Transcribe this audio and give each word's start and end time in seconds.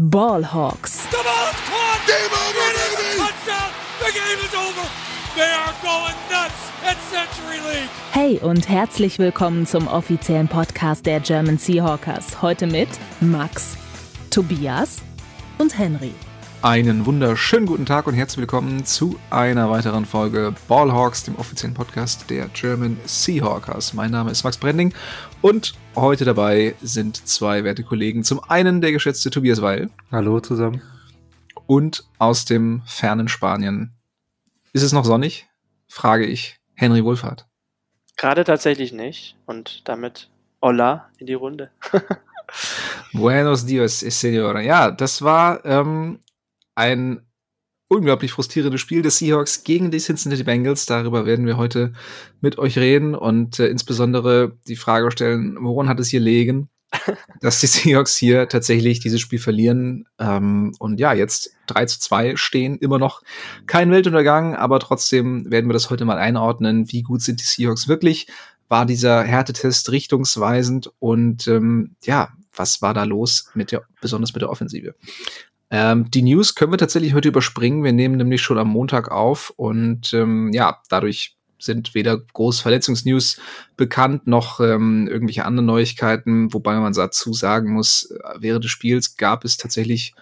Ballhawks. 0.00 1.10
The 1.10 1.16
ball 1.24 1.50
is 1.50 1.60
caught. 1.66 2.06
Game 2.06 2.30
over, 2.30 2.68
baby. 2.72 3.18
Touchdown. 3.18 3.70
The 3.98 4.12
game 4.12 4.38
is 4.46 4.54
over. 4.54 4.88
They 5.34 5.50
are 5.50 5.74
going 5.82 6.14
nuts 6.30 6.70
at 6.84 6.96
Century 7.10 7.58
League. 7.68 7.90
Hey 8.12 8.38
und 8.38 8.68
herzlich 8.68 9.18
willkommen 9.18 9.66
zum 9.66 9.88
offiziellen 9.88 10.46
Podcast 10.46 11.04
der 11.04 11.18
German 11.18 11.58
Seahawkers. 11.58 12.40
Heute 12.42 12.68
mit 12.68 12.88
Max, 13.20 13.76
Tobias 14.30 15.02
und 15.58 15.76
Henry. 15.76 16.14
Einen 16.60 17.06
wunderschönen 17.06 17.66
guten 17.66 17.86
Tag 17.86 18.08
und 18.08 18.14
herzlich 18.14 18.38
willkommen 18.38 18.84
zu 18.84 19.16
einer 19.30 19.70
weiteren 19.70 20.04
Folge 20.04 20.52
Ballhawks, 20.66 21.22
dem 21.22 21.36
offiziellen 21.36 21.74
Podcast 21.74 22.30
der 22.30 22.48
German 22.48 22.98
Seahawkers. 23.04 23.94
Mein 23.94 24.10
Name 24.10 24.32
ist 24.32 24.42
Max 24.42 24.56
Brending 24.58 24.92
und 25.42 25.74
heute 25.94 26.24
dabei 26.24 26.74
sind 26.80 27.28
zwei 27.28 27.64
werte 27.64 27.84
Kollegen. 27.84 28.24
Zum 28.24 28.42
einen 28.48 28.80
der 28.80 28.92
geschätzte 28.92 29.30
Tobias 29.30 29.62
Weil. 29.62 29.90
Hallo 30.10 30.40
zusammen. 30.40 30.82
Und 31.66 32.04
aus 32.18 32.44
dem 32.44 32.82
fernen 32.86 33.28
Spanien. 33.28 33.92
Ist 34.72 34.82
es 34.82 34.92
noch 34.92 35.04
sonnig? 35.04 35.46
Frage 35.88 36.26
ich 36.26 36.58
Henry 36.74 37.04
Wohlfahrt. 37.04 37.46
Gerade 38.16 38.44
tatsächlich 38.44 38.92
nicht. 38.92 39.36
Und 39.46 39.88
damit 39.88 40.30
Hola 40.60 41.10
in 41.18 41.26
die 41.26 41.34
Runde. 41.34 41.70
Buenos 43.12 43.64
dias, 43.64 44.00
Senora. 44.00 44.60
Ja, 44.60 44.90
das 44.90 45.22
war 45.22 45.64
ähm, 45.64 46.18
ein 46.74 47.27
unglaublich 47.88 48.32
frustrierendes 48.32 48.80
Spiel 48.80 49.02
des 49.02 49.18
Seahawks 49.18 49.64
gegen 49.64 49.90
die 49.90 49.98
Cincinnati 49.98 50.44
Bengals. 50.44 50.86
Darüber 50.86 51.26
werden 51.26 51.46
wir 51.46 51.56
heute 51.56 51.92
mit 52.40 52.58
euch 52.58 52.78
reden 52.78 53.14
und 53.14 53.58
äh, 53.58 53.66
insbesondere 53.68 54.56
die 54.68 54.76
Frage 54.76 55.10
stellen, 55.10 55.56
woran 55.60 55.88
hat 55.88 55.98
es 55.98 56.08
hier 56.08 56.20
liegen, 56.20 56.68
dass 57.40 57.60
die 57.60 57.66
Seahawks 57.66 58.16
hier 58.16 58.48
tatsächlich 58.48 59.00
dieses 59.00 59.20
Spiel 59.20 59.38
verlieren 59.38 60.04
ähm, 60.18 60.74
und 60.78 61.00
ja, 61.00 61.14
jetzt 61.14 61.50
3 61.68 61.86
zu 61.86 62.00
2 62.00 62.36
stehen, 62.36 62.76
immer 62.78 62.98
noch 62.98 63.22
kein 63.66 63.90
Weltuntergang, 63.90 64.54
aber 64.54 64.80
trotzdem 64.80 65.50
werden 65.50 65.68
wir 65.68 65.74
das 65.74 65.90
heute 65.90 66.04
mal 66.04 66.18
einordnen, 66.18 66.90
wie 66.92 67.02
gut 67.02 67.22
sind 67.22 67.40
die 67.40 67.46
Seahawks 67.46 67.88
wirklich, 67.88 68.26
war 68.68 68.84
dieser 68.84 69.22
Härtetest 69.22 69.90
richtungsweisend 69.90 70.92
und 70.98 71.46
ähm, 71.48 71.96
ja, 72.04 72.28
was 72.54 72.82
war 72.82 72.92
da 72.92 73.04
los 73.04 73.50
mit 73.54 73.72
der, 73.72 73.82
besonders 74.00 74.32
mit 74.34 74.42
der 74.42 74.50
Offensive? 74.50 74.94
Ähm, 75.70 76.10
die 76.10 76.22
News 76.22 76.54
können 76.54 76.72
wir 76.72 76.78
tatsächlich 76.78 77.14
heute 77.14 77.28
überspringen. 77.28 77.84
Wir 77.84 77.92
nehmen 77.92 78.16
nämlich 78.16 78.40
schon 78.40 78.58
am 78.58 78.68
Montag 78.68 79.10
auf 79.10 79.52
und 79.56 80.12
ähm, 80.14 80.50
ja, 80.52 80.80
dadurch 80.88 81.36
sind 81.58 81.94
weder 81.94 82.18
groß 82.18 82.60
Verletzungsnews 82.60 83.38
bekannt 83.76 84.26
noch 84.26 84.60
ähm, 84.60 85.08
irgendwelche 85.08 85.44
anderen 85.44 85.66
Neuigkeiten, 85.66 86.52
wobei 86.54 86.78
man 86.78 86.92
dazu 86.92 87.32
sagen 87.32 87.72
muss, 87.72 88.10
äh, 88.10 88.34
während 88.38 88.64
des 88.64 88.70
Spiels 88.70 89.16
gab 89.16 89.44
es 89.44 89.56
tatsächlich 89.56 90.14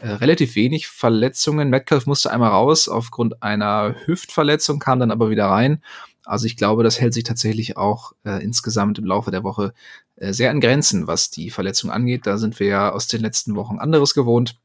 äh, 0.00 0.08
relativ 0.08 0.54
wenig 0.54 0.86
Verletzungen. 0.86 1.68
Metcalf 1.68 2.06
musste 2.06 2.30
einmal 2.30 2.50
raus 2.50 2.88
aufgrund 2.88 3.42
einer 3.42 3.94
Hüftverletzung, 4.06 4.78
kam 4.78 5.00
dann 5.00 5.10
aber 5.10 5.30
wieder 5.30 5.46
rein. 5.46 5.82
Also 6.24 6.46
ich 6.46 6.56
glaube, 6.56 6.84
das 6.84 7.00
hält 7.00 7.12
sich 7.12 7.24
tatsächlich 7.24 7.76
auch 7.76 8.12
äh, 8.24 8.42
insgesamt 8.42 8.98
im 8.98 9.04
Laufe 9.04 9.30
der 9.30 9.44
Woche 9.44 9.74
äh, 10.16 10.32
sehr 10.32 10.50
an 10.50 10.60
Grenzen, 10.60 11.06
was 11.06 11.30
die 11.30 11.50
Verletzung 11.50 11.90
angeht. 11.90 12.26
Da 12.26 12.38
sind 12.38 12.58
wir 12.60 12.66
ja 12.68 12.92
aus 12.92 13.08
den 13.08 13.20
letzten 13.20 13.56
Wochen 13.56 13.78
anderes 13.78 14.14
gewohnt 14.14 14.56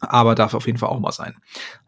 aber 0.00 0.34
darf 0.34 0.54
auf 0.54 0.66
jeden 0.66 0.78
Fall 0.78 0.88
auch 0.88 1.00
mal 1.00 1.12
sein. 1.12 1.36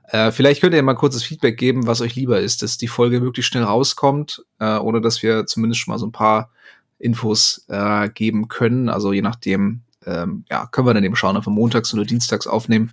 Äh, 0.05 0.33
vielleicht 0.33 0.61
könnt 0.61 0.75
ihr 0.75 0.83
mal 0.83 0.95
kurzes 0.95 1.23
Feedback 1.23 1.59
geben, 1.59 1.87
was 1.87 2.01
euch 2.01 2.14
lieber 2.14 2.41
ist, 2.41 2.62
dass 2.62 2.78
die 2.78 2.89
Folge 2.89 3.20
möglichst 3.20 3.51
schnell 3.51 3.64
rauskommt 3.64 4.45
äh, 4.59 4.77
oder 4.77 5.01
dass 5.01 5.23
wir 5.23 5.47
zumindest 5.47 5.81
schon 5.81 5.92
mal 5.92 5.98
so 5.98 6.06
ein 6.06 6.12
paar 6.12 6.51
Infos 6.98 7.64
äh, 7.69 8.09
geben 8.09 8.48
können. 8.48 8.89
Also 8.89 9.12
je 9.12 9.23
nachdem, 9.23 9.83
ähm, 10.06 10.45
ja, 10.51 10.67
können 10.67 10.86
wir 10.86 10.95
dann 10.95 11.05
eben 11.05 11.17
schauen, 11.17 11.36
ob 11.36 11.47
wir 11.47 11.51
montags 11.51 11.92
oder 11.92 12.05
dienstags 12.05 12.47
aufnehmen. 12.47 12.92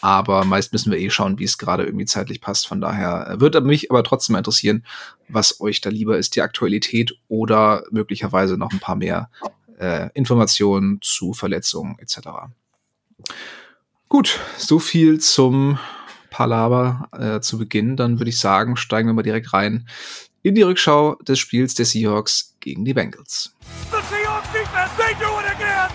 Aber 0.00 0.44
meist 0.44 0.72
müssen 0.72 0.90
wir 0.90 0.98
eh 0.98 1.08
schauen, 1.10 1.38
wie 1.38 1.44
es 1.44 1.58
gerade 1.58 1.84
irgendwie 1.84 2.04
zeitlich 2.04 2.40
passt. 2.40 2.66
Von 2.66 2.80
daher 2.80 3.28
äh, 3.28 3.40
würde 3.40 3.60
mich 3.60 3.90
aber 3.90 4.02
trotzdem 4.02 4.36
interessieren, 4.36 4.84
was 5.28 5.60
euch 5.60 5.80
da 5.80 5.90
lieber 5.90 6.18
ist, 6.18 6.36
die 6.36 6.42
Aktualität 6.42 7.14
oder 7.28 7.84
möglicherweise 7.90 8.56
noch 8.56 8.72
ein 8.72 8.80
paar 8.80 8.96
mehr 8.96 9.30
äh, 9.78 10.08
Informationen 10.14 10.98
zu 11.00 11.32
Verletzungen 11.32 11.98
etc. 11.98 12.18
Gut, 14.14 14.38
so 14.56 14.78
viel 14.78 15.18
zum 15.18 15.76
Palaver 16.30 17.08
äh, 17.18 17.40
zu 17.40 17.58
Beginn. 17.58 17.96
Dann 17.96 18.20
würde 18.20 18.28
ich 18.28 18.38
sagen, 18.38 18.76
steigen 18.76 19.08
wir 19.08 19.12
mal 19.12 19.22
direkt 19.22 19.52
rein 19.52 19.88
in 20.44 20.54
die 20.54 20.62
Rückschau 20.62 21.16
des 21.16 21.40
Spiels 21.40 21.74
der 21.74 21.84
Seahawks 21.84 22.54
gegen 22.60 22.84
die 22.84 22.94
Bengals. 22.94 23.52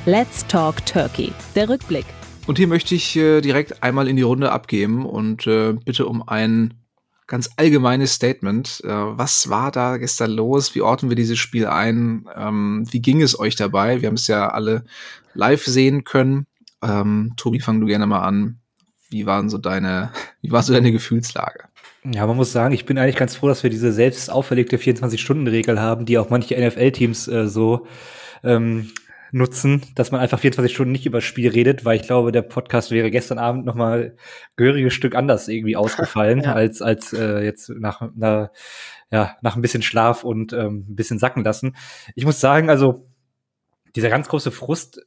Let's 0.06 0.46
Talk 0.47 0.85
Turkey. 0.85 1.31
Der 1.56 1.69
Rückblick. 1.69 2.06
Und 2.46 2.58
hier 2.58 2.68
möchte 2.68 2.94
ich 2.94 3.16
äh, 3.16 3.40
direkt 3.40 3.84
einmal 3.84 4.09
in 4.09 4.18
die 4.18 4.24
Runde 4.24 4.52
abgeben 4.52 5.06
und 5.06 5.47
äh, 5.47 5.72
bitte 5.72 6.06
um 6.06 6.28
ein 6.28 6.74
ganz 7.25 7.50
allgemeines 7.56 8.16
Statement. 8.16 8.81
Äh, 8.84 8.90
was 8.90 9.50
war 9.50 9.72
da 9.72 9.96
gestern 9.96 10.31
los? 10.31 10.75
Wie 10.75 10.81
orten 10.81 11.08
wir 11.08 11.16
dieses 11.16 11.40
Spiel 11.40 11.68
ein? 11.68 12.28
Ähm, 12.35 12.85
wie 12.91 13.00
ging 13.00 13.22
es 13.22 13.40
euch 13.40 13.56
dabei? 13.56 14.02
Wir 14.02 14.09
haben 14.09 14.16
es 14.16 14.28
ja 14.28 14.50
alle 14.50 14.84
live 15.35 15.63
sehen 15.63 16.03
können. 16.03 16.48
Ähm, 16.81 17.34
Tobi, 17.38 17.59
fang 17.59 17.79
du 17.81 17.88
gerne 17.88 18.06
mal 18.06 18.22
an. 18.22 18.59
Wie 19.09 19.25
waren 19.25 19.50
so 19.50 19.57
deine, 19.57 20.12
wie 20.41 20.51
war 20.51 20.63
so 20.63 20.73
deine 20.73 20.91
Gefühlslage? 20.91 21.66
Ja, 22.06 22.25
man 22.25 22.38
muss 22.38 22.51
sagen, 22.51 22.73
ich 22.73 22.85
bin 22.85 22.97
eigentlich 22.97 23.17
ganz 23.17 23.35
froh, 23.35 23.47
dass 23.47 23.63
wir 23.63 23.69
diese 23.69 23.91
selbst 23.91 24.31
auferlegte 24.31 24.78
24-Stunden-Regel 24.78 25.79
haben, 25.81 26.06
die 26.06 26.17
auch 26.17 26.29
manche 26.29 26.56
NFL-Teams 26.56 27.28
äh, 27.28 27.47
so 27.47 27.88
ähm, 28.44 28.91
nutzen, 29.31 29.81
dass 29.95 30.12
man 30.12 30.22
einfach 30.22 30.40
24 30.40 30.73
Stunden 30.73 30.91
nicht 30.91 31.06
über 31.06 31.19
das 31.19 31.25
Spiel 31.25 31.50
redet, 31.50 31.85
weil 31.85 31.97
ich 32.00 32.07
glaube, 32.07 32.31
der 32.31 32.41
Podcast 32.41 32.91
wäre 32.91 33.11
gestern 33.11 33.38
Abend 33.38 33.66
noch 33.66 33.75
mal 33.75 34.16
gehöriges 34.56 34.94
Stück 34.94 35.16
anders 35.16 35.47
irgendwie 35.47 35.75
ausgefallen 35.75 36.41
ja. 36.41 36.53
als 36.53 36.81
als 36.81 37.13
äh, 37.13 37.44
jetzt 37.44 37.69
nach 37.69 38.01
einer, 38.01 38.51
ja 39.11 39.35
nach 39.41 39.56
ein 39.56 39.61
bisschen 39.61 39.84
Schlaf 39.84 40.23
und 40.23 40.53
ähm, 40.53 40.85
ein 40.90 40.96
bisschen 40.96 41.19
sacken 41.19 41.44
lassen. 41.44 41.75
Ich 42.16 42.25
muss 42.25 42.40
sagen, 42.40 42.69
also 42.69 43.07
dieser 43.96 44.09
ganz 44.09 44.29
große 44.29 44.51
Frust 44.51 45.01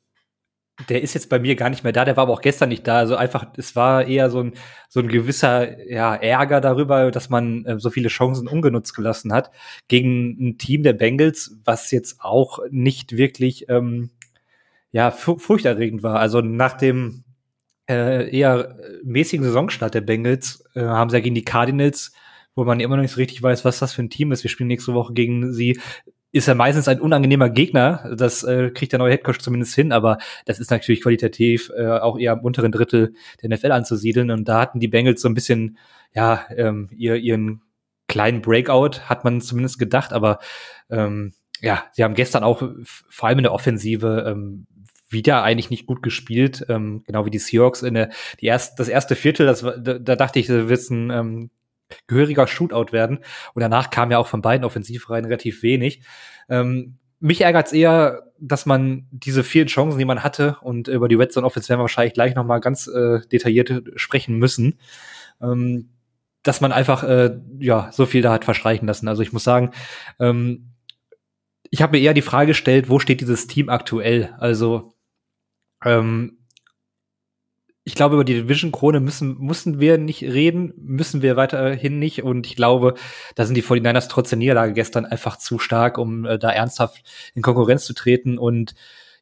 der 0.89 1.03
ist 1.03 1.15
jetzt 1.15 1.29
bei 1.29 1.39
mir 1.39 1.57
gar 1.57 1.71
nicht 1.71 1.85
mehr 1.85 1.93
da, 1.93 2.05
der 2.05 2.17
war 2.17 2.25
aber 2.25 2.33
auch 2.33 2.41
gestern 2.41 2.69
nicht 2.69 2.87
da. 2.87 2.99
Also 2.99 3.17
einfach, 3.17 3.47
es 3.57 3.77
war 3.77 4.07
eher 4.07 4.31
so 4.31 4.41
ein, 4.41 4.53
so 4.89 5.01
ein 5.01 5.09
gewisser 5.09 5.89
ja, 5.89 6.15
Ärger 6.15 6.61
darüber, 6.61 7.11
dass 7.11 7.31
man 7.31 7.65
äh, 7.65 7.79
so 7.79 7.91
viele 7.91 8.09
Chancen 8.09 8.49
ungenutzt 8.49 8.95
gelassen 8.95 9.33
hat 9.33 9.51
gegen 9.89 10.37
ein 10.41 10.59
Team 10.59 10.83
der 10.83 10.93
Bengals, 10.93 11.57
was 11.65 11.91
jetzt 11.91 12.21
auch 12.21 12.61
nicht 12.71 13.17
wirklich 13.17 13.69
ähm, 13.69 14.11
ja, 14.93 15.11
furchterregend 15.11 16.03
war. 16.03 16.19
Also 16.19 16.41
nach 16.41 16.75
dem 16.75 17.25
äh, 17.89 18.31
eher 18.37 18.77
mäßigen 19.05 19.45
Saisonstart 19.45 19.95
der 19.95 20.03
Bengals 20.03 20.65
äh, 20.75 20.83
haben 20.83 21.11
sie 21.11 21.17
ja 21.17 21.23
gegen 21.23 21.35
die 21.35 21.45
Cardinals, 21.45 22.13
wo 22.55 22.65
man 22.65 22.81
immer 22.81 22.97
noch 22.97 23.03
nicht 23.03 23.13
so 23.13 23.21
richtig 23.21 23.43
weiß, 23.43 23.65
was 23.65 23.79
das 23.79 23.93
für 23.95 24.03
ein 24.03 24.11
Team 24.11 24.33
ist. 24.33 24.45
Wir 24.45 24.51
spielen 24.51 24.69
nächste 24.69 24.95
Woche 24.95 25.15
gegen 25.15 25.53
sie 25.53 25.79
ist 26.33 26.49
er 26.49 26.55
meistens 26.55 26.89
ein 26.89 27.01
unangenehmer 27.01 27.51
Gegner. 27.51 28.11
Das 28.17 28.43
äh, 28.43 28.71
kriegt 28.71 28.93
der 28.93 28.99
neue 28.99 29.13
Headcoach 29.13 29.39
zumindest 29.39 29.75
hin, 29.75 29.93
aber 29.93 30.19
das 30.47 30.59
ist 30.59 30.71
natürlich 30.71 31.03
qualitativ 31.03 31.71
äh, 31.77 31.87
auch 31.87 32.19
eher 32.19 32.33
am 32.33 32.41
unteren 32.41 32.73
Drittel 32.73 33.15
der 33.43 33.51
NFL 33.51 33.73
anzusiedeln. 33.73 34.31
Und 34.31 34.49
da 34.49 34.61
hatten 34.61 34.81
die 34.81 34.89
Bengals 34.89 35.21
so 35.21 35.29
ein 35.29 35.35
bisschen, 35.35 35.77
ja, 36.15 36.47
ähm, 36.57 36.89
ihr, 36.97 37.17
ihren 37.17 37.63
kleinen 38.09 38.41
Breakout, 38.41 39.03
hat 39.05 39.25
man 39.25 39.41
zumindest 39.41 39.79
gedacht, 39.79 40.13
aber 40.13 40.39
ähm, 40.91 41.33
ja, 41.61 41.85
sie 41.93 42.03
haben 42.03 42.15
gestern 42.15 42.43
auch 42.43 42.63
vor 42.85 43.29
allem 43.29 43.39
in 43.39 43.45
der 43.45 43.53
Offensive 43.53 44.25
ähm, 44.27 44.67
wieder 45.09 45.43
eigentlich 45.43 45.71
nicht 45.71 45.87
gut 45.87 46.03
gespielt, 46.03 46.67
ähm, 46.69 47.03
genau 47.07 47.27
wie 47.27 47.31
die 47.31 47.39
Seahawks 47.39 47.83
in 47.83 47.95
der 47.95 48.11
die 48.41 48.47
erst, 48.47 48.79
das 48.81 48.89
erste 48.89 49.15
Viertel, 49.15 49.47
das 49.47 49.61
da, 49.61 49.99
da 49.99 50.17
dachte 50.17 50.39
ich, 50.39 50.47
da 50.47 50.69
wird 50.69 50.91
ein 50.91 51.11
ähm, 51.11 51.51
gehöriger 52.07 52.47
Shootout 52.47 52.93
werden. 52.93 53.19
Und 53.55 53.61
danach 53.61 53.91
kam 53.91 54.11
ja 54.11 54.19
auch 54.19 54.27
von 54.27 54.43
beiden 54.43 54.65
Offensivreihen 54.65 55.25
relativ 55.25 55.63
wenig. 55.63 56.03
Ähm, 56.49 56.99
mich 57.21 57.41
ärgert 57.41 57.69
es 57.69 57.73
eher, 57.73 58.33
dass 58.41 58.67
man 58.67 59.07
diese 59.13 59.45
vielen 59.45 59.69
Chancen, 59.69 59.99
die 59.99 60.05
man 60.05 60.25
hatte, 60.25 60.57
und 60.61 60.89
über 60.89 61.09
die 61.09 61.15
Red 61.15 61.33
Zone 61.33 61.47
Offense 61.47 61.69
werden 61.69 61.79
wir 61.79 61.85
wahrscheinlich 61.85 62.15
gleich 62.15 62.35
noch 62.35 62.45
mal 62.45 62.59
ganz 62.59 62.89
äh, 62.89 63.21
detailliert 63.31 63.85
sprechen 63.95 64.39
müssen, 64.39 64.81
ähm, 65.41 65.91
dass 66.43 66.61
man 66.61 66.73
einfach 66.73 67.05
äh, 67.05 67.39
ja 67.61 67.91
so 67.93 68.07
viel 68.07 68.23
da 68.23 68.33
hat 68.33 68.45
verstreichen 68.45 68.89
lassen. 68.89 69.07
Also 69.07 69.23
ich 69.23 69.33
muss 69.33 69.45
sagen, 69.45 69.71
ähm, 70.19 70.73
ich 71.71 71.81
habe 71.81 71.97
mir 71.97 72.03
eher 72.03 72.13
die 72.13 72.23
Frage 72.23 72.49
gestellt, 72.49 72.91
wo 72.91 72.99
steht 72.99 73.21
dieses 73.21 73.47
Team 73.47 73.69
aktuell? 73.69 74.35
Also 74.39 74.93
ähm, 75.85 76.39
ich 77.93 77.97
glaube, 77.97 78.15
über 78.15 78.25
die 78.25 78.33
Division-Krone 78.33 79.01
müssen, 79.01 79.37
müssen 79.39 79.79
wir 79.79 79.99
nicht 79.99 80.23
reden, 80.23 80.73
müssen 80.79 81.21
wir 81.21 81.37
weiterhin 81.37 81.99
nicht. 81.99 82.23
Und 82.23 82.47
ich 82.47 82.57
glaube, 82.57 82.95
da 83.35 83.45
sind 83.45 83.55
die 83.55 83.63
49ers 83.63 84.09
trotz 84.09 84.31
der 84.31 84.39
Niederlage 84.39 84.73
gestern 84.73 85.05
einfach 85.05 85.37
zu 85.37 85.59
stark, 85.59 85.99
um 85.99 86.25
äh, 86.25 86.39
da 86.39 86.49
ernsthaft 86.49 87.05
in 87.35 87.43
Konkurrenz 87.43 87.85
zu 87.85 87.93
treten. 87.93 88.39
Und 88.39 88.75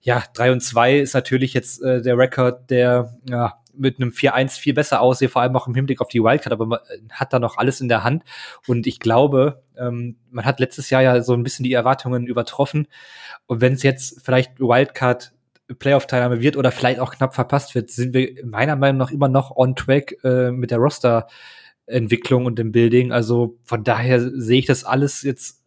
ja, 0.02 0.22
3 0.34 0.52
und 0.52 0.60
2 0.60 0.98
ist 1.00 1.14
natürlich 1.14 1.52
jetzt 1.52 1.82
äh, 1.82 2.00
der 2.00 2.16
Rekord, 2.16 2.70
der 2.70 3.12
ja, 3.28 3.54
mit 3.74 3.96
einem 3.96 4.10
4-1 4.10 4.60
viel 4.60 4.74
besser 4.74 5.00
aussieht, 5.00 5.32
vor 5.32 5.42
allem 5.42 5.56
auch 5.56 5.66
im 5.66 5.74
Hinblick 5.74 6.00
auf 6.00 6.06
die 6.06 6.22
Wildcard, 6.22 6.52
aber 6.52 6.66
man 6.66 6.78
hat 7.10 7.32
da 7.32 7.40
noch 7.40 7.58
alles 7.58 7.80
in 7.80 7.88
der 7.88 8.04
Hand. 8.04 8.22
Und 8.68 8.86
ich 8.86 9.00
glaube, 9.00 9.64
ähm, 9.76 10.16
man 10.30 10.44
hat 10.44 10.60
letztes 10.60 10.90
Jahr 10.90 11.02
ja 11.02 11.22
so 11.22 11.32
ein 11.32 11.42
bisschen 11.42 11.64
die 11.64 11.72
Erwartungen 11.72 12.24
übertroffen. 12.24 12.86
Und 13.48 13.60
wenn 13.60 13.72
es 13.72 13.82
jetzt 13.82 14.24
vielleicht 14.24 14.60
Wildcard 14.60 15.32
Playoff-Teilnahme 15.78 16.40
wird 16.40 16.56
oder 16.56 16.72
vielleicht 16.72 17.00
auch 17.00 17.12
knapp 17.12 17.34
verpasst 17.34 17.74
wird, 17.74 17.90
sind 17.90 18.14
wir 18.14 18.44
meiner 18.44 18.76
Meinung 18.76 18.98
nach 18.98 19.10
immer 19.10 19.28
noch 19.28 19.56
on 19.56 19.76
track 19.76 20.16
äh, 20.24 20.50
mit 20.50 20.70
der 20.70 20.78
Roster-Entwicklung 20.78 22.46
und 22.46 22.58
dem 22.58 22.72
Building. 22.72 23.12
Also 23.12 23.58
von 23.64 23.84
daher 23.84 24.20
sehe 24.20 24.58
ich 24.58 24.66
das 24.66 24.84
alles 24.84 25.22
jetzt 25.22 25.62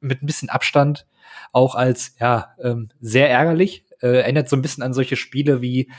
mit 0.00 0.22
ein 0.22 0.26
bisschen 0.26 0.50
Abstand 0.50 1.06
auch 1.52 1.74
als 1.74 2.16
ja 2.20 2.54
ähm, 2.62 2.88
sehr 3.00 3.30
ärgerlich. 3.30 3.84
Äh, 4.00 4.18
erinnert 4.18 4.48
so 4.48 4.56
ein 4.56 4.62
bisschen 4.62 4.82
an 4.82 4.92
solche 4.92 5.16
Spiele 5.16 5.62
wie 5.62 5.90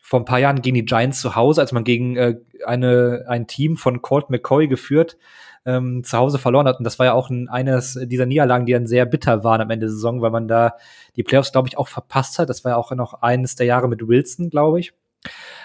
vor 0.00 0.20
ein 0.20 0.24
paar 0.24 0.38
Jahren 0.38 0.62
gegen 0.62 0.74
die 0.74 0.84
Giants 0.84 1.20
zu 1.20 1.36
Hause, 1.36 1.60
als 1.60 1.72
man 1.72 1.84
gegen 1.84 2.16
äh, 2.16 2.36
eine, 2.64 3.24
ein 3.28 3.46
Team 3.46 3.76
von 3.76 4.02
Colt 4.02 4.30
McCoy 4.30 4.68
geführt 4.68 5.16
ähm, 5.66 6.04
zu 6.04 6.16
Hause 6.16 6.38
verloren 6.38 6.66
hat. 6.66 6.78
Und 6.78 6.84
das 6.84 6.98
war 6.98 7.06
ja 7.06 7.12
auch 7.12 7.30
ein, 7.30 7.48
eines 7.48 7.98
dieser 8.02 8.26
Niederlagen, 8.26 8.66
die 8.66 8.72
dann 8.72 8.86
sehr 8.86 9.06
bitter 9.06 9.44
waren 9.44 9.60
am 9.60 9.70
Ende 9.70 9.86
der 9.86 9.92
Saison, 9.92 10.22
weil 10.22 10.30
man 10.30 10.48
da 10.48 10.74
die 11.16 11.22
Playoffs, 11.22 11.52
glaube 11.52 11.68
ich, 11.68 11.78
auch 11.78 11.88
verpasst 11.88 12.38
hat. 12.38 12.48
Das 12.48 12.64
war 12.64 12.72
ja 12.72 12.76
auch 12.76 12.90
noch 12.92 13.22
eines 13.22 13.54
der 13.54 13.66
Jahre 13.66 13.88
mit 13.88 14.06
Wilson, 14.06 14.50
glaube 14.50 14.80
ich. 14.80 14.92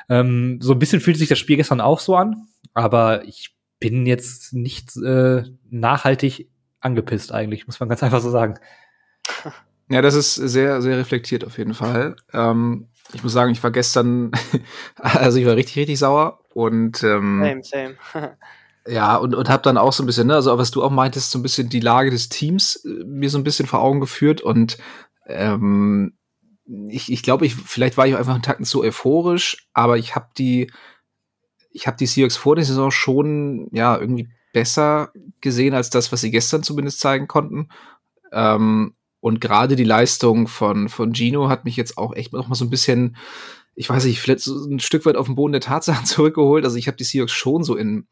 Ähm, 0.10 0.60
so 0.62 0.74
ein 0.74 0.80
bisschen 0.80 1.02
fühlt 1.02 1.18
sich 1.18 1.30
das 1.30 1.40
Spiel 1.40 1.58
gestern 1.58 1.82
auch 1.82 2.00
so 2.00 2.16
an, 2.16 2.48
aber 2.74 3.24
ich 3.26 3.56
bin 3.80 4.06
jetzt 4.06 4.54
nicht 4.54 4.96
äh, 4.98 5.44
nachhaltig 5.70 6.50
angepisst 6.80 7.32
eigentlich, 7.32 7.68
muss 7.68 7.80
man 7.80 7.90
ganz 7.90 8.04
einfach 8.04 8.22
so 8.22 8.30
sagen. 8.30 8.56
Ja, 9.88 10.02
das 10.02 10.16
ist 10.16 10.34
sehr, 10.34 10.82
sehr 10.82 10.98
reflektiert 10.98 11.46
auf 11.46 11.60
jeden 11.60 11.76
Fall. 11.76 12.16
Ähm, 12.34 12.88
ich 13.14 13.22
muss 13.22 13.34
sagen, 13.34 13.52
ich 13.52 13.62
war 13.62 13.70
gestern, 13.70 14.32
also 14.96 15.38
ich 15.38 15.46
war 15.46 15.56
richtig, 15.56 15.78
richtig 15.78 16.00
sauer 16.00 16.40
und 16.56 17.04
ähm, 17.04 17.62
same, 17.62 17.64
same. 17.64 17.96
Ja, 18.88 19.16
und, 19.16 19.34
und 19.34 19.50
habe 19.50 19.64
dann 19.64 19.78
auch 19.78 19.94
so 19.94 20.04
ein 20.04 20.06
bisschen, 20.06 20.28
ne, 20.28 20.36
also 20.36 20.56
was 20.58 20.70
du 20.70 20.84
auch 20.84 20.92
meintest, 20.92 21.32
so 21.32 21.40
ein 21.40 21.42
bisschen 21.42 21.70
die 21.70 21.80
Lage 21.80 22.12
des 22.12 22.30
Teams 22.30 22.86
äh, 22.86 23.04
mir 23.06 23.30
so 23.30 23.38
ein 23.38 23.44
bisschen 23.44 23.66
vor 23.66 23.82
Augen 23.82 24.00
geführt 24.00 24.42
und 24.42 24.78
ähm, 25.26 26.14
ich, 26.90 27.12
ich 27.12 27.24
glaube, 27.24 27.46
ich, 27.46 27.56
vielleicht 27.56 27.98
war 27.98 28.08
ich 28.08 28.16
auch 28.16 28.20
einfach 28.20 28.34
einen 28.34 28.44
Tacken 28.44 28.66
zu 28.66 28.82
euphorisch, 28.82 29.68
aber 29.74 29.98
ich 29.98 30.16
habe 30.16 30.30
die, 30.38 30.72
ich 31.72 31.88
habe 31.88 31.98
die 31.98 32.06
Seahawks 32.06 32.38
vor 32.38 32.56
der 32.56 32.66
Saison 32.66 32.92
schon, 32.92 33.70
ja, 33.72 33.98
irgendwie 33.98 34.30
besser 34.54 35.12
gesehen 35.42 35.74
als 35.74 35.90
das, 35.90 36.12
was 36.12 36.22
sie 36.22 36.32
gestern 36.32 36.64
zumindest 36.64 37.00
zeigen 37.00 37.28
konnten. 37.28 37.70
Ähm, 38.32 38.96
und 39.20 39.42
gerade 39.42 39.76
die 39.76 39.84
Leistung 39.84 40.48
von, 40.48 40.88
von 40.90 41.14
Gino 41.14 41.50
hat 41.50 41.66
mich 41.66 41.76
jetzt 41.76 41.98
auch 41.98 42.16
echt 42.16 42.34
noch 42.34 42.48
mal 42.48 42.56
so 42.56 42.66
ein 42.66 42.70
bisschen, 42.70 43.18
ich 43.76 43.90
weiß 43.90 44.06
nicht, 44.06 44.22
vielleicht 44.22 44.42
so 44.42 44.56
ein 44.66 44.80
Stück 44.80 45.06
weit 45.06 45.18
auf 45.18 45.26
den 45.26 45.36
Boden 45.36 45.52
der 45.52 45.62
Tatsachen 45.62 46.06
zurückgeholt. 46.06 46.64
Also 46.64 46.78
ich 46.78 46.88
habe 46.88 46.98
die 46.98 47.04
Seahawks 47.04 47.32
schon 47.32 47.64
so 47.64 47.76
in, 47.76 48.08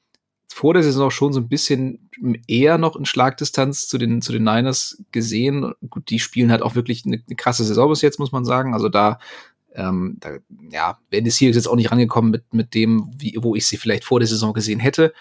vor 0.47 0.73
der 0.73 0.83
Saison 0.83 1.09
schon 1.09 1.33
so 1.33 1.39
ein 1.39 1.47
bisschen 1.47 2.09
eher 2.47 2.77
noch 2.77 2.95
in 2.95 3.05
Schlagdistanz 3.05 3.87
zu 3.87 3.97
den, 3.97 4.21
zu 4.21 4.31
den 4.31 4.43
Niners 4.43 5.03
gesehen. 5.11 5.73
Gut, 5.89 6.09
die 6.09 6.19
spielen 6.19 6.51
halt 6.51 6.61
auch 6.61 6.75
wirklich 6.75 7.05
eine, 7.05 7.21
eine 7.25 7.35
krasse 7.35 7.63
Saison 7.63 7.89
bis 7.89 8.01
jetzt, 8.01 8.19
muss 8.19 8.31
man 8.31 8.45
sagen. 8.45 8.73
Also 8.73 8.89
da, 8.89 9.19
ähm, 9.73 10.17
da 10.19 10.37
ja, 10.69 10.97
wären 11.09 11.23
die 11.23 11.31
Seahawks 11.31 11.55
jetzt 11.55 11.67
auch 11.67 11.75
nicht 11.75 11.91
rangekommen 11.91 12.31
mit, 12.31 12.53
mit 12.53 12.73
dem, 12.73 13.11
wie, 13.17 13.35
wo 13.39 13.55
ich 13.55 13.67
sie 13.67 13.77
vielleicht 13.77 14.03
vor 14.03 14.19
der 14.19 14.27
Saison 14.27 14.53
gesehen 14.53 14.79
hätte. 14.79 15.13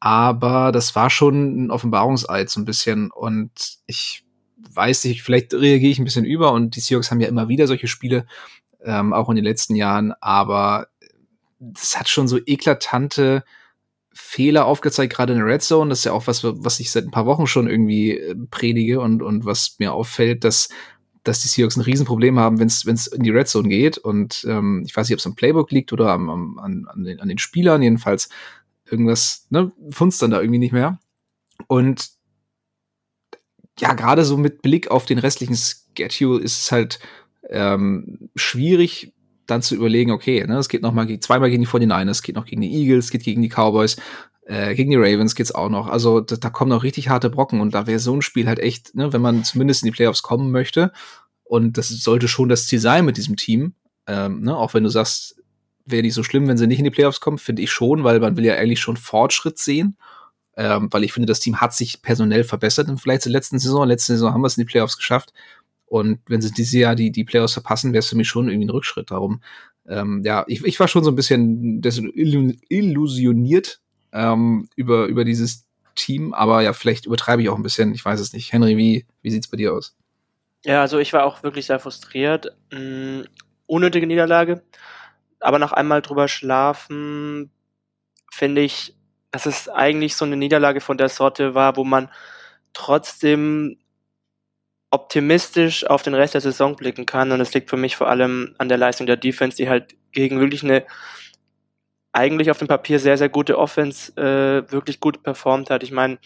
Aber 0.00 0.72
das 0.72 0.94
war 0.94 1.08
schon 1.08 1.66
ein 1.66 1.70
Offenbarungseid 1.70 2.50
so 2.50 2.60
ein 2.60 2.64
bisschen. 2.64 3.10
Und 3.10 3.78
ich 3.86 4.24
weiß 4.56 5.04
nicht, 5.04 5.22
vielleicht 5.22 5.54
reagiere 5.54 5.92
ich 5.92 5.98
ein 5.98 6.04
bisschen 6.04 6.24
über. 6.24 6.52
Und 6.52 6.76
die 6.76 6.80
Seahawks 6.80 7.10
haben 7.10 7.20
ja 7.20 7.28
immer 7.28 7.48
wieder 7.48 7.66
solche 7.66 7.88
Spiele, 7.88 8.26
ähm, 8.82 9.12
auch 9.12 9.30
in 9.30 9.36
den 9.36 9.44
letzten 9.44 9.76
Jahren. 9.76 10.12
Aber 10.20 10.88
das 11.58 11.98
hat 11.98 12.08
schon 12.08 12.28
so 12.28 12.38
eklatante 12.44 13.44
Fehler 14.14 14.66
aufgezeigt, 14.66 15.12
gerade 15.12 15.32
in 15.32 15.40
der 15.40 15.48
Red 15.48 15.62
Zone. 15.62 15.90
Das 15.90 15.98
ist 15.98 16.04
ja 16.04 16.12
auch 16.12 16.26
was, 16.26 16.44
was 16.44 16.80
ich 16.80 16.90
seit 16.90 17.04
ein 17.04 17.10
paar 17.10 17.26
Wochen 17.26 17.46
schon 17.46 17.68
irgendwie 17.68 18.16
äh, 18.16 18.34
predige 18.50 19.00
und, 19.00 19.22
und 19.22 19.44
was 19.44 19.76
mir 19.78 19.92
auffällt, 19.92 20.44
dass, 20.44 20.68
dass 21.24 21.40
die 21.40 21.48
Seahawks 21.48 21.76
ein 21.76 21.82
Riesenproblem 21.82 22.38
haben, 22.38 22.60
wenn 22.60 22.68
es 22.68 23.06
in 23.08 23.22
die 23.22 23.30
Red 23.30 23.48
Zone 23.48 23.68
geht. 23.68 23.98
Und 23.98 24.46
ähm, 24.48 24.84
ich 24.86 24.96
weiß 24.96 25.08
nicht, 25.08 25.14
ob 25.14 25.18
es 25.18 25.26
am 25.26 25.34
Playbook 25.34 25.70
liegt 25.72 25.92
oder 25.92 26.10
am, 26.10 26.30
am, 26.30 26.58
an, 26.58 26.86
an, 26.88 27.04
den, 27.04 27.20
an 27.20 27.28
den 27.28 27.38
Spielern. 27.38 27.82
Jedenfalls 27.82 28.28
irgendwas, 28.88 29.46
ne, 29.50 29.72
funzt 29.90 30.22
dann 30.22 30.30
da 30.30 30.40
irgendwie 30.40 30.60
nicht 30.60 30.72
mehr. 30.72 31.00
Und 31.66 32.10
ja, 33.80 33.94
gerade 33.94 34.24
so 34.24 34.36
mit 34.36 34.62
Blick 34.62 34.90
auf 34.90 35.06
den 35.06 35.18
restlichen 35.18 35.56
Schedule 35.56 36.40
ist 36.40 36.60
es 36.60 36.72
halt 36.72 37.00
ähm, 37.50 38.30
schwierig, 38.36 39.12
dann 39.46 39.62
zu 39.62 39.74
überlegen, 39.74 40.10
okay, 40.10 40.44
ne, 40.46 40.58
es 40.58 40.68
geht 40.68 40.82
noch 40.82 40.92
mal 40.92 41.06
zweimal 41.20 41.50
gegen 41.50 41.62
die 41.62 41.68
49ers, 41.68 42.10
es 42.10 42.22
geht 42.22 42.36
noch 42.36 42.46
gegen 42.46 42.62
die 42.62 42.72
Eagles, 42.72 43.06
es 43.06 43.10
geht 43.10 43.24
gegen 43.24 43.42
die 43.42 43.48
Cowboys, 43.48 43.96
äh, 44.46 44.74
gegen 44.74 44.90
die 44.90 44.96
Ravens 44.96 45.34
geht's 45.34 45.54
auch 45.54 45.68
noch. 45.68 45.86
Also 45.86 46.20
da, 46.20 46.36
da 46.36 46.50
kommen 46.50 46.70
noch 46.70 46.82
richtig 46.82 47.08
harte 47.08 47.30
Brocken 47.30 47.60
und 47.60 47.74
da 47.74 47.86
wäre 47.86 47.98
so 47.98 48.14
ein 48.14 48.22
Spiel 48.22 48.46
halt 48.46 48.58
echt, 48.58 48.94
ne, 48.94 49.12
wenn 49.12 49.22
man 49.22 49.44
zumindest 49.44 49.82
in 49.82 49.86
die 49.86 49.96
Playoffs 49.96 50.22
kommen 50.22 50.50
möchte 50.50 50.92
und 51.44 51.78
das 51.78 51.88
sollte 51.88 52.28
schon 52.28 52.48
das 52.48 52.66
Ziel 52.66 52.80
sein 52.80 53.04
mit 53.04 53.16
diesem 53.16 53.36
Team, 53.36 53.74
ähm, 54.06 54.40
ne, 54.40 54.56
auch 54.56 54.74
wenn 54.74 54.84
du 54.84 54.90
sagst, 54.90 55.36
wäre 55.86 56.02
nicht 56.02 56.14
so 56.14 56.22
schlimm, 56.22 56.48
wenn 56.48 56.56
sie 56.56 56.66
nicht 56.66 56.78
in 56.78 56.84
die 56.84 56.90
Playoffs 56.90 57.20
kommen, 57.20 57.38
finde 57.38 57.62
ich 57.62 57.70
schon, 57.70 58.04
weil 58.04 58.20
man 58.20 58.36
will 58.36 58.44
ja 58.44 58.54
eigentlich 58.54 58.80
schon 58.80 58.96
Fortschritt 58.96 59.58
sehen. 59.58 59.96
Ähm, 60.56 60.88
weil 60.92 61.02
ich 61.02 61.12
finde, 61.12 61.26
das 61.26 61.40
Team 61.40 61.60
hat 61.60 61.74
sich 61.74 62.00
personell 62.00 62.44
verbessert 62.44 62.88
im 62.88 62.96
Vergleich 62.96 63.22
zur 63.22 63.32
letzten 63.32 63.58
Saison. 63.58 63.88
Letzte 63.88 64.12
Saison 64.12 64.32
haben 64.32 64.40
wir 64.40 64.46
es 64.46 64.56
in 64.56 64.64
die 64.64 64.70
Playoffs 64.70 64.96
geschafft. 64.96 65.32
Und 65.94 66.18
wenn 66.26 66.42
sie 66.42 66.50
dieses 66.50 66.72
Jahr 66.72 66.96
die, 66.96 67.12
die 67.12 67.22
Playoffs 67.22 67.52
verpassen, 67.52 67.92
wäre 67.92 68.00
es 68.00 68.08
für 68.08 68.16
mich 68.16 68.26
schon 68.26 68.48
irgendwie 68.48 68.66
ein 68.66 68.70
Rückschritt. 68.70 69.12
Darum, 69.12 69.40
ähm, 69.86 70.22
ja, 70.24 70.44
ich, 70.48 70.64
ich 70.64 70.80
war 70.80 70.88
schon 70.88 71.04
so 71.04 71.12
ein 71.12 71.14
bisschen 71.14 71.80
illusioniert 72.68 73.80
ähm, 74.12 74.68
über, 74.74 75.06
über 75.06 75.24
dieses 75.24 75.68
Team, 75.94 76.34
aber 76.34 76.62
ja, 76.62 76.72
vielleicht 76.72 77.06
übertreibe 77.06 77.42
ich 77.42 77.48
auch 77.48 77.54
ein 77.54 77.62
bisschen, 77.62 77.94
ich 77.94 78.04
weiß 78.04 78.18
es 78.18 78.32
nicht. 78.32 78.52
Henry, 78.52 78.76
wie, 78.76 79.06
wie 79.22 79.30
sieht 79.30 79.44
es 79.44 79.50
bei 79.50 79.56
dir 79.56 79.72
aus? 79.72 79.96
Ja, 80.64 80.80
also 80.80 80.98
ich 80.98 81.12
war 81.12 81.24
auch 81.24 81.44
wirklich 81.44 81.66
sehr 81.66 81.78
frustriert. 81.78 82.56
Mhm, 82.72 83.26
unnötige 83.66 84.08
Niederlage. 84.08 84.64
Aber 85.38 85.60
noch 85.60 85.70
einmal 85.70 86.02
drüber 86.02 86.26
schlafen, 86.26 87.52
finde 88.32 88.62
ich, 88.62 88.96
dass 89.30 89.46
es 89.46 89.68
eigentlich 89.68 90.16
so 90.16 90.24
eine 90.24 90.36
Niederlage 90.36 90.80
von 90.80 90.98
der 90.98 91.08
Sorte 91.08 91.54
war, 91.54 91.76
wo 91.76 91.84
man 91.84 92.10
trotzdem 92.72 93.76
optimistisch 94.94 95.84
auf 95.84 96.02
den 96.02 96.14
Rest 96.14 96.34
der 96.34 96.40
Saison 96.40 96.76
blicken 96.76 97.04
kann. 97.04 97.32
Und 97.32 97.40
es 97.40 97.52
liegt 97.52 97.68
für 97.68 97.76
mich 97.76 97.96
vor 97.96 98.08
allem 98.08 98.54
an 98.58 98.68
der 98.68 98.78
Leistung 98.78 99.08
der 99.08 99.16
Defense, 99.16 99.56
die 99.56 99.68
halt 99.68 99.96
gegen 100.12 100.38
wirklich 100.38 100.62
eine 100.62 100.84
eigentlich 102.12 102.48
auf 102.52 102.58
dem 102.58 102.68
Papier 102.68 103.00
sehr, 103.00 103.18
sehr 103.18 103.28
gute 103.28 103.58
Offense 103.58 104.12
äh, 104.16 104.70
wirklich 104.70 105.00
gut 105.00 105.24
performt 105.24 105.68
hat. 105.68 105.82
Ich 105.82 105.90
meine, 105.90 106.18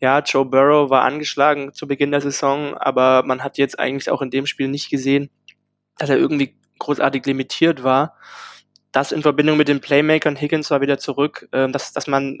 ja, 0.00 0.20
Joe 0.20 0.46
Burrow 0.46 0.88
war 0.88 1.02
angeschlagen 1.02 1.74
zu 1.74 1.86
Beginn 1.86 2.12
der 2.12 2.22
Saison, 2.22 2.74
aber 2.78 3.22
man 3.24 3.44
hat 3.44 3.58
jetzt 3.58 3.78
eigentlich 3.78 4.10
auch 4.10 4.22
in 4.22 4.30
dem 4.30 4.46
Spiel 4.46 4.68
nicht 4.68 4.88
gesehen, 4.88 5.28
dass 5.98 6.08
er 6.08 6.16
irgendwie 6.16 6.56
großartig 6.78 7.26
limitiert 7.26 7.84
war. 7.84 8.16
Das 8.90 9.12
in 9.12 9.20
Verbindung 9.20 9.58
mit 9.58 9.68
den 9.68 9.82
Playmakern, 9.82 10.36
Higgins 10.36 10.70
war 10.70 10.80
wieder 10.80 10.96
zurück, 10.98 11.46
äh, 11.52 11.68
dass, 11.68 11.92
dass 11.92 12.06
man 12.06 12.38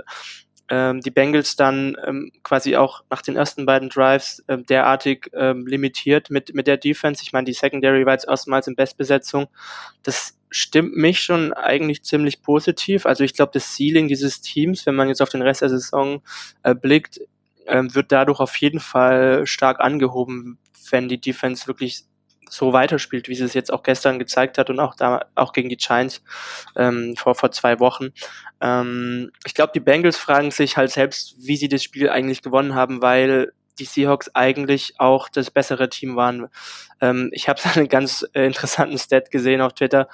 ähm, 0.70 1.00
die 1.00 1.10
Bengals 1.10 1.56
dann 1.56 1.96
ähm, 2.06 2.32
quasi 2.42 2.76
auch 2.76 3.04
nach 3.10 3.22
den 3.22 3.36
ersten 3.36 3.66
beiden 3.66 3.90
Drives 3.90 4.42
ähm, 4.48 4.64
derartig 4.66 5.30
ähm, 5.34 5.66
limitiert 5.66 6.30
mit, 6.30 6.54
mit 6.54 6.66
der 6.66 6.78
Defense. 6.78 7.22
Ich 7.22 7.32
meine, 7.32 7.44
die 7.44 7.52
Secondary 7.52 8.06
war 8.06 8.14
jetzt 8.14 8.28
erstmals 8.28 8.66
in 8.66 8.76
Bestbesetzung. 8.76 9.48
Das 10.02 10.38
stimmt 10.50 10.96
mich 10.96 11.20
schon 11.20 11.52
eigentlich 11.52 12.02
ziemlich 12.02 12.40
positiv. 12.42 13.06
Also 13.06 13.24
ich 13.24 13.34
glaube, 13.34 13.52
das 13.52 13.76
Ceiling 13.76 14.08
dieses 14.08 14.40
Teams, 14.40 14.86
wenn 14.86 14.94
man 14.94 15.08
jetzt 15.08 15.20
auf 15.20 15.28
den 15.28 15.42
Rest 15.42 15.62
der 15.62 15.68
Saison 15.68 16.22
äh, 16.62 16.74
blickt, 16.74 17.20
ähm, 17.66 17.94
wird 17.94 18.12
dadurch 18.12 18.40
auf 18.40 18.56
jeden 18.56 18.80
Fall 18.80 19.46
stark 19.46 19.80
angehoben, 19.80 20.58
wenn 20.90 21.08
die 21.08 21.20
Defense 21.20 21.66
wirklich 21.66 22.04
so 22.50 22.72
weiterspielt, 22.72 23.28
wie 23.28 23.34
sie 23.34 23.44
es 23.44 23.54
jetzt 23.54 23.72
auch 23.72 23.82
gestern 23.82 24.18
gezeigt 24.18 24.58
hat 24.58 24.70
und 24.70 24.80
auch 24.80 24.94
da 24.94 25.26
auch 25.34 25.52
gegen 25.52 25.68
die 25.68 25.76
Giants 25.76 26.22
ähm, 26.76 27.14
vor 27.16 27.34
vor 27.34 27.50
zwei 27.50 27.80
Wochen. 27.80 28.08
Ähm, 28.60 29.30
ich 29.44 29.54
glaube, 29.54 29.72
die 29.74 29.80
Bengals 29.80 30.16
fragen 30.16 30.50
sich 30.50 30.76
halt 30.76 30.90
selbst, 30.90 31.36
wie 31.38 31.56
sie 31.56 31.68
das 31.68 31.82
Spiel 31.82 32.08
eigentlich 32.08 32.42
gewonnen 32.42 32.74
haben, 32.74 33.02
weil 33.02 33.52
die 33.78 33.84
Seahawks 33.84 34.30
eigentlich 34.34 34.94
auch 34.98 35.28
das 35.28 35.50
bessere 35.50 35.88
Team 35.88 36.16
waren. 36.16 36.48
Ähm, 37.00 37.30
ich 37.32 37.48
habe 37.48 37.60
einen 37.74 37.88
ganz 37.88 38.26
äh, 38.32 38.46
interessanten 38.46 38.98
Stat 38.98 39.30
gesehen 39.30 39.60
auf 39.60 39.74
Twitter. 39.74 40.08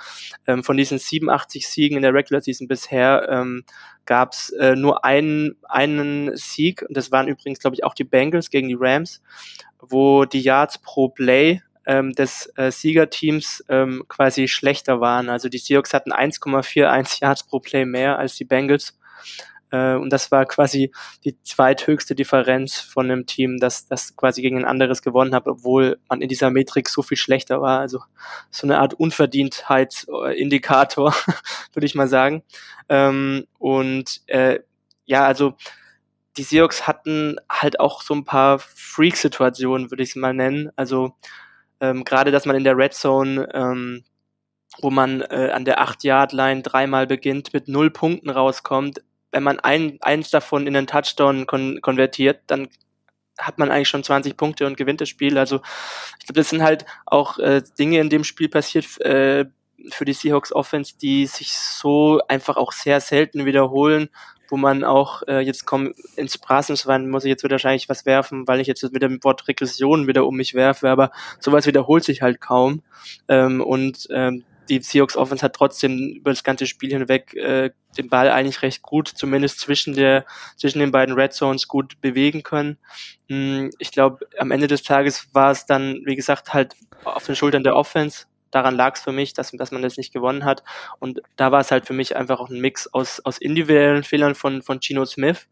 Ähm, 0.46 0.64
von 0.64 0.76
diesen 0.76 0.98
87 0.98 1.68
Siegen 1.68 1.96
in 1.96 2.02
der 2.02 2.14
Regular 2.14 2.40
Season 2.40 2.68
bisher 2.68 3.28
ähm, 3.30 3.64
gab 4.06 4.32
es 4.32 4.50
äh, 4.50 4.74
nur 4.74 5.04
einen, 5.04 5.56
einen 5.68 6.36
Sieg, 6.36 6.82
und 6.82 6.96
das 6.96 7.12
waren 7.12 7.28
übrigens, 7.28 7.60
glaube 7.60 7.76
ich, 7.76 7.84
auch 7.84 7.94
die 7.94 8.04
Bengals 8.04 8.50
gegen 8.50 8.68
die 8.68 8.76
Rams, 8.78 9.22
wo 9.78 10.24
die 10.24 10.40
Yards 10.40 10.78
pro 10.78 11.08
Play 11.08 11.62
ähm, 11.86 12.12
des 12.12 12.52
äh, 12.56 12.70
Siegerteams 12.70 13.64
ähm, 13.68 14.04
quasi 14.08 14.48
schlechter 14.48 15.00
waren. 15.00 15.28
Also 15.28 15.48
die 15.48 15.58
Seahawks 15.58 15.94
hatten 15.94 16.12
1,41 16.12 17.22
Yards 17.22 17.44
pro 17.44 17.60
Play 17.60 17.84
mehr 17.84 18.18
als 18.18 18.36
die 18.36 18.44
Bengals. 18.44 18.98
Äh, 19.70 19.94
und 19.94 20.12
das 20.12 20.30
war 20.30 20.44
quasi 20.46 20.92
die 21.24 21.36
zweithöchste 21.42 22.14
Differenz 22.14 22.78
von 22.78 23.10
einem 23.10 23.26
Team, 23.26 23.58
das, 23.58 23.86
das 23.86 24.16
quasi 24.16 24.42
gegen 24.42 24.58
ein 24.58 24.64
anderes 24.64 25.02
gewonnen 25.02 25.34
hat, 25.34 25.46
obwohl 25.46 25.98
man 26.08 26.20
in 26.20 26.28
dieser 26.28 26.50
Metrik 26.50 26.88
so 26.88 27.02
viel 27.02 27.16
schlechter 27.16 27.60
war. 27.60 27.80
Also 27.80 28.00
so 28.50 28.66
eine 28.66 28.78
Art 28.78 28.94
Unverdientheitsindikator, 28.94 31.14
würde 31.72 31.86
ich 31.86 31.94
mal 31.94 32.08
sagen. 32.08 32.42
Ähm, 32.88 33.46
und 33.58 34.22
äh, 34.26 34.60
ja, 35.06 35.24
also 35.24 35.54
die 36.36 36.42
Seahawks 36.42 36.86
hatten 36.86 37.36
halt 37.50 37.80
auch 37.80 38.02
so 38.02 38.14
ein 38.14 38.24
paar 38.24 38.58
Freak-Situationen, 38.58 39.90
würde 39.90 40.02
ich 40.02 40.10
es 40.10 40.16
mal 40.16 40.34
nennen. 40.34 40.70
Also 40.76 41.14
ähm, 41.80 42.04
gerade, 42.04 42.30
dass 42.30 42.46
man 42.46 42.56
in 42.56 42.64
der 42.64 42.76
Red 42.76 42.94
Zone 42.94 43.48
ähm, 43.54 44.04
wo 44.78 44.90
man 44.90 45.22
äh, 45.22 45.50
an 45.52 45.64
der 45.64 45.80
8-Yard-Line 45.82 46.62
dreimal 46.62 47.06
beginnt, 47.06 47.52
mit 47.52 47.68
null 47.68 47.90
Punkten 47.90 48.30
rauskommt. 48.30 49.02
Wenn 49.32 49.42
man 49.42 49.60
ein, 49.60 49.98
eins 50.00 50.30
davon 50.30 50.66
in 50.66 50.76
einen 50.76 50.86
Touchdown 50.86 51.46
kon 51.46 51.80
konvertiert, 51.80 52.42
dann 52.46 52.68
hat 53.38 53.58
man 53.58 53.70
eigentlich 53.70 53.88
schon 53.88 54.04
20 54.04 54.36
Punkte 54.36 54.66
und 54.66 54.76
gewinnt 54.76 55.00
das 55.00 55.08
Spiel. 55.08 55.38
Also 55.38 55.60
ich 56.18 56.26
glaube, 56.26 56.40
das 56.40 56.50
sind 56.50 56.62
halt 56.62 56.84
auch 57.06 57.38
äh, 57.38 57.62
Dinge 57.78 58.00
in 58.00 58.10
dem 58.10 58.24
Spiel 58.24 58.48
passiert 58.48 59.00
äh, 59.00 59.46
für 59.90 60.04
die 60.04 60.12
Seahawks 60.12 60.52
Offense, 60.52 60.94
die 61.00 61.26
sich 61.26 61.52
so 61.52 62.20
einfach 62.28 62.56
auch 62.56 62.72
sehr 62.72 63.00
selten 63.00 63.46
wiederholen, 63.46 64.10
wo 64.50 64.56
man 64.56 64.84
auch 64.84 65.22
äh, 65.28 65.40
jetzt 65.40 65.64
kommt 65.64 65.94
ins 66.16 66.34
Straßenschwein, 66.34 67.08
muss 67.08 67.24
ich 67.24 67.30
jetzt 67.30 67.44
wieder 67.44 67.54
wahrscheinlich 67.54 67.88
was 67.88 68.06
werfen, 68.06 68.46
weil 68.46 68.60
ich 68.60 68.66
jetzt 68.66 68.82
mit 68.92 69.02
dem 69.02 69.22
Wort 69.24 69.48
Regression 69.48 70.06
wieder 70.06 70.26
um 70.26 70.36
mich 70.36 70.54
werfe, 70.54 70.90
aber 70.90 71.10
sowas 71.38 71.66
wiederholt 71.66 72.04
sich 72.04 72.22
halt 72.22 72.40
kaum. 72.40 72.82
Ähm, 73.28 73.60
und 73.60 74.08
ähm, 74.10 74.44
die 74.70 74.80
Seahawks 74.80 75.16
Offense 75.16 75.44
hat 75.44 75.54
trotzdem 75.54 76.14
über 76.16 76.30
das 76.30 76.44
ganze 76.44 76.66
Spiel 76.66 76.90
hinweg 76.90 77.34
äh, 77.34 77.70
den 77.98 78.08
Ball 78.08 78.30
eigentlich 78.30 78.62
recht 78.62 78.82
gut, 78.82 79.08
zumindest 79.08 79.58
zwischen 79.58 79.94
der 79.94 80.24
zwischen 80.56 80.78
den 80.78 80.92
beiden 80.92 81.14
Red 81.14 81.32
Zones 81.32 81.66
gut 81.66 82.00
bewegen 82.00 82.44
können. 82.44 82.78
Hm, 83.28 83.70
ich 83.78 83.90
glaube, 83.90 84.26
am 84.38 84.52
Ende 84.52 84.68
des 84.68 84.84
Tages 84.84 85.28
war 85.32 85.50
es 85.50 85.66
dann, 85.66 86.02
wie 86.04 86.14
gesagt, 86.14 86.54
halt 86.54 86.76
auf 87.04 87.26
den 87.26 87.34
Schultern 87.34 87.64
der 87.64 87.74
Offense. 87.74 88.26
Daran 88.50 88.76
lag 88.76 88.96
es 88.96 89.02
für 89.02 89.12
mich, 89.12 89.34
dass, 89.34 89.50
dass 89.52 89.70
man 89.70 89.82
das 89.82 89.96
nicht 89.96 90.12
gewonnen 90.12 90.44
hat. 90.44 90.62
Und 90.98 91.20
da 91.36 91.52
war 91.52 91.60
es 91.60 91.70
halt 91.70 91.86
für 91.86 91.92
mich 91.92 92.16
einfach 92.16 92.40
auch 92.40 92.50
ein 92.50 92.60
Mix 92.60 92.86
aus, 92.86 93.20
aus 93.20 93.38
individuellen 93.38 94.04
Fehlern 94.04 94.34
von, 94.34 94.62
von 94.62 94.80
Gino 94.80 95.04
Smith 95.04 95.48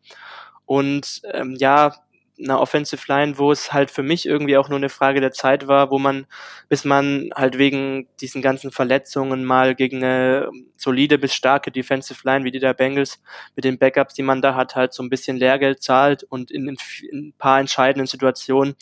und 0.66 1.22
ähm, 1.32 1.56
ja, 1.58 1.94
einer 2.38 2.60
Offensive 2.60 3.02
Line, 3.08 3.38
wo 3.38 3.50
es 3.50 3.72
halt 3.72 3.90
für 3.90 4.02
mich 4.02 4.26
irgendwie 4.26 4.56
auch 4.56 4.68
nur 4.68 4.78
eine 4.78 4.88
Frage 4.88 5.20
der 5.20 5.32
Zeit 5.32 5.66
war, 5.66 5.90
wo 5.90 5.98
man, 5.98 6.26
bis 6.68 6.84
man 6.84 7.30
halt 7.34 7.58
wegen 7.58 8.08
diesen 8.20 8.42
ganzen 8.42 8.70
Verletzungen 8.70 9.44
mal 9.44 9.74
gegen 9.74 10.04
eine 10.04 10.50
solide 10.76 11.18
bis 11.18 11.34
starke 11.34 11.70
Defensive 11.70 12.20
Line 12.24 12.44
wie 12.44 12.50
die 12.50 12.60
der 12.60 12.74
Bengals 12.74 13.20
mit 13.56 13.64
den 13.64 13.78
Backups, 13.78 14.14
die 14.14 14.22
man 14.22 14.42
da 14.42 14.54
hat, 14.54 14.76
halt 14.76 14.92
so 14.92 15.02
ein 15.02 15.10
bisschen 15.10 15.36
Lehrgeld 15.36 15.82
zahlt 15.82 16.22
und 16.24 16.50
in, 16.50 16.68
in, 16.68 16.76
in 17.10 17.28
ein 17.28 17.34
paar 17.36 17.60
entscheidenden 17.60 18.06
Situationen 18.06 18.76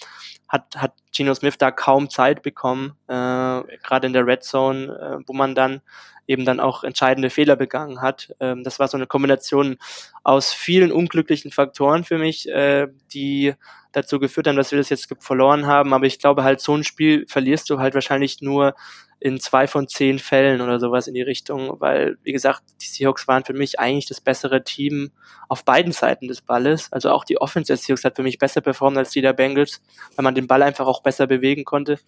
hat, 0.48 0.76
hat 0.76 0.92
Geno 1.14 1.34
Smith 1.34 1.58
da 1.58 1.70
kaum 1.70 2.10
Zeit 2.10 2.42
bekommen, 2.42 2.96
äh, 3.08 3.12
gerade 3.12 4.06
in 4.06 4.12
der 4.12 4.26
Red 4.26 4.44
Zone, 4.44 4.86
äh, 4.86 5.24
wo 5.26 5.32
man 5.32 5.54
dann 5.54 5.80
eben 6.26 6.44
dann 6.44 6.60
auch 6.60 6.84
entscheidende 6.84 7.30
Fehler 7.30 7.56
begangen 7.56 8.00
hat. 8.02 8.34
Ähm, 8.40 8.64
das 8.64 8.78
war 8.78 8.88
so 8.88 8.96
eine 8.96 9.06
Kombination 9.06 9.78
aus 10.24 10.52
vielen 10.52 10.92
unglücklichen 10.92 11.52
Faktoren 11.52 12.04
für 12.04 12.18
mich, 12.18 12.48
äh, 12.48 12.88
die 13.12 13.54
dazu 13.92 14.18
geführt 14.18 14.46
haben, 14.46 14.56
dass 14.56 14.72
wir 14.72 14.78
das 14.78 14.90
jetzt 14.90 15.08
verloren 15.20 15.66
haben. 15.66 15.94
Aber 15.94 16.06
ich 16.06 16.18
glaube 16.18 16.44
halt, 16.44 16.60
so 16.60 16.76
ein 16.76 16.84
Spiel 16.84 17.26
verlierst 17.28 17.70
du 17.70 17.78
halt 17.78 17.94
wahrscheinlich 17.94 18.42
nur 18.42 18.74
in 19.18 19.40
zwei 19.40 19.66
von 19.66 19.88
zehn 19.88 20.18
Fällen 20.18 20.60
oder 20.60 20.78
sowas 20.78 21.08
in 21.08 21.14
die 21.14 21.22
Richtung, 21.22 21.80
weil, 21.80 22.18
wie 22.22 22.32
gesagt, 22.32 22.62
die 22.82 22.86
Seahawks 22.86 23.26
waren 23.26 23.44
für 23.44 23.54
mich 23.54 23.80
eigentlich 23.80 24.06
das 24.06 24.20
bessere 24.20 24.62
Team 24.62 25.10
auf 25.48 25.64
beiden 25.64 25.92
Seiten 25.92 26.28
des 26.28 26.42
Balles. 26.42 26.92
Also 26.92 27.10
auch 27.10 27.24
die 27.24 27.40
Offense 27.40 27.68
der 27.68 27.78
Seahawks 27.78 28.04
hat 28.04 28.16
für 28.16 28.22
mich 28.22 28.38
besser 28.38 28.60
performt 28.60 28.98
als 28.98 29.10
die 29.10 29.22
der 29.22 29.32
Bengals, 29.32 29.80
weil 30.14 30.22
man 30.22 30.34
den 30.34 30.46
Ball 30.46 30.62
einfach 30.62 30.86
auch 30.86 31.02
besser 31.02 31.26
bewegen 31.26 31.64
konnte. 31.64 31.98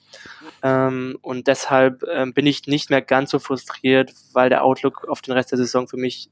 Ähm, 0.63 1.19
und 1.23 1.47
deshalb 1.47 2.05
ähm, 2.13 2.35
bin 2.35 2.47
ich 2.47 2.67
nicht 2.67 2.91
mehr 2.91 3.03
ganz 3.03 3.31
so 3.31 3.39
frustriert, 3.39 4.13
weil 4.35 4.51
der 4.51 4.65
Outlook 4.65 5.09
auf 5.09 5.23
den 5.23 5.33
Rest 5.33 5.51
der 5.51 5.59
Saison 5.59 5.89
für 5.89 5.97
mich 5.97 6.29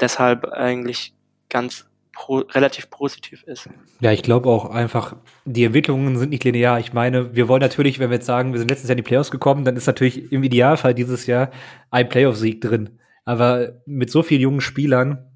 deshalb 0.00 0.46
eigentlich 0.46 1.14
ganz 1.48 1.86
pro, 2.16 2.38
relativ 2.38 2.90
positiv 2.90 3.44
ist. 3.44 3.68
Ja, 4.00 4.10
ich 4.10 4.22
glaube 4.22 4.48
auch 4.48 4.70
einfach, 4.70 5.16
die 5.44 5.64
Entwicklungen 5.64 6.16
sind 6.16 6.30
nicht 6.30 6.44
linear. 6.44 6.80
Ich 6.80 6.92
meine, 6.92 7.36
wir 7.36 7.46
wollen 7.46 7.60
natürlich, 7.60 7.98
wenn 7.98 8.08
wir 8.10 8.16
jetzt 8.16 8.26
sagen, 8.26 8.52
wir 8.52 8.58
sind 8.58 8.70
letztes 8.70 8.88
Jahr 8.88 8.94
in 8.94 9.04
die 9.04 9.08
Playoffs 9.08 9.30
gekommen, 9.30 9.64
dann 9.64 9.76
ist 9.76 9.86
natürlich 9.86 10.32
im 10.32 10.42
Idealfall 10.42 10.94
dieses 10.94 11.26
Jahr 11.26 11.50
ein 11.90 12.08
Playoff-Sieg 12.08 12.62
drin. 12.62 12.98
Aber 13.24 13.82
mit 13.84 14.10
so 14.10 14.22
vielen 14.22 14.40
jungen 14.40 14.62
Spielern, 14.62 15.30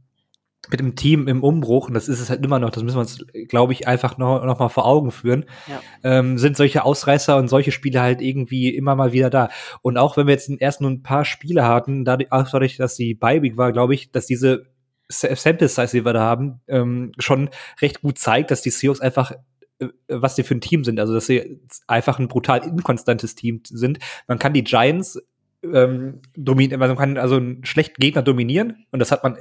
mit 0.71 0.81
dem 0.81 0.97
Team 0.97 1.29
im 1.29 1.43
Umbruch, 1.43 1.89
und 1.89 1.95
das 1.95 2.09
ist 2.09 2.21
es 2.21 2.31
halt 2.31 2.45
immer 2.45 2.59
noch, 2.59 2.71
das 2.71 2.83
müssen 2.83 2.97
wir 2.97 3.01
uns, 3.01 3.25
glaube 3.49 3.73
ich, 3.73 3.87
einfach 3.87 4.17
noch, 4.17 4.45
noch 4.45 4.59
mal 4.59 4.69
vor 4.69 4.87
Augen 4.87 5.11
führen, 5.11 5.45
ja. 5.67 5.81
ähm, 6.03 6.39
sind 6.39 6.57
solche 6.57 6.85
Ausreißer 6.85 7.37
und 7.37 7.49
solche 7.49 7.73
Spiele 7.73 8.01
halt 8.01 8.23
irgendwie 8.23 8.75
immer 8.75 8.95
mal 8.95 9.13
wieder 9.13 9.29
da. 9.29 9.51
Und 9.83 9.99
auch 9.99 10.17
wenn 10.17 10.27
wir 10.27 10.33
jetzt 10.33 10.51
erst 10.51 10.81
nur 10.81 10.91
ein 10.91 11.03
paar 11.03 11.25
Spiele 11.25 11.67
hatten, 11.67 12.05
dadurch, 12.05 12.77
dass 12.79 12.95
die 12.95 13.15
Bye 13.15 13.57
war, 13.57 13.73
glaube 13.73 13.95
ich, 13.95 14.13
dass 14.13 14.27
diese 14.27 14.70
Sample 15.11 15.69
Size, 15.69 15.91
die 15.99 16.05
wir 16.05 16.13
da 16.13 16.21
haben, 16.21 16.61
ähm, 16.69 17.13
schon 17.19 17.51
recht 17.81 18.01
gut 18.01 18.19
zeigt, 18.19 18.51
dass 18.51 18.63
die 18.63 18.71
Seahawks 18.71 19.01
einfach 19.01 19.33
äh, 19.81 19.89
was 20.09 20.35
die 20.35 20.43
für 20.43 20.55
ein 20.55 20.61
Team 20.61 20.85
sind. 20.85 21.01
Also, 21.01 21.15
dass 21.15 21.27
sie 21.27 21.61
einfach 21.87 22.19
ein 22.19 22.29
brutal 22.29 22.65
inkonstantes 22.65 23.35
Team 23.35 23.63
sind. 23.65 23.99
Man 24.29 24.39
kann 24.39 24.53
die 24.53 24.65
Giants 24.65 25.19
ähm, 25.63 26.21
dominieren, 26.37 26.81
man 26.81 26.97
kann 26.97 27.19
also 27.19 27.37
einen 27.37 27.65
schlechten 27.65 28.01
Gegner 28.01 28.23
dominieren 28.23 28.87
und 28.93 28.99
das 28.99 29.13
hat 29.13 29.23
man 29.23 29.37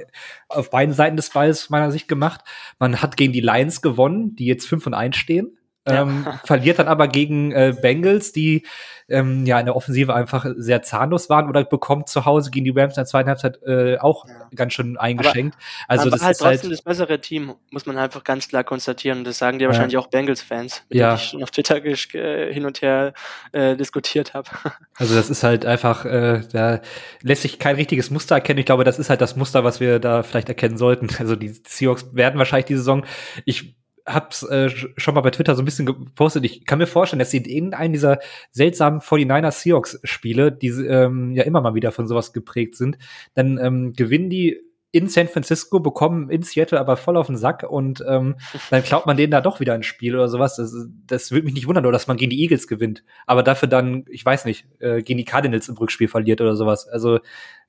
auf 0.48 0.70
beiden 0.70 0.94
Seiten 0.94 1.16
des 1.16 1.30
Balls 1.30 1.70
meiner 1.70 1.90
Sicht 1.90 2.08
gemacht. 2.08 2.42
Man 2.78 3.00
hat 3.00 3.16
gegen 3.16 3.32
die 3.32 3.40
Lions 3.40 3.80
gewonnen, 3.80 4.36
die 4.36 4.46
jetzt 4.46 4.66
5 4.66 4.88
und 4.88 4.94
1 4.94 5.16
stehen. 5.16 5.56
Ja. 5.90 6.02
Ähm, 6.02 6.26
verliert 6.44 6.78
dann 6.78 6.88
aber 6.88 7.08
gegen 7.08 7.52
äh, 7.52 7.74
Bengals, 7.80 8.32
die 8.32 8.64
ähm, 9.10 9.44
ja 9.44 9.58
in 9.58 9.66
der 9.66 9.76
Offensive 9.76 10.14
einfach 10.14 10.46
sehr 10.56 10.82
zahnlos 10.82 11.28
waren 11.28 11.48
oder 11.48 11.64
bekommt 11.64 12.08
zu 12.08 12.24
Hause 12.24 12.50
gegen 12.50 12.64
die 12.64 12.70
Rams 12.70 12.92
in 12.92 13.00
der 13.00 13.06
zweiten 13.06 13.28
Halbzeit 13.28 13.60
äh, 13.66 13.98
auch 13.98 14.26
ja. 14.26 14.34
ganz 14.54 14.72
schön 14.72 14.96
eingeschenkt. 14.96 15.56
Aber, 15.88 15.98
also 16.00 16.10
das 16.10 16.22
halt 16.22 16.36
ist 16.36 16.44
halt 16.44 16.54
trotzdem 16.54 16.70
das 16.70 16.82
bessere 16.82 17.20
Team, 17.20 17.54
muss 17.70 17.86
man 17.86 17.98
einfach 17.98 18.24
ganz 18.24 18.48
klar 18.48 18.64
konstatieren. 18.64 19.18
Und 19.18 19.24
das 19.24 19.38
sagen 19.38 19.58
dir 19.58 19.64
ja. 19.64 19.70
wahrscheinlich 19.70 19.98
auch 19.98 20.06
Bengals-Fans, 20.06 20.84
mit 20.88 21.00
denen 21.00 21.14
ich 21.16 21.24
schon 21.24 21.42
auf 21.42 21.50
Twitter 21.50 21.84
äh, 21.84 22.52
hin 22.52 22.64
und 22.64 22.80
her 22.82 23.12
äh, 23.52 23.76
diskutiert 23.76 24.34
habe. 24.34 24.48
Also 24.96 25.14
das 25.14 25.30
ist 25.30 25.42
halt 25.44 25.64
einfach, 25.64 26.04
äh, 26.04 26.42
da 26.52 26.80
lässt 27.22 27.40
sich 27.40 27.58
kein 27.58 27.76
richtiges 27.76 28.10
Muster 28.10 28.34
erkennen. 28.34 28.58
Ich 28.58 28.66
glaube, 28.66 28.84
das 28.84 28.98
ist 28.98 29.08
halt 29.08 29.22
das 29.22 29.34
Muster, 29.34 29.64
was 29.64 29.80
wir 29.80 29.98
da 29.98 30.22
vielleicht 30.22 30.50
erkennen 30.50 30.76
sollten. 30.76 31.08
Also 31.18 31.36
die 31.36 31.48
Seahawks 31.48 32.14
werden 32.14 32.38
wahrscheinlich 32.38 32.66
die 32.66 32.76
Saison, 32.76 33.06
ich 33.46 33.79
hab's 34.06 34.42
äh, 34.42 34.70
schon 34.96 35.14
mal 35.14 35.20
bei 35.20 35.30
Twitter 35.30 35.54
so 35.54 35.62
ein 35.62 35.64
bisschen 35.64 35.86
gepostet. 35.86 36.44
Ich 36.44 36.64
kann 36.64 36.78
mir 36.78 36.86
vorstellen, 36.86 37.18
dass 37.18 37.30
sie 37.30 37.38
in 37.38 37.74
einem 37.74 37.92
dieser 37.92 38.18
seltsamen 38.50 39.00
49er 39.00 39.50
Seahawks 39.50 40.00
Spiele, 40.04 40.52
die 40.52 40.68
ähm, 40.68 41.32
ja 41.32 41.44
immer 41.44 41.60
mal 41.60 41.74
wieder 41.74 41.92
von 41.92 42.06
sowas 42.06 42.32
geprägt 42.32 42.76
sind, 42.76 42.98
dann 43.34 43.58
ähm, 43.58 43.92
gewinnen 43.92 44.30
die 44.30 44.60
in 44.92 45.08
San 45.08 45.28
Francisco, 45.28 45.78
bekommen 45.78 46.30
in 46.30 46.42
Seattle 46.42 46.80
aber 46.80 46.96
voll 46.96 47.16
auf 47.16 47.28
den 47.28 47.36
Sack 47.36 47.62
und 47.62 48.04
ähm, 48.08 48.36
dann 48.70 48.82
klaut 48.82 49.06
man 49.06 49.16
denen 49.16 49.30
da 49.30 49.40
doch 49.40 49.60
wieder 49.60 49.74
ein 49.74 49.84
Spiel 49.84 50.16
oder 50.16 50.28
sowas. 50.28 50.56
Das, 50.56 50.74
das 51.06 51.30
würde 51.30 51.44
mich 51.44 51.54
nicht 51.54 51.68
wundern, 51.68 51.86
oder 51.86 51.92
dass 51.92 52.08
man 52.08 52.16
gegen 52.16 52.30
die 52.30 52.42
Eagles 52.42 52.66
gewinnt. 52.66 53.04
Aber 53.26 53.42
dafür 53.42 53.68
dann, 53.68 54.04
ich 54.08 54.24
weiß 54.24 54.46
nicht, 54.46 54.66
äh, 54.80 55.02
gegen 55.02 55.18
die 55.18 55.24
Cardinals 55.24 55.68
im 55.68 55.76
Rückspiel 55.76 56.08
verliert 56.08 56.40
oder 56.40 56.56
sowas. 56.56 56.88
Also 56.88 57.20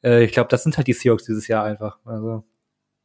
äh, 0.03 0.23
ich 0.23 0.31
glaube, 0.31 0.49
das 0.49 0.63
sind 0.63 0.77
halt 0.77 0.87
die 0.87 0.93
Seahawks 0.93 1.25
dieses 1.25 1.47
Jahr 1.47 1.63
einfach. 1.63 1.99
Also 2.05 2.43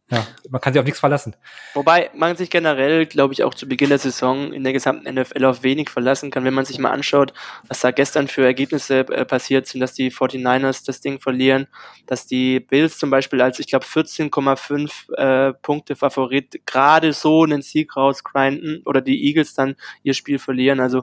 ja, 0.09 0.25
man 0.51 0.61
kann 0.61 0.73
sich 0.73 0.79
auf 0.79 0.85
nichts 0.85 1.01
verlassen. 1.01 1.35
Wobei 1.75 2.11
man 2.15 2.37
sich 2.37 2.49
generell, 2.49 3.07
glaube 3.07 3.35
ich, 3.35 3.43
auch 3.43 3.55
zu 3.55 3.69
Beginn 3.69 3.89
der 3.89 3.99
Saison 3.99 4.53
in 4.53 4.63
der 4.63 4.73
gesamten 4.73 5.13
NFL 5.13 5.45
auf 5.45 5.65
wenig 5.65 5.91
verlassen 5.91 6.31
kann, 6.31 6.45
wenn 6.45 6.55
man 6.55 6.65
sich 6.65 6.79
mal 6.79 6.93
anschaut, 6.93 7.33
was 7.67 7.81
da 7.81 7.91
gestern 7.91 8.29
für 8.29 8.45
Ergebnisse 8.45 9.01
äh, 9.01 9.25
passiert 9.25 9.67
sind, 9.67 9.81
dass 9.81 9.95
die 9.95 10.13
49ers 10.13 10.87
das 10.87 11.01
Ding 11.01 11.19
verlieren, 11.19 11.67
dass 12.07 12.25
die 12.27 12.61
Bills 12.61 12.99
zum 12.99 13.11
Beispiel 13.11 13.43
als, 13.43 13.59
ich 13.59 13.67
glaube, 13.67 13.85
14,5 13.85 15.13
äh, 15.17 15.55
Punkte 15.55 15.97
Favorit 15.97 16.61
gerade 16.67 17.13
so 17.13 17.43
einen 17.43 17.63
Sieg 17.63 17.97
rausgrinden 17.97 18.83
oder 18.85 19.01
die 19.01 19.27
Eagles 19.27 19.55
dann 19.55 19.75
ihr 20.05 20.15
Spiel 20.15 20.39
verlieren. 20.39 20.79
Also 20.79 21.03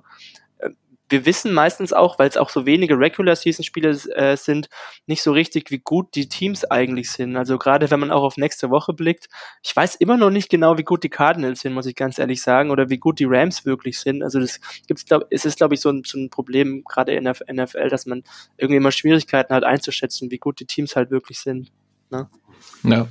wir 1.10 1.25
wissen 1.25 1.53
meistens 1.53 1.93
auch, 1.93 2.17
weil 2.17 2.29
es 2.29 2.38
auch 2.38 2.50
so 2.50 2.65
wenige 2.65 2.98
Regular 2.98 3.36
Season 3.36 3.63
Spiele 3.63 3.89
äh, 4.15 4.38
sind, 4.38 4.69
nicht 5.05 5.22
so 5.22 5.31
richtig, 5.31 5.69
wie 5.72 5.79
gut 5.79 6.15
die 6.15 6.27
Teams 6.27 6.65
eigentlich 6.65 7.12
sind. 7.12 7.36
Also 7.36 7.57
gerade 7.57 7.91
wenn 7.91 8.00
man 8.00 8.12
auch 8.12 8.24
auf 8.24 8.38
nächste 8.38 8.69
Woche 8.69 8.93
blickt, 8.93 9.27
ich 9.62 9.75
weiß 9.75 9.95
immer 9.95 10.17
noch 10.17 10.29
nicht 10.29 10.50
genau, 10.50 10.77
wie 10.77 10.83
gut 10.83 11.03
die 11.03 11.10
Cardinals 11.10 11.62
sind, 11.62 11.74
muss 11.74 11.86
ich 11.86 11.95
ganz 11.95 12.19
ehrlich 12.19 12.41
sagen, 12.41 12.72
oder 12.72 12.89
wie 12.89 12.98
gut 12.98 13.19
die 13.19 13.25
Rams 13.25 13.65
wirklich 13.65 14.00
sind. 14.00 14.24
Also 14.24 14.39
das 14.39 14.60
gibt's, 14.88 15.05
glaub, 15.05 15.25
es 15.29 15.45
ist, 15.45 15.57
glaube 15.57 15.75
ich, 15.75 15.81
so 15.81 15.89
ein, 15.89 16.03
so 16.05 16.17
ein 16.17 16.29
Problem 16.29 16.83
gerade 16.83 17.13
in 17.13 17.25
der 17.25 17.36
NFL, 17.51 17.89
dass 17.89 18.05
man 18.05 18.24
irgendwie 18.57 18.77
immer 18.77 18.91
Schwierigkeiten 18.91 19.53
hat 19.53 19.63
einzuschätzen, 19.63 20.31
wie 20.31 20.39
gut 20.39 20.60
die 20.60 20.65
Teams 20.65 20.95
halt 20.95 21.12
wirklich 21.12 21.39
sind. 21.39 21.72
Ne? 22.10 22.29
Ja. 22.83 23.07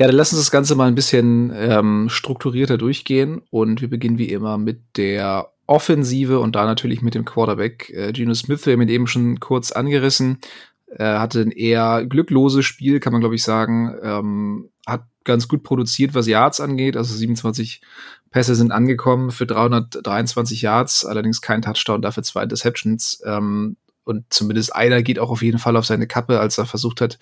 Ja, 0.00 0.06
dann 0.06 0.16
lass 0.16 0.32
uns 0.32 0.40
das 0.40 0.50
Ganze 0.50 0.76
mal 0.76 0.88
ein 0.88 0.94
bisschen 0.94 1.52
ähm, 1.54 2.08
strukturierter 2.08 2.78
durchgehen 2.78 3.42
und 3.50 3.82
wir 3.82 3.90
beginnen 3.90 4.16
wie 4.16 4.30
immer 4.30 4.56
mit 4.56 4.80
der 4.96 5.52
Offensive 5.66 6.40
und 6.40 6.56
da 6.56 6.64
natürlich 6.64 7.02
mit 7.02 7.14
dem 7.14 7.26
Quarterback. 7.26 7.90
Äh, 7.90 8.10
Geno 8.12 8.32
Smith, 8.32 8.64
wir 8.64 8.72
haben 8.72 8.80
ihn 8.80 8.88
eben 8.88 9.06
schon 9.06 9.40
kurz 9.40 9.72
angerissen, 9.72 10.38
Er 10.86 11.20
hatte 11.20 11.42
ein 11.42 11.50
eher 11.50 12.06
glückloses 12.06 12.64
Spiel, 12.64 12.98
kann 12.98 13.12
man 13.12 13.20
glaube 13.20 13.34
ich 13.34 13.42
sagen. 13.42 13.94
Ähm, 14.02 14.70
hat 14.86 15.04
ganz 15.24 15.48
gut 15.48 15.64
produziert, 15.64 16.14
was 16.14 16.26
Yards 16.26 16.62
angeht. 16.62 16.96
Also 16.96 17.14
27 17.14 17.82
Pässe 18.30 18.54
sind 18.54 18.72
angekommen 18.72 19.30
für 19.30 19.44
323 19.44 20.62
Yards, 20.62 21.04
allerdings 21.04 21.42
kein 21.42 21.60
Touchdown, 21.60 22.00
dafür 22.00 22.22
zwei 22.22 22.44
Interceptions. 22.44 23.20
Ähm, 23.26 23.76
und 24.10 24.24
zumindest 24.30 24.74
einer 24.74 25.02
geht 25.02 25.18
auch 25.18 25.30
auf 25.30 25.42
jeden 25.42 25.58
Fall 25.58 25.76
auf 25.76 25.86
seine 25.86 26.06
Kappe, 26.06 26.40
als 26.40 26.58
er 26.58 26.66
versucht 26.66 27.00
hat, 27.00 27.18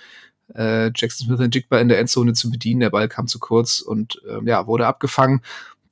äh, 0.55 0.91
Jackson 0.95 1.27
Smith 1.27 1.41
und 1.41 1.55
Jigba 1.55 1.79
in 1.79 1.89
der 1.89 1.99
Endzone 1.99 2.33
zu 2.33 2.51
bedienen. 2.51 2.81
Der 2.81 2.91
Ball 2.91 3.09
kam 3.09 3.27
zu 3.29 3.39
kurz 3.39 3.81
und 3.81 4.21
äh, 4.27 4.45
ja, 4.45 4.67
wurde 4.67 4.87
abgefangen. 4.87 5.43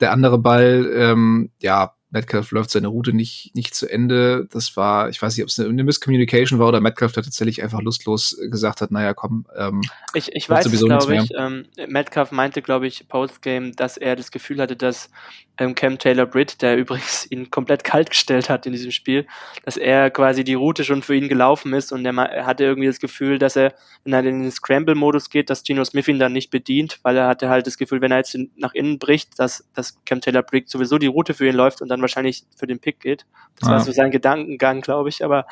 Der 0.00 0.12
andere 0.12 0.38
Ball, 0.38 0.91
ähm, 0.95 1.50
ja, 1.61 1.95
Metcalf 2.16 2.50
läuft 2.50 2.70
seine 2.70 2.88
Route 2.88 3.12
nicht, 3.12 3.54
nicht 3.54 3.75
zu 3.75 3.87
Ende. 3.87 4.49
Das 4.50 4.75
war, 4.75 5.11
ich 5.11 5.20
weiß 5.20 5.37
nicht, 5.37 5.44
ob 5.44 5.50
es 5.50 5.61
eine, 5.61 5.85
Misscommunication 5.85 6.58
war 6.58 6.68
oder 6.68 6.80
Metcalf 6.80 7.12
da 7.12 7.20
tatsächlich 7.20 7.62
einfach 7.62 7.82
lustlos 7.82 8.38
gesagt 8.50 8.80
hat, 8.80 8.90
naja, 8.90 9.12
komm. 9.12 9.44
Ähm, 9.54 9.82
ich 10.14 10.30
ich 10.32 10.49
weiß 10.49 10.64
es, 10.64 10.80
glaube 10.80 11.14
ich. 11.16 11.30
Ähm, 11.37 11.66
Metcalf 11.88 12.32
meinte, 12.32 12.62
glaube 12.62 12.87
ich, 12.87 13.06
Postgame, 13.06 13.73
dass 13.73 13.99
er 13.99 14.16
das 14.16 14.30
Gefühl 14.30 14.62
hatte, 14.62 14.76
dass 14.76 15.11
ähm, 15.58 15.75
Cam 15.75 15.99
Taylor 15.99 16.26
Britt, 16.26 16.62
der 16.62 16.76
übrigens 16.78 17.30
ihn 17.30 17.50
komplett 17.50 17.85
kalt 17.85 18.11
gestellt 18.11 18.49
hat 18.49 18.66
in 18.66 18.73
diesem 18.73 18.90
Spiel, 18.90 19.26
dass 19.64 19.76
er 19.76 20.11
quasi 20.11 20.44
die 20.44 20.54
Route 20.54 20.85
schon 20.85 21.02
für 21.02 21.14
ihn 21.14 21.28
gelaufen 21.28 21.73
ist 21.73 21.92
und 21.92 22.04
er 22.04 22.46
hatte 22.46 22.64
irgendwie 22.64 22.88
das 22.88 23.00
Gefühl, 23.00 23.38
dass 23.38 23.56
er, 23.56 23.75
wenn 24.04 24.12
er 24.12 24.25
in 24.25 24.42
den 24.42 24.50
Scramble-Modus 24.50 25.30
geht, 25.30 25.50
dass 25.50 25.64
Gino 25.64 25.85
Smith 25.85 26.08
ihn 26.08 26.18
dann 26.18 26.32
nicht 26.32 26.50
bedient, 26.50 26.99
weil 27.02 27.16
er 27.16 27.28
hatte 27.28 27.49
halt 27.49 27.66
das 27.66 27.78
Gefühl, 27.78 28.00
wenn 28.00 28.12
er 28.12 28.18
jetzt 28.18 28.37
nach 28.56 28.75
innen 28.75 28.99
bricht, 28.99 29.38
dass, 29.38 29.64
dass 29.75 30.02
Cam 30.04 30.20
Taylor 30.20 30.42
Britt 30.42 30.68
sowieso 30.68 30.99
die 30.99 31.06
Route 31.06 31.35
für 31.35 31.49
ihn 31.49 31.54
läuft 31.54 31.82
und 31.82 31.88
dann 31.88 32.00
wahrscheinlich 32.07 32.45
für 32.57 32.67
den 32.67 32.79
Pick 32.79 33.01
geht. 33.01 33.27
Das 33.61 33.69
ah. 33.69 33.73
war 33.73 33.81
so 33.81 33.93
sein 33.93 34.11
Gedankengang, 34.11 34.83
glaube 34.83 35.09
ich. 35.09 35.25
Aber 35.25 35.47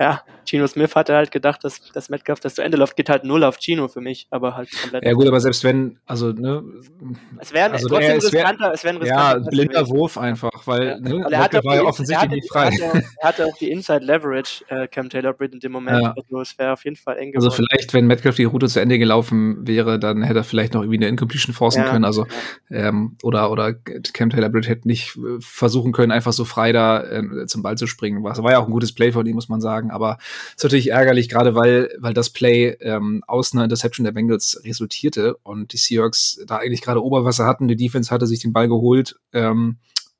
ja, 0.00 0.22
Gino 0.44 0.66
Smith 0.66 0.94
hatte 0.94 1.14
halt 1.14 1.30
gedacht, 1.30 1.64
dass, 1.64 1.80
dass 1.92 2.08
Metcalf 2.08 2.40
das 2.40 2.54
zu 2.54 2.62
Ende 2.62 2.78
läuft, 2.78 2.96
geht 2.96 3.08
halt 3.08 3.24
null 3.24 3.44
auf 3.44 3.58
Gino 3.60 3.88
für 3.88 4.00
mich, 4.00 4.26
aber 4.30 4.56
halt 4.56 4.70
komplett. 4.70 5.04
Ja 5.04 5.12
gut, 5.12 5.26
aber 5.26 5.40
selbst 5.40 5.62
wenn, 5.64 5.98
also 6.06 6.32
ne. 6.32 6.62
Es 7.38 7.52
wäre 7.52 7.70
also 7.70 7.88
trotzdem 7.88 8.16
es 8.16 8.32
wär, 8.32 8.44
riskanter, 8.44 8.72
es 8.72 8.84
wäre 8.84 8.94
ein 8.94 9.02
riskanter. 9.02 9.38
Ja, 9.38 9.50
blinder 9.50 9.88
Wurf 9.88 10.16
einfach, 10.16 10.66
weil 10.66 10.86
ja. 10.86 10.98
ne, 10.98 11.26
er 11.30 11.38
hatte 11.38 11.62
war 11.64 11.76
ja 11.76 11.82
offensichtlich 11.82 12.30
nicht 12.30 12.48
frei. 12.50 12.70
Er 12.70 12.88
hatte, 12.88 13.04
er 13.20 13.28
hatte, 13.28 13.46
auch 13.46 13.56
die 13.58 13.70
Inside 13.70 14.04
Leverage, 14.04 14.64
äh, 14.68 14.88
Cam 14.88 15.10
Taylor 15.10 15.34
Britt 15.34 15.52
in 15.52 15.60
dem 15.60 15.72
Moment. 15.72 16.02
Ja. 16.02 16.14
Also 16.16 16.40
es 16.40 16.58
wäre 16.58 16.72
auf 16.72 16.84
jeden 16.84 16.96
Fall 16.96 17.18
eng 17.18 17.34
also 17.34 17.48
geworden. 17.48 17.62
Also 17.62 17.64
vielleicht, 17.68 17.94
wenn 17.94 18.06
Metcalf 18.06 18.36
die 18.36 18.44
Route 18.44 18.68
zu 18.68 18.80
Ende 18.80 18.98
gelaufen 18.98 19.66
wäre, 19.66 19.98
dann 19.98 20.22
hätte 20.22 20.40
er 20.40 20.44
vielleicht 20.44 20.72
noch 20.72 20.82
irgendwie 20.82 20.98
eine 20.98 21.08
Incompletion 21.08 21.54
forcen 21.54 21.82
ja. 21.82 21.90
können. 21.90 22.04
Also 22.04 22.26
ähm, 22.70 23.16
oder 23.22 23.50
oder 23.50 23.74
Cam 23.74 24.30
Taylor 24.30 24.48
Britt 24.48 24.68
hätte 24.68 24.88
nicht 24.88 25.16
äh, 25.16 25.40
versuchen 25.82 25.92
können, 25.92 26.12
einfach 26.12 26.32
so 26.32 26.44
frei 26.44 26.72
da 26.72 27.02
äh, 27.02 27.46
zum 27.46 27.62
Ball 27.62 27.76
zu 27.76 27.86
springen. 27.86 28.22
Das 28.22 28.42
war 28.42 28.52
ja 28.52 28.58
auch 28.58 28.66
ein 28.66 28.72
gutes 28.72 28.92
Play 28.92 29.12
von 29.12 29.26
ihm, 29.26 29.34
muss 29.34 29.48
man 29.48 29.60
sagen. 29.60 29.90
Aber 29.90 30.18
es 30.20 30.56
ist 30.56 30.64
natürlich 30.64 30.90
ärgerlich, 30.90 31.28
gerade 31.28 31.54
weil, 31.54 31.90
weil 31.98 32.14
das 32.14 32.30
Play 32.30 32.76
ähm, 32.80 33.22
aus 33.26 33.52
einer 33.52 33.64
Interception 33.64 34.04
der 34.04 34.12
Bengals 34.12 34.60
resultierte 34.64 35.36
und 35.42 35.72
die 35.72 35.76
Seahawks 35.76 36.40
da 36.46 36.58
eigentlich 36.58 36.82
gerade 36.82 37.02
Oberwasser 37.02 37.46
hatten. 37.46 37.68
Die 37.68 37.76
Defense 37.76 38.10
hatte 38.10 38.26
sich 38.26 38.40
den 38.40 38.52
Ball 38.52 38.68
geholt. 38.68 39.16
Ähm, 39.32 39.78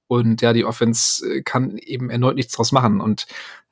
und 0.09 0.43
ja, 0.43 0.53
die 0.53 0.65
Offense 0.65 1.27
äh, 1.27 1.43
kann 1.43 1.79
eben 1.79 2.11
erneut 2.11 2.37
nichts 2.37 2.55
draus 2.55 2.73
machen. 2.73 3.01
Und 3.01 3.27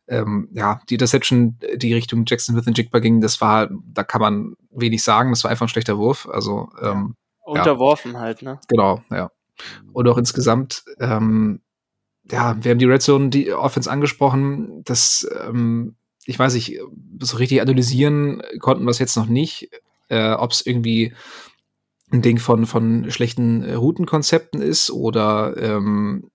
ähm, 0.09 0.49
ja, 0.52 0.80
die 0.88 0.94
Interception, 0.94 1.59
die 1.76 1.94
Richtung 1.94 2.25
Jackson 2.26 2.54
Smith 2.54 2.66
und 2.66 2.78
Jigba 2.78 2.99
ging, 3.00 3.20
das 3.20 3.40
war, 3.40 3.68
da 3.70 4.04
kann 4.04 4.20
man 4.20 4.54
wenig 4.70 5.02
sagen. 5.02 5.30
Das 5.30 5.44
war 5.44 5.50
einfach 5.50 5.66
ein 5.66 5.70
schlechter 5.70 5.99
Wurf. 5.99 6.28
Also 6.30 6.70
ähm, 6.80 7.14
unterworfen 7.44 8.12
ja. 8.12 8.20
halt, 8.20 8.42
ne? 8.42 8.59
Genau, 8.68 9.02
ja. 9.11 9.30
Und 9.92 10.09
auch 10.09 10.16
insgesamt, 10.16 10.85
ähm, 10.99 11.61
ja, 12.30 12.56
wir 12.62 12.70
haben 12.70 12.78
die 12.78 12.84
Red 12.87 13.02
Zone, 13.02 13.30
die 13.30 13.52
Offense 13.52 13.90
angesprochen. 13.90 14.82
Das, 14.84 15.28
ähm, 15.44 15.96
ich 16.25 16.38
weiß 16.38 16.54
nicht, 16.54 16.78
so 17.20 17.37
richtig 17.37 17.60
analysieren 17.60 18.42
konnten 18.60 18.84
wir 18.84 18.90
es 18.90 18.99
jetzt 18.99 19.16
noch 19.16 19.26
nicht, 19.26 19.70
äh, 20.08 20.32
ob 20.32 20.52
es 20.52 20.64
irgendwie 20.64 21.12
ein 22.12 22.22
Ding 22.22 22.38
von, 22.38 22.66
von 22.66 23.10
schlechten 23.10 23.62
äh, 23.62 23.75
Routenkonzepten 23.75 24.60
ist 24.60 24.90
oder 24.90 25.56
ähm, 25.56 26.29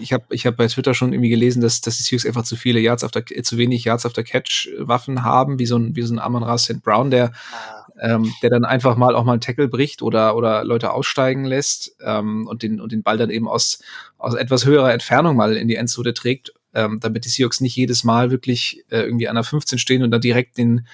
ich 0.00 0.12
habe 0.12 0.24
ich 0.30 0.46
hab 0.46 0.56
bei 0.56 0.66
Twitter 0.66 0.94
schon 0.94 1.12
irgendwie 1.12 1.30
gelesen, 1.30 1.60
dass, 1.60 1.80
dass 1.80 1.96
die 1.96 2.02
Seahawks 2.02 2.26
einfach 2.26 2.42
zu 2.42 2.56
viele 2.56 2.80
Yards 2.80 3.04
auf 3.04 3.10
der, 3.10 3.24
äh, 3.30 3.42
zu 3.42 3.56
wenig 3.56 3.84
Yards 3.84 4.06
auf 4.06 4.12
der 4.12 4.24
Catch 4.24 4.68
Waffen 4.78 5.22
haben, 5.22 5.58
wie 5.58 5.66
so 5.66 5.76
ein, 5.76 5.94
wie 5.96 6.02
so 6.02 6.14
ein 6.14 6.18
Amon 6.18 6.42
Ra 6.42 6.58
St. 6.58 6.82
Brown, 6.82 7.10
der, 7.10 7.32
ah. 7.52 7.84
ähm, 8.00 8.32
der 8.42 8.50
dann 8.50 8.64
einfach 8.64 8.96
mal 8.96 9.14
auch 9.14 9.24
mal 9.24 9.32
einen 9.32 9.40
Tackle 9.40 9.68
bricht 9.68 10.02
oder, 10.02 10.36
oder 10.36 10.64
Leute 10.64 10.92
aussteigen 10.92 11.44
lässt, 11.44 11.96
ähm, 12.04 12.46
und 12.46 12.62
den, 12.62 12.80
und 12.80 12.92
den 12.92 13.02
Ball 13.02 13.18
dann 13.18 13.30
eben 13.30 13.48
aus, 13.48 13.82
aus 14.18 14.34
etwas 14.34 14.64
höherer 14.64 14.92
Entfernung 14.92 15.36
mal 15.36 15.56
in 15.56 15.68
die 15.68 15.76
Endzone 15.76 16.14
trägt, 16.14 16.52
ähm, 16.74 16.98
damit 17.00 17.24
die 17.24 17.30
Seahawks 17.30 17.60
nicht 17.60 17.76
jedes 17.76 18.04
Mal 18.04 18.30
wirklich 18.30 18.84
äh, 18.90 19.00
irgendwie 19.00 19.28
an 19.28 19.36
der 19.36 19.44
15 19.44 19.78
stehen 19.78 20.02
und 20.02 20.10
dann 20.10 20.20
direkt 20.20 20.58
den, 20.58 20.86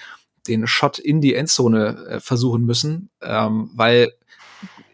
den 0.47 0.67
Shot 0.67 0.99
in 0.99 1.21
die 1.21 1.35
Endzone 1.35 2.05
äh, 2.09 2.19
versuchen 2.19 2.65
müssen, 2.65 3.09
ähm, 3.21 3.71
weil 3.73 4.11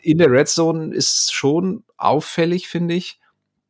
in 0.01 0.17
der 0.17 0.29
Red 0.29 0.49
Zone 0.49 0.93
ist 0.93 1.33
schon 1.33 1.83
auffällig, 1.97 2.67
finde 2.67 2.95
ich, 2.95 3.19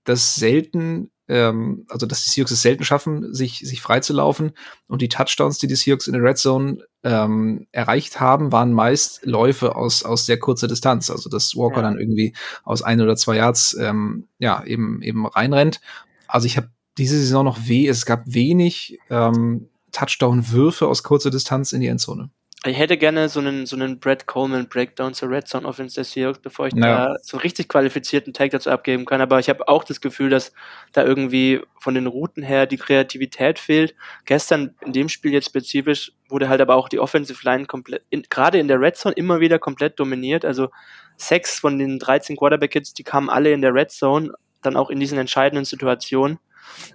dass 0.03 0.35
selten, 0.35 1.11
ähm, 1.27 1.85
also 1.89 2.05
dass 2.05 2.23
die 2.23 2.29
Seahawks 2.29 2.51
es 2.51 2.61
selten 2.61 2.83
schaffen, 2.83 3.33
sich, 3.33 3.59
sich 3.59 3.81
freizulaufen. 3.81 4.51
Und 4.87 5.01
die 5.01 5.09
Touchdowns, 5.09 5.57
die 5.57 5.67
die 5.67 5.75
Seahawks 5.75 6.07
in 6.07 6.13
der 6.13 6.23
Red 6.23 6.37
Zone 6.37 6.85
ähm, 7.03 7.67
erreicht 7.71 8.19
haben, 8.19 8.51
waren 8.51 8.73
meist 8.73 9.25
Läufe 9.25 9.75
aus, 9.75 10.03
aus 10.03 10.25
sehr 10.25 10.39
kurzer 10.39 10.67
Distanz. 10.67 11.09
Also 11.09 11.29
dass 11.29 11.55
Walker 11.55 11.77
ja. 11.77 11.83
dann 11.83 11.99
irgendwie 11.99 12.33
aus 12.63 12.81
ein 12.81 13.01
oder 13.01 13.15
zwei 13.15 13.37
Yards 13.37 13.77
ähm, 13.79 14.27
ja, 14.39 14.63
eben, 14.63 15.01
eben 15.01 15.25
reinrennt. 15.25 15.81
Also 16.27 16.47
ich 16.47 16.57
habe 16.57 16.69
diese 16.97 17.17
Saison 17.17 17.45
noch 17.45 17.67
weh, 17.67 17.87
es 17.87 18.05
gab 18.05 18.23
wenig 18.25 18.99
ähm, 19.09 19.69
Touchdown-Würfe 19.91 20.87
aus 20.87 21.03
kurzer 21.03 21.29
Distanz 21.29 21.73
in 21.73 21.81
die 21.81 21.87
Endzone. 21.87 22.29
Ich 22.65 22.77
hätte 22.77 22.97
gerne 22.97 23.27
so 23.27 23.41
einen, 23.41 23.65
so 23.65 23.75
einen 23.75 23.99
Brad 23.99 24.25
Coleman 24.25 24.69
Breakdown 24.69 25.13
zur 25.13 25.29
Red 25.29 25.49
Zone 25.49 25.67
Offense 25.67 25.95
der 25.95 26.05
Seahawks, 26.05 26.39
bevor 26.39 26.67
ich 26.67 26.73
ja. 26.73 27.09
da 27.09 27.15
so 27.21 27.35
einen 27.35 27.41
richtig 27.41 27.67
qualifizierten 27.67 28.31
Tag 28.31 28.51
dazu 28.51 28.69
abgeben 28.69 29.03
kann. 29.05 29.19
Aber 29.19 29.39
ich 29.39 29.49
habe 29.49 29.67
auch 29.67 29.83
das 29.83 29.99
Gefühl, 29.99 30.29
dass 30.29 30.53
da 30.93 31.03
irgendwie 31.03 31.61
von 31.77 31.93
den 31.93 32.07
Routen 32.07 32.41
her 32.41 32.65
die 32.65 32.77
Kreativität 32.77 33.59
fehlt. 33.59 33.95
Gestern 34.23 34.75
in 34.79 34.93
dem 34.93 35.09
Spiel 35.09 35.33
jetzt 35.33 35.47
spezifisch 35.47 36.13
wurde 36.29 36.47
halt 36.47 36.61
aber 36.61 36.75
auch 36.75 36.87
die 36.87 36.99
Offensive 36.99 37.39
Line 37.43 37.65
komplett, 37.65 38.03
gerade 38.29 38.59
in 38.59 38.69
der 38.69 38.79
Red 38.79 38.95
Zone 38.95 39.15
immer 39.15 39.41
wieder 39.41 39.59
komplett 39.59 39.99
dominiert. 39.99 40.45
Also 40.45 40.69
sechs 41.17 41.59
von 41.59 41.77
den 41.77 41.99
13 41.99 42.37
Quarterback-Hits, 42.37 42.93
die 42.93 43.03
kamen 43.03 43.29
alle 43.29 43.51
in 43.51 43.61
der 43.61 43.73
Red 43.73 43.91
Zone, 43.91 44.31
dann 44.61 44.77
auch 44.77 44.89
in 44.89 45.01
diesen 45.01 45.17
entscheidenden 45.17 45.65
Situationen. 45.65 46.39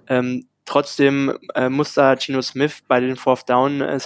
Ähm, 0.07 0.47
Trotzdem 0.69 1.35
äh, 1.55 1.67
muss 1.67 1.95
da 1.95 2.15
Gino 2.15 2.43
Smith 2.43 2.83
bei 2.87 2.99
den 2.99 3.15
Fourth 3.15 3.49
Down 3.49 3.81
äh, 3.81 3.97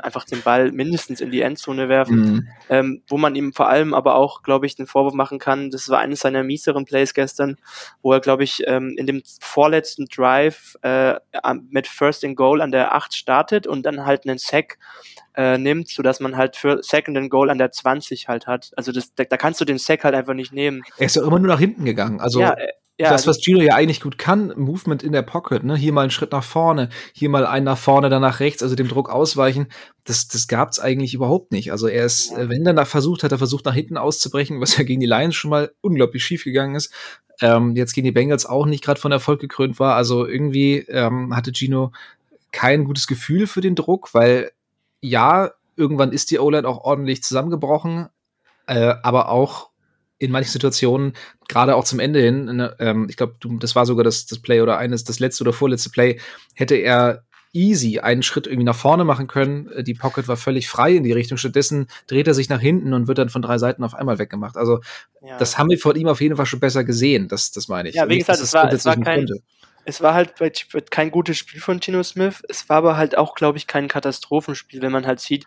einfach 0.00 0.24
den 0.24 0.40
Ball 0.40 0.70
mindestens 0.70 1.20
in 1.20 1.32
die 1.32 1.40
Endzone 1.40 1.88
werfen, 1.88 2.20
mhm. 2.20 2.48
ähm, 2.68 3.02
wo 3.08 3.18
man 3.18 3.34
ihm 3.34 3.52
vor 3.52 3.68
allem 3.68 3.92
aber 3.92 4.14
auch, 4.14 4.44
glaube 4.44 4.66
ich, 4.66 4.76
den 4.76 4.86
Vorwurf 4.86 5.14
machen 5.14 5.40
kann. 5.40 5.68
Das 5.70 5.88
war 5.88 5.98
eines 5.98 6.20
seiner 6.20 6.44
mieseren 6.44 6.84
Plays 6.84 7.12
gestern, 7.12 7.56
wo 8.02 8.12
er, 8.12 8.20
glaube 8.20 8.44
ich, 8.44 8.62
ähm, 8.68 8.94
in 8.98 9.08
dem 9.08 9.22
vorletzten 9.40 10.06
Drive 10.06 10.76
äh, 10.82 11.16
mit 11.70 11.88
First 11.88 12.24
and 12.24 12.36
Goal 12.36 12.60
an 12.60 12.70
der 12.70 12.94
8 12.94 13.12
startet 13.12 13.66
und 13.66 13.82
dann 13.82 14.06
halt 14.06 14.28
einen 14.28 14.38
Sack 14.38 14.78
äh, 15.34 15.58
nimmt, 15.58 15.88
so 15.88 16.04
dass 16.04 16.20
man 16.20 16.36
halt 16.36 16.54
für 16.54 16.84
Second 16.84 17.18
and 17.18 17.30
Goal 17.30 17.50
an 17.50 17.58
der 17.58 17.72
20 17.72 18.28
halt 18.28 18.46
hat. 18.46 18.70
Also 18.76 18.92
das, 18.92 19.12
da, 19.16 19.24
da 19.24 19.36
kannst 19.36 19.60
du 19.60 19.64
den 19.64 19.78
Sack 19.78 20.04
halt 20.04 20.14
einfach 20.14 20.34
nicht 20.34 20.52
nehmen. 20.52 20.82
Er 20.98 21.06
ist 21.06 21.16
ja 21.16 21.22
immer 21.24 21.40
nur 21.40 21.48
nach 21.48 21.58
hinten 21.58 21.84
gegangen. 21.84 22.20
Also 22.20 22.42
ja, 22.42 22.54
ja, 23.00 23.10
das, 23.10 23.26
was 23.26 23.40
Gino 23.42 23.60
ja 23.60 23.74
eigentlich 23.74 24.00
gut 24.00 24.18
kann, 24.18 24.52
Movement 24.56 25.02
in 25.02 25.12
der 25.12 25.22
Pocket, 25.22 25.64
ne? 25.64 25.76
Hier 25.76 25.92
mal 25.92 26.02
einen 26.02 26.10
Schritt 26.10 26.32
nach 26.32 26.44
vorne, 26.44 26.90
hier 27.12 27.30
mal 27.30 27.46
einen 27.46 27.64
nach 27.64 27.78
vorne, 27.78 28.10
dann 28.10 28.22
nach 28.22 28.40
rechts, 28.40 28.62
also 28.62 28.74
dem 28.74 28.88
Druck 28.88 29.08
ausweichen. 29.08 29.68
Das, 30.04 30.28
das 30.28 30.48
gab's 30.48 30.78
eigentlich 30.78 31.14
überhaupt 31.14 31.50
nicht. 31.50 31.72
Also 31.72 31.86
er 31.86 32.04
ist, 32.04 32.30
ja. 32.30 32.48
wenn 32.48 32.64
dann 32.64 32.76
da 32.76 32.84
versucht, 32.84 33.22
hat 33.22 33.32
er 33.32 33.38
versucht, 33.38 33.64
nach 33.64 33.74
hinten 33.74 33.96
auszubrechen, 33.96 34.60
was 34.60 34.76
ja 34.76 34.84
gegen 34.84 35.00
die 35.00 35.06
Lions 35.06 35.34
schon 35.34 35.50
mal 35.50 35.72
unglaublich 35.80 36.24
schief 36.24 36.44
gegangen 36.44 36.74
ist. 36.74 36.92
Ähm, 37.40 37.74
jetzt 37.74 37.94
gegen 37.94 38.04
die 38.04 38.12
Bengals 38.12 38.44
auch 38.44 38.66
nicht 38.66 38.84
gerade 38.84 39.00
von 39.00 39.12
Erfolg 39.12 39.40
gekrönt 39.40 39.78
war. 39.80 39.94
Also 39.94 40.26
irgendwie 40.26 40.78
ähm, 40.88 41.34
hatte 41.34 41.52
Gino 41.54 41.92
kein 42.52 42.84
gutes 42.84 43.06
Gefühl 43.06 43.46
für 43.46 43.62
den 43.62 43.76
Druck, 43.76 44.12
weil 44.12 44.50
ja, 45.00 45.52
irgendwann 45.76 46.12
ist 46.12 46.30
die 46.30 46.38
O-Line 46.38 46.68
auch 46.68 46.84
ordentlich 46.84 47.22
zusammengebrochen, 47.22 48.08
äh, 48.66 48.94
aber 49.02 49.30
auch 49.30 49.69
in 50.20 50.30
manchen 50.30 50.52
Situationen, 50.52 51.14
gerade 51.48 51.74
auch 51.74 51.84
zum 51.84 51.98
Ende 51.98 52.20
hin, 52.20 52.44
ne, 52.44 52.76
ähm, 52.78 53.06
ich 53.08 53.16
glaube, 53.16 53.34
das 53.58 53.74
war 53.74 53.86
sogar 53.86 54.04
das, 54.04 54.26
das 54.26 54.38
Play 54.38 54.60
oder 54.60 54.78
eines, 54.78 55.02
das 55.02 55.18
letzte 55.18 55.42
oder 55.42 55.52
vorletzte 55.52 55.90
Play, 55.90 56.20
hätte 56.54 56.76
er 56.76 57.24
easy 57.52 57.98
einen 57.98 58.22
Schritt 58.22 58.46
irgendwie 58.46 58.64
nach 58.64 58.76
vorne 58.76 59.04
machen 59.04 59.26
können. 59.26 59.72
Äh, 59.72 59.82
die 59.82 59.94
Pocket 59.94 60.28
war 60.28 60.36
völlig 60.36 60.68
frei 60.68 60.94
in 60.94 61.04
die 61.04 61.12
Richtung. 61.12 61.38
Stattdessen 61.38 61.88
dreht 62.06 62.28
er 62.28 62.34
sich 62.34 62.48
nach 62.48 62.60
hinten 62.60 62.92
und 62.92 63.08
wird 63.08 63.18
dann 63.18 63.30
von 63.30 63.42
drei 63.42 63.58
Seiten 63.58 63.82
auf 63.82 63.94
einmal 63.94 64.18
weggemacht. 64.18 64.56
Also, 64.56 64.80
ja. 65.22 65.38
das 65.38 65.58
haben 65.58 65.70
wir 65.70 65.78
von 65.78 65.96
ihm 65.96 66.06
auf 66.06 66.20
jeden 66.20 66.36
Fall 66.36 66.46
schon 66.46 66.60
besser 66.60 66.84
gesehen. 66.84 67.26
Das, 67.26 67.50
das 67.50 67.66
meine 67.66 67.88
ich. 67.88 67.96
Ja, 67.96 68.08
wie 68.08 68.18
gesagt, 68.18 68.40
es 68.40 68.52
war, 68.52 68.70
es 68.72 68.84
war 68.84 68.96
kein, 69.00 69.26
es 69.84 70.00
war 70.00 70.14
halt 70.14 70.34
kein 70.90 71.10
gutes 71.10 71.38
Spiel 71.38 71.60
von 71.60 71.80
Tino 71.80 72.02
Smith. 72.02 72.42
Es 72.48 72.68
war 72.68 72.76
aber 72.76 72.96
halt 72.96 73.16
auch, 73.16 73.34
glaube 73.34 73.58
ich, 73.58 73.66
kein 73.66 73.88
Katastrophenspiel, 73.88 74.82
wenn 74.82 74.92
man 74.92 75.06
halt 75.06 75.20
sieht, 75.20 75.46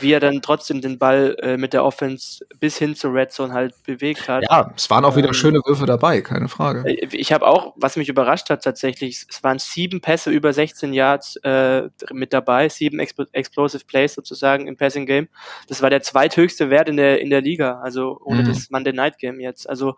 wie 0.00 0.12
er 0.12 0.20
dann 0.20 0.42
trotzdem 0.42 0.80
den 0.80 0.98
Ball 0.98 1.36
äh, 1.40 1.56
mit 1.56 1.72
der 1.72 1.84
Offense 1.84 2.44
bis 2.58 2.78
hin 2.78 2.94
zur 2.94 3.14
Red 3.14 3.32
Zone 3.32 3.52
halt 3.52 3.74
bewegt 3.84 4.28
hat. 4.28 4.44
Ja, 4.48 4.72
es 4.76 4.88
waren 4.90 5.04
auch 5.04 5.16
wieder 5.16 5.28
ähm, 5.28 5.34
schöne 5.34 5.60
Würfe 5.64 5.86
dabei, 5.86 6.20
keine 6.20 6.48
Frage. 6.48 6.88
Äh, 6.88 7.08
ich 7.12 7.32
habe 7.32 7.46
auch, 7.46 7.74
was 7.76 7.96
mich 7.96 8.08
überrascht 8.08 8.50
hat 8.50 8.62
tatsächlich, 8.64 9.26
es 9.28 9.42
waren 9.42 9.58
sieben 9.58 10.00
Pässe 10.00 10.30
über 10.30 10.52
16 10.52 10.92
Yards 10.92 11.36
äh, 11.36 11.88
mit 12.12 12.32
dabei, 12.32 12.68
sieben 12.68 12.98
Expl 12.98 13.26
Explosive 13.32 13.84
Plays 13.84 14.14
sozusagen 14.14 14.66
im 14.66 14.76
Passing 14.76 15.06
Game. 15.06 15.28
Das 15.68 15.82
war 15.82 15.90
der 15.90 16.02
zweithöchste 16.02 16.70
Wert 16.70 16.88
in 16.88 16.96
der 16.96 17.20
in 17.20 17.30
der 17.30 17.40
Liga, 17.40 17.80
also 17.80 18.20
ohne 18.24 18.42
mhm. 18.42 18.48
das 18.48 18.70
Monday 18.70 18.92
Night 18.92 19.18
Game 19.18 19.40
jetzt. 19.40 19.68
Also 19.68 19.96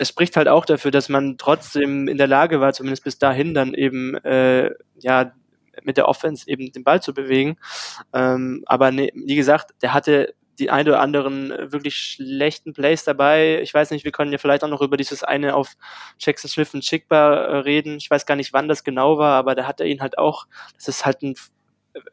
das 0.00 0.08
spricht 0.08 0.36
halt 0.36 0.48
auch 0.48 0.64
dafür, 0.64 0.90
dass 0.90 1.10
man 1.10 1.36
trotzdem 1.36 2.08
in 2.08 2.16
der 2.16 2.26
Lage 2.26 2.60
war, 2.60 2.72
zumindest 2.72 3.04
bis 3.04 3.18
dahin 3.18 3.52
dann 3.52 3.74
eben 3.74 4.14
äh, 4.24 4.70
ja 4.98 5.32
mit 5.84 5.96
der 5.96 6.08
Offense 6.08 6.48
eben 6.48 6.72
den 6.72 6.84
Ball 6.84 7.02
zu 7.02 7.14
bewegen. 7.14 7.56
Ähm, 8.12 8.62
aber 8.66 8.90
ne, 8.90 9.10
wie 9.14 9.36
gesagt, 9.36 9.74
der 9.82 9.94
hatte 9.94 10.34
die 10.60 10.70
ein 10.70 10.86
oder 10.86 11.00
anderen 11.00 11.72
wirklich 11.72 11.96
schlechten 11.96 12.74
Plays 12.74 13.02
dabei. 13.02 13.60
Ich 13.62 13.72
weiß 13.72 13.90
nicht, 13.90 14.04
wir 14.04 14.12
können 14.12 14.30
ja 14.30 14.38
vielleicht 14.38 14.62
auch 14.62 14.68
noch 14.68 14.82
über 14.82 14.96
dieses 14.96 15.24
eine 15.24 15.56
auf 15.56 15.72
Jackson 16.18 16.50
Smith 16.50 16.74
und 16.74 16.82
Chickba 16.82 17.34
äh, 17.34 17.56
reden. 17.58 17.96
Ich 17.96 18.10
weiß 18.10 18.26
gar 18.26 18.36
nicht, 18.36 18.52
wann 18.52 18.68
das 18.68 18.84
genau 18.84 19.18
war, 19.18 19.36
aber 19.36 19.54
da 19.54 19.66
hat 19.66 19.80
er 19.80 19.86
ihn 19.86 20.02
halt 20.02 20.18
auch, 20.18 20.46
das 20.76 20.88
ist 20.88 21.06
halt 21.06 21.22
ein 21.22 21.30
äh, 21.32 21.34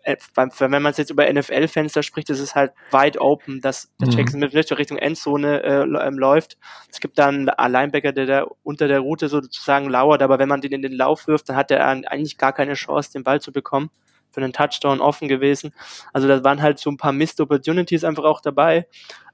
wenn 0.05 0.81
man 0.81 0.91
es 0.91 0.97
jetzt 0.97 1.11
über 1.11 1.31
NFL-Fenster 1.31 2.03
spricht, 2.03 2.29
ist 2.29 2.39
es 2.39 2.55
halt 2.55 2.73
wide 2.91 3.19
open, 3.19 3.61
dass 3.61 3.91
der 3.99 4.07
mhm. 4.07 4.11
Jackson 4.13 4.49
Smith 4.49 4.71
Richtung 4.77 4.97
Endzone 4.97 5.63
äh, 5.63 5.81
ähm, 5.81 6.17
läuft. 6.17 6.57
Es 6.91 6.99
gibt 6.99 7.17
dann 7.17 7.49
einen 7.49 7.73
Linebacker, 7.73 8.11
der 8.11 8.25
da 8.25 8.47
unter 8.63 8.87
der 8.87 8.99
Route 8.99 9.29
sozusagen 9.29 9.89
lauert, 9.89 10.21
aber 10.21 10.39
wenn 10.39 10.49
man 10.49 10.61
den 10.61 10.71
in 10.71 10.81
den 10.81 10.93
Lauf 10.93 11.27
wirft, 11.27 11.49
dann 11.49 11.55
hat 11.55 11.71
er 11.71 11.85
eigentlich 11.85 12.37
gar 12.37 12.53
keine 12.53 12.73
Chance, 12.73 13.11
den 13.11 13.23
Ball 13.23 13.41
zu 13.41 13.51
bekommen. 13.51 13.89
Für 14.31 14.43
einen 14.43 14.53
Touchdown 14.53 14.99
offen 14.99 15.27
gewesen. 15.29 15.73
Also 16.13 16.27
da 16.27 16.43
waren 16.43 16.61
halt 16.61 16.79
so 16.79 16.91
ein 16.91 16.97
paar 16.97 17.13
Missed 17.13 17.39
Opportunities 17.39 18.03
einfach 18.03 18.25
auch 18.25 18.41
dabei. 18.41 18.85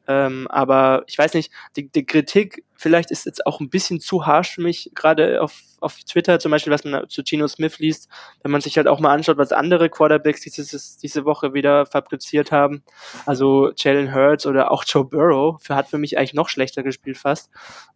Ähm, 0.07 0.47
aber 0.49 1.03
ich 1.07 1.17
weiß 1.17 1.33
nicht, 1.33 1.51
die, 1.75 1.89
die 1.89 2.05
Kritik 2.05 2.63
vielleicht 2.83 3.11
ist 3.11 3.25
jetzt 3.25 3.45
auch 3.47 3.61
ein 3.61 3.69
bisschen 3.69 4.01
zu 4.01 4.25
harsch 4.25 4.55
für 4.55 4.61
mich, 4.61 4.91
gerade 4.93 5.41
auf, 5.41 5.61
auf 5.79 5.95
Twitter 6.03 6.39
zum 6.39 6.51
Beispiel, 6.51 6.73
was 6.73 6.83
man 6.83 7.07
zu 7.07 7.23
Gino 7.23 7.47
Smith 7.47 7.79
liest, 7.79 8.09
wenn 8.41 8.51
man 8.51 8.59
sich 8.59 8.75
halt 8.75 8.87
auch 8.87 8.99
mal 8.99 9.13
anschaut, 9.13 9.37
was 9.37 9.53
andere 9.53 9.89
Quarterbacks 9.89 10.41
dieses, 10.41 10.97
diese 10.97 11.23
Woche 11.23 11.53
wieder 11.53 11.85
fabriziert 11.85 12.51
haben. 12.51 12.83
Also 13.25 13.71
Jalen 13.77 14.13
Hurts 14.13 14.45
oder 14.45 14.69
auch 14.69 14.83
Joe 14.85 15.05
Burrow 15.05 15.61
für, 15.63 15.75
hat 15.75 15.87
für 15.87 15.97
mich 15.97 16.17
eigentlich 16.17 16.33
noch 16.33 16.49
schlechter 16.49 16.83
gespielt 16.83 17.17
fast. 17.17 17.49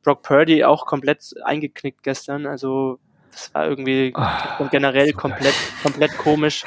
Brock 0.03 0.23
Purdy 0.23 0.63
auch 0.63 0.85
komplett 0.85 1.33
eingeknickt 1.43 2.01
gestern. 2.01 2.47
Also 2.47 2.99
das 3.38 3.54
war 3.54 3.67
irgendwie 3.67 4.13
oh, 4.15 4.65
generell 4.71 5.13
komplett, 5.13 5.54
komplett 5.84 6.17
komisch, 6.17 6.63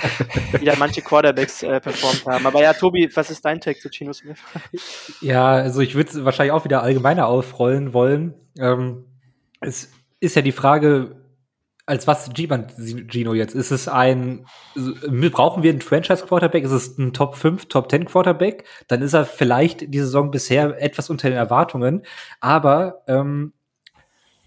wie 0.53 0.65
da 0.65 0.75
manche 0.79 1.03
Quarterbacks 1.03 1.63
äh, 1.63 1.81
performt 1.81 2.25
haben. 2.27 2.47
Aber 2.47 2.63
ja, 2.63 2.73
Tobi, 2.73 3.11
was 3.13 3.31
ist 3.31 3.45
dein 3.45 3.61
Take 3.61 3.81
zu 3.81 3.89
Gino 3.91 4.13
Smith? 4.13 4.39
Ja, 5.21 5.49
also 5.49 5.81
ich 5.81 5.95
würde 5.95 6.11
es 6.11 6.25
wahrscheinlich 6.25 6.53
auch 6.53 6.65
wieder 6.65 6.83
allgemeiner 6.83 7.27
aufrollen 7.27 7.93
wollen. 7.93 8.35
Ähm, 8.59 9.05
es 9.61 9.91
ist 10.21 10.37
ja 10.37 10.43
die 10.43 10.53
Frage, 10.53 11.17
als 11.87 12.07
was 12.07 12.31
Gino 12.33 13.35
jetzt? 13.35 13.55
Ist 13.55 13.73
es 13.73 13.89
ein, 13.89 14.47
brauchen 14.77 15.65
wir 15.65 15.71
einen 15.71 15.81
Franchise-Quarterback? 15.81 16.63
Ist 16.63 16.71
es 16.71 16.99
ein 16.99 17.13
Top 17.13 17.35
5, 17.35 17.67
Top 17.67 17.91
10 17.91 18.05
Quarterback? 18.05 18.65
Dann 18.87 19.03
ist 19.03 19.13
er 19.13 19.25
vielleicht 19.25 19.93
die 19.93 19.99
Saison 19.99 20.31
bisher 20.31 20.81
etwas 20.81 21.11
unter 21.11 21.29
den 21.29 21.37
Erwartungen. 21.37 22.03
Aber 22.41 23.03
ähm, 23.09 23.55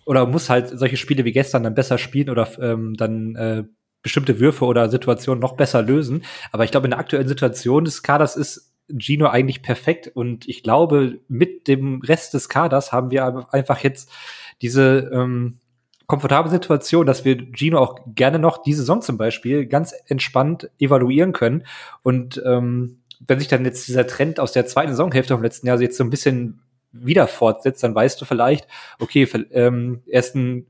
oder 0.06 0.26
muss 0.26 0.50
halt 0.50 0.78
solche 0.78 0.98
Spiele 0.98 1.26
wie 1.26 1.32
gestern 1.32 1.64
dann 1.64 1.76
besser 1.76 1.98
spielen 1.98 2.30
oder 2.30 2.48
ähm, 2.60 2.96
dann 2.96 3.36
äh, 3.36 3.64
bestimmte 4.02 4.40
Würfe 4.40 4.66
oder 4.66 4.90
Situationen 4.90 5.42
noch 5.42 5.56
besser 5.56 5.82
lösen. 5.82 6.24
Aber 6.52 6.64
ich 6.66 6.72
glaube, 6.72 6.88
in 6.88 6.92
der 6.92 7.00
aktuellen 7.00 7.28
Situation 7.28 7.86
des 7.86 8.04
Kaders 8.04 8.36
ist 8.36 8.74
Gino 8.90 9.28
eigentlich 9.28 9.62
perfekt 9.62 10.12
und 10.14 10.48
ich 10.48 10.62
glaube, 10.62 11.20
mit 11.28 11.68
dem 11.68 12.02
Rest 12.02 12.34
des 12.34 12.50
Kaders 12.50 12.92
haben 12.92 13.12
wir 13.12 13.48
einfach 13.54 13.80
jetzt 13.80 14.12
diese 14.62 15.10
ähm, 15.14 15.60
komfortable 16.06 16.52
Situation, 16.52 17.06
dass 17.06 17.24
wir 17.24 17.38
Gino 17.54 17.80
auch 17.80 18.00
gerne 18.08 18.40
noch 18.40 18.62
diese 18.62 18.80
Saison 18.80 19.02
zum 19.02 19.18
Beispiel 19.18 19.66
ganz 19.68 19.94
entspannt 20.08 20.70
evaluieren 20.80 21.32
können 21.32 21.66
und 22.04 22.42
ähm, 22.46 23.00
wenn 23.26 23.40
sich 23.40 23.48
dann 23.48 23.64
jetzt 23.64 23.88
dieser 23.88 24.06
Trend 24.06 24.40
aus 24.40 24.52
der 24.52 24.66
zweiten 24.66 24.92
Saisonhälfte 24.92 25.34
vom 25.34 25.44
letzten 25.44 25.68
Jahr 25.68 25.80
jetzt 25.80 25.98
so 25.98 26.04
ein 26.04 26.10
bisschen 26.10 26.62
wieder 26.94 27.28
fortsetzt, 27.28 27.84
dann 27.84 27.96
weißt 27.96 28.22
du 28.22 28.26
vielleicht, 28.26 28.68
okay, 29.00 29.28
ähm, 29.52 30.04
er 30.08 30.20
ist 30.20 30.36
ein 30.36 30.68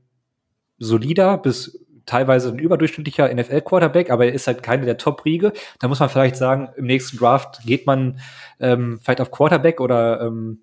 solider 0.78 1.38
bis 1.38 1.84
teilweise 2.06 2.50
ein 2.50 2.58
überdurchschnittlicher 2.58 3.32
NFL-Quarterback, 3.32 4.10
aber 4.10 4.26
er 4.26 4.34
ist 4.34 4.46
halt 4.46 4.62
keine 4.62 4.84
der 4.84 4.98
Top-Riege. 4.98 5.52
Da 5.78 5.88
muss 5.88 6.00
man 6.00 6.08
vielleicht 6.08 6.36
sagen, 6.36 6.68
im 6.76 6.86
nächsten 6.86 7.16
Draft 7.16 7.60
geht 7.64 7.86
man 7.86 8.20
ähm, 8.60 8.98
vielleicht 9.02 9.20
auf 9.20 9.30
Quarterback 9.30 9.80
oder 9.80 10.20
ähm, 10.20 10.60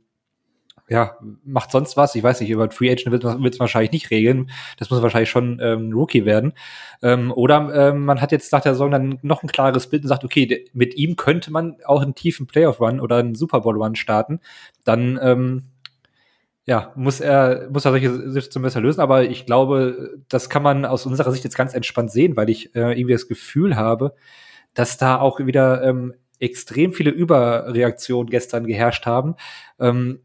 ja, 0.91 1.17
macht 1.45 1.71
sonst 1.71 1.95
was. 1.95 2.15
Ich 2.15 2.21
weiß 2.21 2.41
nicht, 2.41 2.49
über 2.49 2.69
Free 2.69 2.91
Agent 2.91 3.13
wird 3.13 3.53
es 3.53 3.59
wahrscheinlich 3.61 3.93
nicht 3.93 4.11
regeln. 4.11 4.51
Das 4.77 4.89
muss 4.89 5.01
wahrscheinlich 5.01 5.29
schon 5.29 5.57
ähm, 5.63 5.93
Rookie 5.93 6.25
werden. 6.25 6.51
Ähm, 7.01 7.31
oder 7.31 7.71
ähm, 7.73 8.03
man 8.03 8.19
hat 8.19 8.33
jetzt 8.33 8.51
nach 8.51 8.59
der 8.59 8.73
Saison 8.73 8.91
dann 8.91 9.17
noch 9.21 9.41
ein 9.41 9.47
klares 9.47 9.87
Bild 9.87 10.03
und 10.03 10.09
sagt, 10.09 10.25
okay, 10.25 10.65
mit 10.73 10.95
ihm 10.95 11.15
könnte 11.15 11.49
man 11.49 11.77
auch 11.85 12.01
einen 12.01 12.13
tiefen 12.13 12.45
Playoff-Run 12.45 12.99
oder 12.99 13.15
einen 13.19 13.35
Super 13.35 13.61
Bowl-Run 13.61 13.95
starten. 13.95 14.41
Dann 14.83 15.17
ähm, 15.23 15.63
ja, 16.65 16.91
muss 16.97 17.21
er, 17.21 17.69
muss 17.71 17.85
er 17.85 17.91
solche 17.91 18.29
Situationen 18.29 18.65
besser 18.65 18.81
lösen, 18.81 18.99
aber 18.99 19.23
ich 19.23 19.45
glaube, 19.45 20.17
das 20.27 20.49
kann 20.49 20.61
man 20.61 20.83
aus 20.83 21.05
unserer 21.05 21.31
Sicht 21.31 21.45
jetzt 21.45 21.55
ganz 21.55 21.73
entspannt 21.73 22.11
sehen, 22.11 22.35
weil 22.35 22.49
ich 22.49 22.75
äh, 22.75 22.99
irgendwie 22.99 23.13
das 23.13 23.29
Gefühl 23.29 23.77
habe, 23.77 24.13
dass 24.73 24.97
da 24.97 25.21
auch 25.21 25.39
wieder 25.39 25.83
ähm, 25.83 26.15
extrem 26.39 26.91
viele 26.91 27.11
Überreaktionen 27.11 28.29
gestern 28.29 28.67
geherrscht 28.67 29.05
haben. 29.05 29.35
Ähm, 29.79 30.19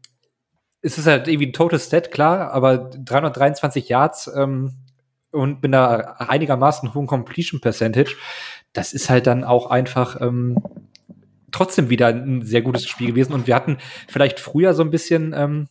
es 0.81 0.97
ist 0.97 1.07
halt 1.07 1.27
irgendwie 1.27 1.47
ein 1.47 1.53
total 1.53 1.79
Stat, 1.79 2.11
klar, 2.11 2.51
aber 2.51 2.77
323 2.77 3.89
Yards 3.89 4.31
ähm, 4.35 4.73
und 5.31 5.61
mit 5.61 5.73
einer 5.73 6.21
einigermaßen 6.29 6.93
hohen 6.93 7.07
Completion 7.07 7.59
Percentage, 7.59 8.15
das 8.73 8.93
ist 8.93 9.09
halt 9.09 9.27
dann 9.27 9.43
auch 9.43 9.69
einfach 9.69 10.21
ähm, 10.21 10.57
trotzdem 11.51 11.89
wieder 11.89 12.07
ein 12.07 12.41
sehr 12.43 12.61
gutes 12.61 12.85
Spiel 12.85 13.07
gewesen. 13.07 13.33
Und 13.33 13.47
wir 13.47 13.55
hatten 13.55 13.77
vielleicht 14.07 14.39
früher 14.39 14.73
so 14.73 14.83
ein 14.83 14.91
bisschen 14.91 15.33
ähm, 15.35 15.67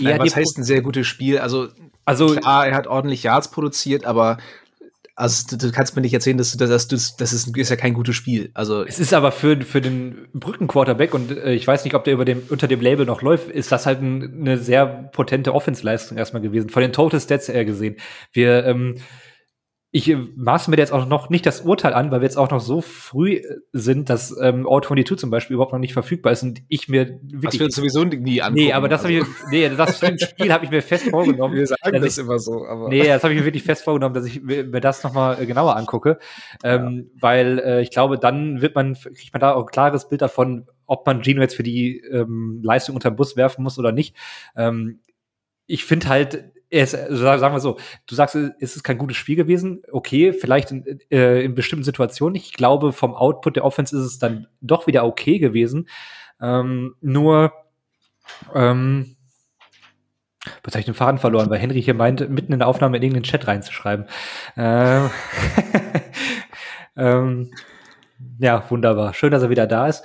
eher 0.00 0.18
Nein, 0.18 0.20
was 0.20 0.36
heißt 0.36 0.58
ein 0.58 0.64
sehr 0.64 0.82
gutes 0.82 1.06
Spiel? 1.06 1.38
Also, 1.38 1.68
also 2.04 2.34
klar, 2.34 2.66
er 2.66 2.74
hat 2.74 2.86
ordentlich 2.86 3.22
Yards 3.22 3.50
produziert, 3.50 4.04
aber 4.04 4.38
also 5.16 5.46
du, 5.48 5.56
du, 5.56 5.72
kannst 5.72 5.94
mir 5.94 6.02
nicht 6.02 6.14
erzählen, 6.14 6.36
dass 6.36 6.52
du 6.52 6.58
das, 6.58 6.88
das, 6.88 7.16
das 7.16 7.32
ist, 7.32 7.56
ist 7.56 7.68
ja 7.68 7.76
kein 7.76 7.94
gutes 7.94 8.16
Spiel. 8.16 8.50
Also 8.54 8.84
es 8.84 8.98
ist 8.98 9.14
aber 9.14 9.30
für, 9.30 9.60
für 9.62 9.80
den 9.80 10.28
Brückenquarterback 10.34 11.14
und 11.14 11.30
äh, 11.30 11.52
ich 11.52 11.66
weiß 11.66 11.84
nicht, 11.84 11.94
ob 11.94 12.04
der 12.04 12.14
über 12.14 12.24
dem 12.24 12.42
unter 12.48 12.66
dem 12.66 12.80
Label 12.80 13.06
noch 13.06 13.22
läuft, 13.22 13.48
ist 13.48 13.70
das 13.70 13.86
halt 13.86 14.02
ein, 14.02 14.40
eine 14.40 14.58
sehr 14.58 14.86
potente 14.86 15.54
Offensleistung 15.54 16.18
erstmal 16.18 16.42
gewesen. 16.42 16.68
Von 16.68 16.82
den 16.82 16.92
Total 16.92 17.20
Stats 17.20 17.48
her 17.48 17.64
gesehen. 17.64 17.96
Wir 18.32 18.64
ähm, 18.64 18.96
ich 19.94 20.10
äh, 20.10 20.16
maße 20.34 20.72
mir 20.72 20.76
jetzt 20.76 20.92
auch 20.92 21.06
noch 21.06 21.30
nicht 21.30 21.46
das 21.46 21.60
Urteil 21.60 21.94
an, 21.94 22.10
weil 22.10 22.20
wir 22.20 22.24
jetzt 22.24 22.36
auch 22.36 22.50
noch 22.50 22.58
so 22.58 22.80
früh 22.80 23.34
äh, 23.34 23.58
sind, 23.72 24.10
dass 24.10 24.36
ähm, 24.42 24.66
All-22 24.68 25.16
zum 25.18 25.30
Beispiel 25.30 25.54
überhaupt 25.54 25.72
noch 25.72 25.78
nicht 25.78 25.92
verfügbar 25.92 26.32
ist 26.32 26.42
und 26.42 26.62
ich 26.66 26.88
mir 26.88 27.20
wirklich. 27.22 27.52
Das 27.52 27.60
wird 27.60 27.72
sowieso 27.72 28.02
nie 28.02 28.42
angucken. 28.42 28.64
Nee, 28.64 28.72
aber 28.72 28.88
das 28.88 29.04
also. 29.04 29.20
habe 29.20 29.28
ich, 29.28 29.50
nee, 29.52 29.68
das 29.68 30.00
Spiel 30.00 30.52
habe 30.52 30.64
ich 30.64 30.72
mir 30.72 30.82
fest 30.82 31.08
vorgenommen. 31.10 31.54
Wir 31.54 31.68
sagen 31.68 32.02
das 32.02 32.18
ich, 32.18 32.24
immer 32.24 32.40
so, 32.40 32.66
aber. 32.66 32.88
Nee, 32.88 33.04
das 33.04 33.22
habe 33.22 33.34
ich 33.34 33.38
mir 33.38 33.46
wirklich 33.46 33.62
fest 33.62 33.84
vorgenommen, 33.84 34.16
dass 34.16 34.24
ich 34.24 34.42
mir 34.42 34.80
das 34.80 35.04
nochmal 35.04 35.40
äh, 35.40 35.46
genauer 35.46 35.76
angucke. 35.76 36.18
Ähm, 36.64 37.10
ja. 37.14 37.20
Weil 37.20 37.58
äh, 37.60 37.80
ich 37.80 37.92
glaube, 37.92 38.18
dann 38.18 38.62
wird 38.62 38.74
man, 38.74 38.94
kriegt 38.94 39.32
man 39.32 39.40
da 39.40 39.54
auch 39.54 39.66
ein 39.66 39.70
klares 39.70 40.08
Bild 40.08 40.22
davon, 40.22 40.66
ob 40.86 41.06
man 41.06 41.22
Gino 41.22 41.40
jetzt 41.40 41.54
für 41.54 41.62
die 41.62 42.00
ähm, 42.00 42.58
Leistung 42.64 42.96
unter 42.96 43.12
den 43.12 43.16
Bus 43.16 43.36
werfen 43.36 43.62
muss 43.62 43.78
oder 43.78 43.92
nicht. 43.92 44.16
Ähm, 44.56 44.98
ich 45.68 45.84
finde 45.84 46.08
halt, 46.08 46.52
es, 46.74 46.90
sagen 46.90 47.54
wir 47.54 47.60
so, 47.60 47.78
du 48.06 48.14
sagst, 48.14 48.34
es 48.34 48.76
ist 48.76 48.82
kein 48.82 48.98
gutes 48.98 49.16
Spiel 49.16 49.36
gewesen. 49.36 49.82
Okay, 49.92 50.32
vielleicht 50.32 50.72
in, 50.72 51.00
äh, 51.10 51.42
in 51.42 51.54
bestimmten 51.54 51.84
Situationen. 51.84 52.34
Ich 52.34 52.52
glaube, 52.52 52.92
vom 52.92 53.14
Output 53.14 53.56
der 53.56 53.64
Offense 53.64 53.96
ist 53.96 54.04
es 54.04 54.18
dann 54.18 54.48
doch 54.60 54.86
wieder 54.86 55.04
okay 55.04 55.38
gewesen. 55.38 55.88
Ähm, 56.40 56.96
nur, 57.00 57.52
ähm, 58.54 59.16
was 60.62 60.74
habe 60.74 60.80
ich 60.80 60.86
den 60.86 60.94
Faden 60.94 61.18
verloren, 61.18 61.48
weil 61.48 61.60
Henry 61.60 61.80
hier 61.80 61.94
meint, 61.94 62.28
mitten 62.28 62.52
in 62.52 62.58
der 62.58 62.68
Aufnahme 62.68 62.96
in 62.96 63.02
irgendeinen 63.02 63.24
Chat 63.24 63.46
reinzuschreiben. 63.46 64.06
Ähm, 64.56 65.10
ähm, 66.96 67.50
ja, 68.38 68.68
wunderbar. 68.68 69.14
Schön, 69.14 69.30
dass 69.30 69.42
er 69.42 69.50
wieder 69.50 69.66
da 69.66 69.86
ist. 69.86 70.04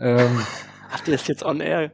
Ähm, 0.00 0.40
Ach, 0.90 1.00
der 1.00 1.14
ist 1.14 1.28
jetzt 1.28 1.44
on 1.44 1.60
air. 1.60 1.92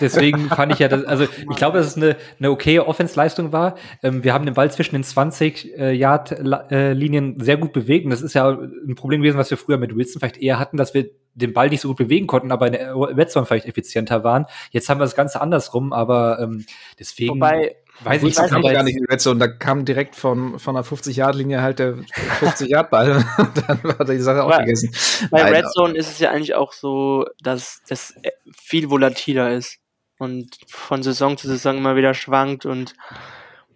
Deswegen 0.00 0.48
fand 0.48 0.72
ich 0.72 0.80
ja, 0.80 0.88
das, 0.88 1.04
also 1.04 1.24
ich 1.24 1.56
glaube, 1.56 1.78
dass 1.78 1.86
es 1.88 1.96
eine, 1.96 2.16
eine 2.38 2.50
okaye 2.50 2.86
Offense-Leistung 2.86 3.52
war. 3.52 3.76
Ähm, 4.02 4.24
wir 4.24 4.32
haben 4.34 4.44
den 4.44 4.54
Ball 4.54 4.72
zwischen 4.72 4.94
den 4.94 5.04
20-Yard-Linien 5.04 7.40
äh, 7.40 7.44
sehr 7.44 7.56
gut 7.56 7.72
bewegt. 7.72 8.04
Und 8.04 8.10
das 8.10 8.22
ist 8.22 8.34
ja 8.34 8.48
ein 8.48 8.96
Problem 8.96 9.22
gewesen, 9.22 9.38
was 9.38 9.50
wir 9.50 9.58
früher 9.58 9.78
mit 9.78 9.94
Wilson 9.94 10.18
vielleicht 10.20 10.38
eher 10.38 10.58
hatten, 10.58 10.76
dass 10.76 10.94
wir 10.94 11.10
den 11.34 11.52
Ball 11.52 11.68
nicht 11.68 11.80
so 11.80 11.88
gut 11.88 11.96
bewegen 11.96 12.26
konnten, 12.26 12.52
aber 12.52 12.66
in 12.66 12.74
der 12.74 12.94
Red 12.94 13.30
Zone 13.30 13.46
vielleicht 13.46 13.66
effizienter 13.66 14.22
waren. 14.24 14.46
Jetzt 14.70 14.88
haben 14.88 15.00
wir 15.00 15.04
das 15.04 15.14
Ganze 15.14 15.40
andersrum, 15.40 15.92
aber 15.92 16.38
ähm, 16.40 16.64
deswegen. 16.98 17.36
Wobei, 17.36 17.76
Weiß 18.04 18.22
ich, 18.22 18.34
kam 18.34 18.62
gar 18.62 18.82
nicht 18.82 18.96
in 18.96 19.04
die 19.04 19.12
Red 19.12 19.20
Zone. 19.20 19.38
Da 19.38 19.48
kam 19.48 19.84
direkt 19.84 20.16
von, 20.16 20.58
von 20.58 20.74
der 20.74 20.84
50-Yard-Linie 20.84 21.62
halt 21.62 21.78
der 21.78 21.94
50-Yard-Ball. 22.40 23.24
dann 23.66 23.84
war 23.84 24.04
die 24.04 24.18
Sache 24.18 24.44
auch 24.44 24.58
gegessen. 24.58 24.92
Bei 25.30 25.42
Nein, 25.42 25.54
Red 25.54 25.72
Zone 25.72 25.94
ist 25.94 26.10
es 26.10 26.18
ja 26.18 26.30
eigentlich 26.30 26.54
auch 26.54 26.72
so, 26.72 27.26
dass 27.42 27.82
das 27.88 28.14
viel 28.56 28.90
volatiler 28.90 29.52
ist 29.52 29.78
und 30.18 30.58
von 30.68 31.02
Saison 31.02 31.36
zu 31.36 31.48
Saison 31.48 31.78
immer 31.78 31.96
wieder 31.96 32.14
schwankt 32.14 32.66
und 32.66 32.94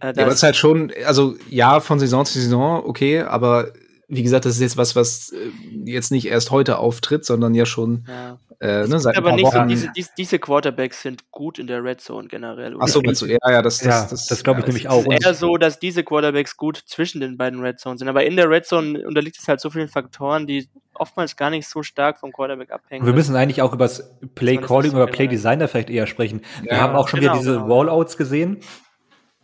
äh, 0.00 0.12
ja, 0.14 0.22
aber 0.22 0.28
es 0.28 0.36
ist 0.36 0.42
halt 0.42 0.56
schon, 0.56 0.92
also 1.06 1.36
ja, 1.48 1.80
von 1.80 1.98
Saison 1.98 2.24
zu 2.26 2.38
Saison, 2.38 2.84
okay, 2.84 3.22
aber 3.22 3.72
wie 4.08 4.22
gesagt, 4.22 4.44
das 4.44 4.54
ist 4.54 4.60
jetzt 4.60 4.76
was, 4.76 4.94
was 4.94 5.32
äh, 5.32 5.50
jetzt 5.84 6.10
nicht 6.10 6.26
erst 6.26 6.50
heute 6.50 6.78
auftritt, 6.78 7.24
sondern 7.24 7.54
ja 7.54 7.66
schon 7.66 8.04
ja. 8.08 8.38
Äh, 8.58 8.86
ne, 8.86 8.98
seit 8.98 9.18
aber 9.18 9.32
nicht 9.32 9.52
so, 9.52 9.64
diese, 9.64 9.92
diese, 9.94 10.10
diese, 10.16 10.38
Quarterbacks 10.38 11.02
sind 11.02 11.30
gut 11.30 11.58
in 11.58 11.66
der 11.66 11.84
Red 11.84 12.00
Zone 12.00 12.26
generell. 12.26 12.74
Achso, 12.80 13.02
so, 13.12 13.26
ja, 13.26 13.36
ja, 13.46 13.60
das, 13.60 13.78
das, 13.78 13.86
ja, 13.86 14.06
das, 14.08 14.26
das 14.26 14.42
glaube 14.42 14.60
ich 14.60 14.66
ja, 14.66 14.68
nämlich 14.68 14.88
auch. 14.88 15.04
Es 15.06 15.18
ist 15.18 15.26
eher 15.26 15.34
so, 15.34 15.56
dass 15.58 15.78
diese 15.78 16.02
Quarterbacks 16.02 16.56
gut 16.56 16.82
zwischen 16.86 17.20
den 17.20 17.36
beiden 17.36 17.60
Red 17.60 17.78
Zones 17.80 17.98
sind. 17.98 18.08
Aber 18.08 18.24
in 18.24 18.34
der 18.36 18.48
Red 18.48 18.64
Zone 18.64 19.06
unterliegt 19.06 19.38
es 19.38 19.46
halt 19.46 19.60
so 19.60 19.68
vielen 19.68 19.88
Faktoren, 19.88 20.46
die 20.46 20.70
oftmals 20.94 21.36
gar 21.36 21.50
nicht 21.50 21.68
so 21.68 21.82
stark 21.82 22.18
vom 22.18 22.32
Quarterback 22.32 22.70
abhängen. 22.70 23.04
Wir 23.04 23.12
müssen 23.12 23.36
eigentlich 23.36 23.60
auch 23.60 23.74
über 23.74 23.84
das 23.84 24.16
Play 24.34 24.56
Calling 24.56 24.94
oder 24.94 25.06
Play 25.06 25.28
Design 25.28 25.58
da 25.58 25.66
vielleicht 25.66 25.90
eher 25.90 26.06
sprechen. 26.06 26.40
Ja, 26.62 26.70
wir 26.70 26.80
haben 26.80 26.96
auch 26.96 27.08
schon 27.08 27.20
genau, 27.20 27.34
wieder 27.34 27.40
diese 27.40 27.52
genau. 27.56 27.66
Rollouts 27.66 28.16
gesehen, 28.16 28.60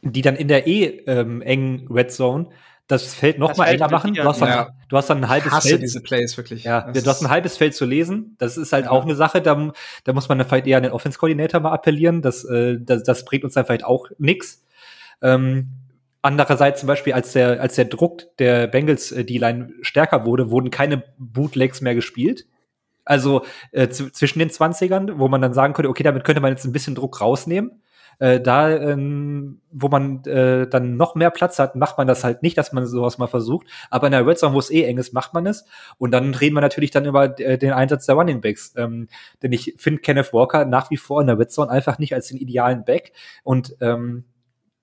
die 0.01 0.23
dann 0.23 0.37
in 0.37 0.49
der 0.49 0.67
eh 0.67 1.03
ähm, 1.07 1.43
engen 1.43 1.87
Red 1.91 2.13
Zone 2.13 2.49
das 2.93 3.15
Feld 3.15 3.39
noch 3.39 3.49
das 3.49 3.59
mal 3.59 3.67
enger 3.67 3.91
machen. 3.91 4.15
Du 4.15 4.25
hast, 4.25 4.41
dann, 4.41 4.49
ja. 4.49 4.69
du 4.89 4.97
hast 4.97 5.11
dann 5.11 5.25
ein 5.25 5.29
halbes 5.29 5.53
Hasse 5.53 5.71
Feld. 5.71 5.83
diese 5.83 6.01
Plays 6.01 6.37
wirklich. 6.37 6.65
Ja, 6.65 6.93
du 6.93 7.05
hast 7.07 7.23
ein 7.23 7.31
halbes 7.31 7.57
Feld 7.57 7.75
zu 7.75 7.85
lesen. 7.85 8.37
Das 8.39 8.57
ist 8.57 8.73
halt 8.73 8.85
ja. 8.85 8.91
auch 8.91 9.05
eine 9.05 9.15
Sache, 9.15 9.43
da, 9.43 9.73
da 10.05 10.13
muss 10.13 10.29
man 10.29 10.39
dann 10.39 10.47
vielleicht 10.47 10.67
eher 10.67 10.77
an 10.77 10.83
den 10.83 10.93
Offense-Koordinator 10.93 11.61
mal 11.61 11.73
appellieren. 11.73 12.23
Das, 12.23 12.45
äh, 12.45 12.79
das, 12.81 13.03
das 13.03 13.25
bringt 13.25 13.45
uns 13.45 13.55
dann 13.55 13.65
vielleicht 13.65 13.85
auch 13.85 14.09
nix. 14.19 14.65
Ähm, 15.21 15.71
Andererseits 16.25 16.79
zum 16.79 16.87
Beispiel, 16.87 17.15
als 17.15 17.33
der, 17.33 17.61
als 17.61 17.75
der 17.75 17.87
Druck 17.87 18.37
der 18.39 18.69
Bengals 18.69 19.11
äh, 19.11 19.25
D-Line 19.25 19.73
stärker 19.83 20.25
wurde, 20.25 20.51
wurden 20.51 20.71
keine 20.71 21.03
Bootlegs 21.19 21.81
mehr 21.81 21.97
gespielt. 21.97 22.47
Also 23.05 23.45
äh, 23.73 23.89
zwischen 23.89 24.39
den 24.39 24.49
Zwanzigern, 24.49 25.19
wo 25.19 25.27
man 25.27 25.43
dann 25.43 25.53
sagen 25.53 25.75
könnte, 25.75 25.89
okay, 25.89 26.05
damit 26.05 26.23
könnte 26.23 26.41
man 26.41 26.53
jetzt 26.53 26.65
ein 26.65 26.71
bisschen 26.71 26.95
Druck 26.95 27.21
rausnehmen. 27.21 27.83
Äh, 28.19 28.41
da, 28.41 28.71
ähm, 28.71 29.61
wo 29.71 29.89
man 29.89 30.25
äh, 30.25 30.69
dann 30.69 30.97
noch 30.97 31.15
mehr 31.15 31.31
Platz 31.31 31.59
hat, 31.59 31.77
macht 31.77 31.99
man 31.99 32.07
das 32.07 32.25
halt 32.25 32.43
nicht, 32.43 32.57
dass 32.59 32.73
man 32.73 32.87
sowas 32.87 33.19
mal 33.19 33.27
versucht. 33.27 33.67
Aber 33.91 34.07
in 34.07 34.13
der 34.13 34.27
Red 34.27 34.39
Zone, 34.39 34.55
wo 34.55 34.59
es 34.59 34.71
eh 34.71 34.85
eng 34.85 34.99
ist, 34.99 35.13
macht 35.13 35.35
man 35.35 35.47
es. 35.47 35.65
Und 35.99 36.13
dann 36.13 36.35
reden 36.35 36.55
wir 36.55 36.61
natürlich 36.61 36.91
dann 36.91 37.05
über 37.05 37.39
äh, 37.41 37.59
den 37.59 37.73
Einsatz 37.73 38.07
der 38.07 38.15
Running 38.15 38.41
Backs. 38.41 38.75
Ähm, 38.77 39.09
denn 39.43 39.53
ich 39.53 39.75
finde 39.79 40.01
Kenneth 40.01 40.33
Walker 40.33 40.65
nach 40.65 40.91
wie 40.91 40.97
vor 40.97 41.21
in 41.21 41.27
der 41.27 41.39
Red 41.39 41.51
Zone 41.51 41.71
einfach 41.71 41.99
nicht 41.99 42.15
als 42.15 42.29
den 42.29 42.39
idealen 42.39 42.85
Back. 42.85 43.13
Und 43.45 43.77
ähm, 43.81 44.25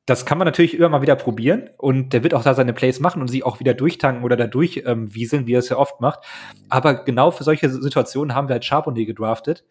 das 0.10 0.26
kann 0.26 0.40
man 0.40 0.46
natürlich 0.46 0.76
immer 0.76 0.90
mal 0.90 1.04
wieder 1.04 1.16
probieren 1.16 1.70
und 1.78 2.14
der 2.14 2.24
wird 2.24 2.34
auch 2.34 2.42
da 2.42 2.56
seine 2.56 2.74
Plays 2.74 3.00
machen 3.00 3.22
und 3.22 3.28
sie 3.28 3.44
auch 3.44 3.60
wieder 3.60 3.76
durchtanken 3.76 4.24
oder 4.24 4.36
da 4.36 4.48
durchwieseln, 4.48 5.42
ähm, 5.44 5.48
wie 5.48 5.54
er 5.54 5.60
es 5.60 5.70
ja 5.70 5.78
oft 5.78 6.02
macht. 6.02 6.22
Aber 6.68 7.04
genau 7.04 7.30
für 7.30 7.44
solche 7.44 7.70
Situationen 7.70 8.34
haben 8.34 8.48
wir 8.50 8.54
halt 8.54 8.66
Charbonnet 8.66 9.06
gedraftet. 9.06 9.66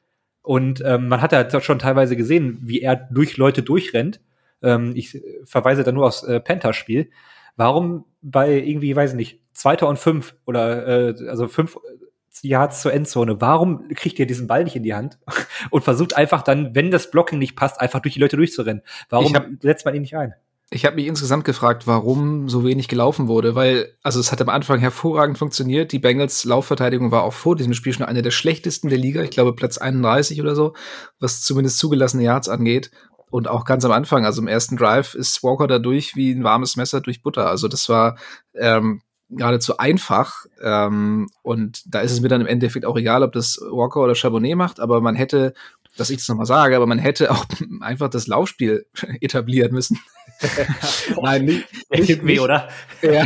Und 0.48 0.82
ähm, 0.82 1.08
man 1.08 1.20
hat 1.20 1.32
ja 1.32 1.60
schon 1.60 1.78
teilweise 1.78 2.16
gesehen, 2.16 2.56
wie 2.62 2.80
er 2.80 2.96
durch 2.96 3.36
Leute 3.36 3.62
durchrennt. 3.62 4.22
Ähm, 4.62 4.92
ich 4.96 5.20
verweise 5.44 5.84
da 5.84 5.92
nur 5.92 6.06
aufs 6.06 6.22
äh, 6.22 6.40
Penta-Spiel. 6.40 7.10
Warum 7.56 8.06
bei 8.22 8.52
irgendwie, 8.54 8.96
weiß 8.96 9.10
ich 9.10 9.16
nicht, 9.16 9.42
Zweiter 9.52 9.86
und 9.86 9.98
fünf 9.98 10.36
oder 10.46 11.10
äh, 11.10 11.28
also 11.28 11.48
fünf 11.48 11.76
Yards 12.40 12.80
zur 12.80 12.94
Endzone. 12.94 13.42
Warum 13.42 13.88
kriegt 13.88 14.18
ihr 14.18 14.26
diesen 14.26 14.46
Ball 14.46 14.64
nicht 14.64 14.74
in 14.74 14.84
die 14.84 14.94
Hand 14.94 15.18
und 15.70 15.84
versucht 15.84 16.16
einfach 16.16 16.40
dann, 16.40 16.74
wenn 16.74 16.90
das 16.90 17.10
Blocking 17.10 17.38
nicht 17.38 17.54
passt, 17.54 17.78
einfach 17.78 18.00
durch 18.00 18.14
die 18.14 18.20
Leute 18.20 18.38
durchzurennen? 18.38 18.82
Warum 19.10 19.34
hab, 19.34 19.48
setzt 19.60 19.84
man 19.84 19.94
ihn 19.94 20.00
nicht 20.00 20.16
ein? 20.16 20.32
Ich 20.70 20.84
habe 20.84 20.96
mich 20.96 21.06
insgesamt 21.06 21.46
gefragt, 21.46 21.86
warum 21.86 22.50
so 22.50 22.62
wenig 22.62 22.88
gelaufen 22.88 23.26
wurde, 23.26 23.54
weil, 23.54 23.96
also 24.02 24.20
es 24.20 24.30
hat 24.30 24.42
am 24.42 24.50
Anfang 24.50 24.80
hervorragend 24.80 25.38
funktioniert. 25.38 25.92
Die 25.92 25.98
Bengals 25.98 26.44
Laufverteidigung 26.44 27.10
war 27.10 27.22
auch 27.22 27.32
vor 27.32 27.56
diesem 27.56 27.72
Spiel 27.72 27.94
schon 27.94 28.04
eine 28.04 28.20
der 28.20 28.32
schlechtesten 28.32 28.90
der 28.90 28.98
Liga. 28.98 29.22
Ich 29.22 29.30
glaube 29.30 29.54
Platz 29.54 29.78
31 29.78 30.42
oder 30.42 30.54
so, 30.54 30.74
was 31.20 31.42
zumindest 31.42 31.78
zugelassene 31.78 32.22
Yards 32.22 32.50
angeht. 32.50 32.90
Und 33.30 33.48
auch 33.48 33.64
ganz 33.64 33.84
am 33.86 33.92
Anfang, 33.92 34.26
also 34.26 34.42
im 34.42 34.48
ersten 34.48 34.76
Drive, 34.76 35.14
ist 35.14 35.42
Walker 35.42 35.68
da 35.68 35.78
durch 35.78 36.16
wie 36.16 36.32
ein 36.32 36.44
warmes 36.44 36.76
Messer 36.76 37.00
durch 37.00 37.22
Butter. 37.22 37.48
Also 37.48 37.68
das 37.68 37.88
war 37.88 38.18
ähm, 38.54 39.00
geradezu 39.30 39.76
einfach. 39.78 40.46
Ähm, 40.62 41.28
und 41.42 41.82
da 41.86 42.00
ist 42.00 42.12
es 42.12 42.20
mir 42.20 42.28
dann 42.28 42.40
im 42.40 42.46
Endeffekt 42.46 42.86
auch 42.86 42.96
egal, 42.96 43.22
ob 43.22 43.32
das 43.32 43.58
Walker 43.70 44.00
oder 44.00 44.14
Chabonnet 44.14 44.56
macht, 44.56 44.80
aber 44.80 45.00
man 45.00 45.14
hätte, 45.14 45.54
dass 45.98 46.10
ich 46.10 46.18
das 46.18 46.28
nochmal 46.28 46.46
sage, 46.46 46.76
aber 46.76 46.86
man 46.86 46.98
hätte 46.98 47.30
auch 47.30 47.44
einfach 47.80 48.08
das 48.08 48.26
Laufspiel 48.26 48.86
etablieren 49.20 49.72
müssen. 49.72 49.98
Nein, 51.20 51.46
nicht, 51.46 51.68
nicht, 51.90 52.24
weh, 52.24 52.38
oder? 52.38 52.68
Ja, 53.02 53.24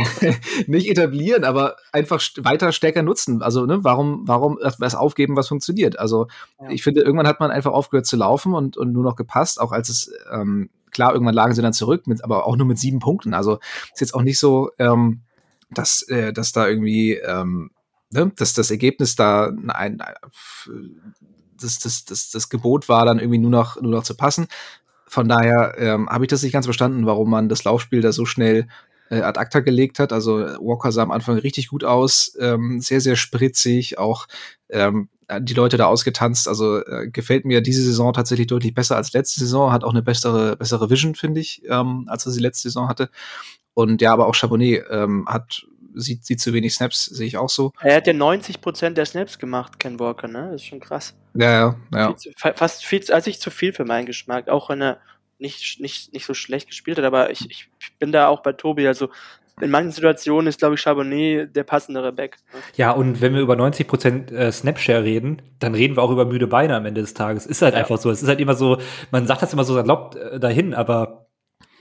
nicht 0.65 0.89
etablieren, 0.89 1.43
aber 1.43 1.75
einfach 1.91 2.19
weiter 2.37 2.71
stärker 2.71 3.03
nutzen. 3.03 3.43
Also, 3.43 3.67
ne, 3.67 3.83
warum, 3.83 4.23
warum 4.25 4.57
was 4.79 4.95
aufgeben, 4.95 5.35
was 5.35 5.47
funktioniert? 5.47 5.99
Also, 5.99 6.27
ja. 6.59 6.69
ich 6.69 6.81
finde, 6.81 7.01
irgendwann 7.01 7.27
hat 7.27 7.39
man 7.39 7.51
einfach 7.51 7.71
aufgehört 7.71 8.07
zu 8.07 8.15
laufen 8.15 8.55
und, 8.55 8.77
und 8.77 8.93
nur 8.93 9.03
noch 9.03 9.15
gepasst, 9.15 9.61
auch 9.61 9.71
als 9.71 9.89
es, 9.89 10.11
ähm, 10.31 10.71
klar, 10.89 11.13
irgendwann 11.13 11.35
lagen 11.35 11.53
sie 11.53 11.61
dann 11.61 11.73
zurück, 11.73 12.07
mit, 12.07 12.23
aber 12.23 12.47
auch 12.47 12.55
nur 12.55 12.65
mit 12.65 12.79
sieben 12.79 12.99
Punkten. 12.99 13.35
Also, 13.35 13.59
ist 13.93 14.01
jetzt 14.01 14.15
auch 14.15 14.23
nicht 14.23 14.39
so, 14.39 14.71
ähm, 14.79 15.21
dass, 15.69 16.01
äh, 16.09 16.33
dass 16.33 16.51
da 16.51 16.67
irgendwie, 16.67 17.13
ähm, 17.13 17.69
ne, 18.09 18.31
dass 18.35 18.53
das 18.53 18.71
Ergebnis 18.71 19.15
da 19.15 19.51
ein, 19.67 20.01
das, 21.63 21.79
das, 21.79 22.05
das, 22.05 22.29
das 22.29 22.49
Gebot 22.49 22.89
war, 22.89 23.05
dann 23.05 23.19
irgendwie 23.19 23.39
nur 23.39 23.51
noch, 23.51 23.81
nur 23.81 23.91
noch 23.91 24.03
zu 24.03 24.15
passen. 24.15 24.47
Von 25.07 25.27
daher 25.27 25.75
ähm, 25.77 26.09
habe 26.09 26.25
ich 26.25 26.29
das 26.29 26.43
nicht 26.43 26.53
ganz 26.53 26.65
verstanden, 26.65 27.05
warum 27.05 27.29
man 27.29 27.49
das 27.49 27.63
Laufspiel 27.63 28.01
da 28.01 28.11
so 28.11 28.25
schnell 28.25 28.67
äh, 29.09 29.21
ad 29.21 29.39
acta 29.39 29.59
gelegt 29.59 29.99
hat. 29.99 30.11
Also 30.11 30.39
Walker 30.59 30.91
sah 30.91 31.03
am 31.03 31.11
Anfang 31.11 31.37
richtig 31.37 31.67
gut 31.67 31.83
aus, 31.83 32.35
ähm, 32.39 32.81
sehr, 32.81 33.01
sehr 33.01 33.15
spritzig, 33.15 33.97
auch 33.97 34.27
ähm, 34.69 35.09
die 35.39 35.53
Leute 35.53 35.77
da 35.77 35.85
ausgetanzt. 35.85 36.47
Also 36.47 36.83
äh, 36.85 37.09
gefällt 37.09 37.45
mir 37.45 37.61
diese 37.61 37.83
Saison 37.83 38.13
tatsächlich 38.13 38.47
deutlich 38.47 38.73
besser 38.73 38.95
als 38.95 39.13
letzte 39.13 39.39
Saison, 39.39 39.71
hat 39.71 39.83
auch 39.83 39.91
eine 39.91 40.01
bessere, 40.01 40.55
bessere 40.57 40.89
Vision, 40.89 41.15
finde 41.15 41.41
ich, 41.41 41.61
ähm, 41.69 42.05
als 42.07 42.25
er 42.25 42.31
sie 42.31 42.41
letzte 42.41 42.69
Saison 42.69 42.87
hatte. 42.87 43.09
Und 43.73 44.01
ja, 44.01 44.13
aber 44.13 44.27
auch 44.27 44.35
Chabonnet 44.35 44.83
ähm, 44.89 45.25
hat 45.27 45.65
sieht, 45.95 46.25
sieht 46.25 46.39
zu 46.39 46.53
wenig 46.53 46.73
Snaps, 46.73 47.05
sehe 47.05 47.27
ich 47.27 47.37
auch 47.37 47.49
so. 47.49 47.71
Er 47.81 47.95
hat 47.95 48.07
ja 48.07 48.13
90% 48.13 48.91
der 48.91 49.05
Snaps 49.05 49.39
gemacht, 49.39 49.79
Ken 49.79 49.99
Walker, 49.99 50.27
ne? 50.27 50.49
Das 50.51 50.61
ist 50.61 50.67
schon 50.67 50.79
krass. 50.79 51.15
Ja, 51.33 51.51
ja, 51.51 51.75
ja. 51.93 52.15
Viel, 52.15 52.33
fast 52.55 52.85
viel, 52.85 53.03
also 53.11 53.29
ich 53.29 53.39
zu 53.39 53.49
viel 53.49 53.73
für 53.73 53.85
meinen 53.85 54.05
Geschmack, 54.05 54.49
auch 54.49 54.69
wenn 54.69 54.81
er 54.81 54.99
nicht, 55.39 55.79
nicht, 55.79 56.13
nicht 56.13 56.25
so 56.25 56.33
schlecht 56.33 56.67
gespielt 56.67 56.97
hat, 56.97 57.05
aber 57.05 57.31
ich, 57.31 57.49
ich 57.49 57.69
bin 57.99 58.11
da 58.11 58.27
auch 58.27 58.41
bei 58.41 58.53
Tobi, 58.53 58.87
also 58.87 59.09
in 59.61 59.69
manchen 59.69 59.91
Situationen 59.91 60.47
ist, 60.47 60.59
glaube 60.59 60.75
ich, 60.75 60.81
Charbonnet 60.81 61.55
der 61.55 61.63
passendere 61.63 62.11
Back. 62.11 62.37
Ne? 62.53 62.59
Ja, 62.75 62.91
und 62.91 63.21
wenn 63.21 63.35
wir 63.35 63.41
über 63.41 63.53
90% 63.53 64.33
äh, 64.33 64.51
Snapshare 64.51 65.03
reden, 65.03 65.41
dann 65.59 65.75
reden 65.75 65.95
wir 65.95 66.01
auch 66.01 66.09
über 66.09 66.25
müde 66.25 66.47
Beine 66.47 66.75
am 66.75 66.85
Ende 66.85 67.01
des 67.01 67.13
Tages. 67.13 67.45
Ist 67.45 67.61
halt 67.61 67.75
ja. 67.75 67.81
einfach 67.81 67.99
so. 67.99 68.09
Es 68.09 68.23
ist 68.23 68.27
halt 68.27 68.39
immer 68.39 68.55
so, 68.55 68.79
man 69.11 69.27
sagt 69.27 69.43
das 69.43 69.53
immer 69.53 69.63
so 69.63 69.75
salopp 69.75 70.15
äh, 70.15 70.39
dahin, 70.39 70.73
aber 70.73 71.22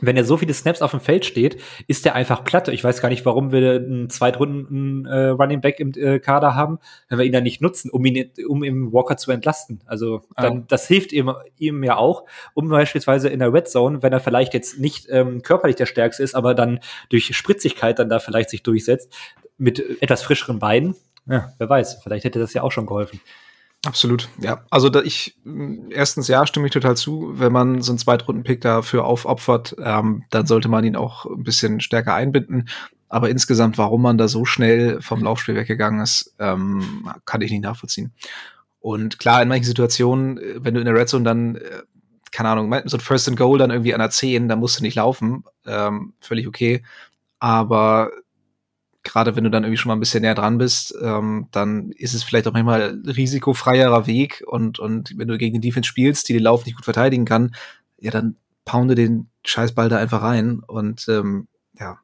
wenn 0.02 0.16
er 0.16 0.24
so 0.24 0.36
viele 0.36 0.52
Snaps 0.52 0.82
auf 0.82 0.90
dem 0.90 1.00
Feld 1.00 1.24
steht, 1.24 1.62
ist 1.86 2.04
er 2.04 2.14
einfach 2.14 2.44
platt. 2.44 2.68
Ich 2.68 2.82
weiß 2.82 3.00
gar 3.00 3.08
nicht, 3.08 3.24
warum 3.24 3.52
wir 3.52 3.76
einen 3.76 4.10
Zweitrunden 4.10 5.06
äh, 5.06 5.28
Running 5.28 5.60
Back 5.60 5.78
im 5.80 5.92
äh, 5.94 6.18
Kader 6.18 6.54
haben, 6.54 6.78
wenn 7.08 7.18
wir 7.18 7.24
ihn 7.24 7.32
dann 7.32 7.44
nicht 7.44 7.62
nutzen, 7.62 7.88
um 7.88 8.04
ihn, 8.04 8.30
um 8.48 8.64
im 8.64 8.92
Walker 8.92 9.16
zu 9.16 9.30
entlasten. 9.30 9.80
Also 9.86 10.22
dann, 10.36 10.58
oh. 10.58 10.64
das 10.66 10.88
hilft 10.88 11.12
ihm, 11.12 11.32
ihm 11.56 11.84
ja 11.84 11.96
auch, 11.96 12.24
um 12.54 12.68
beispielsweise 12.68 13.28
in 13.28 13.38
der 13.38 13.52
Red 13.52 13.68
Zone, 13.68 14.02
wenn 14.02 14.12
er 14.12 14.20
vielleicht 14.20 14.54
jetzt 14.54 14.78
nicht 14.80 15.06
ähm, 15.08 15.42
körperlich 15.42 15.76
der 15.76 15.86
Stärkste 15.86 16.24
ist, 16.24 16.34
aber 16.34 16.54
dann 16.54 16.80
durch 17.08 17.34
Spritzigkeit 17.36 17.98
dann 17.98 18.08
da 18.08 18.18
vielleicht 18.18 18.50
sich 18.50 18.64
durchsetzt, 18.64 19.14
mit 19.56 20.02
etwas 20.02 20.22
frischeren 20.22 20.58
Beinen. 20.58 20.96
Ja, 21.26 21.52
wer 21.58 21.68
weiß, 21.68 22.00
vielleicht 22.02 22.24
hätte 22.24 22.40
das 22.40 22.52
ja 22.52 22.62
auch 22.62 22.72
schon 22.72 22.86
geholfen. 22.86 23.20
Absolut, 23.85 24.29
ja. 24.40 24.64
Also 24.71 24.88
da 24.88 25.03
ich 25.03 25.37
erstens 25.90 26.29
ja, 26.29 26.47
stimme 26.47 26.66
ich 26.66 26.73
total 26.73 26.97
zu. 26.97 27.33
Wenn 27.35 27.53
man 27.53 27.83
so 27.83 27.90
einen 27.90 27.99
Zweitrunden-Pick 27.99 28.61
dafür 28.61 29.05
aufopfert, 29.05 29.75
ähm, 29.83 30.23
dann 30.31 30.47
sollte 30.47 30.68
man 30.68 30.85
ihn 30.85 30.95
auch 30.95 31.27
ein 31.27 31.42
bisschen 31.42 31.81
stärker 31.81 32.14
einbinden. 32.14 32.68
Aber 33.09 33.29
insgesamt, 33.29 33.79
warum 33.79 34.03
man 34.03 34.18
da 34.18 34.29
so 34.29 34.45
schnell 34.45 35.03
vom 35.03 35.23
Laufspiel 35.25 35.57
weggegangen 35.57 36.01
ist, 36.01 36.33
ähm, 36.38 37.11
kann 37.25 37.40
ich 37.40 37.51
nicht 37.51 37.64
nachvollziehen. 37.64 38.12
Und 38.81 39.18
klar, 39.18 39.42
in 39.42 39.49
manchen 39.49 39.66
Situationen, 39.66 40.38
äh, 40.38 40.64
wenn 40.64 40.75
du 40.75 40.81
in 40.81 40.87
der 40.87 40.95
Red 40.95 41.09
Zone 41.09 41.25
dann, 41.25 41.57
äh, 41.57 41.83
keine 42.31 42.51
Ahnung, 42.51 42.73
so 42.87 42.97
ein 42.97 43.01
First 43.01 43.29
and 43.29 43.37
Goal 43.37 43.59
dann 43.59 43.71
irgendwie 43.71 43.95
an 43.95 44.01
der 44.01 44.11
10, 44.11 44.49
dann 44.49 44.61
musst 44.61 44.79
du 44.79 44.85
nicht 44.85 44.95
laufen. 44.95 45.45
Ähm, 45.66 46.14
völlig 46.21 46.47
okay. 46.47 46.85
Aber 47.40 48.11
gerade 49.02 49.36
wenn 49.36 49.44
du 49.44 49.50
dann 49.50 49.64
irgendwie 49.64 49.78
schon 49.78 49.88
mal 49.88 49.96
ein 49.96 50.00
bisschen 50.00 50.22
näher 50.22 50.34
dran 50.34 50.58
bist, 50.58 50.94
ähm, 51.02 51.48
dann 51.50 51.90
ist 51.92 52.14
es 52.14 52.22
vielleicht 52.22 52.46
auch 52.46 52.52
manchmal 52.52 53.00
risikofreierer 53.04 54.06
Weg 54.06 54.44
und, 54.46 54.78
und 54.78 55.16
wenn 55.16 55.28
du 55.28 55.38
gegen 55.38 55.54
den 55.54 55.62
Defense 55.62 55.88
spielst, 55.88 56.28
die 56.28 56.34
den 56.34 56.42
Lauf 56.42 56.64
nicht 56.64 56.76
gut 56.76 56.84
verteidigen 56.84 57.24
kann, 57.24 57.54
ja, 57.98 58.10
dann 58.10 58.36
pounde 58.64 58.94
den 58.94 59.28
Scheißball 59.44 59.88
da 59.88 59.98
einfach 59.98 60.22
rein 60.22 60.60
und 60.66 61.06
ähm, 61.08 61.48
ja. 61.78 61.98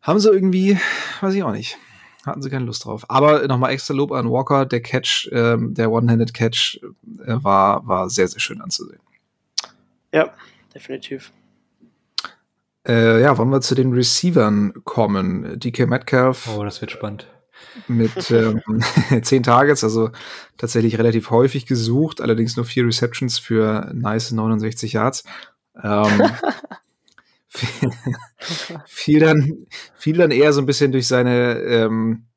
Haben 0.00 0.20
sie 0.20 0.30
irgendwie, 0.30 0.78
weiß 1.20 1.34
ich 1.34 1.42
auch 1.42 1.52
nicht. 1.52 1.76
Hatten 2.24 2.42
sie 2.42 2.50
keine 2.50 2.64
Lust 2.64 2.84
drauf. 2.84 3.04
Aber 3.08 3.46
nochmal 3.46 3.72
extra 3.72 3.94
Lob 3.94 4.12
an 4.12 4.30
Walker. 4.30 4.66
Der 4.66 4.80
Catch, 4.80 5.28
ähm, 5.32 5.74
der 5.74 5.90
One-Handed 5.90 6.34
Catch 6.34 6.80
äh, 7.24 7.36
war, 7.42 7.86
war 7.86 8.10
sehr, 8.10 8.28
sehr 8.28 8.40
schön 8.40 8.60
anzusehen. 8.60 9.00
Ja, 10.12 10.32
definitiv. 10.74 11.32
Äh, 12.88 13.20
ja, 13.20 13.36
wollen 13.36 13.50
wir 13.50 13.60
zu 13.60 13.74
den 13.74 13.92
Receivern 13.92 14.72
kommen? 14.84 15.60
DK 15.60 15.86
Metcalf. 15.86 16.48
Oh, 16.56 16.64
das 16.64 16.80
wird 16.80 16.90
spannend. 16.90 17.26
Mit 17.86 18.30
ähm, 18.30 18.62
10 19.22 19.42
Targets, 19.42 19.84
also 19.84 20.10
tatsächlich 20.56 20.98
relativ 20.98 21.30
häufig 21.30 21.66
gesucht, 21.66 22.20
allerdings 22.20 22.56
nur 22.56 22.64
vier 22.64 22.86
Receptions 22.86 23.38
für 23.38 23.90
nice 23.94 24.30
69 24.30 24.94
Yards. 24.94 25.24
Ähm, 25.82 26.22
fiel, 28.86 29.20
dann, 29.20 29.66
fiel 29.94 30.16
dann 30.16 30.30
eher 30.30 30.52
so 30.52 30.60
ein 30.60 30.66
bisschen 30.66 30.92
durch 30.92 31.06
seine 31.06 31.58
ähm, 31.60 32.27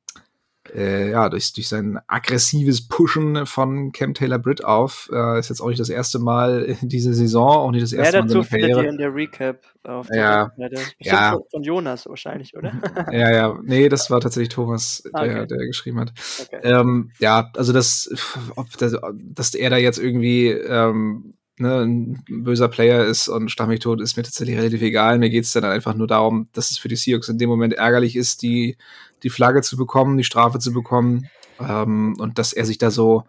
äh, 0.75 1.12
ja, 1.12 1.29
durch, 1.29 1.53
durch 1.53 1.67
sein 1.67 1.99
aggressives 2.07 2.88
Pushen 2.88 3.45
von 3.45 3.91
Cam 3.91 4.13
Taylor 4.13 4.39
Britt 4.39 4.63
auf. 4.63 5.10
Äh, 5.13 5.39
ist 5.39 5.49
jetzt 5.49 5.62
auch 5.62 5.67
nicht 5.67 5.79
das 5.79 5.89
erste 5.89 6.19
Mal 6.19 6.62
in 6.63 6.88
dieser 6.89 7.13
Saison, 7.13 7.47
auch 7.49 7.71
nicht 7.71 7.84
das 7.84 7.93
erste 7.93 8.17
Mehr 8.17 8.21
Mal 8.23 8.27
dazu 8.27 8.43
findet 8.43 8.69
ihr 8.71 8.89
in 8.89 8.97
der 8.97 9.13
Recap 9.13 9.60
auf 9.84 10.07
der 10.07 10.17
Ja. 10.17 10.51
Bestimmt 10.57 10.95
Ja. 10.99 11.38
von- 11.51 11.63
Jonas 11.63 12.05
wahrscheinlich, 12.07 12.55
oder? 12.55 12.71
Ja, 13.12 13.31
ja, 13.31 13.60
nee, 13.63 13.89
das 13.89 14.10
war 14.10 14.19
tatsächlich 14.21 14.49
Thomas, 14.49 15.03
Ah, 15.13 15.23
der, 15.25 15.38
okay. 15.43 15.47
der 15.47 15.67
geschrieben 15.67 15.99
hat. 15.99 16.13
Okay. 16.41 16.60
Ähm, 16.63 17.12
ja, 17.19 17.49
also 17.55 17.73
das, 17.73 18.10
ob 18.55 18.67
das, 18.77 18.95
dass 19.34 19.53
er 19.55 19.69
da 19.69 19.77
jetzt 19.77 19.97
irgendwie 19.99 20.47
ähm, 20.49 21.34
ne, 21.57 21.81
ein 21.81 22.23
böser 22.27 22.67
Player 22.69 23.05
ist 23.05 23.27
und 23.27 23.43
mich 23.67 23.79
tot, 23.79 24.01
ist 24.01 24.17
mir 24.17 24.23
tatsächlich 24.23 24.57
relativ 24.57 24.81
egal. 24.81 25.19
Mir 25.19 25.29
geht's 25.29 25.51
dann 25.51 25.63
einfach 25.65 25.93
nur 25.95 26.07
darum, 26.07 26.47
dass 26.53 26.71
es 26.71 26.77
für 26.77 26.88
die 26.88 26.95
Seahawks 26.95 27.29
in 27.29 27.38
dem 27.38 27.49
Moment 27.49 27.73
ärgerlich 27.73 28.15
ist, 28.15 28.41
die, 28.41 28.77
die 29.23 29.29
Flagge 29.29 29.62
zu 29.62 29.77
bekommen, 29.77 30.17
die 30.17 30.23
Strafe 30.23 30.60
zu 30.60 30.73
bekommen 30.73 31.29
ähm, 31.60 32.15
und 32.19 32.38
dass 32.38 32.53
er 32.53 32.65
sich 32.65 32.77
da 32.77 32.91
so 32.91 33.23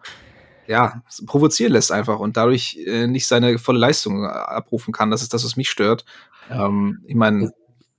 ja, 0.67 1.01
provozieren 1.25 1.73
lässt 1.73 1.91
einfach 1.91 2.19
und 2.19 2.37
dadurch 2.37 2.79
äh, 2.85 3.07
nicht 3.07 3.27
seine 3.27 3.57
volle 3.59 3.79
Leistung 3.79 4.23
äh, 4.23 4.27
abrufen 4.27 4.93
kann. 4.93 5.11
Das 5.11 5.21
ist 5.21 5.33
das, 5.33 5.43
was 5.43 5.57
mich 5.57 5.69
stört. 5.69 6.05
Ähm, 6.49 7.03
ich 7.05 7.15
meine, 7.15 7.51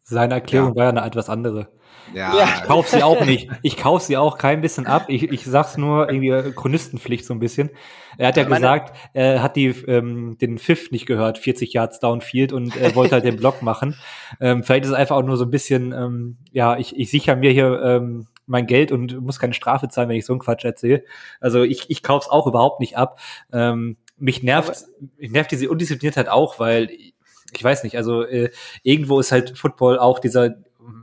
Seine 0.04 0.34
Erklärung 0.34 0.76
war 0.76 0.84
ja 0.84 0.88
eine 0.90 1.04
etwas 1.04 1.28
andere. 1.30 1.68
ja, 2.14 2.34
Ich 2.56 2.62
kauf 2.64 2.88
sie 2.88 3.02
auch 3.02 3.24
nicht. 3.24 3.48
Ich 3.62 3.76
kauf 3.78 4.02
sie 4.02 4.16
auch 4.18 4.36
kein 4.38 4.60
bisschen 4.60 4.86
ab. 4.86 5.06
Ich, 5.08 5.22
ich 5.24 5.44
sag's 5.44 5.76
nur 5.78 6.08
irgendwie 6.08 6.28
äh, 6.28 6.52
Chronistenpflicht 6.52 7.24
so 7.24 7.32
ein 7.34 7.38
bisschen. 7.40 7.70
Er 8.18 8.28
hat 8.28 8.36
ja 8.36 8.42
Meine- 8.44 8.56
gesagt, 8.56 8.94
er 9.14 9.42
hat 9.42 9.56
die, 9.56 9.68
ähm, 9.68 10.36
den 10.38 10.58
Pfiff 10.58 10.90
nicht 10.90 11.06
gehört, 11.06 11.38
40 11.38 11.72
Yards 11.72 12.00
downfield 12.00 12.52
und 12.52 12.76
äh, 12.76 12.94
wollte 12.94 13.14
halt 13.14 13.24
den 13.24 13.36
Block 13.36 13.62
machen. 13.62 13.96
Ähm, 14.40 14.62
vielleicht 14.62 14.84
ist 14.84 14.90
es 14.90 14.96
einfach 14.96 15.16
auch 15.16 15.22
nur 15.22 15.36
so 15.38 15.44
ein 15.44 15.50
bisschen, 15.50 15.92
ähm, 15.92 16.36
ja, 16.52 16.76
ich, 16.76 16.94
ich 16.98 17.10
sichere 17.10 17.36
mir 17.36 17.50
hier 17.52 17.80
ähm, 17.82 18.26
mein 18.46 18.66
Geld 18.66 18.92
und 18.92 19.18
muss 19.22 19.38
keine 19.40 19.54
Strafe 19.54 19.88
zahlen, 19.88 20.10
wenn 20.10 20.16
ich 20.16 20.26
so 20.26 20.34
einen 20.34 20.40
Quatsch 20.40 20.64
erzähle. 20.66 21.02
Also 21.40 21.62
ich, 21.62 21.88
ich 21.88 22.02
kauf's 22.02 22.28
auch 22.28 22.46
überhaupt 22.46 22.78
nicht 22.80 22.98
ab. 22.98 23.18
Ähm, 23.52 23.96
mich 24.18 24.42
nervt, 24.42 24.84
mich 25.16 25.30
nervt 25.30 25.50
diese 25.50 25.70
Undiszipliniertheit 25.70 26.28
auch, 26.28 26.58
weil 26.60 26.90
ich 27.56 27.64
weiß 27.64 27.84
nicht, 27.84 27.96
also 27.96 28.24
äh, 28.24 28.50
irgendwo 28.82 29.20
ist 29.20 29.32
halt 29.32 29.58
Football 29.58 29.98
auch 29.98 30.18
dieser 30.18 30.56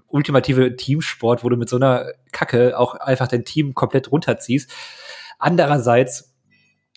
ultimative 0.07 0.75
Teamsport, 0.75 1.43
wo 1.43 1.49
du 1.49 1.57
mit 1.57 1.69
so 1.69 1.77
einer 1.77 2.11
Kacke 2.31 2.77
auch 2.77 2.95
einfach 2.95 3.27
dein 3.27 3.45
Team 3.45 3.73
komplett 3.73 4.11
runterziehst. 4.11 4.71
Andererseits 5.39 6.33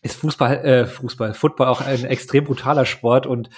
ist 0.02 0.16
Fußball, 0.16 0.64
äh, 0.64 0.86
Fußball, 0.86 1.34
Football 1.34 1.68
auch 1.68 1.80
ein 1.80 2.04
extrem 2.04 2.44
brutaler 2.44 2.84
Sport 2.84 3.26
und 3.26 3.48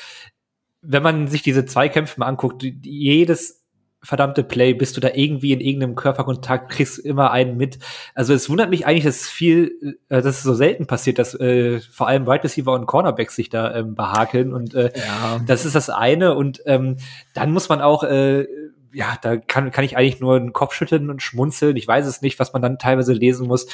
wenn 0.81 1.03
man 1.03 1.27
sich 1.27 1.43
diese 1.43 1.67
Zweikämpfe 1.67 2.21
mal 2.21 2.27
anguckt, 2.27 2.63
jedes 2.63 3.66
verdammte 4.07 4.45
Play, 4.45 4.73
bist 4.73 4.97
du 4.97 5.01
da 5.01 5.11
irgendwie 5.13 5.53
in 5.53 5.61
irgendeinem 5.61 5.97
Körperkontakt, 5.97 6.71
kriegst 6.71 6.99
immer 6.99 7.33
einen 7.33 7.57
mit. 7.57 7.79
Also 8.15 8.33
es 8.33 8.49
wundert 8.49 8.71
mich 8.71 8.87
eigentlich, 8.87 9.05
dass 9.05 9.27
viel, 9.27 9.99
äh, 10.09 10.23
dass 10.23 10.37
es 10.39 10.43
so 10.43 10.55
selten 10.55 10.87
passiert, 10.87 11.19
dass 11.19 11.35
äh, 11.35 11.81
vor 11.81 12.07
allem 12.07 12.27
Wide 12.27 12.45
Receiver 12.45 12.73
und 12.73 12.87
Cornerbacks 12.87 13.35
sich 13.35 13.49
da 13.49 13.75
ähm, 13.75 13.95
behakeln 13.95 14.53
und 14.53 14.75
äh, 14.75 14.93
ja. 14.95 15.41
das 15.47 15.65
ist 15.65 15.75
das 15.75 15.91
eine 15.91 16.35
und 16.35 16.63
ähm, 16.67 16.99
dann 17.35 17.53
muss 17.53 17.69
man 17.69 17.81
auch, 17.81 18.05
äh, 18.05 18.47
ja, 18.97 19.19
da 19.21 19.37
kann, 19.37 19.71
kann 19.73 19.85
ich 19.85 19.99
eigentlich 19.99 20.21
nur 20.21 20.41
den 20.41 20.55
Kopf 20.55 20.73
schütteln 20.73 21.11
und 21.11 21.21
schmunzeln. 21.21 21.77
Ich 21.77 21.87
weiß 21.87 22.07
es 22.07 22.23
nicht, 22.23 22.39
was 22.39 22.55
man 22.55 22.63
dann 22.63 22.79
teilweise 22.79 23.13
lesen 23.13 23.47
muss, 23.47 23.67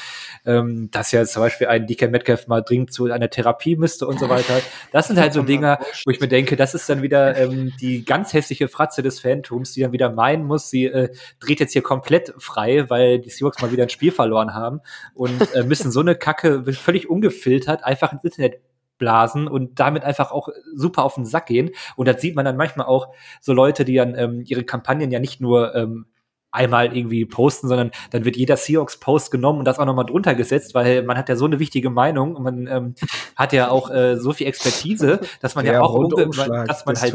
ähm, 0.44 0.88
dass 0.90 1.12
ja 1.12 1.24
zum 1.24 1.42
Beispiel 1.42 1.68
ein 1.68 1.86
DK 1.86 2.10
Metcalf 2.10 2.48
mal 2.48 2.60
dringend 2.60 2.92
zu 2.92 3.04
einer 3.04 3.30
Therapie 3.30 3.76
müsste 3.76 4.08
und 4.08 4.18
so 4.18 4.28
weiter. 4.28 4.60
Das 4.90 5.06
sind 5.06 5.20
halt 5.20 5.32
so 5.32 5.42
Dinger, 5.42 5.78
wo 6.04 6.10
ich 6.10 6.18
mir 6.18 6.26
denke, 6.26 6.56
das 6.56 6.74
ist 6.74 6.88
dann 6.88 7.02
wieder 7.02 7.36
ähm, 7.36 7.72
die 7.80 8.04
ganz 8.04 8.32
hässliche 8.32 8.66
Fratze 8.66 9.04
des 9.04 9.20
Phantoms, 9.20 9.74
die 9.74 9.82
dann 9.82 9.92
wieder 9.92 10.10
meinen 10.10 10.44
muss, 10.44 10.70
sie 10.70 10.86
äh, 10.86 11.14
dreht 11.38 11.60
jetzt 11.60 11.72
hier 11.72 11.82
komplett 11.82 12.34
frei, 12.38 12.90
weil 12.90 13.20
die 13.20 13.30
Seahawks 13.30 13.62
mal 13.62 13.70
wieder 13.70 13.84
ein 13.84 13.90
Spiel 13.90 14.10
verloren 14.10 14.54
haben 14.54 14.80
und 15.14 15.54
äh, 15.54 15.62
müssen 15.62 15.92
so 15.92 16.00
eine 16.00 16.16
Kacke 16.16 16.64
völlig 16.72 17.08
ungefiltert 17.08 17.84
einfach 17.84 18.12
ins 18.12 18.24
Internet 18.24 18.60
blasen 18.98 19.48
und 19.48 19.80
damit 19.80 20.04
einfach 20.04 20.30
auch 20.30 20.48
super 20.74 21.04
auf 21.04 21.14
den 21.14 21.24
Sack 21.24 21.46
gehen. 21.46 21.70
Und 21.96 22.06
das 22.08 22.20
sieht 22.20 22.36
man 22.36 22.44
dann 22.44 22.56
manchmal 22.56 22.86
auch 22.86 23.08
so 23.40 23.52
Leute, 23.52 23.84
die 23.84 23.94
dann 23.94 24.14
ähm, 24.14 24.44
ihre 24.46 24.64
Kampagnen 24.64 25.10
ja 25.10 25.18
nicht 25.18 25.40
nur 25.40 25.74
ähm, 25.74 26.06
einmal 26.52 26.96
irgendwie 26.96 27.24
posten, 27.24 27.66
sondern 27.68 27.90
dann 28.10 28.24
wird 28.24 28.36
jeder 28.36 28.56
Seahawks-Post 28.56 29.30
genommen 29.30 29.58
und 29.60 29.64
das 29.64 29.78
auch 29.78 29.86
nochmal 29.86 30.06
drunter 30.06 30.34
gesetzt, 30.34 30.74
weil 30.74 31.02
man 31.02 31.16
hat 31.16 31.28
ja 31.28 31.36
so 31.36 31.46
eine 31.46 31.58
wichtige 31.58 31.90
Meinung 31.90 32.36
und 32.36 32.42
man 32.42 32.66
ähm, 32.66 32.94
hat 33.36 33.52
ja 33.52 33.70
auch 33.70 33.90
äh, 33.90 34.16
so 34.16 34.32
viel 34.32 34.46
Expertise, 34.46 35.20
dass 35.40 35.54
man 35.54 35.64
ja 35.66 35.80
auch, 35.80 35.94
unge- 35.94 36.12
Rundumschlag 36.14 36.66
dass 36.68 36.84
man 36.86 36.96
halt 37.00 37.14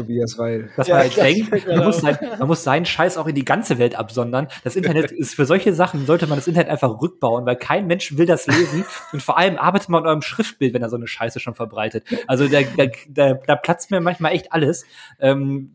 dass 0.76 0.88
Ja, 0.88 0.94
man 0.94 1.02
halt 1.04 1.16
das- 1.16 1.24
denkt, 1.24 1.50
man 1.50 1.60
genau. 1.64 1.84
muss, 1.84 2.00
sein, 2.00 2.18
man 2.38 2.48
muss 2.48 2.64
seinen 2.64 2.84
Scheiß 2.84 3.16
auch 3.16 3.26
in 3.26 3.34
die 3.34 3.44
ganze 3.44 3.78
Welt 3.78 3.94
absondern. 3.94 4.48
Das 4.64 4.76
Internet 4.76 5.12
ist 5.12 5.34
für 5.34 5.46
solche 5.46 5.72
Sachen, 5.72 6.04
sollte 6.06 6.26
man 6.26 6.38
das 6.38 6.48
Internet 6.48 6.70
einfach 6.70 7.00
rückbauen, 7.00 7.46
weil 7.46 7.56
kein 7.56 7.86
Mensch 7.86 8.16
will 8.18 8.26
das 8.26 8.46
lesen. 8.46 8.84
Und 9.12 9.22
vor 9.22 9.38
allem 9.38 9.56
arbeitet 9.56 9.88
man 9.88 10.02
an 10.02 10.08
eurem 10.08 10.22
Schriftbild, 10.22 10.74
wenn 10.74 10.82
er 10.82 10.90
so 10.90 10.96
eine 10.96 11.06
Scheiße 11.06 11.38
schon 11.40 11.54
verbreitet. 11.54 12.04
Also 12.26 12.48
da, 12.48 12.60
da, 12.76 12.86
da, 13.08 13.34
da 13.34 13.56
platzt 13.56 13.90
mir 13.90 14.00
manchmal 14.00 14.32
echt 14.32 14.52
alles. 14.52 14.84
Ähm, 15.20 15.74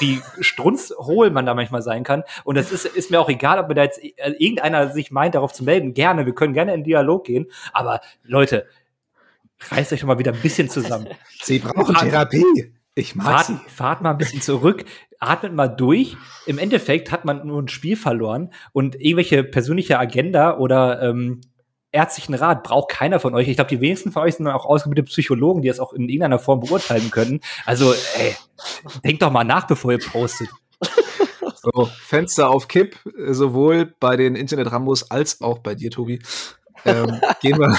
wie, 0.00 0.18
wie 0.18 0.42
strunzhohl 0.44 1.30
man 1.30 1.46
da 1.46 1.54
manchmal 1.54 1.82
sein 1.82 2.04
kann. 2.04 2.22
Und 2.44 2.56
das 2.56 2.72
ist, 2.72 2.84
ist 2.84 3.10
mir 3.10 3.20
auch 3.20 3.28
egal, 3.28 3.58
ob 3.58 3.68
mir 3.68 3.74
da 3.74 3.82
jetzt 3.82 4.02
äh, 4.02 4.32
irgendeiner 4.38 4.90
sich 4.92 5.10
meint, 5.10 5.34
darauf 5.34 5.52
zu 5.52 5.64
melden. 5.64 5.94
Gerne, 5.94 6.26
wir 6.26 6.34
können 6.34 6.52
gerne 6.52 6.74
in 6.74 6.84
Dialog 6.84 7.24
gehen. 7.24 7.46
Aber 7.72 8.00
Leute, 8.22 8.66
reißt 9.70 9.92
euch 9.92 10.00
doch 10.00 10.06
mal 10.06 10.18
wieder 10.18 10.32
ein 10.32 10.40
bisschen 10.40 10.68
zusammen. 10.68 11.08
Sie 11.42 11.58
brauchen 11.58 11.94
Therapie. 11.94 12.72
Ich 12.98 13.14
mag 13.14 13.26
Fahrt, 13.26 13.46
sie. 13.46 13.58
fahrt 13.68 14.00
mal 14.00 14.12
ein 14.12 14.16
bisschen 14.16 14.40
zurück, 14.40 14.86
atmet 15.20 15.52
mal 15.52 15.68
durch. 15.68 16.16
Im 16.46 16.56
Endeffekt 16.56 17.12
hat 17.12 17.26
man 17.26 17.46
nur 17.46 17.60
ein 17.60 17.68
Spiel 17.68 17.94
verloren 17.94 18.54
und 18.72 18.94
irgendwelche 18.94 19.44
persönliche 19.44 19.98
Agenda 19.98 20.56
oder 20.56 21.02
ähm, 21.02 21.42
ärztlichen 21.96 22.34
Rat 22.34 22.62
braucht 22.62 22.90
keiner 22.90 23.18
von 23.20 23.34
euch. 23.34 23.48
Ich 23.48 23.56
glaube, 23.56 23.70
die 23.70 23.80
wenigsten 23.80 24.12
von 24.12 24.22
euch 24.22 24.36
sind 24.36 24.46
auch 24.46 24.64
ausgebildete 24.66 25.06
Psychologen, 25.08 25.62
die 25.62 25.68
das 25.68 25.80
auch 25.80 25.92
in 25.92 26.08
irgendeiner 26.08 26.38
Form 26.38 26.60
beurteilen 26.60 27.10
können. 27.10 27.40
Also, 27.64 27.92
ey, 28.18 28.36
denkt 29.04 29.22
doch 29.22 29.30
mal 29.32 29.44
nach, 29.44 29.66
bevor 29.66 29.92
ihr 29.92 29.98
postet. 29.98 30.48
So, 31.74 31.86
Fenster 31.86 32.48
auf 32.50 32.68
Kipp, 32.68 32.94
sowohl 33.30 33.92
bei 33.98 34.16
den 34.16 34.36
Internet-Rambos 34.36 35.10
als 35.10 35.40
auch 35.40 35.58
bei 35.58 35.74
dir, 35.74 35.90
Tobi. 35.90 36.20
Ähm, 36.84 37.20
gehen 37.42 37.58
wir. 37.58 37.76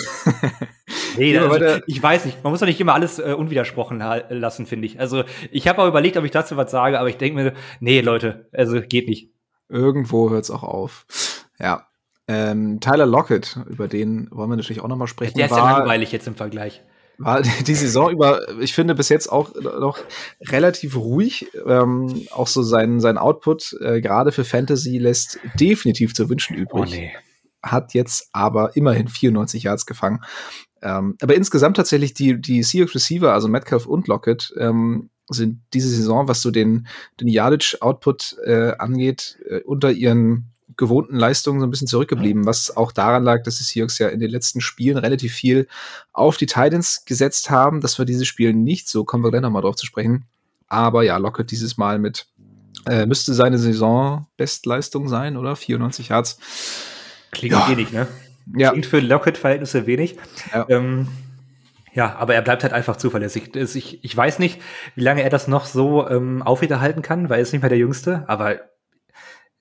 Nee, 1.16 1.38
also, 1.38 1.82
ich 1.88 2.04
weiß 2.04 2.26
nicht. 2.26 2.44
Man 2.44 2.52
muss 2.52 2.60
doch 2.60 2.68
nicht 2.68 2.82
immer 2.82 2.94
alles 2.96 3.18
äh, 3.20 3.34
unwidersprochen 3.38 4.00
la- 4.00 4.26
lassen, 4.30 4.66
finde 4.66 4.88
ich. 4.88 5.00
Also, 5.00 5.24
ich 5.52 5.70
habe 5.70 5.82
auch 5.82 5.88
überlegt, 5.88 6.18
ob 6.18 6.26
ich 6.26 6.32
dazu 6.32 6.58
was 6.58 6.70
sage, 6.70 7.00
aber 7.00 7.08
ich 7.08 7.16
denke 7.16 7.42
mir, 7.42 7.54
nee, 7.80 8.02
Leute, 8.02 8.50
also 8.52 8.82
geht 8.82 9.08
nicht. 9.08 9.32
Irgendwo 9.70 10.30
hört 10.32 10.44
es 10.44 10.52
auch 10.52 10.64
auf. 10.64 11.06
Ja. 11.58 11.88
Ähm, 12.28 12.80
Tyler 12.82 13.06
Lockett, 13.06 13.58
über 13.70 13.88
den 13.88 14.28
wollen 14.32 14.50
wir 14.50 14.58
natürlich 14.58 14.82
auch 14.82 14.88
nochmal 14.88 15.08
sprechen. 15.08 15.38
Der 15.38 15.46
ist 15.46 15.56
ja 15.56 15.62
war, 15.62 15.80
langweilig 15.80 16.12
jetzt 16.12 16.28
im 16.28 16.36
Vergleich. 16.36 16.84
war 17.18 17.42
die 17.42 17.76
Saison 17.76 18.12
über, 18.12 18.60
ich 18.60 18.74
finde, 18.74 18.96
bis 18.96 19.10
jetzt 19.10 19.32
auch 19.32 19.56
noch 19.56 20.00
relativ 20.42 20.98
ruhig. 20.98 21.48
Ähm, 21.66 22.28
auch 22.32 22.48
so 22.48 22.64
sein, 22.64 23.00
sein 23.00 23.18
Output, 23.18 23.78
äh, 23.82 24.02
gerade 24.02 24.32
für 24.32 24.44
Fantasy, 24.44 24.98
lässt 24.98 25.40
definitiv 25.60 26.14
zu 26.14 26.30
wünschen 26.30 26.58
Oh, 26.58 26.62
übrig. 26.62 27.12
Hat 27.64 27.94
jetzt 27.94 28.30
aber 28.34 28.76
immerhin 28.76 29.08
94 29.08 29.64
Yards 29.64 29.86
gefangen. 29.86 30.20
Ähm, 30.82 31.16
aber 31.22 31.36
insgesamt 31.36 31.78
tatsächlich 31.78 32.14
die, 32.14 32.40
die 32.40 32.62
Seahawks 32.62 32.94
Receiver, 32.94 33.34
also 33.34 33.48
Metcalf 33.48 33.86
und 33.86 34.08
Lockett, 34.08 34.54
ähm, 34.60 35.10
sind 35.30 35.62
diese 35.74 35.90
Saison, 35.90 36.28
was 36.28 36.42
so 36.42 36.52
den, 36.52 36.88
den 37.20 37.28
Yardage-Output 37.28 38.38
äh, 38.46 38.74
angeht, 38.78 39.38
äh, 39.50 39.62
unter 39.62 39.92
ihren 39.92 40.54
gewohnten 40.76 41.16
Leistungen 41.16 41.60
so 41.62 41.66
ein 41.66 41.70
bisschen 41.72 41.88
zurückgeblieben, 41.88 42.46
was 42.46 42.76
auch 42.76 42.92
daran 42.92 43.24
lag, 43.24 43.44
dass 43.44 43.58
die 43.58 43.64
Seahawks 43.64 43.98
ja 44.00 44.10
in 44.10 44.20
den 44.20 44.30
letzten 44.30 44.60
Spielen 44.62 44.98
relativ 44.98 45.34
viel 45.34 45.68
auf 46.12 46.38
die 46.38 46.46
Titans 46.46 47.06
gesetzt 47.06 47.50
haben. 47.50 47.80
Das 47.82 47.98
war 47.98 48.06
dieses 48.06 48.28
Spiel 48.28 48.54
nicht 48.54 48.90
so, 48.90 49.04
kommen 49.06 49.24
wir 49.24 49.32
gleich 49.32 49.42
nochmal 49.42 49.62
drauf 49.62 49.76
zu 49.76 49.86
sprechen. 49.86 50.26
Aber 50.68 51.04
ja, 51.04 51.18
Lockett 51.18 51.52
dieses 51.52 51.78
Mal 51.78 52.00
mit, 52.00 52.28
äh, 52.86 53.06
müsste 53.06 53.34
seine 53.34 53.58
Saison-Bestleistung 53.58 55.08
sein, 55.08 55.38
oder? 55.38 55.56
94 55.56 56.10
Yards. 56.10 56.40
Klingt 57.32 57.54
Ja. 57.54 57.70
wenig, 57.70 57.92
ne? 57.92 58.08
Ja, 58.56 58.72
Klingt 58.72 58.86
für 58.86 59.00
Lockett-Verhältnisse 59.00 59.88
wenig. 59.88 60.18
Ja. 60.54 60.66
Ähm, 60.70 61.08
ja, 61.94 62.16
aber 62.18 62.36
er 62.36 62.42
bleibt 62.42 62.64
halt 62.64 62.74
einfach 62.74 62.98
zuverlässig. 62.98 63.56
Ich, 63.56 64.04
ich 64.04 64.16
weiß 64.16 64.40
nicht, 64.40 64.62
wie 64.96 65.02
lange 65.02 65.24
er 65.24 65.30
das 65.30 65.48
noch 65.48 65.66
so 65.66 66.08
ähm, 66.08 66.44
aufrechterhalten 66.44 67.02
kann, 67.02 67.30
weil 67.30 67.40
er 67.40 67.42
ist 67.42 67.54
nicht 67.54 67.62
mehr 67.62 67.70
der 67.70 67.80
Jüngste, 67.80 68.24
aber 68.28 68.60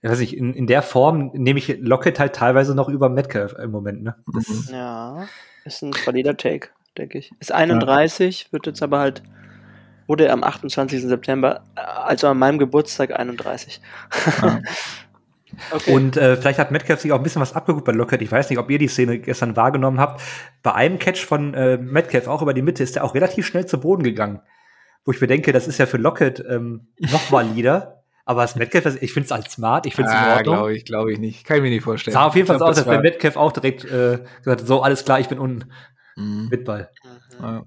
ich 0.06 0.12
weiß 0.12 0.20
nicht, 0.20 0.36
in, 0.36 0.54
in 0.54 0.68
der 0.68 0.82
Form 0.82 1.32
nehme 1.34 1.58
ich 1.58 1.78
Lockett 1.80 2.20
halt 2.20 2.36
teilweise 2.36 2.76
noch 2.76 2.88
über 2.88 3.08
Metcalf 3.08 3.54
im 3.54 3.72
Moment, 3.72 4.04
ne? 4.04 4.14
Das, 4.32 4.48
Mhm. 4.48 4.64
Ja, 4.70 5.26
ist 5.64 5.82
ein 5.82 5.92
valider 6.04 6.36
Take, 6.36 6.68
denke 6.96 7.18
ich. 7.18 7.32
Ist 7.40 7.50
31, 7.50 8.52
wird 8.52 8.68
jetzt 8.68 8.84
aber 8.84 9.00
halt, 9.00 9.24
wurde 10.06 10.30
am 10.30 10.44
28. 10.44 11.02
September, 11.02 11.64
äh, 11.74 11.80
also 11.80 12.28
an 12.28 12.38
meinem 12.38 12.58
Geburtstag 12.58 13.18
31. 13.18 13.80
Ja. 14.42 14.60
okay. 15.72 15.92
Und 15.92 16.16
äh, 16.16 16.36
vielleicht 16.36 16.60
hat 16.60 16.70
Metcalf 16.70 17.00
sich 17.00 17.10
auch 17.10 17.18
ein 17.18 17.24
bisschen 17.24 17.42
was 17.42 17.54
abgeguckt 17.54 17.84
bei 17.84 17.92
Lockett. 17.92 18.22
Ich 18.22 18.30
weiß 18.30 18.48
nicht, 18.48 18.60
ob 18.60 18.70
ihr 18.70 18.78
die 18.78 18.86
Szene 18.86 19.18
gestern 19.18 19.56
wahrgenommen 19.56 19.98
habt. 19.98 20.22
Bei 20.62 20.72
einem 20.72 21.00
Catch 21.00 21.24
von 21.24 21.52
äh, 21.54 21.78
Metcalf 21.78 22.28
auch 22.28 22.42
über 22.42 22.54
die 22.54 22.62
Mitte 22.62 22.84
ist 22.84 22.96
er 22.96 23.02
auch 23.02 23.16
relativ 23.16 23.44
schnell 23.44 23.66
zu 23.66 23.80
Boden 23.80 24.04
gegangen. 24.04 24.40
Wo 25.04 25.10
ich 25.10 25.20
mir 25.20 25.26
denke, 25.26 25.52
das 25.52 25.66
ist 25.66 25.78
ja 25.78 25.86
für 25.86 25.98
Lockett 25.98 26.44
ähm, 26.48 26.86
noch 26.98 27.32
valider, 27.32 27.95
Aber 28.28 28.40
als 28.42 28.56
Metcalf, 28.56 29.00
ich 29.00 29.12
finde 29.12 29.26
es 29.26 29.32
als 29.32 29.52
smart, 29.52 29.86
ich 29.86 29.94
finde 29.94 30.10
es 30.10 30.16
Ah, 30.16 30.24
in 30.32 30.38
Ordnung. 30.38 30.54
glaube 30.56 30.76
ich, 30.76 30.84
glaube 30.84 31.12
ich 31.12 31.18
nicht. 31.18 31.44
Kann 31.44 31.58
ich 31.58 31.62
mir 31.62 31.70
nicht 31.70 31.84
vorstellen. 31.84 32.12
Sah 32.12 32.26
auf 32.26 32.34
jeden 32.34 32.46
Fall 32.48 32.58
so 32.58 32.64
aus, 32.64 32.70
als 32.76 32.78
das 32.84 32.86
war- 32.86 33.00
Metcalf 33.00 33.36
auch 33.36 33.52
direkt 33.52 33.84
äh, 33.84 34.18
gesagt 34.42 34.60
hat, 34.62 34.66
so, 34.66 34.82
alles 34.82 35.04
klar, 35.04 35.20
ich 35.20 35.28
bin 35.28 35.38
unten 35.38 35.70
Mhm. 36.16 36.48
mit 36.50 36.64
Ball. 36.64 36.90
Ja. 37.40 37.64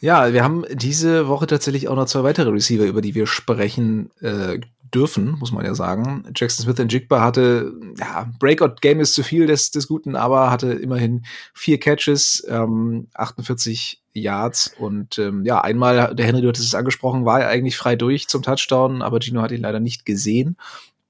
Ja, 0.00 0.32
wir 0.32 0.44
haben 0.44 0.64
diese 0.70 1.28
Woche 1.28 1.46
tatsächlich 1.46 1.88
auch 1.88 1.96
noch 1.96 2.06
zwei 2.06 2.22
weitere 2.24 2.50
Receiver, 2.50 2.84
über 2.84 3.00
die 3.00 3.14
wir 3.14 3.26
sprechen 3.26 4.10
äh, 4.20 4.58
dürfen, 4.94 5.36
muss 5.38 5.52
man 5.52 5.64
ja 5.64 5.74
sagen. 5.74 6.24
Jackson 6.34 6.64
Smith 6.64 6.92
Jigba 6.92 7.20
hatte, 7.20 7.72
ja, 7.98 8.30
Breakout-Game 8.38 9.00
ist 9.00 9.14
zu 9.14 9.22
viel 9.22 9.46
des, 9.46 9.70
des 9.70 9.88
Guten, 9.88 10.16
aber 10.16 10.50
hatte 10.50 10.72
immerhin 10.72 11.24
vier 11.52 11.80
Catches, 11.80 12.46
ähm, 12.48 13.08
48 13.14 14.02
Yards 14.14 14.74
und 14.78 15.18
ähm, 15.18 15.44
ja, 15.44 15.60
einmal, 15.60 16.14
der 16.14 16.26
Henry, 16.26 16.40
du 16.42 16.48
hattest 16.48 16.68
es 16.68 16.74
angesprochen, 16.74 17.24
war 17.24 17.40
er 17.40 17.48
eigentlich 17.48 17.76
frei 17.76 17.96
durch 17.96 18.28
zum 18.28 18.42
Touchdown, 18.42 19.02
aber 19.02 19.20
Gino 19.20 19.42
hat 19.42 19.50
ihn 19.50 19.62
leider 19.62 19.80
nicht 19.80 20.06
gesehen. 20.06 20.56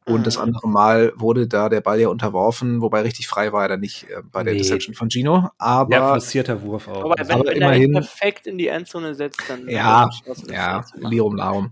Und 0.07 0.27
das 0.27 0.37
Mhm. 0.37 0.43
andere 0.43 0.69
Mal 0.69 1.13
wurde 1.17 1.49
da 1.49 1.71
der 1.71 1.81
Ball 1.81 1.99
ja 1.99 2.09
unterworfen, 2.09 2.83
wobei 2.83 3.01
richtig 3.01 3.27
frei 3.27 3.53
war 3.55 3.63
er 3.63 3.69
dann 3.71 3.81
nicht 3.81 4.05
äh, 4.11 4.21
bei 4.31 4.43
der 4.43 4.53
Nee. 4.53 4.59
Interception 4.59 4.95
von 4.95 5.09
Gino. 5.09 5.49
Aber 5.57 5.95
Ja, 5.97 6.09
forcierter 6.09 6.61
Wurf 6.61 6.89
auch. 6.89 7.05
Aber 7.05 7.19
Also, 7.19 7.31
wenn, 7.31 7.41
aber 7.41 7.45
wenn 7.51 7.63
er 7.63 7.69
immerhin- 7.69 7.83
ihn 7.85 7.93
perfekt 7.95 8.47
in 8.47 8.59
die 8.59 8.69
Endzone 8.69 9.15
setzt, 9.15 9.41
dann 9.49 9.67
Ja, 9.69 10.11
das 10.27 10.43
Ja. 10.51 10.85
Lirum 10.97 11.37
Larum. 11.37 11.71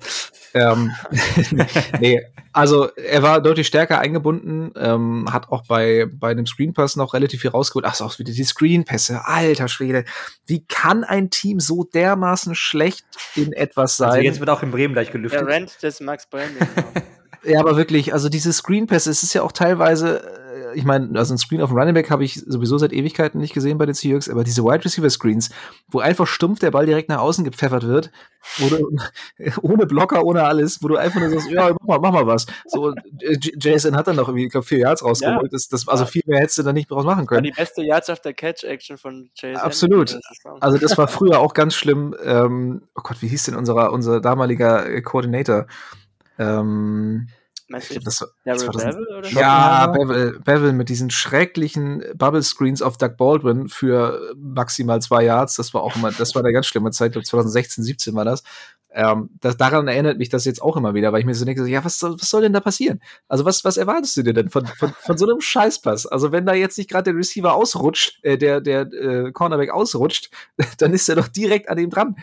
ähm, 0.55 0.93
nee, 2.01 2.23
also 2.55 2.89
er 2.97 3.23
war 3.23 3.41
deutlich 3.43 3.67
stärker 3.67 3.99
eingebunden, 3.99 4.73
ähm, 4.77 5.27
hat 5.31 5.51
auch 5.51 5.65
bei, 5.67 6.07
bei 6.11 6.31
einem 6.31 6.47
Screenpass 6.47 6.97
noch 6.97 7.13
relativ 7.15 7.43
viel 7.43 7.51
rausgeholt. 7.51 7.85
Ach, 7.87 7.95
so, 7.95 8.05
auch 8.05 8.19
wieder 8.19 8.33
die 8.33 8.45
Screenpässe. 8.45 9.27
Alter 9.27 9.69
Schwede. 9.69 10.05
Wie 10.47 10.65
kann 10.65 11.05
ein 11.05 11.29
Team 11.31 11.61
so 11.61 11.85
dermaßen 11.85 12.55
schlecht 12.55 13.05
in 13.35 13.53
etwas 13.53 13.97
sein? 13.99 14.09
also 14.11 14.23
jetzt 14.23 14.41
wird 14.41 14.49
auch 14.51 14.63
in 14.63 14.71
Bremen 14.71 14.95
gleich 14.95 15.09
Der 15.09 15.13
gelüftet. 15.13 15.47
Rent 15.47 15.83
des 15.83 16.01
Max 16.01 16.27
Brandon. 16.27 16.67
Ja, 17.45 17.61
aber 17.61 17.77
wirklich, 17.77 18.13
also 18.13 18.29
diese 18.29 18.53
Screenpässe, 18.53 19.11
es 19.11 19.23
ist 19.23 19.35
ja 19.35 19.43
auch 19.43 19.53
teilweise, 19.53 20.23
äh, 20.73 20.79
ich 20.79 20.85
meine, 20.85 21.19
also 21.19 21.35
ein 21.35 21.39
Screen 21.39 21.61
auf 21.61 21.71
dem 21.71 21.79
Running 21.79 21.95
Back 21.95 22.11
habe 22.11 22.25
ich 22.25 22.35
sowieso 22.35 22.79
seit 22.79 22.93
Ewigkeiten 22.93 23.41
nicht 23.41 23.53
gesehen 23.53 23.79
bei 23.79 23.87
den 23.87 23.95
Seahawks, 23.95 24.29
aber 24.29 24.45
diese 24.45 24.63
Wide 24.63 24.85
Receiver 24.85 25.11
Screens, 25.11 25.51
wo 25.89 25.99
einfach 25.99 26.27
stumpf 26.27 26.61
der 26.61 26.71
Ball 26.71 26.87
direkt 26.87 27.09
nach 27.09 27.19
außen 27.19 27.45
gepfeffert 27.45 27.87
wird, 27.87 28.11
wo 28.59 28.69
du, 28.69 28.97
ohne 29.63 29.87
Blocker, 29.87 30.25
ohne 30.25 30.45
alles, 30.45 30.83
wo 30.83 30.89
du 30.89 30.97
einfach 30.97 31.21
nur 31.21 31.31
sagst, 31.31 31.51
ja, 31.51 31.75
mach 31.81 31.87
mal, 31.87 31.99
mach 31.99 32.13
mal 32.13 32.27
was. 32.27 32.47
So, 32.67 32.91
äh, 32.91 33.37
Jason 33.59 33.97
hat 33.97 34.07
dann 34.07 34.17
noch 34.17 34.29
irgendwie, 34.29 34.47
ich 34.47 34.53
glaube, 34.53 34.67
vier 34.67 34.79
Yards 34.79 35.05
rausgeholt. 35.05 35.53
Das, 35.53 35.69
das, 35.69 35.89
also 35.89 36.07
viel 36.07 36.23
mehr 36.27 36.41
hättest 36.41 36.59
du 36.59 36.63
da 36.63 36.73
nicht 36.73 36.91
draus 36.91 37.05
machen 37.05 37.21
War 37.21 37.27
können. 37.27 37.45
die 37.45 37.51
beste 37.51 37.83
Yards 37.83 38.09
after 38.09 38.33
Catch 38.33 38.65
Action 38.65 38.97
von 38.99 39.31
Chase. 39.39 39.61
Absolut. 39.61 40.19
Also 40.61 40.79
das 40.79 40.97
war 40.97 41.09
früher 41.09 41.41
auch 41.41 41.55
ganz 41.55 41.75
schlimm. 41.75 42.15
Ähm, 42.25 42.83
oh 42.95 43.03
Gott, 43.03 43.17
wie 43.21 43.29
hieß 43.29 43.45
denn 43.45 43.57
unser, 43.57 43.93
unser 43.93 44.21
damaliger 44.21 44.89
äh, 44.89 45.03
Koordinator? 45.03 45.67
Ähm, 46.39 47.29
ich 47.79 47.89
glaub, 47.89 48.05
das 48.05 48.21
war, 48.21 48.29
das 48.45 48.67
war 48.67 48.73
das- 48.73 48.85
Bevel 48.85 49.17
oder? 49.19 49.29
Ja, 49.31 49.87
Bevel, 49.87 50.41
Bevel 50.41 50.73
mit 50.73 50.89
diesen 50.89 51.11
schrecklichen 51.11 52.05
Bubble 52.15 52.43
Screens 52.43 52.83
auf 52.83 52.99
Doug 52.99 53.17
Baldwin 53.17 53.69
für 53.69 54.35
maximal 54.37 55.01
zwei 55.01 55.25
Yards. 55.25 55.57
Das 55.57 55.73
war 55.73 55.83
auch 55.83 55.97
immer, 55.97 56.13
das 56.13 56.35
war 56.35 56.43
eine 56.43 56.53
ganz 56.53 56.67
schlimme 56.67 56.91
Zeit. 56.91 57.09
Ich 57.09 57.13
glaube 57.13 57.27
2016, 57.27 57.85
17 57.85 58.15
war 58.15 58.25
das. 58.25 58.43
Ähm, 58.95 59.31
das. 59.41 59.57
Daran 59.57 59.89
erinnert 59.89 60.19
mich 60.19 60.29
das 60.29 60.45
jetzt 60.45 60.61
auch 60.61 60.77
immer 60.77 60.93
wieder, 60.93 61.13
weil 61.13 61.21
ich 61.21 61.27
mir 61.27 61.35
so 61.35 61.47
denke, 61.47 61.67
ja, 61.67 61.83
was 61.85 61.99
soll, 61.99 62.15
was 62.21 62.29
soll 62.29 62.43
denn 62.43 62.53
da 62.53 62.61
passieren? 62.61 63.01
Also 63.27 63.45
was, 63.47 63.65
was 63.65 63.79
erwartest 63.79 64.17
du 64.19 64.23
dir 64.23 64.35
denn 64.35 64.51
von, 64.51 64.67
von, 64.67 64.93
von 64.99 65.17
so 65.17 65.25
einem 65.27 65.41
Scheißpass? 65.41 66.07
Also 66.07 66.31
wenn 66.31 66.45
da 66.45 66.53
jetzt 66.53 66.77
nicht 66.77 66.91
gerade 66.91 67.05
der 67.05 67.17
Receiver 67.17 67.55
ausrutscht, 67.55 68.23
äh, 68.23 68.37
der, 68.37 68.61
der 68.61 68.93
äh, 68.93 69.33
Cornerback 69.33 69.71
ausrutscht, 69.71 70.31
dann 70.79 70.93
ist 70.93 71.09
er 71.09 71.17
doch 71.17 71.29
direkt 71.29 71.71
an 71.71 71.79
ihm 71.79 71.91
dran. 71.91 72.17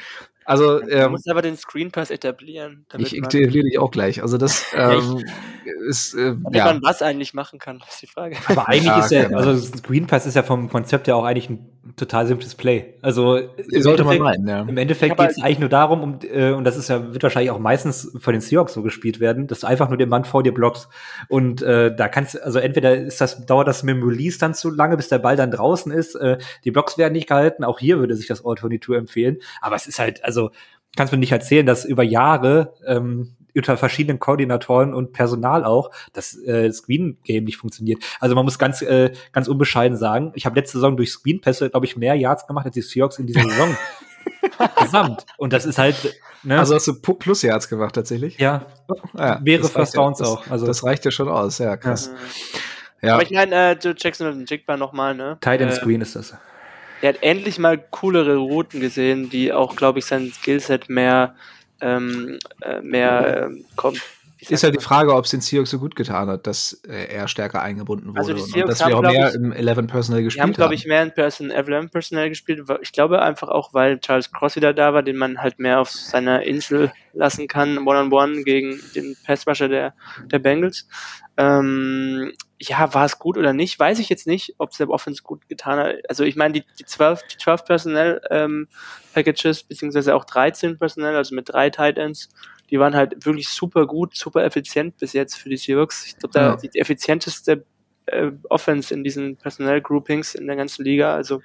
Also 0.50 0.80
Man 0.80 0.90
ähm, 0.90 1.12
muss 1.12 1.28
aber 1.28 1.44
den 1.44 1.56
Screen 1.58 1.92
Pass 1.92 2.10
etablieren, 2.10 2.84
damit 2.90 3.08
ich 3.08 3.18
etabliere 3.20 3.66
dich 3.66 3.78
auch 3.78 3.92
gleich. 3.92 4.24
Also 4.24 4.40
das 4.40 4.66
ähm, 4.76 5.24
ist 5.88 6.16
äh, 6.16 6.36
ja. 6.52 6.66
man 6.66 6.82
was 6.82 7.04
eigentlich 7.04 7.36
machen 7.36 7.60
kann, 7.60 7.84
ist 7.90 8.02
die 8.02 8.08
Frage. 8.08 8.36
Aber 8.48 8.68
eigentlich 8.68 8.86
Ja, 8.86 9.00
ist 9.00 9.12
ja, 9.12 9.26
genau. 9.26 9.38
also 9.38 9.56
Screen 9.78 10.08
Pass 10.08 10.26
ist 10.26 10.36
ja 10.36 10.42
vom 10.42 10.68
Konzept 10.70 11.08
ja 11.08 11.14
auch 11.14 11.24
eigentlich 11.24 11.52
ein 11.52 11.70
total 11.98 12.28
simples 12.28 12.56
Play. 12.56 12.96
Also 13.02 13.40
Sollte 13.78 14.04
man 14.04 14.18
meinen, 14.20 14.48
ja. 14.48 14.62
Im 14.62 14.78
Endeffekt 14.78 15.18
geht 15.18 15.30
es 15.30 15.42
eigentlich 15.42 15.60
nur 15.60 15.70
darum, 15.70 16.02
um, 16.02 16.20
äh, 16.24 16.52
und 16.52 16.64
das 16.64 16.78
ist 16.78 16.90
ja, 16.90 17.14
wird 17.14 17.24
wahrscheinlich 17.24 17.52
auch 17.52 17.60
meistens 17.60 18.12
von 18.20 18.34
den 18.34 18.42
Seahawks 18.42 18.74
so 18.74 18.82
gespielt 18.82 19.20
werden, 19.20 19.48
dass 19.48 19.62
du 19.62 19.68
einfach 19.68 19.90
nur 19.90 19.98
den 19.98 20.10
Mann 20.10 20.26
vor 20.26 20.44
dir 20.44 20.54
blockst. 20.54 20.88
Und 21.28 21.62
äh, 21.62 21.96
da 21.96 22.08
kannst 22.08 22.36
du, 22.36 22.44
also 22.44 22.60
entweder 22.60 22.96
ist 22.96 23.22
das, 23.22 23.46
dauert 23.46 23.68
das 23.68 23.84
mit 23.84 23.96
dem 23.96 24.04
Release 24.04 24.40
dann 24.40 24.54
zu 24.54 24.70
lange, 24.70 24.98
bis 24.98 25.10
der 25.10 25.20
Ball 25.20 25.36
dann 25.36 25.52
draußen 25.52 25.92
ist. 25.92 26.16
Äh, 26.16 26.38
die 26.64 26.72
Blocks 26.72 26.98
werden 26.98 27.14
nicht 27.14 27.28
gehalten. 27.28 27.64
Auch 27.64 27.80
hier 27.80 28.00
würde 28.00 28.16
sich 28.16 28.28
das 28.28 28.46
All 28.46 28.56
22 28.56 28.96
empfehlen. 28.96 29.38
Aber 29.62 29.76
es 29.76 29.88
ist 29.88 30.00
halt, 30.00 30.24
also 30.24 30.39
kannst 30.96 31.12
mir 31.14 31.20
nicht 31.20 31.32
erzählen, 31.32 31.66
dass 31.66 31.86
über 31.86 32.04
Jahre 32.04 32.74
ähm, 32.86 33.36
unter 33.56 33.76
verschiedenen 33.78 34.20
Koordinatoren 34.20 34.94
und 34.94 35.12
Personal 35.12 35.66
auch 35.66 35.92
das 36.14 36.38
äh, 36.44 36.72
Screen-Game 36.72 37.44
nicht 37.44 37.58
funktioniert. 37.58 38.02
Also 38.22 38.34
man 38.36 38.46
muss 38.46 38.58
ganz, 38.58 38.82
äh, 38.82 39.12
ganz 39.34 39.48
unbescheiden 39.50 39.98
sagen, 39.98 40.32
ich 40.36 40.46
habe 40.46 40.56
letzte 40.58 40.78
Saison 40.78 40.96
durch 40.96 41.12
Screen-Pässe, 41.12 41.70
glaube 41.70 41.86
ich, 41.86 41.98
mehr 41.98 42.16
Yards 42.16 42.48
gemacht 42.48 42.66
als 42.68 42.76
die 42.76 42.82
Seahawks 42.82 43.20
in 43.20 43.28
dieser 43.28 43.42
Saison. 43.42 43.76
Gesamt. 44.82 45.26
Und 45.38 45.52
das 45.54 45.66
ist 45.66 45.78
halt, 45.78 46.16
ne? 46.44 46.58
Also 46.60 46.76
hast 46.76 46.88
du 46.88 46.94
Plus 46.94 47.42
Yards 47.42 47.68
gemacht 47.70 47.96
tatsächlich? 47.96 48.38
ja, 48.38 48.66
Ja, 49.18 49.40
Wäre 49.44 49.64
ja- 49.64 49.86
Downs 49.94 50.20
das, 50.20 50.28
auch, 50.28 50.48
also- 50.50 50.66
das 50.68 50.84
reicht 50.84 51.04
ja 51.06 51.12
schon 51.12 51.28
aus, 51.28 51.58
ja, 51.58 51.76
krass. 51.78 52.10
Mhm. 52.12 53.08
Ja, 53.08 53.14
Aber 53.14 53.24
ich 53.24 53.32
meine, 53.32 53.56
äh, 53.56 53.78
Jackson 53.98 54.28
und 54.28 54.50
Jigba 54.50 54.76
nochmal, 54.78 55.16
ne? 55.16 55.38
Tight 55.42 55.62
End 55.62 55.72
Äh, 55.72 55.76
Screen 55.76 56.02
ist 56.02 56.16
das. 56.16 56.36
Er 57.02 57.10
hat 57.10 57.24
endlich 57.24 57.60
mal 57.60 57.78
coolere 57.78 58.36
Routen 58.38 58.80
gesehen, 58.80 59.30
die 59.30 59.54
auch, 59.54 59.76
glaube 59.76 60.00
ich, 60.00 60.06
sein 60.06 60.32
Skillset 60.32 60.90
mehr, 60.90 61.36
ähm, 61.82 62.40
äh, 62.62 62.82
mehr 62.82 63.46
ähm, 63.46 63.66
kommt. 63.76 64.02
Ist 64.48 64.64
halt 64.64 64.76
die? 64.76 64.80
Frage, 64.80 65.14
ob 65.14 65.26
es 65.26 65.32
den 65.32 65.42
Seahawks 65.42 65.70
so 65.70 65.80
gut 65.80 65.96
getan 65.96 66.30
hat, 66.30 66.48
dass 66.48 66.82
äh, 66.88 67.14
er 67.14 67.28
stärker 67.28 67.62
eingebunden 67.62 68.10
wurde 68.10 68.20
Also 68.20 68.34
die 68.34 68.40
und, 68.40 68.46
und 68.46 68.54
Seahawks 68.54 68.78
dass 68.80 68.88
wir 68.88 68.98
auch 68.98 69.04
haben, 69.04 69.14
mehr 69.14 69.32
glaub 69.32 69.44
im 69.44 69.52
11 69.52 69.88
Personal 69.88 70.20
Die 70.20 70.24
gespielt 70.26 70.42
haben, 70.42 70.50
haben. 70.50 70.56
glaube 70.56 70.76
ich, 70.76 70.86
mehr 70.86 71.04
in 71.04 71.14
Person, 71.14 71.52
Evelyn 71.52 71.90
personell 71.90 72.30
gespielt. 72.30 72.64
Ich 72.82 72.92
glaube 72.94 73.22
einfach 73.22 73.50
auch, 73.50 73.74
weil 73.74 74.00
Charles 74.00 74.32
Cross 74.32 74.56
wieder 74.56 74.74
da 74.74 74.94
war, 74.94 75.04
den 75.04 75.18
man 75.18 75.42
halt 75.42 75.60
mehr 75.60 75.82
auf 75.82 75.92
seiner 75.92 76.44
Insel 76.44 76.92
lassen 77.14 77.48
kann, 77.48 77.80
One-on-One 77.80 78.44
gegen 78.44 78.80
den 78.96 79.18
Passrusher 79.26 79.68
der, 79.68 79.94
der 80.32 80.40
Bengals. 80.40 80.88
Ähm, 81.36 82.34
ja, 82.62 82.94
war 82.94 83.06
es 83.06 83.20
gut 83.20 83.38
oder 83.38 83.54
nicht? 83.54 83.80
Weiß 83.80 84.00
ich 84.00 84.10
jetzt 84.10 84.28
nicht, 84.28 84.56
ob 84.58 84.72
es 84.72 84.78
der 84.78 84.90
Offense 84.90 85.24
gut 85.24 85.48
getan 85.48 85.80
hat. 85.80 85.96
Also 86.10 86.24
ich 86.24 86.36
meine, 86.36 86.54
die, 86.54 86.66
die 86.78 86.86
12, 86.86 87.24
die 87.32 87.38
12 87.38 87.66
Personell 87.66 88.22
ähm, 88.30 88.68
Packages, 89.14 89.64
beziehungsweise 89.64 90.16
auch 90.16 90.26
13 90.26 90.78
Personell, 90.78 91.16
also 91.16 91.36
mit 91.36 91.50
drei 91.50 91.70
Tight 91.70 91.98
Ends, 91.98 92.30
die 92.70 92.80
waren 92.80 92.96
halt 92.96 93.26
wirklich 93.26 93.50
super 93.50 93.86
gut, 93.88 94.16
super 94.16 94.44
effizient 94.44 94.98
bis 94.98 95.14
jetzt 95.14 95.36
für 95.36 95.50
die 95.50 95.58
Seahawks. 95.58 96.06
Ich 96.08 96.18
glaube, 96.18 96.34
da 96.34 96.42
Ja. 96.42 96.56
die 96.56 96.80
effizienteste 96.80 97.66
äh, 98.12 98.32
Offense 98.50 98.92
in 98.92 99.04
diesen 99.04 99.38
Personell-Groupings 99.38 100.34
in 100.34 100.48
der 100.48 100.56
ganzen 100.56 100.84
Liga. 100.84 101.14
Also 101.14 101.42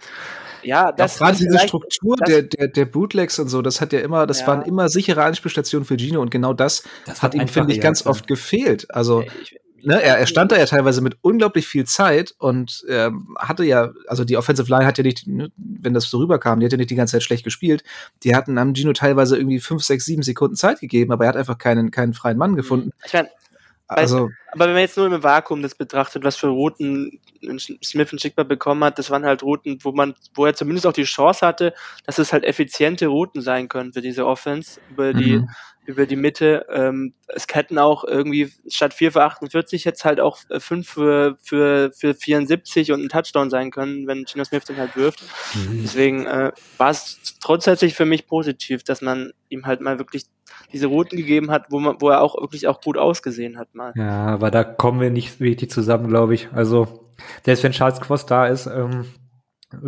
ja, 0.62 0.87
Ja, 0.87 0.93
das 0.93 1.18
gerade 1.18 1.37
diese 1.37 1.59
Struktur 1.59 2.16
das- 2.16 2.27
der, 2.29 2.43
der, 2.45 2.68
der 2.68 2.85
Bootlegs 2.87 3.39
und 3.39 3.49
so, 3.49 3.61
das 3.61 3.83
hat 3.83 3.93
ja 3.93 4.01
immer, 4.01 4.27
das 4.27 4.41
Ja. 4.41 4.47
waren 4.47 4.62
immer 4.62 4.89
sichere 4.89 5.22
Anspielstationen 5.25 5.85
für 5.85 5.99
Gino 5.99 6.22
und 6.22 6.31
genau 6.31 6.55
das, 6.55 6.83
Das 7.05 7.22
hat 7.22 7.35
ihm, 7.35 7.49
finde 7.49 7.75
ich, 7.75 7.81
ganz 7.83 8.05
ja. 8.05 8.11
oft 8.11 8.27
gefehlt. 8.27 8.87
Also, 8.95 9.25
Ich, 9.43 9.57
ne, 9.85 10.03
er, 10.03 10.18
er 10.18 10.26
stand 10.26 10.53
da 10.53 10.57
ja 10.57 10.66
teilweise 10.66 11.01
mit 11.01 11.16
unglaublich 11.20 11.66
viel 11.66 11.85
Zeit 11.85 12.35
und 12.39 12.85
ähm, 12.89 13.37
hatte 13.39 13.64
ja, 13.64 13.93
also 14.07 14.24
die 14.24 14.37
Offensive 14.37 14.70
Line 14.70 14.87
hat 14.87 14.99
ja 14.99 15.05
nicht, 15.05 15.26
ne, 15.26 15.51
wenn 15.57 15.95
das 15.95 16.05
so 16.05 16.18
rüberkam, 16.18 16.61
die 16.61 16.66
hat 16.66 16.72
ja 16.72 16.78
nicht 16.78 16.91
die 16.91 16.95
ganze 16.95 17.12
Zeit 17.12 17.22
schlecht 17.22 17.45
gespielt. 17.45 17.85
Die 18.22 18.35
hatten 18.35 18.59
am 18.59 18.74
Gino 18.74 18.93
teilweise 18.93 19.37
irgendwie 19.37 19.61
fünf, 19.61 19.82
sechs, 19.82 20.05
sieben 20.05 20.22
Sekunden 20.22 20.57
Zeit 20.57 20.80
gegeben, 20.80 21.12
aber 21.12 21.24
er 21.24 21.28
hat 21.28 21.37
einfach 21.37 21.59
keinen, 21.59 21.91
keinen 21.91 22.14
freien 22.14 22.39
Mann 22.39 22.57
gefunden. 22.57 22.91
ich 23.07 23.12
mein, 23.12 23.28
Also, 23.87 24.30
aber 24.53 24.66
wenn 24.66 24.72
man 24.72 24.82
jetzt 24.82 24.97
nur 24.97 25.07
im 25.07 25.22
Vakuum 25.22 25.62
das 25.62 25.74
betrachtet, 25.74 26.24
was 26.24 26.37
für 26.37 26.49
Routen 26.49 27.20
Smith 27.82 28.12
und 28.12 28.20
Schickbar 28.20 28.47
bekommen 28.47 28.82
hat, 28.85 28.99
das 28.99 29.11
waren 29.11 29.24
halt 29.26 29.43
Routen, 29.43 29.78
wo 29.82 29.93
man, 29.93 30.14
wo 30.35 30.47
er 30.47 30.55
zumindest 30.55 30.87
auch 30.87 30.93
die 30.93 31.05
Chance 31.05 31.47
hatte, 31.47 31.74
dass 32.07 32.18
es 32.18 32.32
halt 32.32 32.45
effiziente 32.45 33.07
Routen 33.09 33.43
sein 33.43 33.68
können 33.68 33.93
für 33.93 34.01
diese 34.01 34.26
Offense 34.26 34.80
über 34.91 35.12
die 35.12 35.37
Mhm. 35.37 35.49
Über 35.87 36.07
die 36.07 36.16
Mitte. 36.16 36.66
Ähm, 36.70 37.14
es 37.28 37.47
hätten 37.53 37.78
auch 37.78 38.05
irgendwie 38.05 38.53
statt 38.68 38.95
4 38.95 39.12
für 39.12 39.22
48 39.22 39.85
jetzt 39.85 40.05
halt 40.05 40.20
auch 40.20 40.39
5 40.59 40.89
für, 40.89 41.37
für, 41.43 41.93
für 41.93 42.14
74 42.14 42.93
und 42.93 43.03
ein 43.03 43.09
Touchdown 43.09 43.51
sein 43.51 43.70
können, 43.70 44.07
wenn 44.07 44.26
Gino 44.26 44.45
Smith 44.45 44.64
den 44.64 44.78
halt 44.78 44.97
wirft. 44.97 45.22
Mhm. 45.55 45.82
Deswegen 45.82 46.26
äh, 46.26 46.53
war 46.78 46.91
es 46.91 47.37
grundsätzlich 47.43 47.95
für 47.95 48.07
mich 48.07 48.26
positiv, 48.26 48.82
dass 48.85 49.03
man 49.03 49.32
ihm 49.49 49.66
halt 49.66 49.80
mal 49.80 49.99
wirklich 49.99 50.24
diese 50.72 50.87
Routen 50.87 51.16
gegeben 51.16 51.51
hat, 51.51 51.66
wo 51.70 51.78
man, 51.80 52.01
wo 52.01 52.09
er 52.09 52.20
auch 52.20 52.41
wirklich 52.41 52.66
auch 52.66 52.80
gut 52.80 52.99
ausgesehen 52.99 53.59
hat 53.59 53.74
mal. 53.74 53.93
Ja, 53.97 54.26
aber 54.26 54.51
da 54.51 54.64
kommen 54.64 55.01
wir 55.01 55.11
nicht 55.11 55.41
richtig 55.41 55.70
zusammen, 55.70 56.09
glaube 56.09 56.35
ich. 56.35 56.49
Also, 56.53 57.11
selbst 57.45 57.62
wenn 57.62 57.72
Charles 57.72 58.01
Cross 58.01 58.26
da 58.26 58.47
ist, 58.47 58.66
ähm, 58.66 59.07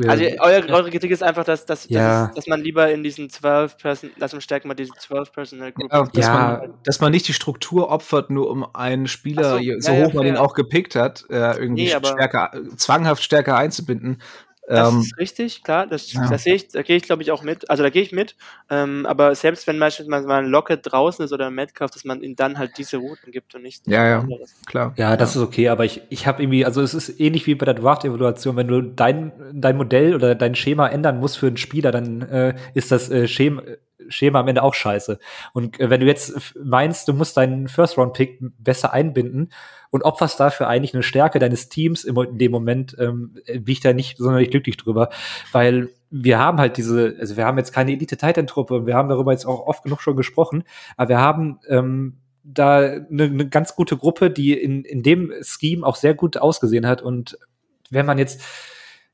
Also 0.06 0.24
eure, 0.40 0.68
eure 0.68 0.90
Kritik 0.90 1.10
ist 1.10 1.22
einfach, 1.22 1.44
dass, 1.44 1.66
dass, 1.66 1.88
Ja. 1.88 2.26
dass, 2.26 2.34
dass 2.36 2.46
man 2.46 2.60
lieber 2.60 2.90
in 2.90 3.02
diesen 3.02 3.30
12 3.30 3.78
Person, 3.78 4.10
lass 4.16 4.34
uns 4.34 4.44
stärken 4.44 4.68
mal 4.68 4.74
diese 4.74 4.92
12 4.92 5.32
Personal 5.32 5.72
Group. 5.72 5.92
Ja, 5.92 6.04
dass, 6.04 6.24
Ja. 6.26 6.32
Man, 6.32 6.74
dass 6.84 7.00
man 7.00 7.12
nicht 7.12 7.28
die 7.28 7.32
Struktur 7.32 7.90
opfert, 7.90 8.30
nur 8.30 8.50
um 8.50 8.66
einen 8.74 9.06
Spieler, 9.06 9.58
so, 9.58 9.64
so, 9.78 9.92
hoch 9.92 10.12
man 10.14 10.26
ihn 10.26 10.36
auch 10.36 10.54
gepickt 10.54 10.94
hat, 10.94 11.24
äh, 11.30 11.58
irgendwie 11.58 11.84
Nee, 11.84 11.90
stärker, 11.90 12.50
zwanghaft 12.76 13.22
stärker 13.22 13.56
einzubinden. 13.56 14.22
Das 14.68 14.92
ähm, 14.92 15.00
ist 15.00 15.16
richtig, 15.16 15.62
klar, 15.62 15.86
das, 15.86 16.12
ja. 16.12 16.28
das 16.28 16.42
sehe 16.42 16.54
ich, 16.54 16.68
da 16.68 16.82
gehe 16.82 16.96
ich 16.96 17.04
glaube 17.04 17.22
ich 17.22 17.30
auch 17.30 17.42
mit, 17.42 17.70
also 17.70 17.84
da 17.84 17.90
gehe 17.90 18.02
ich 18.02 18.10
mit, 18.10 18.34
ähm, 18.68 19.06
aber 19.06 19.34
selbst 19.36 19.66
wenn 19.68 19.78
beispielsweise 19.78 20.26
mal 20.26 20.42
ein 20.42 20.50
Locket 20.50 20.80
draußen 20.82 21.24
ist 21.24 21.32
oder 21.32 21.46
ein 21.46 21.54
Metcalf, 21.54 21.92
dass 21.92 22.04
man 22.04 22.20
ihm 22.22 22.34
dann 22.34 22.58
halt 22.58 22.76
diese 22.76 22.96
Routen 22.96 23.30
gibt 23.30 23.54
und 23.54 23.62
nicht 23.62 23.86
ja, 23.86 24.06
ja, 24.06 24.20
anderes. 24.20 24.54
klar. 24.66 24.92
Ja, 24.96 25.16
das 25.16 25.34
ja. 25.34 25.40
ist 25.40 25.46
okay, 25.46 25.68
aber 25.68 25.84
ich, 25.84 26.02
ich 26.08 26.26
habe 26.26 26.42
irgendwie, 26.42 26.64
also 26.64 26.82
es 26.82 26.94
ist 26.94 27.20
ähnlich 27.20 27.46
wie 27.46 27.54
bei 27.54 27.64
der 27.64 27.74
Draft-Evaluation, 27.74 28.56
wenn 28.56 28.68
du 28.68 28.82
dein, 28.82 29.32
dein 29.52 29.76
Modell 29.76 30.14
oder 30.14 30.34
dein 30.34 30.56
Schema 30.56 30.88
ändern 30.88 31.20
musst 31.20 31.38
für 31.38 31.46
einen 31.46 31.56
Spieler, 31.56 31.92
dann 31.92 32.22
äh, 32.22 32.56
ist 32.74 32.90
das 32.90 33.08
äh, 33.08 33.28
Schema, 33.28 33.62
Schema 34.08 34.40
am 34.40 34.48
Ende 34.48 34.62
auch 34.62 34.74
scheiße. 34.74 35.18
Und 35.52 35.78
äh, 35.78 35.90
wenn 35.90 36.00
du 36.00 36.06
jetzt 36.06 36.54
meinst, 36.60 37.06
du 37.08 37.12
musst 37.12 37.36
deinen 37.36 37.68
First-Round-Pick 37.68 38.38
besser 38.58 38.92
einbinden 38.92 39.50
und 39.96 40.02
opferst 40.02 40.38
dafür 40.38 40.68
eigentlich 40.68 40.94
eine 40.94 41.02
Stärke 41.02 41.38
deines 41.38 41.68
Teams 41.68 42.04
im, 42.04 42.16
in 42.18 42.38
dem 42.38 42.52
Moment, 42.52 42.96
ähm, 42.98 43.36
bin 43.46 43.64
ich 43.66 43.80
da 43.80 43.92
nicht 43.92 44.18
sonderlich 44.18 44.50
glücklich 44.50 44.76
drüber, 44.76 45.08
weil 45.52 45.88
wir 46.10 46.38
haben 46.38 46.58
halt 46.58 46.76
diese, 46.76 47.16
also 47.18 47.36
wir 47.36 47.46
haben 47.46 47.58
jetzt 47.58 47.72
keine 47.72 47.92
Elite-Titan-Truppe, 47.92 48.86
wir 48.86 48.94
haben 48.94 49.08
darüber 49.08 49.32
jetzt 49.32 49.46
auch 49.46 49.66
oft 49.66 49.82
genug 49.82 50.02
schon 50.02 50.16
gesprochen, 50.16 50.64
aber 50.96 51.08
wir 51.08 51.20
haben 51.20 51.58
ähm, 51.68 52.18
da 52.44 52.78
eine, 52.78 53.24
eine 53.24 53.48
ganz 53.48 53.74
gute 53.74 53.96
Gruppe, 53.96 54.30
die 54.30 54.52
in, 54.52 54.84
in 54.84 55.02
dem 55.02 55.32
Scheme 55.42 55.84
auch 55.84 55.96
sehr 55.96 56.14
gut 56.14 56.36
ausgesehen 56.36 56.86
hat 56.86 57.02
und 57.02 57.38
wenn 57.90 58.06
man 58.06 58.18
jetzt 58.18 58.42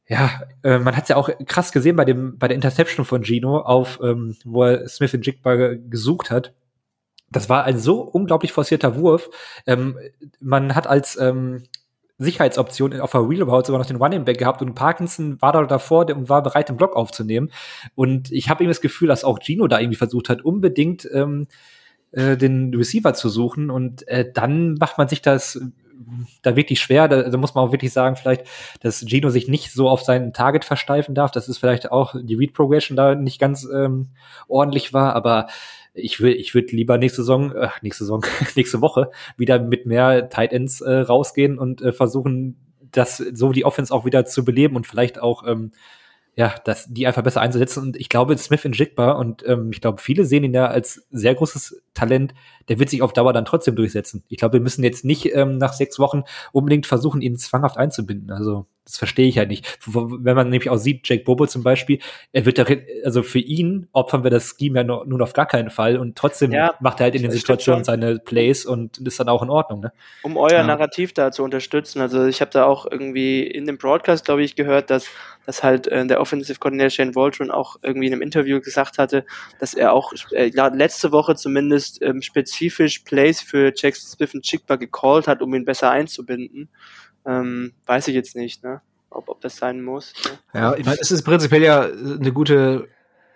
ja, 0.08 0.42
äh, 0.64 0.78
man 0.78 0.96
hat 0.96 1.04
es 1.04 1.08
ja 1.10 1.16
auch 1.16 1.30
krass 1.46 1.72
gesehen 1.72 1.96
bei 1.96 2.04
dem 2.04 2.36
bei 2.36 2.48
der 2.48 2.56
Interception 2.56 3.06
von 3.06 3.22
Gino 3.22 3.58
auf, 3.60 4.00
ähm, 4.02 4.36
wo 4.44 4.64
er 4.64 4.88
Smith 4.88 5.14
in 5.14 5.22
Jigba 5.22 5.74
gesucht 5.88 6.30
hat. 6.30 6.52
Das 7.32 7.48
war 7.48 7.64
ein 7.64 7.78
so 7.78 8.00
unglaublich 8.00 8.52
forcierter 8.52 8.96
Wurf. 8.96 9.30
Ähm, 9.66 9.98
man 10.40 10.74
hat 10.74 10.86
als 10.86 11.18
ähm, 11.18 11.64
Sicherheitsoption 12.18 13.00
auf 13.00 13.12
der 13.12 13.28
Wheelroute 13.28 13.66
sogar 13.66 13.80
noch 13.80 13.86
den 13.86 13.96
Running 13.96 14.24
Back 14.24 14.38
gehabt 14.38 14.62
und 14.62 14.74
Parkinson 14.74 15.40
war 15.40 15.52
da 15.52 15.64
davor 15.64 16.08
und 16.08 16.28
war 16.28 16.42
bereit, 16.42 16.68
den 16.68 16.76
Block 16.76 16.96
aufzunehmen. 16.96 17.50
Und 17.94 18.30
ich 18.30 18.48
habe 18.48 18.62
eben 18.62 18.70
das 18.70 18.80
Gefühl, 18.80 19.08
dass 19.08 19.24
auch 19.24 19.40
Gino 19.40 19.66
da 19.66 19.80
irgendwie 19.80 19.96
versucht 19.96 20.28
hat, 20.28 20.42
unbedingt 20.42 21.08
ähm, 21.12 21.48
äh, 22.12 22.36
den 22.36 22.74
Receiver 22.74 23.14
zu 23.14 23.28
suchen. 23.28 23.70
Und 23.70 24.06
äh, 24.08 24.30
dann 24.32 24.74
macht 24.74 24.98
man 24.98 25.08
sich 25.08 25.22
das 25.22 25.60
da 26.42 26.56
wirklich 26.56 26.80
schwer. 26.80 27.08
Da, 27.08 27.28
da, 27.28 27.36
muss 27.36 27.54
man 27.54 27.64
auch 27.64 27.72
wirklich 27.72 27.92
sagen, 27.92 28.16
vielleicht, 28.16 28.46
dass 28.80 29.04
Gino 29.06 29.30
sich 29.30 29.48
nicht 29.48 29.72
so 29.72 29.88
auf 29.88 30.02
sein 30.02 30.32
Target 30.32 30.64
versteifen 30.64 31.14
darf. 31.14 31.30
Das 31.30 31.48
ist 31.48 31.58
vielleicht 31.58 31.90
auch 31.90 32.14
die 32.20 32.34
Read 32.34 32.54
Progression 32.54 32.96
da 32.96 33.14
nicht 33.14 33.40
ganz 33.40 33.66
ähm, 33.72 34.08
ordentlich 34.48 34.92
war, 34.92 35.14
aber 35.14 35.46
ich 35.94 36.20
will, 36.20 36.32
ich 36.32 36.54
würde 36.54 36.74
lieber 36.74 36.98
nächste 36.98 37.22
Saison, 37.22 37.52
äh, 37.52 37.68
nächste 37.82 38.04
Saison, 38.04 38.24
nächste 38.56 38.80
Woche 38.80 39.10
wieder 39.36 39.58
mit 39.58 39.86
mehr 39.86 40.28
Tight 40.28 40.52
Ends 40.52 40.80
äh, 40.80 40.90
rausgehen 40.90 41.58
und 41.58 41.82
äh, 41.82 41.92
versuchen, 41.92 42.56
das 42.90 43.18
so 43.18 43.52
die 43.52 43.64
Offense 43.64 43.92
auch 43.92 44.04
wieder 44.04 44.24
zu 44.24 44.44
beleben 44.44 44.76
und 44.76 44.86
vielleicht 44.86 45.20
auch 45.20 45.46
ähm, 45.46 45.72
ja, 46.34 46.54
das, 46.64 46.86
die 46.88 47.06
einfach 47.06 47.22
besser 47.22 47.42
einzusetzen. 47.42 47.82
Und 47.82 47.96
ich 47.96 48.08
glaube, 48.08 48.36
Smith 48.38 48.64
in 48.64 48.72
Jigba 48.72 49.12
und 49.12 49.46
ähm, 49.46 49.70
ich 49.72 49.82
glaube, 49.82 50.00
viele 50.00 50.24
sehen 50.24 50.44
ihn 50.44 50.54
ja 50.54 50.66
als 50.66 51.06
sehr 51.10 51.34
großes 51.34 51.82
Talent, 51.92 52.32
der 52.68 52.78
wird 52.78 52.88
sich 52.88 53.02
auf 53.02 53.12
Dauer 53.12 53.34
dann 53.34 53.44
trotzdem 53.44 53.76
durchsetzen. 53.76 54.24
Ich 54.28 54.38
glaube, 54.38 54.54
wir 54.54 54.60
müssen 54.60 54.82
jetzt 54.82 55.04
nicht 55.04 55.34
ähm, 55.34 55.58
nach 55.58 55.74
sechs 55.74 55.98
Wochen 55.98 56.22
unbedingt 56.52 56.86
versuchen, 56.86 57.20
ihn 57.20 57.36
zwanghaft 57.36 57.76
einzubinden. 57.76 58.30
Also 58.30 58.66
das 58.84 58.98
verstehe 58.98 59.28
ich 59.28 59.38
halt 59.38 59.48
nicht. 59.48 59.78
Wenn 59.86 60.34
man 60.34 60.50
nämlich 60.50 60.68
auch 60.68 60.76
sieht, 60.76 61.08
Jake 61.08 61.24
Bobo 61.24 61.46
zum 61.46 61.62
Beispiel, 61.62 62.00
er 62.32 62.46
wird 62.46 62.58
da, 62.58 62.64
also 63.04 63.22
für 63.22 63.38
ihn 63.38 63.88
opfern 63.92 64.24
wir 64.24 64.30
das 64.30 64.56
Scheme 64.58 64.80
ja 64.80 64.84
nur, 64.84 65.06
nun 65.06 65.22
auf 65.22 65.32
gar 65.34 65.46
keinen 65.46 65.70
Fall 65.70 65.96
und 65.96 66.16
trotzdem 66.16 66.50
ja, 66.50 66.74
macht 66.80 67.00
er 67.00 67.04
halt 67.04 67.14
in 67.14 67.22
den 67.22 67.30
Situationen 67.30 67.84
seine 67.84 68.18
Plays 68.18 68.66
und 68.66 68.98
ist 68.98 69.20
dann 69.20 69.28
auch 69.28 69.42
in 69.42 69.50
Ordnung. 69.50 69.80
Ne? 69.80 69.92
Um 70.22 70.36
euer 70.36 70.52
ja. 70.52 70.62
Narrativ 70.64 71.12
da 71.12 71.30
zu 71.30 71.44
unterstützen, 71.44 72.00
also 72.00 72.26
ich 72.26 72.40
habe 72.40 72.50
da 72.50 72.64
auch 72.64 72.86
irgendwie 72.90 73.46
in 73.46 73.66
dem 73.66 73.78
Broadcast, 73.78 74.24
glaube 74.24 74.42
ich, 74.42 74.56
gehört, 74.56 74.90
dass, 74.90 75.06
dass 75.46 75.62
halt 75.62 75.86
äh, 75.86 76.04
der 76.04 76.20
Offensive 76.20 76.58
Coordinator 76.58 76.90
Shane 76.90 77.14
Waldron 77.14 77.52
auch 77.52 77.76
irgendwie 77.82 78.08
in 78.08 78.12
einem 78.12 78.22
Interview 78.22 78.60
gesagt 78.60 78.98
hatte, 78.98 79.24
dass 79.60 79.74
er 79.74 79.92
auch 79.92 80.12
äh, 80.32 80.50
letzte 80.74 81.12
Woche 81.12 81.36
zumindest 81.36 82.02
ähm, 82.02 82.20
spezifisch 82.20 83.00
Plays 83.00 83.40
für 83.40 83.72
Jackson 83.74 84.08
Smith 84.08 84.34
und 84.34 84.42
Chigba 84.42 84.76
gecallt 84.76 85.28
hat, 85.28 85.40
um 85.40 85.54
ihn 85.54 85.64
besser 85.64 85.90
einzubinden. 85.90 86.68
Ähm, 87.26 87.72
weiß 87.86 88.08
ich 88.08 88.14
jetzt 88.14 88.36
nicht, 88.36 88.62
ne? 88.62 88.80
ob, 89.10 89.28
ob 89.28 89.40
das 89.40 89.56
sein 89.56 89.82
muss. 89.82 90.12
Ne? 90.24 90.60
Ja, 90.60 90.74
ich 90.74 90.84
meine, 90.84 90.98
es 91.00 91.10
ist 91.10 91.22
prinzipiell 91.22 91.62
ja 91.62 91.82
eine 91.82 92.32
gute 92.32 92.88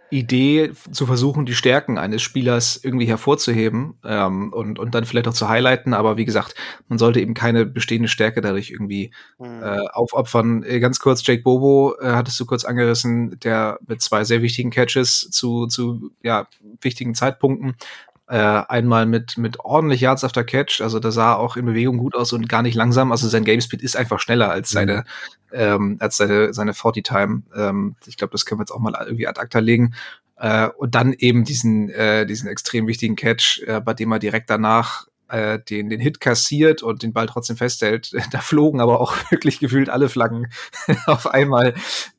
Idee, 0.09 0.73
zu 0.93 1.05
versuchen, 1.05 1.47
die 1.47 1.55
Stärken 1.55 1.99
eines 1.99 2.23
Spielers 2.23 2.79
irgendwie 2.83 3.07
hervorzuheben 3.07 3.95
ähm, 4.05 4.53
und, 4.53 4.79
und 4.79 4.95
dann 4.95 5.05
vielleicht 5.05 5.27
auch 5.27 5.35
zu 5.35 5.49
highlighten. 5.49 5.95
Aber 5.95 6.17
wie 6.17 6.25
gesagt, 6.25 6.55
man 6.89 6.99
sollte 6.99 7.21
eben 7.21 7.35
keine 7.35 7.67
bestehende 7.67 8.09
Stärke 8.09 8.41
dadurch 8.41 8.71
irgendwie 8.71 9.11
mhm. 9.39 9.63
äh, 9.63 9.89
aufopfern. 9.93 10.63
Äh, 10.63 10.79
ganz 10.79 11.01
kurz, 11.01 11.27
Jake 11.27 11.43
Bobo 11.43 11.97
äh, 12.01 12.13
hattest 12.13 12.39
du 12.39 12.47
kurz 12.47 12.65
angerissen, 12.65 13.39
der 13.41 13.79
mit 13.87 14.01
zwei 14.01 14.23
sehr 14.23 14.43
wichtigen 14.43 14.71
Catches 14.71 15.29
zu, 15.31 15.67
zu 15.67 16.13
ja, 16.23 16.47
wichtigen 16.81 17.15
Zeitpunkten 17.15 17.75
äh, 18.29 18.37
einmal 18.37 19.07
mit, 19.07 19.39
mit 19.39 19.61
ordentlich 19.61 20.01
Yards 20.01 20.25
after 20.25 20.43
Catch, 20.45 20.81
also 20.81 20.99
da 20.99 21.11
sah 21.11 21.35
auch 21.35 21.57
in 21.57 21.67
Bewegung 21.67 21.99
gut 21.99 22.15
aus 22.15 22.33
und 22.33 22.49
gar 22.49 22.63
nicht 22.63 22.75
langsam. 22.75 23.13
Also 23.13 23.29
sein 23.29 23.45
Gamespeed 23.45 23.83
ist 23.83 23.97
einfach 23.97 24.21
schneller 24.21 24.51
als 24.51 24.71
seine, 24.71 25.05
mhm. 25.53 25.59
ähm, 25.59 25.97
als 26.01 26.17
seine, 26.17 26.53
seine 26.53 26.75
40 26.75 27.05
Time. 27.05 27.43
Ähm, 27.55 27.95
ich 28.07 28.17
glaube, 28.17 28.33
das 28.33 28.45
können 28.45 28.59
wir 28.59 28.63
jetzt 28.63 28.73
auch 28.73 28.81
mal 28.81 28.95
irgendwie 28.99 29.29
ad 29.29 29.41
acta 29.41 29.61
legen. 29.61 29.95
Äh, 30.39 30.69
und 30.77 30.95
dann 30.95 31.13
eben 31.13 31.45
diesen, 31.45 31.89
äh, 31.91 32.27
diesen 32.27 32.49
extrem 32.49 32.87
wichtigen 32.87 33.17
Catch, 33.17 33.63
äh, 33.67 33.81
bei 33.81 33.95
dem 33.95 34.13
er 34.13 34.19
direkt 34.19 34.51
danach 34.51 35.07
äh, 35.29 35.59
den, 35.59 35.89
den 35.89 36.01
Hit 36.01 36.21
kassiert 36.21 36.83
und 36.83 37.03
den 37.03 37.13
Ball 37.13 37.27
trotzdem 37.27 37.57
festhält. 37.57 38.13
Da 38.33 38.41
flogen 38.41 38.81
aber 38.81 39.01
auch 39.01 39.15
wirklich 39.31 39.61
gefühlt 39.61 39.89
alle 39.89 40.09
Flaggen 40.09 40.49
auf 41.07 41.27
einmal. 41.29 41.75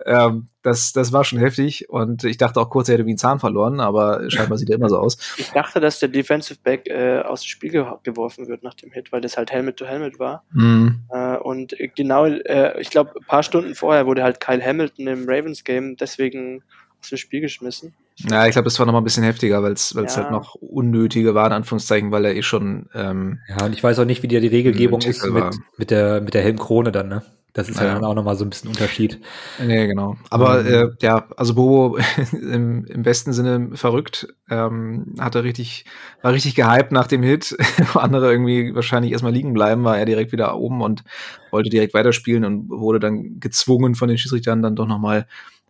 Ähm, 0.06 0.48
das, 0.62 0.92
das 0.92 1.14
war 1.14 1.24
schon 1.24 1.40
heftig 1.40 1.90
und 1.90 2.24
ich 2.24 2.38
dachte 2.38 2.60
auch 2.60 2.70
kurz, 2.70 2.90
er 2.90 2.96
hätte 2.96 3.06
wie 3.06 3.12
einen 3.12 3.18
Zahn 3.18 3.40
verloren, 3.40 3.80
aber 3.80 4.30
scheinbar 4.30 4.58
sieht 4.58 4.70
er 4.70 4.76
immer 4.76 4.90
so 4.90 4.98
aus. 4.98 5.18
Ich 5.38 5.52
dachte, 5.52 5.80
dass 5.80 6.00
der 6.00 6.10
Defensive 6.10 6.60
Back 6.62 6.88
äh, 6.88 7.22
aus 7.22 7.42
dem 7.42 7.48
Spiel 7.48 7.72
ge 7.72 7.86
geworfen 8.04 8.48
wird 8.48 8.64
nach 8.64 8.74
dem 8.74 8.92
Hit, 8.92 9.12
weil 9.12 9.22
das 9.22 9.38
halt 9.38 9.52
Helmet 9.52 9.78
to 9.78 9.86
Helmet 9.86 10.20
war. 10.20 10.44
Mhm. 10.52 11.04
Äh, 11.10 11.38
und 11.38 11.76
genau, 11.96 12.26
äh, 12.26 12.80
ich 12.82 12.90
glaube, 12.90 13.14
ein 13.18 13.26
paar 13.26 13.44
Stunden 13.44 13.76
vorher 13.76 14.06
wurde 14.06 14.24
halt 14.24 14.40
Kyle 14.40 14.64
Hamilton 14.64 15.08
im 15.08 15.26
Ravens 15.28 15.64
Game 15.64 15.96
deswegen 15.96 16.64
aus 17.00 17.10
dem 17.10 17.18
Spiel 17.18 17.42
geschmissen. 17.42 17.94
Ja, 18.20 18.48
ich 18.48 18.54
glaube, 18.54 18.66
das 18.66 18.80
war 18.80 18.86
noch 18.86 18.94
mal 18.94 19.02
ein 19.02 19.04
bisschen 19.04 19.24
heftiger, 19.24 19.62
weil 19.62 19.74
es 19.74 19.94
ja. 19.94 20.16
halt 20.16 20.32
noch 20.32 20.56
unnötige 20.56 21.36
war, 21.36 21.48
in 21.48 21.54
Anführungszeichen, 21.54 22.12
weil 22.12 22.26
er 22.26 22.36
eh 22.36 22.42
schon. 22.42 22.90
Ähm, 22.96 23.40
ja, 23.48 23.66
und 23.66 23.74
ich 23.74 23.84
weiß 23.84 24.00
auch 24.00 24.06
nicht, 24.06 24.24
wie 24.24 24.28
die, 24.28 24.40
die 24.40 24.48
Regelgebung 24.48 25.02
ist 25.02 25.24
mit, 25.26 25.60
mit, 25.78 25.92
der, 25.92 26.22
mit 26.22 26.34
der 26.34 26.42
Helmkrone 26.42 26.92
dann, 26.92 27.10
ne? 27.10 27.24
Das 27.58 27.70
ist 27.70 27.80
ja, 27.80 27.88
ja 27.88 27.94
dann 27.96 28.06
auch 28.06 28.14
noch 28.14 28.24
mal 28.24 28.36
so 28.36 28.46
ein 28.46 28.52
bisschen 28.52 28.70
Unterschied. 28.70 29.20
Nee, 29.60 29.88
genau. 29.88 30.16
Aber 30.30 30.62
mhm. 30.62 30.68
äh, 30.68 30.88
ja, 31.02 31.26
also 31.38 31.56
Bobo 31.56 31.98
im, 32.32 32.86
im 32.86 33.02
besten 33.02 33.34
Sinne 33.34 33.70
verrückt. 33.74 34.28
Ähm, 34.48 35.16
hatte 35.20 35.44
richtig, 35.44 35.86
war 36.22 36.34
richtig 36.34 36.54
gehypt 36.54 36.92
nach 36.92 37.08
dem 37.08 37.24
Hit. 37.24 37.58
Andere 37.96 38.32
irgendwie 38.32 38.76
wahrscheinlich 38.76 39.12
erstmal 39.12 39.34
liegen 39.34 39.54
bleiben, 39.54 39.84
war 39.84 39.98
er 39.98 40.06
direkt 40.06 40.32
wieder 40.32 40.56
oben 40.56 40.84
und 40.84 41.04
wollte 41.50 41.72
direkt 41.72 41.96
weiterspielen 41.96 42.46
und 42.46 42.70
wurde 42.70 43.00
dann 43.00 43.40
gezwungen 43.40 43.96
von 43.96 44.08
den 44.08 44.20
Schiedsrichtern 44.20 44.62
dann 44.62 44.76
doch 44.76 44.88
noch 44.88 45.00
mal 45.00 45.26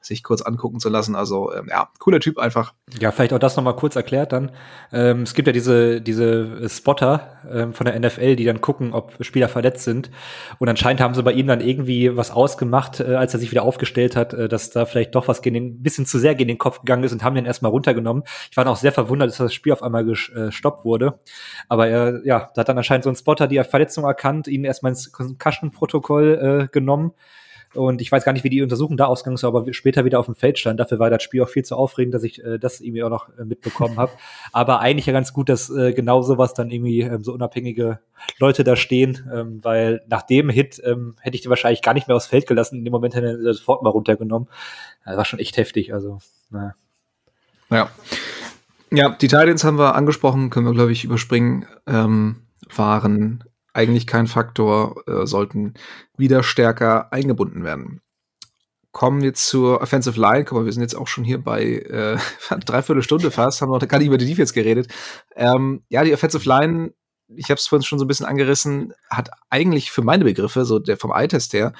sich 0.07 0.23
kurz 0.23 0.41
angucken 0.41 0.79
zu 0.79 0.89
lassen. 0.89 1.15
Also 1.15 1.53
ähm, 1.53 1.67
ja, 1.69 1.89
cooler 1.99 2.19
Typ 2.19 2.39
einfach. 2.39 2.73
Ja, 2.99 3.11
vielleicht 3.11 3.33
auch 3.33 3.39
das 3.39 3.55
nochmal 3.55 3.75
kurz 3.75 3.95
erklärt 3.95 4.31
dann. 4.31 4.51
Ähm, 4.91 5.23
es 5.23 5.33
gibt 5.33 5.47
ja 5.47 5.51
diese, 5.51 6.01
diese 6.01 6.67
Spotter 6.69 7.37
ähm, 7.51 7.73
von 7.73 7.85
der 7.85 7.99
NFL, 7.99 8.35
die 8.35 8.45
dann 8.45 8.61
gucken, 8.61 8.93
ob 8.93 9.13
Spieler 9.23 9.49
verletzt 9.49 9.83
sind. 9.83 10.09
Und 10.59 10.69
anscheinend 10.69 11.01
haben 11.01 11.13
sie 11.13 11.23
bei 11.23 11.33
ihm 11.33 11.47
dann 11.47 11.61
irgendwie 11.61 12.15
was 12.15 12.31
ausgemacht, 12.31 12.99
äh, 12.99 13.15
als 13.15 13.33
er 13.33 13.39
sich 13.39 13.51
wieder 13.51 13.63
aufgestellt 13.63 14.15
hat, 14.15 14.33
äh, 14.33 14.47
dass 14.47 14.69
da 14.69 14.85
vielleicht 14.85 15.15
doch 15.15 15.27
was 15.27 15.41
gegen 15.41 15.53
den, 15.55 15.65
ein 15.65 15.83
bisschen 15.83 16.05
zu 16.05 16.19
sehr 16.19 16.35
gegen 16.35 16.47
den 16.47 16.57
Kopf 16.57 16.79
gegangen 16.79 17.03
ist 17.03 17.11
und 17.11 17.23
haben 17.23 17.35
den 17.35 17.45
erstmal 17.45 17.71
runtergenommen. 17.71 18.23
Ich 18.49 18.57
war 18.57 18.63
dann 18.63 18.73
auch 18.73 18.77
sehr 18.77 18.91
verwundert, 18.91 19.29
dass 19.29 19.37
das 19.37 19.53
Spiel 19.53 19.73
auf 19.73 19.83
einmal 19.83 20.05
gestoppt 20.05 20.85
wurde. 20.85 21.19
Aber 21.67 21.87
er, 21.87 22.25
ja, 22.25 22.51
da 22.55 22.61
hat 22.61 22.69
dann 22.69 22.77
anscheinend 22.77 23.03
so 23.03 23.09
ein 23.09 23.15
Spotter 23.15 23.47
die 23.47 23.61
Verletzung 23.63 24.05
erkannt, 24.05 24.47
ihn 24.47 24.63
erstmal 24.63 24.91
ins 24.91 25.11
Concussion-Protokoll 25.11 26.67
äh, 26.67 26.67
genommen 26.71 27.13
und 27.73 28.01
ich 28.01 28.11
weiß 28.11 28.23
gar 28.23 28.33
nicht, 28.33 28.43
wie 28.43 28.49
die 28.49 28.61
Untersuchung 28.61 28.97
da 28.97 29.05
ausgegangen 29.05 29.35
ist, 29.35 29.43
aber 29.43 29.71
später 29.73 30.05
wieder 30.05 30.19
auf 30.19 30.25
dem 30.25 30.35
Feld 30.35 30.57
stand. 30.57 30.79
Dafür 30.79 30.99
war 30.99 31.09
das 31.09 31.23
Spiel 31.23 31.43
auch 31.43 31.49
viel 31.49 31.63
zu 31.63 31.75
aufregend, 31.75 32.13
dass 32.13 32.23
ich 32.23 32.43
äh, 32.43 32.57
das 32.57 32.81
irgendwie 32.81 33.03
auch 33.03 33.09
noch 33.09 33.29
äh, 33.37 33.45
mitbekommen 33.45 33.97
habe. 33.97 34.11
Aber 34.51 34.79
eigentlich 34.79 35.05
ja 35.05 35.13
ganz 35.13 35.33
gut, 35.33 35.49
dass 35.49 35.69
äh, 35.69 35.93
genau 35.93 36.21
sowas 36.21 36.53
dann 36.53 36.71
irgendwie 36.71 37.01
ähm, 37.01 37.23
so 37.23 37.33
unabhängige 37.33 37.99
Leute 38.39 38.63
da 38.63 38.75
stehen, 38.75 39.29
ähm, 39.33 39.63
weil 39.63 40.01
nach 40.07 40.23
dem 40.23 40.49
Hit 40.49 40.81
ähm, 40.83 41.15
hätte 41.19 41.35
ich 41.35 41.41
die 41.41 41.49
wahrscheinlich 41.49 41.81
gar 41.81 41.93
nicht 41.93 42.07
mehr 42.07 42.15
aufs 42.15 42.27
Feld 42.27 42.47
gelassen. 42.47 42.77
In 42.77 42.85
dem 42.85 42.91
Moment 42.91 43.15
hätte 43.15 43.39
er 43.45 43.53
sofort 43.53 43.83
mal 43.83 43.89
runtergenommen. 43.89 44.47
Das 45.05 45.17
war 45.17 45.25
schon 45.25 45.39
echt 45.39 45.57
heftig. 45.57 45.93
Also, 45.93 46.19
naja. 46.49 46.75
Ja. 47.69 47.89
Ja, 48.89 49.09
die 49.09 49.27
Titans 49.27 49.65
haben 49.65 49.77
wir 49.77 49.95
angesprochen, 49.95 50.49
können 50.49 50.65
wir, 50.65 50.73
glaube 50.73 50.93
ich, 50.93 51.03
überspringen. 51.03 51.65
Ähm, 51.85 52.43
waren 52.73 53.43
eigentlich 53.77 54.07
kein 54.07 54.27
Faktor, 54.27 55.03
äh, 55.07 55.25
sollten 55.27 55.75
wieder 56.17 56.43
stärker 56.43 57.13
eingebunden 57.13 57.63
werden. 57.63 58.01
Kommen 58.91 59.21
wir 59.21 59.35
zur 59.35 59.81
Offensive 59.81 60.19
Line. 60.19 60.43
Guck 60.43 60.57
mal, 60.57 60.65
wir 60.65 60.73
sind 60.73 60.81
jetzt 60.81 60.95
auch 60.95 61.07
schon 61.07 61.23
hier 61.23 61.41
bei 61.41 61.63
äh, 61.63 62.17
dreiviertel 62.65 63.03
Stunde 63.03 63.29
fast, 63.29 63.61
haben 63.61 63.69
noch 63.69 63.87
gar 63.87 63.99
nicht 63.99 64.07
über 64.07 64.17
die 64.17 64.25
Defense 64.25 64.53
geredet. 64.53 64.91
Ähm, 65.35 65.83
ja, 65.89 66.03
die 66.03 66.13
Offensive 66.13 66.49
Line, 66.49 66.93
ich 67.27 67.51
habe 67.51 67.59
es 67.59 67.67
vorhin 67.67 67.83
schon 67.83 67.99
so 67.99 68.05
ein 68.05 68.07
bisschen 68.07 68.25
angerissen, 68.25 68.93
hat 69.09 69.29
eigentlich 69.51 69.91
für 69.91 70.01
meine 70.01 70.23
Begriffe, 70.23 70.65
so 70.65 70.79
der 70.79 70.97
vom 70.97 71.11
Eye-Test 71.11 71.53
her, 71.53 71.73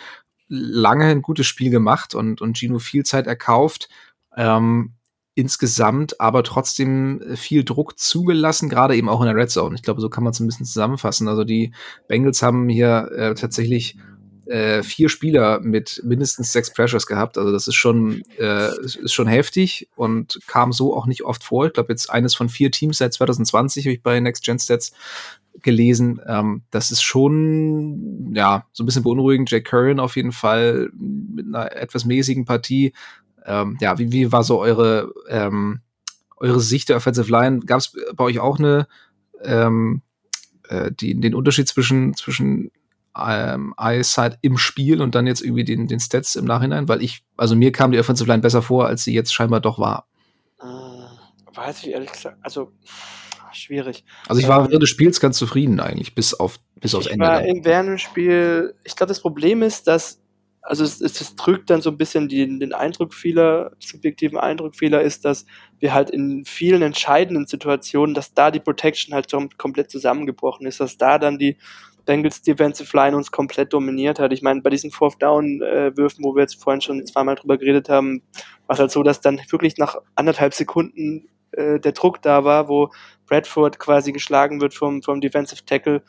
lange 0.47 1.05
ein 1.05 1.23
gutes 1.23 1.47
Spiel 1.47 1.71
gemacht 1.71 2.13
und, 2.13 2.41
und 2.41 2.57
Gino 2.57 2.77
viel 2.77 3.03
Zeit 3.03 3.25
erkauft. 3.25 3.89
Ähm, 4.35 4.96
insgesamt 5.37 6.19
aber 6.19 6.41
trotzdem 6.41 7.21
viel 7.35 7.63
Druck 7.63 7.99
zugelassen, 7.99 8.69
gerade 8.69 8.95
eben 8.95 9.07
auch 9.07 9.21
in 9.21 9.27
der 9.27 9.35
Red 9.35 9.51
Zone. 9.51 9.75
Ich 9.75 9.83
glaube, 9.83 10.01
so 10.01 10.09
kann 10.09 10.23
man 10.23 10.31
es 10.31 10.39
ein 10.39 10.47
bisschen 10.47 10.65
zusammenfassen. 10.65 11.27
Also 11.27 11.43
die 11.43 11.73
Bengals 12.07 12.41
haben 12.41 12.67
hier 12.69 13.11
äh, 13.15 13.35
tatsächlich 13.35 13.97
äh, 14.47 14.81
vier 14.81 15.09
Spieler 15.09 15.59
mit 15.59 16.01
mindestens 16.03 16.51
sechs 16.51 16.73
Pressures 16.73 17.05
gehabt. 17.05 17.37
Also 17.37 17.51
das 17.51 17.67
ist 17.67 17.75
schon, 17.75 18.23
äh, 18.39 18.69
ist 18.83 19.13
schon 19.13 19.27
heftig 19.27 19.89
und 19.95 20.39
kam 20.47 20.71
so 20.71 20.97
auch 20.97 21.05
nicht 21.05 21.23
oft 21.23 21.43
vor. 21.43 21.67
Ich 21.67 21.73
glaube, 21.73 21.93
jetzt 21.93 22.09
eines 22.09 22.33
von 22.33 22.49
vier 22.49 22.71
Teams 22.71 22.97
seit 22.97 23.13
2020 23.13 23.85
habe 23.85 23.93
ich 23.93 24.01
bei 24.01 24.19
Next 24.19 24.43
Gen 24.43 24.57
Stats 24.57 24.91
gelesen. 25.61 26.19
Ähm, 26.25 26.63
das 26.71 26.89
ist 26.89 27.03
schon, 27.03 28.33
ja, 28.33 28.65
so 28.73 28.81
ein 28.81 28.87
bisschen 28.87 29.03
beunruhigend. 29.03 29.51
Jack 29.51 29.65
Curran 29.65 29.99
auf 29.99 30.15
jeden 30.15 30.31
Fall 30.31 30.89
mit 30.95 31.45
einer 31.45 31.75
etwas 31.75 32.05
mäßigen 32.05 32.45
Partie. 32.45 32.93
Ähm, 33.47 33.77
ja, 33.79 33.97
wie, 33.97 34.11
wie 34.11 34.31
war 34.31 34.43
so 34.43 34.59
eure, 34.59 35.13
ähm, 35.29 35.79
eure 36.35 36.59
Sicht 36.59 36.89
der 36.89 36.97
Offensive 36.97 37.31
Line? 37.31 37.61
Gab 37.61 37.79
es 37.79 37.93
bei 38.15 38.25
euch 38.25 38.39
auch 38.39 38.59
eine, 38.59 38.87
ähm, 39.41 40.01
äh, 40.67 40.91
die, 40.91 41.19
den 41.19 41.33
Unterschied 41.33 41.67
zwischen, 41.67 42.13
zwischen 42.13 42.71
ähm, 43.17 43.73
Eyesight 43.79 44.37
im 44.41 44.57
Spiel 44.57 45.01
und 45.01 45.15
dann 45.15 45.25
jetzt 45.25 45.41
irgendwie 45.41 45.63
den, 45.63 45.87
den 45.87 45.99
Stats 45.99 46.35
im 46.35 46.45
Nachhinein? 46.45 46.89
Weil 46.89 47.01
ich, 47.01 47.23
also 47.37 47.55
mir 47.55 47.71
kam 47.71 47.91
die 47.91 47.99
Offensive 47.99 48.27
Line 48.27 48.41
besser 48.41 48.61
vor, 48.61 48.85
als 48.85 49.05
sie 49.05 49.13
jetzt 49.13 49.33
scheinbar 49.33 49.61
doch 49.61 49.79
war. 49.79 50.07
Äh, 50.59 51.55
weiß 51.55 51.83
ich 51.83 51.91
ehrlich 51.91 52.11
gesagt, 52.11 52.37
also 52.41 52.73
schwierig. 53.53 54.03
Also 54.27 54.41
ich 54.41 54.47
war 54.49 54.59
ähm, 54.59 54.67
während 54.67 54.83
des 54.83 54.89
Spiels 54.89 55.21
ganz 55.21 55.37
zufrieden 55.37 55.79
eigentlich, 55.79 56.13
bis 56.13 56.33
auf 56.33 56.59
bis 56.75 56.93
aufs 56.93 57.07
Ende. 57.07 57.25
War 57.25 57.43
im 57.43 57.63
während 57.63 57.89
dem 57.89 57.97
Spiel, 57.97 58.75
ich 58.83 58.95
glaube, 58.95 59.07
das 59.07 59.21
Problem 59.21 59.61
ist, 59.61 59.87
dass 59.87 60.21
also 60.67 60.83
es, 60.83 60.99
es, 60.99 61.21
es 61.21 61.35
drückt 61.35 61.69
dann 61.69 61.81
so 61.81 61.89
ein 61.89 61.97
bisschen 61.97 62.27
die, 62.27 62.59
den 62.59 62.73
Eindruck 62.73 63.13
vieler, 63.13 63.71
subjektiven 63.79 64.37
Eindruck 64.37 64.75
vieler 64.75 65.01
ist, 65.01 65.23
dass 65.23 65.45
wir 65.79 65.93
halt 65.93 66.09
in 66.09 66.43
vielen 66.45 66.81
entscheidenden 66.81 67.47
Situationen, 67.47 68.13
dass 68.13 68.33
da 68.33 68.51
die 68.51 68.59
Protection 68.59 69.13
halt 69.13 69.31
komplett 69.57 69.89
zusammengebrochen 69.89 70.67
ist, 70.67 70.79
dass 70.81 70.97
da 70.97 71.19
dann 71.19 71.37
die 71.39 71.57
Bengals 72.05 72.41
Defensive 72.41 72.95
Line 72.95 73.15
uns 73.15 73.31
komplett 73.31 73.71
dominiert 73.73 74.19
hat. 74.19 74.33
Ich 74.33 74.41
meine, 74.41 74.61
bei 74.61 74.69
diesen 74.69 74.91
Fourth 74.91 75.21
Down 75.21 75.61
äh, 75.61 75.95
Würfen, 75.95 76.23
wo 76.23 76.35
wir 76.35 76.41
jetzt 76.41 76.61
vorhin 76.61 76.81
schon 76.81 77.05
zweimal 77.05 77.35
drüber 77.35 77.57
geredet 77.57 77.89
haben, 77.89 78.21
war 78.65 78.73
es 78.73 78.79
halt 78.79 78.91
so, 78.91 79.03
dass 79.03 79.21
dann 79.21 79.39
wirklich 79.49 79.77
nach 79.77 79.97
anderthalb 80.15 80.53
Sekunden 80.53 81.29
äh, 81.51 81.79
der 81.79 81.93
Druck 81.93 82.21
da 82.21 82.43
war, 82.43 82.67
wo 82.67 82.91
Bradford 83.25 83.79
quasi 83.79 84.11
geschlagen 84.11 84.61
wird 84.61 84.73
vom, 84.73 85.01
vom 85.01 85.21
Defensive 85.21 85.65
Tackle, 85.65 86.01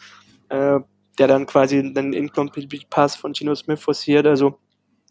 äh, 0.48 0.80
der 1.18 1.28
dann 1.28 1.46
quasi 1.46 1.78
einen 1.78 2.12
Incomplete 2.12 2.86
Pass 2.88 3.16
von 3.16 3.34
Gino 3.34 3.54
Smith 3.54 3.80
forciert. 3.80 4.26
Also 4.26 4.58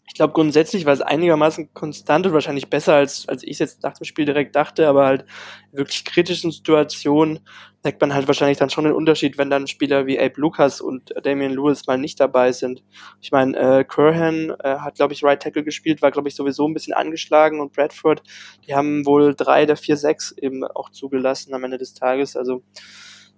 ich 0.08 0.14
glaube 0.14 0.32
grundsätzlich 0.32 0.86
war 0.86 0.94
es 0.94 1.02
einigermaßen 1.02 1.74
konstant 1.74 2.26
und 2.26 2.32
wahrscheinlich 2.32 2.70
besser, 2.70 2.94
als, 2.94 3.28
als 3.28 3.42
ich 3.42 3.52
es 3.52 3.58
jetzt 3.58 3.82
nach 3.82 3.92
dem 3.92 4.04
Spiel 4.04 4.24
direkt 4.24 4.56
dachte, 4.56 4.88
aber 4.88 5.04
halt 5.04 5.26
wirklich 5.70 6.04
kritischen 6.06 6.50
Situationen 6.50 7.40
merkt 7.84 8.00
man 8.00 8.14
halt 8.14 8.26
wahrscheinlich 8.26 8.56
dann 8.56 8.70
schon 8.70 8.84
den 8.84 8.94
Unterschied, 8.94 9.36
wenn 9.36 9.50
dann 9.50 9.66
Spieler 9.66 10.06
wie 10.06 10.18
Abe 10.18 10.40
Lucas 10.40 10.80
und 10.80 11.14
Damian 11.22 11.52
Lewis 11.52 11.86
mal 11.86 11.98
nicht 11.98 12.18
dabei 12.18 12.52
sind. 12.52 12.82
Ich 13.20 13.32
meine, 13.32 13.56
äh, 13.56 13.84
Curhan 13.84 14.50
äh, 14.60 14.78
hat, 14.78 14.96
glaube 14.96 15.12
ich, 15.12 15.22
Right 15.22 15.42
Tackle 15.42 15.62
gespielt, 15.62 16.00
war, 16.00 16.10
glaube 16.10 16.28
ich, 16.28 16.34
sowieso 16.34 16.66
ein 16.66 16.74
bisschen 16.74 16.94
angeschlagen 16.94 17.60
und 17.60 17.74
Bradford, 17.74 18.22
die 18.66 18.74
haben 18.74 19.04
wohl 19.04 19.34
drei 19.34 19.66
der 19.66 19.76
vier, 19.76 19.98
sechs 19.98 20.32
eben 20.32 20.64
auch 20.64 20.88
zugelassen 20.88 21.54
am 21.54 21.64
Ende 21.64 21.78
des 21.78 21.92
Tages. 21.92 22.34
Also 22.34 22.62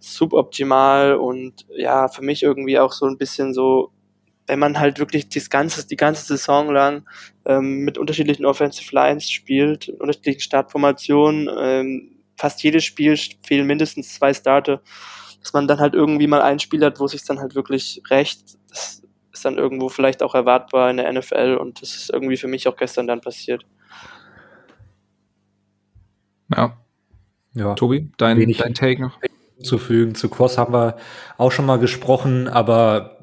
suboptimal 0.00 1.14
und 1.14 1.66
ja, 1.76 2.08
für 2.08 2.22
mich 2.22 2.42
irgendwie 2.42 2.78
auch 2.78 2.92
so 2.92 3.06
ein 3.06 3.18
bisschen 3.18 3.54
so 3.54 3.92
wenn 4.50 4.58
man 4.58 4.80
halt 4.80 4.98
wirklich 4.98 5.28
das 5.28 5.48
ganze, 5.48 5.86
die 5.86 5.94
ganze 5.94 6.24
Saison 6.24 6.72
lang 6.72 7.08
ähm, 7.44 7.84
mit 7.84 7.98
unterschiedlichen 7.98 8.44
Offensive 8.44 8.92
Lines 8.92 9.30
spielt, 9.30 9.88
unterschiedlichen 9.90 10.40
Startformationen, 10.40 11.48
ähm, 11.56 12.16
fast 12.36 12.60
jedes 12.64 12.82
Spiel 12.82 13.16
fehlen 13.46 13.68
mindestens 13.68 14.12
zwei 14.12 14.34
Starter, 14.34 14.82
dass 15.40 15.52
man 15.52 15.68
dann 15.68 15.78
halt 15.78 15.94
irgendwie 15.94 16.26
mal 16.26 16.42
ein 16.42 16.58
Spiel 16.58 16.84
hat, 16.84 16.98
wo 16.98 17.06
sich 17.06 17.24
dann 17.24 17.38
halt 17.38 17.54
wirklich 17.54 18.02
recht, 18.10 18.58
das 18.68 19.04
ist 19.32 19.44
dann 19.44 19.56
irgendwo 19.56 19.88
vielleicht 19.88 20.20
auch 20.20 20.34
erwartbar 20.34 20.90
in 20.90 20.96
der 20.96 21.12
NFL 21.12 21.56
und 21.60 21.80
das 21.80 21.94
ist 21.94 22.10
irgendwie 22.10 22.36
für 22.36 22.48
mich 22.48 22.66
auch 22.66 22.76
gestern 22.76 23.06
dann 23.06 23.20
passiert. 23.20 23.64
Ja. 26.52 26.76
Ja. 27.54 27.74
Tobi, 27.74 28.10
dein, 28.16 28.52
dein 28.52 28.74
Take 28.74 29.00
noch? 29.00 29.16
Zufügen. 29.62 30.14
Zu 30.14 30.28
Cross 30.28 30.58
haben 30.58 30.72
wir 30.72 30.96
auch 31.38 31.52
schon 31.52 31.66
mal 31.66 31.78
gesprochen, 31.78 32.48
aber 32.48 33.18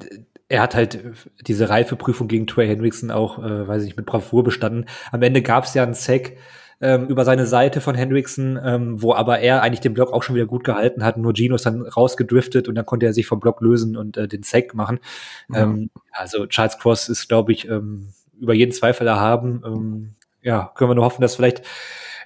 er 0.48 0.62
hat 0.62 0.74
halt 0.74 1.00
diese 1.46 1.68
Reifeprüfung 1.68 2.28
gegen 2.28 2.46
Trey 2.46 2.66
Hendrickson 2.66 3.10
auch, 3.10 3.38
äh, 3.38 3.68
weiß 3.68 3.84
ich, 3.84 3.96
mit 3.96 4.06
Bravour 4.06 4.44
bestanden. 4.44 4.86
Am 5.12 5.22
Ende 5.22 5.42
gab 5.42 5.64
es 5.64 5.74
ja 5.74 5.82
einen 5.82 5.94
Sack 5.94 6.32
ähm, 6.80 7.08
über 7.08 7.24
seine 7.24 7.46
Seite 7.46 7.80
von 7.80 7.94
Hendrickson, 7.94 8.58
ähm, 8.62 9.02
wo 9.02 9.12
aber 9.12 9.40
er 9.40 9.62
eigentlich 9.62 9.80
den 9.80 9.94
Block 9.94 10.12
auch 10.12 10.22
schon 10.22 10.36
wieder 10.36 10.46
gut 10.46 10.64
gehalten 10.64 11.04
hat. 11.04 11.16
Nur 11.16 11.34
Gino 11.34 11.56
ist 11.56 11.66
dann 11.66 11.82
rausgedriftet 11.82 12.68
und 12.68 12.76
dann 12.76 12.86
konnte 12.86 13.06
er 13.06 13.12
sich 13.12 13.26
vom 13.26 13.40
Block 13.40 13.60
lösen 13.60 13.96
und 13.96 14.16
äh, 14.16 14.28
den 14.28 14.42
Sack 14.42 14.74
machen. 14.74 15.00
Ja. 15.52 15.64
Ähm, 15.64 15.90
also 16.12 16.46
Charles 16.46 16.78
Cross 16.78 17.08
ist, 17.08 17.28
glaube 17.28 17.52
ich, 17.52 17.68
ähm, 17.68 18.08
über 18.40 18.54
jeden 18.54 18.72
Zweifel 18.72 19.06
erhaben. 19.06 19.62
Ähm, 19.66 20.14
ja, 20.42 20.70
können 20.76 20.90
wir 20.90 20.94
nur 20.94 21.04
hoffen, 21.04 21.20
dass 21.20 21.34
vielleicht 21.34 21.62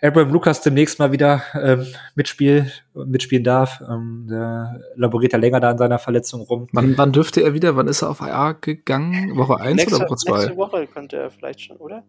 Abraham 0.03 0.31
Lucas 0.31 0.61
demnächst 0.61 0.99
mal 0.99 1.13
wieder 1.13 1.43
ähm, 1.55 1.87
mitspiel, 2.17 2.73
mitspielen 2.93 3.45
darf. 3.45 3.81
Ähm, 3.89 4.27
der 4.29 4.81
laboriert 4.97 5.33
ja 5.33 5.39
länger 5.39 5.61
da 5.61 5.71
an 5.71 5.79
seiner 5.79 6.01
Verletzung 6.01 6.41
rum. 6.43 6.67
Wann, 6.73 6.99
wann 6.99 7.13
dürfte 7.13 7.41
er 7.41 7.55
wieder? 7.55 7.77
Wann 7.77 7.87
ist 7.87 8.03
er 8.03 8.11
auf 8.11 8.21
IA 8.21 8.53
gegangen? 8.53 9.37
Woche 9.37 9.61
1 9.61 9.87
oder 9.87 10.05
Woche 10.05 10.17
2? 10.17 10.33
Nächste 10.33 10.57
Woche 10.57 10.87
könnte 10.89 11.17
er 11.19 11.31
vielleicht 11.31 11.61
schon, 11.61 11.77
oder? 11.77 12.03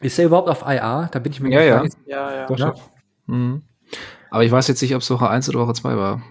Ist 0.00 0.18
er 0.18 0.26
überhaupt 0.26 0.50
auf 0.50 0.62
IA? 0.62 1.08
Da 1.10 1.18
bin 1.20 1.32
ich 1.32 1.40
mir 1.40 1.50
ja, 1.50 1.82
nicht 1.82 1.96
ja. 2.06 2.30
ja, 2.30 2.36
ja. 2.36 2.46
Doch, 2.46 2.58
ja. 2.58 2.74
Mhm. 3.26 3.62
Aber 4.30 4.44
ich 4.44 4.52
weiß 4.52 4.68
jetzt 4.68 4.82
nicht, 4.82 4.94
ob 4.94 5.00
es 5.00 5.10
Woche 5.10 5.30
1 5.30 5.48
oder 5.48 5.60
Woche 5.60 5.72
2 5.72 5.96
war. 5.96 6.22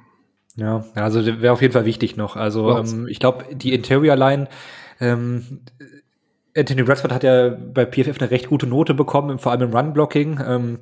Ja, 0.56 0.86
also 0.94 1.26
wäre 1.26 1.52
auf 1.52 1.62
jeden 1.64 1.74
Fall 1.74 1.86
wichtig 1.86 2.16
noch. 2.16 2.36
Also 2.36 2.78
ähm, 2.78 3.08
ich 3.08 3.20
glaube, 3.20 3.56
die 3.56 3.74
Interior 3.74 4.16
Line 4.16 4.48
ähm, 5.00 5.62
Anthony 6.56 6.84
Bradford 6.84 7.12
hat 7.12 7.24
ja 7.24 7.50
bei 7.50 7.86
PFF 7.86 8.20
eine 8.20 8.32
recht 8.32 8.48
gute 8.48 8.68
Note 8.68 8.94
bekommen, 8.94 9.40
vor 9.40 9.52
allem 9.52 9.62
im 9.62 9.76
Run-Blocking. 9.76 10.40
Ähm, 10.46 10.80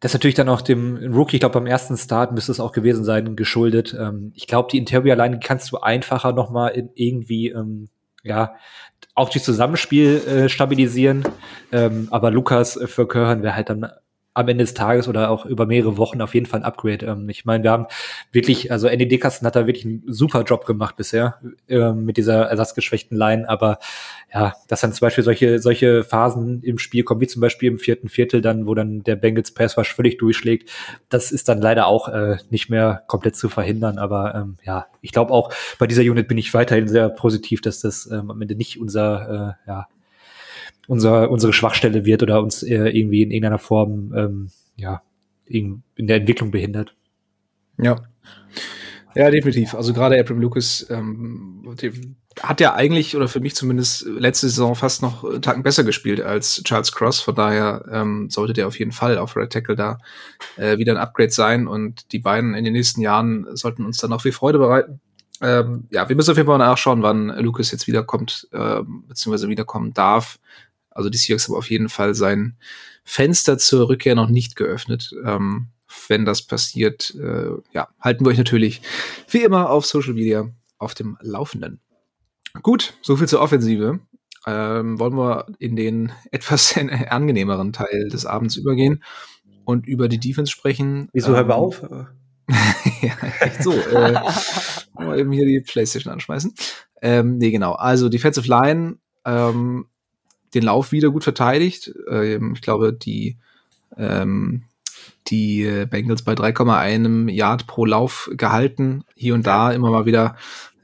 das 0.00 0.14
natürlich 0.14 0.34
dann 0.34 0.48
auch 0.48 0.62
dem 0.62 1.14
Rookie, 1.14 1.36
ich 1.36 1.40
glaube 1.40 1.54
beim 1.54 1.66
ersten 1.66 1.96
Start 1.96 2.32
müsste 2.32 2.50
es 2.50 2.58
auch 2.58 2.72
gewesen 2.72 3.04
sein, 3.04 3.36
geschuldet. 3.36 3.96
Ähm, 3.98 4.32
ich 4.34 4.46
glaube, 4.46 4.68
die 4.72 4.78
Interior 4.78 5.16
Line 5.16 5.38
kannst 5.38 5.70
du 5.70 5.78
einfacher 5.78 6.32
noch 6.32 6.50
mal 6.50 6.68
in 6.68 6.90
irgendwie 6.94 7.50
ähm, 7.50 7.88
ja 8.24 8.54
auch 9.14 9.28
durch 9.28 9.44
Zusammenspiel 9.44 10.16
äh, 10.26 10.48
stabilisieren. 10.48 11.24
Ähm, 11.70 12.08
aber 12.10 12.30
Lukas 12.30 12.80
für 12.86 13.06
Körhan 13.06 13.42
wäre 13.42 13.54
halt 13.54 13.68
dann 13.68 13.90
am 14.34 14.48
Ende 14.48 14.64
des 14.64 14.74
Tages 14.74 15.08
oder 15.08 15.30
auch 15.30 15.44
über 15.44 15.66
mehrere 15.66 15.98
Wochen 15.98 16.22
auf 16.22 16.34
jeden 16.34 16.46
Fall 16.46 16.60
ein 16.60 16.64
Upgrade. 16.64 17.04
Ähm, 17.04 17.28
ich 17.28 17.44
meine, 17.44 17.62
wir 17.64 17.70
haben 17.70 17.86
wirklich, 18.30 18.72
also 18.72 18.86
Andy 18.86 19.06
Dickerson 19.06 19.46
hat 19.46 19.56
da 19.56 19.66
wirklich 19.66 19.84
einen 19.84 20.02
super 20.06 20.42
Job 20.44 20.64
gemacht 20.64 20.96
bisher 20.96 21.38
äh, 21.68 21.92
mit 21.92 22.16
dieser 22.16 22.44
ersatzgeschwächten 22.44 23.16
Line, 23.16 23.48
aber 23.48 23.78
ja, 24.32 24.54
dass 24.68 24.80
dann 24.80 24.92
zum 24.92 25.06
Beispiel 25.06 25.24
solche, 25.24 25.58
solche 25.58 26.02
Phasen 26.02 26.62
im 26.62 26.78
Spiel 26.78 27.02
kommen, 27.04 27.20
wie 27.20 27.26
zum 27.26 27.42
Beispiel 27.42 27.70
im 27.70 27.78
vierten 27.78 28.08
Viertel 28.08 28.40
dann, 28.40 28.66
wo 28.66 28.74
dann 28.74 29.02
der 29.02 29.16
Bengals 29.16 29.52
Pass 29.52 29.76
Rush 29.76 29.94
völlig 29.94 30.16
durchschlägt, 30.18 30.70
das 31.10 31.30
ist 31.30 31.48
dann 31.48 31.60
leider 31.60 31.86
auch 31.86 32.08
äh, 32.08 32.38
nicht 32.48 32.70
mehr 32.70 33.02
komplett 33.08 33.36
zu 33.36 33.50
verhindern, 33.50 33.98
aber 33.98 34.34
ähm, 34.34 34.56
ja, 34.64 34.86
ich 35.02 35.12
glaube 35.12 35.32
auch 35.32 35.52
bei 35.78 35.86
dieser 35.86 36.02
Unit 36.02 36.28
bin 36.28 36.38
ich 36.38 36.54
weiterhin 36.54 36.88
sehr 36.88 37.10
positiv, 37.10 37.60
dass 37.60 37.80
das 37.80 38.08
ähm, 38.10 38.30
am 38.30 38.40
Ende 38.40 38.54
nicht 38.54 38.80
unser, 38.80 39.56
äh, 39.66 39.70
ja, 39.70 39.88
unser, 40.86 41.30
unsere 41.30 41.52
Schwachstelle 41.52 42.04
wird 42.04 42.22
oder 42.22 42.42
uns 42.42 42.62
äh, 42.62 42.88
irgendwie 42.88 43.22
in 43.22 43.30
irgendeiner 43.30 43.58
Form 43.58 44.12
ähm, 44.16 44.50
ja, 44.76 45.02
in, 45.46 45.82
in 45.96 46.06
der 46.06 46.16
Entwicklung 46.16 46.50
behindert. 46.50 46.94
Ja. 47.78 47.96
Ja, 49.14 49.30
definitiv. 49.30 49.74
Also 49.74 49.92
gerade 49.92 50.18
Abraham 50.18 50.40
Lucas 50.40 50.86
ähm, 50.88 51.76
hat 52.40 52.60
ja 52.60 52.74
eigentlich, 52.74 53.14
oder 53.14 53.28
für 53.28 53.40
mich 53.40 53.54
zumindest, 53.54 54.06
letzte 54.06 54.48
Saison 54.48 54.74
fast 54.74 55.02
noch 55.02 55.22
einen 55.22 55.42
Tacken 55.42 55.62
besser 55.62 55.84
gespielt 55.84 56.22
als 56.22 56.62
Charles 56.64 56.92
Cross. 56.92 57.20
Von 57.20 57.34
daher 57.34 57.84
ähm, 57.92 58.30
sollte 58.30 58.54
der 58.54 58.66
auf 58.66 58.78
jeden 58.78 58.92
Fall 58.92 59.18
auf 59.18 59.36
Red 59.36 59.52
Tackle 59.52 59.76
da 59.76 59.98
äh, 60.56 60.78
wieder 60.78 60.94
ein 60.94 60.98
Upgrade 60.98 61.30
sein. 61.30 61.66
Und 61.66 62.10
die 62.12 62.20
beiden 62.20 62.54
in 62.54 62.64
den 62.64 62.72
nächsten 62.72 63.02
Jahren 63.02 63.46
sollten 63.54 63.84
uns 63.84 63.98
dann 63.98 64.10
noch 64.10 64.22
viel 64.22 64.32
Freude 64.32 64.58
bereiten. 64.58 65.00
Ähm, 65.42 65.88
ja, 65.90 66.08
wir 66.08 66.16
müssen 66.16 66.30
auf 66.30 66.36
jeden 66.36 66.46
Fall 66.46 66.58
nachschauen, 66.58 67.02
wann 67.02 67.28
Lucas 67.40 67.70
jetzt 67.70 67.86
wiederkommt, 67.86 68.48
äh, 68.52 68.80
beziehungsweise 69.08 69.48
wiederkommen 69.48 69.92
darf. 69.92 70.38
Also 70.94 71.10
die 71.10 71.18
Seahawks 71.18 71.48
haben 71.48 71.56
auf 71.56 71.70
jeden 71.70 71.88
Fall 71.88 72.14
sein 72.14 72.56
Fenster 73.04 73.58
zur 73.58 73.88
Rückkehr 73.88 74.14
noch 74.14 74.28
nicht 74.28 74.56
geöffnet. 74.56 75.14
Ähm, 75.24 75.68
wenn 76.08 76.24
das 76.24 76.42
passiert, 76.42 77.14
äh, 77.16 77.50
ja, 77.72 77.88
halten 78.00 78.24
wir 78.24 78.30
euch 78.30 78.38
natürlich 78.38 78.82
wie 79.28 79.42
immer 79.42 79.70
auf 79.70 79.86
Social 79.86 80.14
Media 80.14 80.48
auf 80.78 80.94
dem 80.94 81.18
Laufenden. 81.20 81.80
Gut, 82.62 82.94
soviel 83.02 83.28
zur 83.28 83.40
Offensive. 83.40 84.00
Ähm, 84.46 84.98
wollen 84.98 85.16
wir 85.16 85.46
in 85.58 85.76
den 85.76 86.12
etwas 86.30 86.76
angenehmeren 86.76 87.72
Teil 87.72 88.08
des 88.08 88.26
Abends 88.26 88.56
übergehen 88.56 89.02
und 89.64 89.86
über 89.86 90.08
die 90.08 90.18
Defense 90.18 90.50
sprechen. 90.50 91.08
Wieso 91.12 91.28
ähm, 91.28 91.36
hören 91.36 91.48
wir 91.48 91.56
auf? 91.56 91.82
ja, 93.02 93.14
echt 93.40 93.62
so. 93.62 93.72
äh, 93.72 94.20
mal 94.94 95.18
eben 95.18 95.32
hier 95.32 95.46
die 95.46 95.60
Playstation 95.60 96.12
anschmeißen. 96.12 96.54
Ähm, 97.00 97.36
nee, 97.36 97.50
genau. 97.50 97.72
Also 97.72 98.08
Defensive 98.08 98.48
Line 98.48 98.98
ähm, 99.24 99.86
den 100.54 100.64
Lauf 100.64 100.92
wieder 100.92 101.10
gut 101.10 101.24
verteidigt. 101.24 101.92
Ähm, 102.10 102.52
ich 102.54 102.62
glaube, 102.62 102.92
die, 102.92 103.36
ähm, 103.96 104.62
die 105.28 105.86
Bengals 105.90 106.22
bei 106.22 106.34
3,1 106.34 107.30
Yard 107.30 107.66
pro 107.66 107.84
Lauf 107.84 108.30
gehalten. 108.32 109.04
Hier 109.14 109.34
und 109.34 109.46
da 109.46 109.72
immer 109.72 109.90
mal 109.90 110.06
wieder 110.06 110.36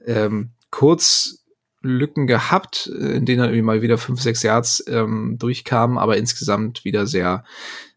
ähm, 0.06 0.50
kurz 0.70 1.38
Lücken 1.80 2.26
gehabt, 2.26 2.86
in 2.86 3.24
denen 3.24 3.38
dann 3.38 3.50
irgendwie 3.50 3.62
mal 3.62 3.82
wieder 3.82 3.98
5, 3.98 4.20
6 4.20 4.42
Yards 4.42 4.84
ähm, 4.88 5.36
durchkamen, 5.38 5.96
aber 5.96 6.16
insgesamt 6.16 6.84
wieder 6.84 7.06
sehr, 7.06 7.44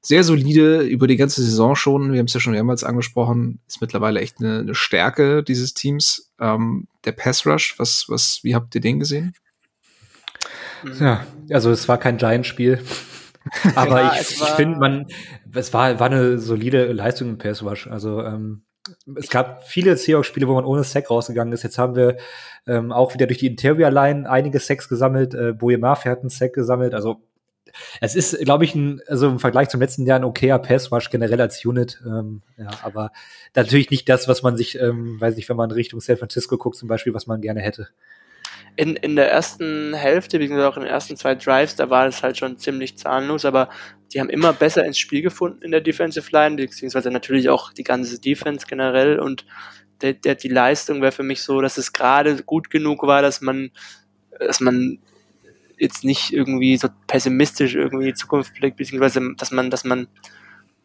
sehr 0.01 0.23
solide 0.23 0.81
über 0.81 1.07
die 1.07 1.17
ganze 1.17 1.41
Saison 1.41 1.75
schon. 1.75 2.11
Wir 2.11 2.19
haben 2.19 2.27
es 2.27 2.33
ja 2.33 2.39
schon 2.39 2.53
mehrmals 2.53 2.83
angesprochen, 2.83 3.59
ist 3.67 3.81
mittlerweile 3.81 4.19
echt 4.19 4.39
eine, 4.39 4.59
eine 4.59 4.75
Stärke 4.75 5.43
dieses 5.43 5.73
Teams. 5.73 6.31
Ähm, 6.39 6.87
der 7.05 7.13
Pass 7.13 7.45
Rush, 7.47 7.75
was, 7.79 8.05
was, 8.07 8.39
wie 8.43 8.53
habt 8.53 8.75
ihr 8.75 8.81
den 8.81 8.99
gesehen? 8.99 9.33
Ja, 10.99 11.25
also 11.51 11.71
es 11.71 11.87
war 11.87 11.97
kein 11.97 12.17
Giant-Spiel. 12.17 12.79
Aber 13.75 14.01
ja, 14.01 14.13
ich, 14.13 14.31
ich 14.31 14.49
finde, 14.49 14.79
man, 14.79 15.07
es 15.53 15.73
war, 15.73 15.99
war 15.99 16.07
eine 16.07 16.37
solide 16.37 16.91
Leistung 16.91 17.29
im 17.29 17.37
Pass 17.37 17.63
Rush. 17.63 17.87
Also 17.87 18.21
ähm, 18.23 18.63
es 19.15 19.29
gab 19.29 19.67
viele 19.67 19.97
Seahawks-Spiele, 19.97 20.47
wo 20.47 20.53
man 20.53 20.65
ohne 20.65 20.83
Sack 20.83 21.09
rausgegangen 21.09 21.53
ist. 21.53 21.63
Jetzt 21.63 21.77
haben 21.77 21.95
wir 21.95 22.17
ähm, 22.67 22.91
auch 22.91 23.13
wieder 23.13 23.27
durch 23.27 23.39
die 23.39 23.47
Interior-Line 23.47 24.29
einige 24.29 24.59
Sacks 24.59 24.89
gesammelt. 24.89 25.33
Äh, 25.33 25.53
Boje 25.53 25.77
Mafia 25.77 26.11
hat 26.11 26.19
einen 26.19 26.29
Sack 26.29 26.53
gesammelt. 26.53 26.93
Also 26.93 27.21
es 28.01 28.15
ist, 28.15 28.37
glaube 28.39 28.65
ich, 28.65 28.75
ein, 28.75 29.01
also 29.07 29.27
im 29.27 29.39
Vergleich 29.39 29.69
zum 29.69 29.79
letzten 29.79 30.05
Jahr 30.05 30.19
ein 30.19 30.25
okayer 30.25 30.59
Pass-Rush 30.59 31.09
generell 31.09 31.41
als 31.41 31.63
Unit. 31.65 32.01
Ähm, 32.05 32.41
ja, 32.57 32.69
aber 32.83 33.11
natürlich 33.55 33.89
nicht 33.89 34.09
das, 34.09 34.27
was 34.27 34.43
man 34.43 34.57
sich, 34.57 34.79
ähm, 34.79 35.19
weiß 35.19 35.35
nicht, 35.35 35.49
wenn 35.49 35.57
man 35.57 35.71
Richtung 35.71 35.99
San 35.99 36.17
Francisco 36.17 36.57
guckt 36.57 36.75
zum 36.75 36.89
Beispiel, 36.89 37.13
was 37.13 37.27
man 37.27 37.41
gerne 37.41 37.61
hätte 37.61 37.87
in, 38.75 38.95
in 38.95 39.15
der 39.15 39.31
ersten 39.31 39.93
Hälfte, 39.93 40.39
beziehungsweise 40.39 40.69
auch 40.69 40.77
in 40.77 40.83
den 40.83 40.91
ersten 40.91 41.17
zwei 41.17 41.35
Drives, 41.35 41.75
da 41.75 41.89
war 41.89 42.07
es 42.07 42.23
halt 42.23 42.37
schon 42.37 42.57
ziemlich 42.57 42.97
zahnlos, 42.97 43.45
aber 43.45 43.69
die 44.13 44.19
haben 44.19 44.29
immer 44.29 44.53
besser 44.53 44.85
ins 44.85 44.97
Spiel 44.97 45.21
gefunden 45.21 45.61
in 45.61 45.71
der 45.71 45.81
Defensive 45.81 46.29
Line, 46.31 46.55
beziehungsweise 46.55 47.11
natürlich 47.11 47.49
auch 47.49 47.73
die 47.73 47.83
ganze 47.83 48.19
Defense 48.19 48.65
generell 48.67 49.19
und 49.19 49.45
der, 50.01 50.13
der, 50.13 50.35
die 50.35 50.47
Leistung 50.47 51.01
wäre 51.01 51.11
für 51.11 51.23
mich 51.23 51.43
so, 51.43 51.61
dass 51.61 51.77
es 51.77 51.93
gerade 51.93 52.43
gut 52.43 52.69
genug 52.69 53.03
war, 53.03 53.21
dass 53.21 53.41
man, 53.41 53.71
dass 54.39 54.59
man 54.59 54.99
jetzt 55.77 56.03
nicht 56.03 56.31
irgendwie 56.31 56.77
so 56.77 56.89
pessimistisch 57.07 57.75
irgendwie 57.75 58.07
die 58.07 58.13
Zukunft 58.13 58.53
blickt, 58.53 58.77
beziehungsweise 58.77 59.35
dass 59.35 59.51
man, 59.51 59.69
dass 59.69 59.83
man 59.83 60.07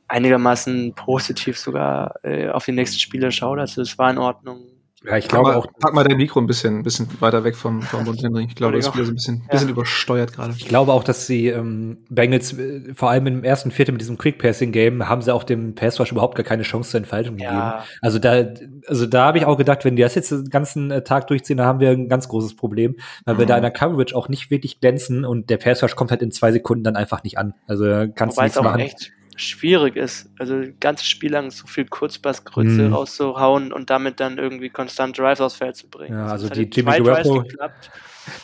einigermaßen 0.08 0.94
positiv 0.94 1.58
sogar 1.58 2.14
äh, 2.22 2.48
auf 2.48 2.64
die 2.64 2.72
nächsten 2.72 2.98
Spiele 2.98 3.32
schaut. 3.32 3.58
Also 3.58 3.82
es 3.82 3.98
war 3.98 4.10
in 4.10 4.18
Ordnung. 4.18 4.62
Ja, 5.04 5.18
ich 5.18 5.28
glaube 5.28 5.54
auch. 5.54 5.66
Pack 5.78 5.92
mal 5.92 6.04
dein 6.04 6.16
Mikro 6.16 6.40
ein 6.40 6.46
bisschen, 6.46 6.78
ein 6.78 6.82
bisschen 6.82 7.08
weiter 7.20 7.44
weg 7.44 7.54
vom, 7.54 7.82
vom 7.82 8.04
Mund, 8.04 8.22
Henry. 8.22 8.44
Ich 8.44 8.54
glaube, 8.54 8.76
das 8.76 8.86
ist 8.86 8.94
wieder 8.94 9.04
so 9.04 9.12
ein 9.12 9.16
bisschen, 9.16 9.42
ja. 9.42 9.50
bisschen 9.50 9.68
übersteuert 9.68 10.32
gerade. 10.32 10.54
Ich 10.56 10.66
glaube 10.66 10.92
auch, 10.92 11.04
dass 11.04 11.26
die 11.26 11.48
ähm, 11.48 11.98
Bengals, 12.08 12.54
äh, 12.54 12.94
vor 12.94 13.10
allem 13.10 13.26
im 13.26 13.44
ersten 13.44 13.70
Viertel 13.70 13.92
mit 13.92 14.00
diesem 14.00 14.16
Quick-Passing-Game, 14.16 15.08
haben 15.08 15.20
sie 15.20 15.34
auch 15.34 15.44
dem 15.44 15.74
Pass 15.74 16.00
überhaupt 16.00 16.34
gar 16.34 16.44
keine 16.44 16.62
Chance 16.62 16.90
zur 16.90 16.98
Entfaltung 16.98 17.38
ja. 17.38 17.50
gegeben. 17.50 17.84
Also 18.00 18.18
da, 18.18 18.46
also 18.88 19.06
da 19.06 19.26
habe 19.26 19.38
ich 19.38 19.44
auch 19.44 19.58
gedacht, 19.58 19.84
wenn 19.84 19.96
die 19.96 20.02
das 20.02 20.14
jetzt 20.14 20.30
den 20.30 20.48
ganzen 20.48 20.90
äh, 20.90 21.04
Tag 21.04 21.26
durchziehen, 21.26 21.58
dann 21.58 21.66
haben 21.66 21.80
wir 21.80 21.90
ein 21.90 22.08
ganz 22.08 22.28
großes 22.28 22.56
Problem, 22.56 22.96
weil 23.26 23.34
mhm. 23.34 23.38
wir 23.40 23.46
da 23.46 23.56
in 23.56 23.62
der 23.62 23.70
Coverage 23.70 24.16
auch 24.16 24.28
nicht 24.28 24.50
wirklich 24.50 24.80
glänzen 24.80 25.24
und 25.24 25.50
der 25.50 25.58
Pass 25.58 25.84
kommt 25.94 26.10
halt 26.10 26.22
in 26.22 26.32
zwei 26.32 26.52
Sekunden 26.52 26.84
dann 26.84 26.96
einfach 26.96 27.22
nicht 27.22 27.38
an. 27.38 27.54
Also 27.66 27.84
kannst 28.14 28.38
Wobei 28.38 28.48
du 28.48 28.60
nichts 28.60 28.62
machen. 28.62 28.80
Echt 28.80 29.12
schwierig 29.36 29.96
ist. 29.96 30.30
Also 30.38 30.62
ganzes 30.80 31.06
Spiel 31.06 31.32
lang 31.32 31.50
so 31.50 31.66
viel 31.66 31.86
Kurzpassgrütze 31.86 32.82
mhm. 32.82 32.92
rauszuhauen 32.92 33.72
und 33.72 33.90
damit 33.90 34.20
dann 34.20 34.38
irgendwie 34.38 34.70
konstant 34.70 35.18
Drives 35.18 35.40
aufs 35.40 35.56
Feld 35.56 35.76
zu 35.76 35.88
bringen. 35.88 36.16
Ja, 36.16 36.26
also 36.26 36.48
die 36.48 36.62
Jimmy 36.62 36.98
Garoppolo. 36.98 37.44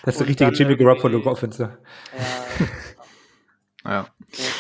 Das 0.04 0.14
ist 0.14 0.20
der 0.20 0.28
richtige 0.28 0.50
Jimmy 0.52 0.76
Garoppolo 0.76 1.24
Offense. 1.26 1.76
Ja. 3.84 3.90
ja. 3.90 4.06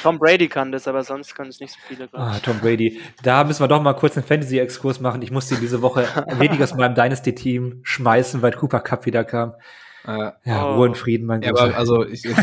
Tom 0.02 0.18
Brady 0.18 0.48
kann 0.48 0.72
das, 0.72 0.86
aber 0.86 1.02
sonst 1.02 1.34
können 1.34 1.50
es 1.50 1.60
nicht 1.60 1.72
so 1.72 1.78
viele. 1.86 2.08
Ah, 2.12 2.38
Tom 2.42 2.58
Brady. 2.58 3.00
Da 3.22 3.44
müssen 3.44 3.62
wir 3.62 3.68
doch 3.68 3.80
mal 3.80 3.94
kurz 3.94 4.16
einen 4.16 4.26
Fantasy-Exkurs 4.26 5.00
machen. 5.00 5.22
Ich 5.22 5.30
musste 5.30 5.56
diese 5.56 5.80
Woche 5.80 6.02
weniger 6.38 6.64
aus 6.64 6.74
meinem 6.74 6.94
Dynasty-Team 6.94 7.80
schmeißen, 7.82 8.42
weil 8.42 8.52
Cooper 8.52 8.80
Cup 8.80 9.06
wieder 9.06 9.24
kam. 9.24 9.54
Äh, 10.04 10.32
ja, 10.44 10.66
oh. 10.66 10.74
Ruhe 10.74 10.88
und 10.88 10.96
Frieden, 10.96 11.26
mein 11.26 11.42
Gott. 11.42 11.56
Ja, 11.56 11.64
aber 11.64 11.76
also 11.76 12.04
ich, 12.04 12.22
für, 12.22 12.34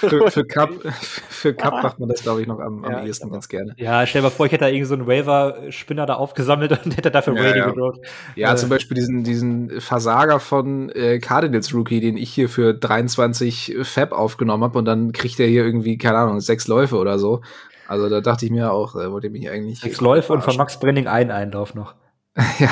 für, 0.00 0.30
für, 0.30 0.44
Cup, 0.44 0.70
für 0.92 1.54
Cup 1.54 1.82
macht 1.82 1.98
man 1.98 2.08
das, 2.10 2.22
glaube 2.22 2.42
ich, 2.42 2.46
noch 2.46 2.60
am, 2.60 2.84
am 2.84 2.92
ja, 2.92 3.04
ehesten 3.04 3.30
ganz 3.30 3.48
gerne. 3.48 3.74
Ja, 3.78 4.06
stell 4.06 4.20
dir 4.20 4.26
mal 4.26 4.30
vor, 4.30 4.44
ich 4.44 4.52
hätte 4.52 4.64
da 4.64 4.70
irgend 4.70 4.88
so 4.88 4.94
einen 4.94 5.06
Waiver-Spinner 5.06 6.04
da 6.04 6.14
aufgesammelt 6.14 6.72
und 6.84 6.96
hätte 6.96 7.10
dafür 7.10 7.34
ja, 7.34 7.42
Brady 7.42 7.58
ja. 7.58 7.66
gedroht. 7.66 8.06
Ja, 8.36 8.52
äh, 8.52 8.56
zum 8.56 8.68
Beispiel 8.68 8.94
diesen, 8.94 9.24
diesen 9.24 9.80
Versager 9.80 10.38
von 10.38 10.90
äh, 10.90 11.18
Cardinals 11.18 11.72
Rookie, 11.72 12.00
den 12.00 12.18
ich 12.18 12.30
hier 12.30 12.50
für 12.50 12.74
23 12.74 13.76
Fab 13.82 14.12
aufgenommen 14.12 14.64
habe 14.64 14.78
und 14.78 14.84
dann 14.84 15.12
kriegt 15.12 15.40
er 15.40 15.46
hier 15.46 15.64
irgendwie, 15.64 15.96
keine 15.96 16.18
Ahnung, 16.18 16.40
sechs 16.40 16.68
Läufe 16.68 16.96
oder 16.96 17.18
so. 17.18 17.40
Also 17.88 18.08
da 18.08 18.20
dachte 18.20 18.44
ich 18.44 18.50
mir 18.50 18.72
auch, 18.72 18.96
äh, 18.96 19.10
wollte 19.10 19.30
mich 19.30 19.48
eigentlich. 19.48 19.80
Sechs 19.80 20.00
Läufe 20.00 20.32
und 20.32 20.42
von 20.42 20.56
Max 20.56 20.78
Brenning 20.78 21.06
ein 21.06 21.30
Einlauf 21.30 21.74
noch. 21.74 21.94
ja, 22.58 22.70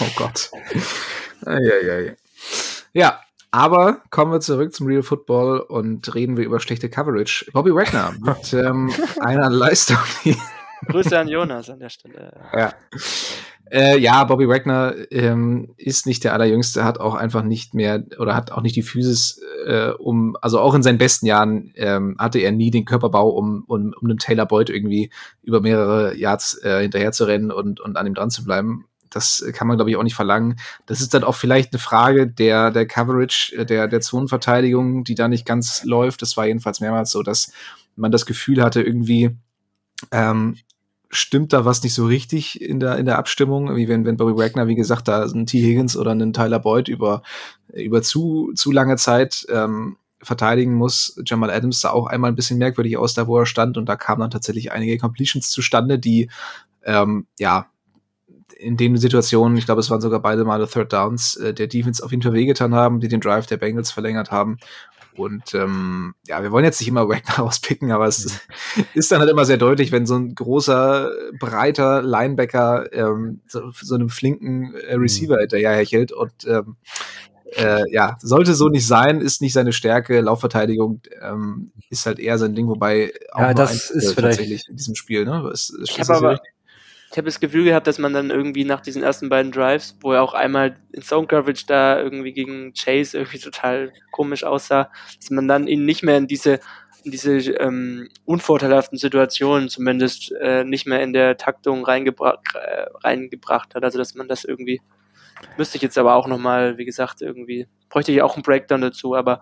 oh 0.00 0.10
Gott. 0.16 0.50
ja, 1.46 2.14
ja, 2.92 3.20
aber 3.50 4.02
kommen 4.10 4.32
wir 4.32 4.40
zurück 4.40 4.72
zum 4.72 4.86
Real 4.86 5.02
Football 5.02 5.60
und 5.60 6.14
reden 6.14 6.36
wir 6.36 6.44
über 6.44 6.60
schlechte 6.60 6.88
Coverage. 6.88 7.46
Bobby 7.52 7.74
Wagner 7.74 8.12
mit 8.20 8.52
ähm, 8.52 8.92
einer 9.20 9.50
Leistung. 9.50 9.98
Grüße 10.86 11.18
an 11.18 11.28
Jonas 11.28 11.68
an 11.68 11.80
der 11.80 11.90
Stelle. 11.90 12.32
Ja. 12.56 12.72
Äh, 13.72 13.98
ja, 14.00 14.24
Bobby 14.24 14.48
Wagner 14.48 14.94
ähm, 15.12 15.74
ist 15.76 16.04
nicht 16.04 16.24
der 16.24 16.32
allerjüngste, 16.32 16.82
hat 16.82 16.98
auch 16.98 17.14
einfach 17.14 17.44
nicht 17.44 17.72
mehr 17.72 18.02
oder 18.18 18.34
hat 18.34 18.50
auch 18.50 18.62
nicht 18.62 18.74
die 18.74 18.82
Physis, 18.82 19.40
äh, 19.64 19.90
um, 19.90 20.36
also 20.42 20.58
auch 20.58 20.74
in 20.74 20.82
seinen 20.82 20.98
besten 20.98 21.26
Jahren 21.26 21.72
ähm, 21.76 22.16
hatte 22.18 22.40
er 22.40 22.50
nie 22.50 22.72
den 22.72 22.84
Körperbau, 22.84 23.28
um, 23.28 23.62
um, 23.68 23.94
um 24.00 24.08
einem 24.08 24.18
Taylor 24.18 24.46
Boyd 24.46 24.70
irgendwie 24.70 25.10
über 25.42 25.60
mehrere 25.60 26.16
Yards 26.16 26.60
äh, 26.64 26.82
hinterher 26.82 27.12
zu 27.12 27.26
rennen 27.26 27.52
und, 27.52 27.78
und 27.78 27.96
an 27.96 28.08
ihm 28.08 28.14
dran 28.14 28.30
zu 28.30 28.42
bleiben. 28.42 28.86
Das 29.10 29.44
kann 29.52 29.66
man, 29.66 29.76
glaube 29.76 29.90
ich, 29.90 29.96
auch 29.96 30.02
nicht 30.02 30.14
verlangen. 30.14 30.56
Das 30.86 31.00
ist 31.00 31.14
dann 31.14 31.24
auch 31.24 31.34
vielleicht 31.34 31.72
eine 31.72 31.80
Frage 31.80 32.26
der, 32.26 32.70
der 32.70 32.86
Coverage, 32.86 33.56
äh, 33.56 33.66
der, 33.66 33.88
der 33.88 34.00
Zonenverteidigung, 34.00 35.04
die 35.04 35.14
da 35.14 35.28
nicht 35.28 35.44
ganz 35.44 35.84
läuft. 35.84 36.22
Das 36.22 36.36
war 36.36 36.46
jedenfalls 36.46 36.80
mehrmals 36.80 37.10
so, 37.10 37.22
dass 37.22 37.52
man 37.96 38.12
das 38.12 38.26
Gefühl 38.26 38.62
hatte, 38.62 38.82
irgendwie 38.82 39.36
ähm, 40.12 40.56
stimmt 41.10 41.52
da 41.52 41.64
was 41.64 41.82
nicht 41.82 41.94
so 41.94 42.06
richtig 42.06 42.60
in 42.60 42.80
der, 42.80 42.96
in 42.96 43.06
der 43.06 43.18
Abstimmung, 43.18 43.74
wie 43.76 43.88
wenn, 43.88 44.04
wenn 44.04 44.16
Bobby 44.16 44.36
Wagner, 44.36 44.68
wie 44.68 44.76
gesagt, 44.76 45.08
da 45.08 45.22
einen 45.22 45.46
T. 45.46 45.60
Higgins 45.60 45.96
oder 45.96 46.12
einen 46.12 46.32
Tyler 46.32 46.60
Boyd 46.60 46.88
über, 46.88 47.22
über 47.72 48.00
zu, 48.00 48.52
zu 48.54 48.70
lange 48.70 48.96
Zeit 48.96 49.44
ähm, 49.50 49.96
verteidigen 50.22 50.74
muss. 50.74 51.20
Jamal 51.26 51.50
Adams 51.50 51.80
sah 51.80 51.90
auch 51.90 52.06
einmal 52.06 52.30
ein 52.30 52.36
bisschen 52.36 52.58
merkwürdig 52.58 52.96
aus, 52.96 53.14
da 53.14 53.26
wo 53.26 53.38
er 53.38 53.46
stand, 53.46 53.76
und 53.76 53.86
da 53.86 53.96
kamen 53.96 54.20
dann 54.20 54.30
tatsächlich 54.30 54.70
einige 54.70 54.98
Completions 54.98 55.50
zustande, 55.50 55.98
die 55.98 56.30
ähm, 56.84 57.26
ja 57.38 57.66
in 58.60 58.76
den 58.76 58.96
Situationen, 58.96 59.56
ich 59.56 59.64
glaube, 59.64 59.80
es 59.80 59.90
waren 59.90 60.00
sogar 60.00 60.20
beide 60.20 60.44
Male 60.44 60.68
Third 60.68 60.92
Downs, 60.92 61.36
äh, 61.36 61.54
der 61.54 61.66
Defense 61.66 62.04
auf 62.04 62.10
jeden 62.10 62.22
Fall 62.22 62.32
wehgetan 62.32 62.74
haben, 62.74 63.00
die 63.00 63.08
den 63.08 63.20
Drive 63.20 63.46
der 63.46 63.56
Bengals 63.56 63.90
verlängert 63.90 64.30
haben. 64.30 64.58
Und 65.16 65.54
ähm, 65.54 66.14
ja, 66.26 66.42
wir 66.42 66.52
wollen 66.52 66.64
jetzt 66.64 66.80
nicht 66.80 66.88
immer 66.88 67.08
Wagner 67.08 67.44
auspicken, 67.44 67.90
aber 67.90 68.06
es 68.06 68.40
mhm. 68.76 68.84
ist 68.94 69.10
dann 69.10 69.20
halt 69.20 69.30
immer 69.30 69.44
sehr 69.44 69.56
deutlich, 69.56 69.92
wenn 69.92 70.06
so 70.06 70.16
ein 70.16 70.34
großer, 70.34 71.10
breiter 71.38 72.02
Linebacker 72.02 72.92
ähm, 72.92 73.40
so, 73.46 73.70
so 73.72 73.94
einem 73.94 74.08
flinken 74.08 74.74
äh, 74.74 74.94
Receiver 74.94 75.36
mhm. 75.36 75.40
hinterher 75.40 75.72
hechelt 75.72 76.12
und 76.12 76.32
ähm, 76.46 76.76
äh, 77.56 77.82
ja, 77.90 78.16
sollte 78.20 78.54
so 78.54 78.68
nicht 78.68 78.86
sein, 78.86 79.20
ist 79.20 79.42
nicht 79.42 79.52
seine 79.52 79.72
Stärke. 79.72 80.20
Laufverteidigung 80.20 81.00
ähm, 81.20 81.72
ist 81.88 82.06
halt 82.06 82.20
eher 82.20 82.38
sein 82.38 82.54
Ding, 82.54 82.68
wobei 82.68 83.12
auch 83.32 83.40
ja, 83.40 83.54
das 83.54 83.90
ist 83.90 84.14
vielleicht 84.14 84.38
tatsächlich 84.38 84.68
in 84.68 84.76
diesem 84.76 84.94
Spiel. 84.94 85.24
Ne? 85.24 85.50
Ist, 85.52 85.70
ist, 85.70 85.90
ich 85.90 86.00
habe 86.00 86.14
aber, 86.14 86.30
richtig? 86.32 86.52
Ich 87.10 87.18
habe 87.18 87.26
das 87.26 87.40
Gefühl 87.40 87.64
gehabt, 87.64 87.88
dass 87.88 87.98
man 87.98 88.12
dann 88.12 88.30
irgendwie 88.30 88.64
nach 88.64 88.80
diesen 88.80 89.02
ersten 89.02 89.28
beiden 89.28 89.50
Drives, 89.50 89.96
wo 90.00 90.12
er 90.12 90.22
auch 90.22 90.32
einmal 90.32 90.76
in 90.92 91.02
Zone 91.02 91.26
Coverage 91.26 91.64
da 91.66 92.00
irgendwie 92.00 92.32
gegen 92.32 92.72
Chase 92.72 93.18
irgendwie 93.18 93.40
total 93.40 93.92
komisch 94.12 94.44
aussah, 94.44 94.90
dass 95.16 95.30
man 95.30 95.48
dann 95.48 95.66
ihn 95.66 95.84
nicht 95.84 96.02
mehr 96.02 96.16
in 96.16 96.28
diese 96.28 96.60
in 97.02 97.12
diese 97.12 97.32
ähm, 97.52 98.10
unvorteilhaften 98.26 98.98
Situationen 98.98 99.70
zumindest 99.70 100.32
äh, 100.32 100.64
nicht 100.64 100.86
mehr 100.86 101.02
in 101.02 101.14
der 101.14 101.38
Taktung 101.38 101.82
reingebra 101.84 102.38
äh, 102.54 102.86
reingebracht 103.02 103.74
hat. 103.74 103.82
Also 103.82 103.98
dass 103.98 104.14
man 104.14 104.28
das 104.28 104.44
irgendwie 104.44 104.80
müsste 105.56 105.76
ich 105.76 105.82
jetzt 105.82 105.98
aber 105.98 106.14
auch 106.14 106.26
nochmal, 106.26 106.76
wie 106.78 106.84
gesagt, 106.84 107.22
irgendwie 107.22 107.66
bräuchte 107.88 108.12
ich 108.12 108.22
auch 108.22 108.34
einen 108.34 108.42
Breakdown 108.42 108.82
dazu, 108.82 109.16
aber 109.16 109.40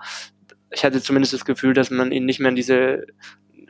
ich 0.70 0.84
hatte 0.84 1.02
zumindest 1.02 1.32
das 1.32 1.44
Gefühl, 1.44 1.74
dass 1.74 1.90
man 1.90 2.12
ihn 2.12 2.24
nicht 2.24 2.40
mehr 2.40 2.50
in 2.50 2.56
diese 2.56 3.06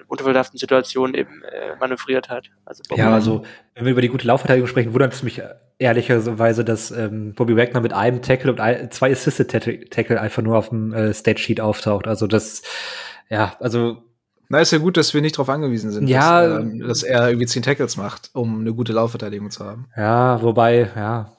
unvorteilhaften 0.09 0.59
Situationen 0.59 1.15
eben 1.15 1.43
äh, 1.45 1.77
manövriert 1.79 2.29
hat. 2.29 2.51
Also 2.65 2.83
ja, 2.97 3.13
also 3.13 3.45
wenn 3.75 3.85
wir 3.85 3.93
über 3.93 4.03
die 4.03 4.09
gute 4.09 4.27
Laufverteidigung 4.27 4.69
sprechen, 4.69 4.93
wundert 4.93 5.13
es 5.13 5.23
mich 5.23 5.43
ehrlicherweise, 5.79 6.65
dass 6.65 6.91
ähm, 6.91 7.35
Bobby 7.35 7.57
Wagner 7.57 7.81
mit 7.81 7.93
einem 7.93 8.23
Tackle 8.23 8.51
und 8.51 8.61
ein, 8.61 8.91
zwei 8.91 9.13
Assisted 9.13 9.49
Tackle 9.91 10.21
einfach 10.21 10.43
nur 10.43 10.57
auf 10.57 10.71
dem 10.71 10.93
äh, 10.93 11.15
Statsheet 11.15 11.61
auftaucht. 11.61 12.09
Also 12.09 12.27
das, 12.27 12.63
ja, 13.29 13.55
also 13.61 14.03
na, 14.49 14.61
ist 14.61 14.73
ja 14.73 14.79
gut, 14.79 14.97
dass 14.97 15.13
wir 15.13 15.21
nicht 15.21 15.37
darauf 15.37 15.51
angewiesen 15.51 15.91
sind, 15.91 16.09
ja, 16.09 16.47
dass, 16.47 16.61
ähm, 16.61 16.79
dass, 16.81 17.03
er 17.03 17.29
irgendwie 17.29 17.47
zehn 17.47 17.63
Tackles 17.63 17.99
macht, 17.99 18.31
um 18.33 18.61
eine 18.61 18.73
gute 18.73 18.95
Laufverteidigung 18.95 19.51
zu 19.51 19.65
haben. 19.65 19.89
Ja, 19.95 20.43
wobei, 20.43 20.91
ja. 20.97 21.33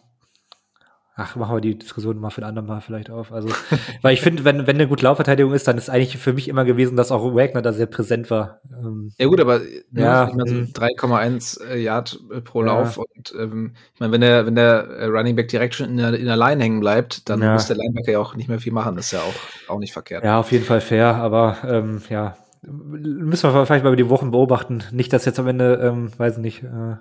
Ach, 1.22 1.36
machen 1.36 1.58
wir 1.58 1.60
die 1.60 1.78
Diskussion 1.78 2.18
mal 2.18 2.30
für 2.30 2.42
ein 2.42 2.48
andermal 2.48 2.80
vielleicht 2.80 3.10
auf. 3.10 3.34
Also, 3.34 3.50
weil 4.02 4.14
ich 4.14 4.22
finde, 4.22 4.46
wenn, 4.46 4.68
wenn 4.68 4.78
eine 4.78 4.88
gute 4.88 5.04
Laufverteidigung 5.04 5.54
ist, 5.54 5.68
dann 5.68 5.78
ist 5.78 5.90
eigentlich 5.90 6.18
für 6.18 6.32
mich 6.32 6.48
immer 6.48 6.64
gewesen, 6.64 6.96
dass 6.96 7.12
auch 7.12 7.36
Wagner 7.36 7.62
da 7.62 7.74
sehr 7.74 7.88
präsent 7.88 8.32
war. 8.32 8.62
Ähm, 8.72 9.12
ja, 9.18 9.28
gut, 9.28 9.42
aber 9.42 9.60
ja, 9.92 10.30
so 10.30 10.56
3,1 10.56 11.60
hm. 11.60 11.72
äh, 11.72 11.78
Yard 11.78 12.20
äh, 12.34 12.40
pro 12.40 12.62
ja. 12.62 12.68
Lauf. 12.68 12.98
Und 12.98 13.34
ähm, 13.38 13.74
ich 13.94 14.00
meine, 14.00 14.14
wenn 14.14 14.22
der, 14.22 14.46
wenn 14.46 14.56
der 14.56 14.88
äh, 14.88 15.06
Running 15.08 15.36
Back 15.36 15.50
direkt 15.50 15.76
schon 15.76 15.90
in 15.90 15.98
der, 15.98 16.14
in 16.14 16.26
der 16.26 16.38
Line 16.38 16.64
hängen 16.64 16.80
bleibt, 16.80 17.28
dann 17.28 17.42
ja. 17.42 17.52
muss 17.52 17.68
der 17.68 17.76
Linebacker 17.76 18.14
ja 18.14 18.20
auch 18.20 18.36
nicht 18.36 18.48
mehr 18.48 18.60
viel 18.60 18.72
machen. 18.72 18.96
Das 18.96 19.08
ist 19.08 19.12
ja 19.12 19.20
auch, 19.20 19.76
auch 19.76 19.80
nicht 19.80 19.92
verkehrt. 19.92 20.24
Ja, 20.24 20.40
auf 20.40 20.54
jeden 20.54 20.64
Fall 20.64 20.80
fair, 20.80 21.16
aber 21.16 21.58
ähm, 21.68 22.02
ja, 22.10 22.38
müssen 22.62 23.54
wir 23.54 23.66
vielleicht 23.66 23.84
mal 23.84 23.90
über 23.90 23.98
die 23.98 24.10
Wochen 24.10 24.32
beobachten. 24.32 24.84
Nicht, 24.92 25.12
dass 25.12 25.26
jetzt 25.26 25.40
am 25.40 25.48
Ende, 25.48 25.82
ähm, 25.84 26.12
weiß 26.18 26.38
nicht, 26.38 26.64
äh, 26.64 26.96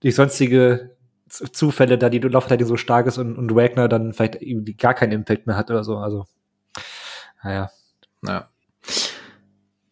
durch 0.00 0.14
sonstige 0.14 0.96
Zufälle, 1.28 1.98
da 1.98 2.08
die 2.08 2.18
Laufverteidigung 2.18 2.68
so 2.68 2.76
stark 2.76 3.06
ist 3.06 3.18
und, 3.18 3.36
und 3.36 3.54
Wagner 3.54 3.88
dann 3.88 4.12
vielleicht 4.12 4.42
irgendwie 4.42 4.74
gar 4.74 4.94
keinen 4.94 5.12
Impact 5.12 5.46
mehr 5.46 5.56
hat 5.56 5.70
oder 5.70 5.84
so. 5.84 5.98
Also, 5.98 6.26
naja. 7.42 7.70
Naja. 8.20 8.48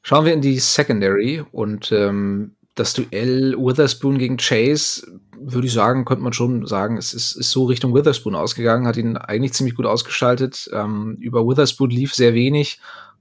Schauen 0.03 0.25
wir 0.25 0.33
in 0.33 0.41
die 0.41 0.59
Secondary 0.59 1.45
und 1.53 1.91
ähm, 1.93 2.57
das 2.77 2.93
Duell 2.93 3.57
Witherspoon 3.59 4.19
gegen 4.19 4.37
Chase, 4.37 5.21
würde 5.39 5.67
ich 5.67 5.73
sagen, 5.73 6.05
könnte 6.05 6.23
man 6.23 6.33
schon 6.33 6.67
sagen, 6.67 6.97
es 6.97 7.13
ist, 7.15 7.35
ist 7.35 7.51
so 7.51 7.65
Richtung 7.65 7.95
Witherspoon 7.95 8.35
ausgegangen, 8.35 8.87
hat 8.87 8.97
ihn 8.97 9.17
eigentlich 9.17 9.55
ziemlich 9.55 9.75
gut 9.75 9.87
ausgeschaltet. 9.87 10.71
Ähm, 10.73 11.17
über 11.21 11.47
Witherspoon 11.47 11.91
lief 11.91 12.15
sehr 12.15 12.35
wenig, 12.35 12.81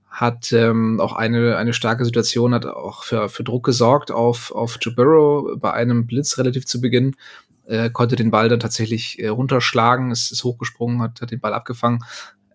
hat 0.10 0.52
ähm, 0.52 1.00
auch 1.00 1.14
eine, 1.14 1.58
eine 1.58 1.74
starke 1.74 2.06
Situation, 2.06 2.54
hat 2.54 2.66
auch 2.66 3.04
für, 3.04 3.30
für 3.30 3.44
Druck 3.44 3.66
gesorgt 3.66 4.12
auf, 4.12 4.52
auf 4.52 4.78
Joe 4.80 4.94
Burrow 4.94 5.60
bei 5.60 5.74
einem 5.74 6.06
Blitz 6.06 6.38
relativ 6.38 6.66
zu 6.66 6.82
Beginn 6.82 7.16
äh, 7.68 7.90
konnte 7.90 8.16
den 8.16 8.32
Ball 8.32 8.50
dann 8.50 8.60
tatsächlich 8.60 9.20
äh, 9.20 9.28
runterschlagen, 9.28 10.12
ist, 10.12 10.32
ist 10.32 10.44
hochgesprungen, 10.44 11.02
hat, 11.02 11.22
hat 11.22 11.32
den 11.32 11.40
Ball 11.40 11.54
abgefangen. 11.54 12.04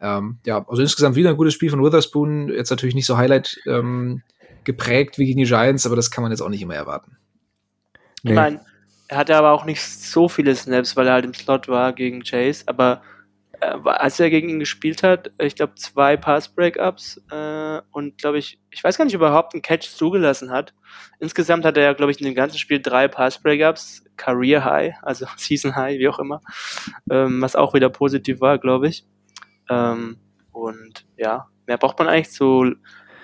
Ähm, 0.01 0.39
ja, 0.47 0.65
also 0.69 0.83
insgesamt 0.83 1.17
wieder 1.17 1.31
ein 1.31 1.37
gutes 1.37 1.55
Spiel 1.55 1.71
von 1.71 1.83
Witherspoon. 1.83 2.49
Jetzt 2.49 2.71
natürlich 2.71 2.95
nicht 2.95 3.07
so 3.07 3.17
Highlight 3.17 3.61
ähm, 3.67 4.23
geprägt 4.65 5.19
wie 5.19 5.27
gegen 5.27 5.39
die 5.41 5.47
Giants, 5.47 5.87
aber 5.87 5.97
das 5.97 6.11
kann 6.11 6.23
man 6.23 6.33
jetzt 6.33 6.41
auch 6.41 6.49
nicht 6.49 6.63
immer 6.63 6.75
erwarten. 6.75 7.17
Nee. 8.23 8.31
Ich 8.31 8.37
meine, 8.37 8.61
er 9.09 9.19
hatte 9.19 9.37
aber 9.37 9.53
auch 9.53 9.65
nicht 9.65 9.83
so 9.83 10.29
viele 10.29 10.55
Snaps, 10.55 10.97
weil 10.97 11.07
er 11.07 11.15
halt 11.15 11.25
im 11.25 11.35
Slot 11.35 11.69
war 11.69 11.93
gegen 11.93 12.23
Chase, 12.23 12.65
aber 12.67 13.03
als 13.61 14.19
er 14.21 14.31
gegen 14.31 14.49
ihn 14.49 14.59
gespielt 14.59 15.03
hat, 15.03 15.33
ich 15.39 15.55
glaube 15.55 15.75
zwei 15.75 16.17
Pass-Breakups 16.17 17.23
äh, 17.31 17.81
und 17.91 18.19
glaube 18.19 18.39
ich, 18.39 18.61
ich 18.71 18.83
weiß 18.83 18.97
gar 18.97 19.05
nicht, 19.05 19.15
ob 19.17 19.23
er 19.23 19.29
überhaupt 19.29 19.55
einen 19.55 19.63
Catch 19.63 19.91
zugelassen 19.91 20.51
hat. 20.51 20.75
Insgesamt 21.19 21.65
hat 21.65 21.77
er 21.77 21.85
ja, 21.85 21.93
glaube 21.93 22.13
ich, 22.13 22.21
in 22.21 22.27
dem 22.27 22.35
ganzen 22.35 22.59
Spiel 22.59 22.81
drei 22.81 23.09
Pass-Breakups, 23.09 24.05
Career 24.17 24.65
High, 24.65 24.95
also 25.03 25.27
Season 25.37 25.77
High, 25.77 25.99
wie 25.99 26.09
auch 26.09 26.19
immer, 26.19 26.41
ähm, 27.11 27.43
was 27.43 27.57
auch 27.57 27.75
wieder 27.75 27.91
positiv 27.91 28.41
war, 28.41 28.59
glaube 28.59 28.89
ich. 28.89 29.05
Ähm, 29.69 30.19
und 30.53 31.07
ja, 31.17 31.49
mehr 31.67 31.79
braucht 31.79 31.99
man 31.99 32.09
eigentlich 32.09 32.31
zu 32.31 32.75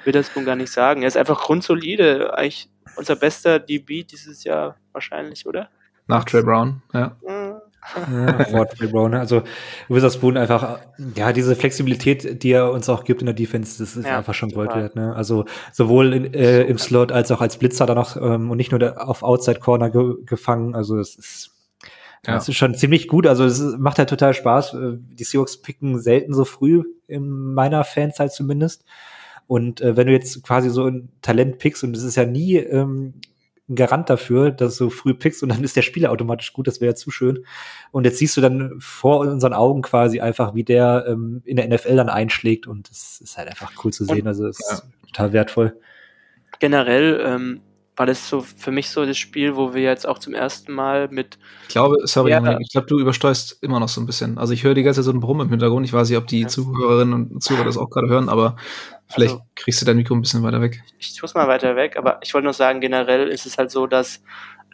Witherspoon 0.04 0.44
gar 0.44 0.56
nicht 0.56 0.72
sagen. 0.72 1.02
Er 1.02 1.08
ist 1.08 1.16
einfach 1.16 1.40
grundsolide, 1.40 2.34
eigentlich 2.34 2.70
unser 2.96 3.16
bester 3.16 3.58
DB 3.58 4.04
dieses 4.04 4.44
Jahr 4.44 4.76
wahrscheinlich, 4.92 5.46
oder? 5.46 5.70
Nach 6.06 6.24
Trey 6.24 6.42
Brown, 6.42 6.82
ja. 6.92 7.16
Mhm. 7.26 7.55
Ja, 7.94 8.44
vor 8.44 8.68
Trey 8.68 8.88
Brown. 8.88 9.14
Also 9.14 9.42
Witherspoon 9.88 10.36
einfach, 10.36 10.80
ja, 11.14 11.32
diese 11.32 11.54
Flexibilität, 11.54 12.42
die 12.42 12.50
er 12.50 12.72
uns 12.72 12.88
auch 12.88 13.04
gibt 13.04 13.22
in 13.22 13.26
der 13.26 13.34
Defense, 13.34 13.78
das 13.78 13.96
ist 13.96 14.06
ja, 14.06 14.18
einfach 14.18 14.34
schon 14.34 14.50
Gold 14.50 14.74
wert. 14.74 14.96
Ne? 14.96 15.14
Also 15.14 15.44
sowohl 15.72 16.12
in, 16.12 16.34
äh, 16.34 16.62
im 16.62 16.78
Slot 16.78 17.12
als 17.12 17.30
auch 17.30 17.40
als 17.40 17.58
Blitzer 17.58 17.86
dann 17.86 17.96
noch 17.96 18.16
ähm, 18.16 18.50
und 18.50 18.56
nicht 18.56 18.72
nur 18.72 19.08
auf 19.08 19.22
Outside 19.22 19.60
Corner 19.60 19.90
ge 19.90 20.14
gefangen. 20.24 20.74
Also 20.74 20.98
es 20.98 21.16
ist 21.16 21.56
ja. 22.26 22.34
Das 22.34 22.48
ist 22.48 22.56
schon 22.56 22.74
ziemlich 22.74 23.08
gut. 23.08 23.26
Also 23.26 23.44
es 23.44 23.60
macht 23.78 23.98
halt 23.98 24.10
total 24.10 24.34
Spaß. 24.34 24.74
Äh, 24.74 24.92
die 24.98 25.24
Seahawks 25.24 25.58
picken 25.58 26.00
selten 26.00 26.34
so 26.34 26.44
früh 26.44 26.82
in 27.06 27.54
meiner 27.54 27.84
Fanzeit 27.84 28.32
zumindest. 28.32 28.84
Und 29.46 29.80
äh, 29.80 29.96
wenn 29.96 30.08
du 30.08 30.12
jetzt 30.12 30.42
quasi 30.42 30.70
so 30.70 30.86
ein 30.86 31.08
Talent 31.22 31.58
pickst, 31.58 31.84
und 31.84 31.96
es 31.96 32.02
ist 32.02 32.16
ja 32.16 32.24
nie 32.24 32.56
ähm, 32.56 33.14
ein 33.68 33.74
Garant 33.74 34.08
dafür, 34.08 34.50
dass 34.50 34.76
du 34.76 34.90
früh 34.90 35.14
pickst 35.14 35.42
und 35.42 35.48
dann 35.48 35.64
ist 35.64 35.76
der 35.76 35.82
Spieler 35.82 36.12
automatisch 36.12 36.52
gut, 36.52 36.66
das 36.66 36.80
wäre 36.80 36.92
ja 36.92 36.94
zu 36.94 37.10
schön. 37.10 37.44
Und 37.90 38.04
jetzt 38.04 38.18
siehst 38.18 38.36
du 38.36 38.40
dann 38.40 38.74
vor 38.78 39.20
unseren 39.20 39.52
Augen 39.52 39.82
quasi 39.82 40.20
einfach, 40.20 40.54
wie 40.54 40.64
der 40.64 41.04
ähm, 41.08 41.42
in 41.44 41.56
der 41.56 41.68
NFL 41.68 41.96
dann 41.96 42.08
einschlägt 42.08 42.66
und 42.66 42.88
das 42.90 43.20
ist 43.20 43.36
halt 43.36 43.48
einfach 43.48 43.72
cool 43.84 43.92
zu 43.92 44.04
sehen. 44.04 44.22
Und, 44.22 44.28
also 44.28 44.46
es 44.46 44.58
ja. 44.68 44.74
ist 44.74 44.86
total 45.08 45.32
wertvoll. 45.32 45.76
Generell 46.60 47.20
ähm, 47.24 47.60
war 47.96 48.04
das 48.04 48.28
so 48.28 48.42
für 48.42 48.70
mich 48.70 48.90
so 48.90 49.06
das 49.06 49.16
Spiel, 49.16 49.56
wo 49.56 49.72
wir 49.72 49.82
jetzt 49.82 50.06
auch 50.06 50.18
zum 50.18 50.34
ersten 50.34 50.72
Mal 50.72 51.08
mit. 51.08 51.38
Ich 51.62 51.68
glaube, 51.68 51.96
sorry, 52.04 52.30
ja, 52.30 52.58
ich 52.60 52.70
glaube, 52.70 52.86
du 52.86 52.98
übersteuerst 52.98 53.58
immer 53.62 53.80
noch 53.80 53.88
so 53.88 54.02
ein 54.02 54.06
bisschen. 54.06 54.36
Also 54.36 54.52
ich 54.52 54.64
höre 54.64 54.74
die 54.74 54.82
ganze 54.82 55.00
Zeit 55.00 55.06
so 55.06 55.12
ein 55.12 55.20
Brummen 55.20 55.46
im 55.46 55.50
Hintergrund. 55.50 55.86
Ich 55.86 55.94
weiß 55.94 56.10
nicht, 56.10 56.18
ob 56.18 56.26
die 56.26 56.42
ja. 56.42 56.48
Zuhörerinnen 56.48 57.14
und 57.14 57.42
Zuhörer 57.42 57.64
das 57.64 57.78
auch 57.78 57.88
gerade 57.88 58.08
hören, 58.08 58.28
aber 58.28 58.56
vielleicht 59.08 59.34
also, 59.34 59.44
kriegst 59.54 59.80
du 59.80 59.86
dein 59.86 59.96
Mikro 59.96 60.14
ein 60.14 60.20
bisschen 60.20 60.42
weiter 60.42 60.60
weg. 60.60 60.82
Ich, 60.98 61.14
tue 61.14 61.26
es 61.26 61.34
mal 61.34 61.48
weiter 61.48 61.74
weg, 61.74 61.96
aber 61.96 62.18
ich 62.22 62.34
wollte 62.34 62.44
nur 62.44 62.52
sagen, 62.52 62.80
generell 62.80 63.28
ist 63.28 63.46
es 63.46 63.56
halt 63.56 63.70
so, 63.70 63.86
dass 63.86 64.22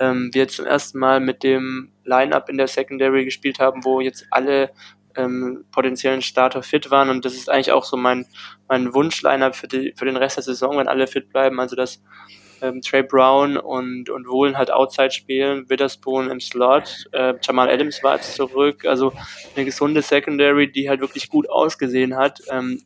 ähm, 0.01 0.31
wir 0.33 0.43
jetzt 0.43 0.57
zum 0.57 0.67
ersten 0.67 0.99
Mal 0.99 1.21
mit 1.21 1.45
dem 1.45 1.93
Line-Up 2.05 2.49
in 2.49 2.57
der 2.57 2.67
Secondary 2.67 3.25
gespielt 3.25 3.61
haben, 3.61 3.85
wo 3.85 4.01
jetzt 4.01 4.27
alle 4.31 4.71
ähm, 5.15 5.65
potenziellen 5.71 6.23
Starter 6.23 6.63
fit 6.65 6.91
waren 6.91 7.09
und 7.11 7.25
das 7.25 7.35
ist 7.35 7.49
eigentlich 7.49 7.71
auch 7.71 7.85
so 7.85 7.97
mein, 7.97 8.27
mein 8.69 8.93
Wunsch-Line-Up 8.95 9.55
für, 9.55 9.69
für 9.69 10.05
den 10.07 10.17
Rest 10.17 10.39
der 10.39 10.43
Saison, 10.43 10.79
wenn 10.79 10.89
alle 10.89 11.07
fit 11.07 11.29
bleiben. 11.29 11.61
Also 11.61 11.77
dass 11.77 12.03
ähm, 12.63 12.81
Trey 12.81 13.03
Brown 13.03 13.57
und, 13.57 14.09
und 14.09 14.29
Wohlen 14.29 14.57
halt 14.57 14.71
Outside 14.71 15.11
spielen, 15.11 15.69
Witherspoon 15.69 16.31
im 16.31 16.41
Slot, 16.41 17.07
äh, 17.13 17.35
Jamal 17.43 17.69
Adams 17.69 18.03
war 18.03 18.15
jetzt 18.15 18.35
zurück, 18.35 18.85
also 18.87 19.13
eine 19.55 19.65
gesunde 19.65 20.01
Secondary, 20.01 20.71
die 20.71 20.89
halt 20.89 21.01
wirklich 21.01 21.29
gut 21.29 21.51
ausgesehen 21.51 22.17
hat, 22.17 22.41
ähm, 22.51 22.81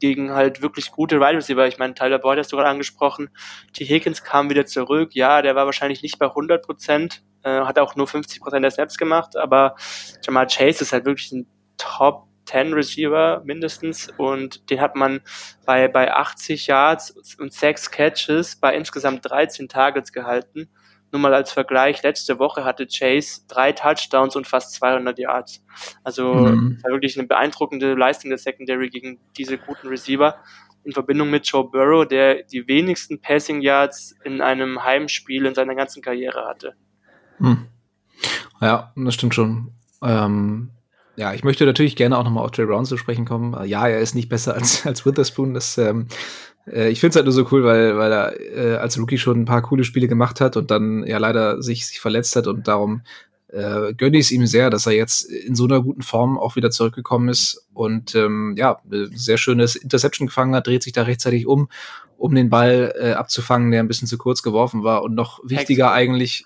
gegen 0.00 0.32
halt 0.32 0.62
wirklich 0.62 0.92
gute 0.92 1.20
Wide 1.20 1.36
Receiver. 1.36 1.66
Ich 1.66 1.78
meine, 1.78 1.94
Tyler 1.94 2.18
Boyd 2.18 2.38
hast 2.38 2.52
du 2.52 2.56
gerade 2.56 2.70
angesprochen, 2.70 3.30
T. 3.72 3.84
Higgins 3.84 4.24
kam 4.24 4.48
wieder 4.48 4.64
zurück, 4.64 5.10
ja, 5.14 5.42
der 5.42 5.54
war 5.54 5.66
wahrscheinlich 5.66 6.02
nicht 6.02 6.18
bei 6.18 6.26
100 6.26 6.64
Prozent, 6.64 7.22
äh, 7.42 7.60
hat 7.60 7.78
auch 7.78 7.96
nur 7.96 8.06
50 8.06 8.40
Prozent 8.40 8.64
der 8.64 8.70
Snaps 8.70 8.96
gemacht, 8.96 9.36
aber 9.36 9.76
Jamal 10.22 10.46
Chase 10.46 10.82
ist 10.82 10.92
halt 10.92 11.04
wirklich 11.04 11.32
ein 11.32 11.46
Top 11.76 12.27
10 12.48 12.72
Receiver 12.72 13.42
mindestens 13.44 14.08
und 14.16 14.70
den 14.70 14.80
hat 14.80 14.96
man 14.96 15.20
bei, 15.66 15.88
bei 15.88 16.12
80 16.12 16.66
Yards 16.66 17.36
und 17.38 17.52
6 17.52 17.90
Catches 17.90 18.56
bei 18.56 18.74
insgesamt 18.74 19.28
13 19.28 19.68
Targets 19.68 20.12
gehalten. 20.12 20.68
Nur 21.10 21.20
mal 21.20 21.32
als 21.32 21.52
Vergleich, 21.52 22.02
letzte 22.02 22.38
Woche 22.38 22.64
hatte 22.64 22.86
Chase 22.86 23.42
drei 23.48 23.72
Touchdowns 23.72 24.36
und 24.36 24.46
fast 24.46 24.74
200 24.74 25.18
Yards. 25.18 25.64
Also 26.04 26.34
mhm. 26.34 26.78
war 26.82 26.90
wirklich 26.90 27.18
eine 27.18 27.26
beeindruckende 27.26 27.94
Leistung 27.94 28.30
der 28.30 28.38
Secondary 28.38 28.90
gegen 28.90 29.18
diese 29.36 29.56
guten 29.56 29.88
Receiver 29.88 30.36
in 30.84 30.92
Verbindung 30.92 31.30
mit 31.30 31.46
Joe 31.46 31.68
Burrow, 31.68 32.06
der 32.06 32.42
die 32.44 32.66
wenigsten 32.66 33.20
Passing 33.20 33.60
Yards 33.60 34.14
in 34.24 34.40
einem 34.40 34.84
Heimspiel 34.84 35.46
in 35.46 35.54
seiner 35.54 35.74
ganzen 35.74 36.02
Karriere 36.02 36.46
hatte. 36.46 36.74
Hm. 37.38 37.66
Ja, 38.60 38.92
das 38.96 39.14
stimmt 39.14 39.34
schon. 39.34 39.72
Ähm, 40.02 40.70
ja, 41.18 41.34
ich 41.34 41.42
möchte 41.42 41.66
natürlich 41.66 41.96
gerne 41.96 42.16
auch 42.16 42.22
nochmal 42.22 42.44
auf 42.44 42.52
Trey 42.52 42.64
Brown 42.64 42.84
zu 42.84 42.96
sprechen 42.96 43.24
kommen. 43.24 43.52
Äh, 43.52 43.66
ja, 43.66 43.88
er 43.88 43.98
ist 43.98 44.14
nicht 44.14 44.28
besser 44.28 44.54
als, 44.54 44.86
als 44.86 45.04
Witherspoon. 45.04 45.52
Das, 45.52 45.76
ähm, 45.76 46.06
äh, 46.70 46.90
ich 46.90 47.00
finde 47.00 47.10
es 47.10 47.16
halt 47.16 47.26
nur 47.26 47.32
so 47.32 47.48
cool, 47.50 47.64
weil, 47.64 47.98
weil 47.98 48.12
er 48.12 48.40
äh, 48.40 48.76
als 48.76 48.96
Rookie 48.98 49.18
schon 49.18 49.40
ein 49.40 49.44
paar 49.44 49.62
coole 49.62 49.82
Spiele 49.82 50.06
gemacht 50.06 50.40
hat 50.40 50.56
und 50.56 50.70
dann 50.70 51.04
ja 51.04 51.18
leider 51.18 51.60
sich, 51.60 51.86
sich 51.86 51.98
verletzt 51.98 52.36
hat 52.36 52.46
und 52.46 52.68
darum 52.68 53.02
äh, 53.48 53.94
gönne 53.94 54.16
ich 54.16 54.26
es 54.26 54.30
ihm 54.30 54.46
sehr, 54.46 54.70
dass 54.70 54.86
er 54.86 54.92
jetzt 54.92 55.22
in 55.22 55.56
so 55.56 55.64
einer 55.64 55.82
guten 55.82 56.02
Form 56.02 56.38
auch 56.38 56.54
wieder 56.54 56.70
zurückgekommen 56.70 57.28
ist 57.30 57.66
und 57.74 58.14
ähm, 58.14 58.54
ja, 58.56 58.80
sehr 59.12 59.38
schönes 59.38 59.74
Interception 59.74 60.28
gefangen 60.28 60.54
hat, 60.54 60.68
dreht 60.68 60.84
sich 60.84 60.92
da 60.92 61.02
rechtzeitig 61.02 61.48
um, 61.48 61.68
um 62.16 62.32
den 62.32 62.48
Ball 62.48 62.94
äh, 62.96 63.12
abzufangen, 63.14 63.72
der 63.72 63.80
ein 63.80 63.88
bisschen 63.88 64.06
zu 64.06 64.18
kurz 64.18 64.42
geworfen 64.42 64.84
war 64.84 65.02
und 65.02 65.14
noch 65.16 65.40
wichtiger 65.42 65.86
Textbook. 65.86 65.96
eigentlich, 65.96 66.44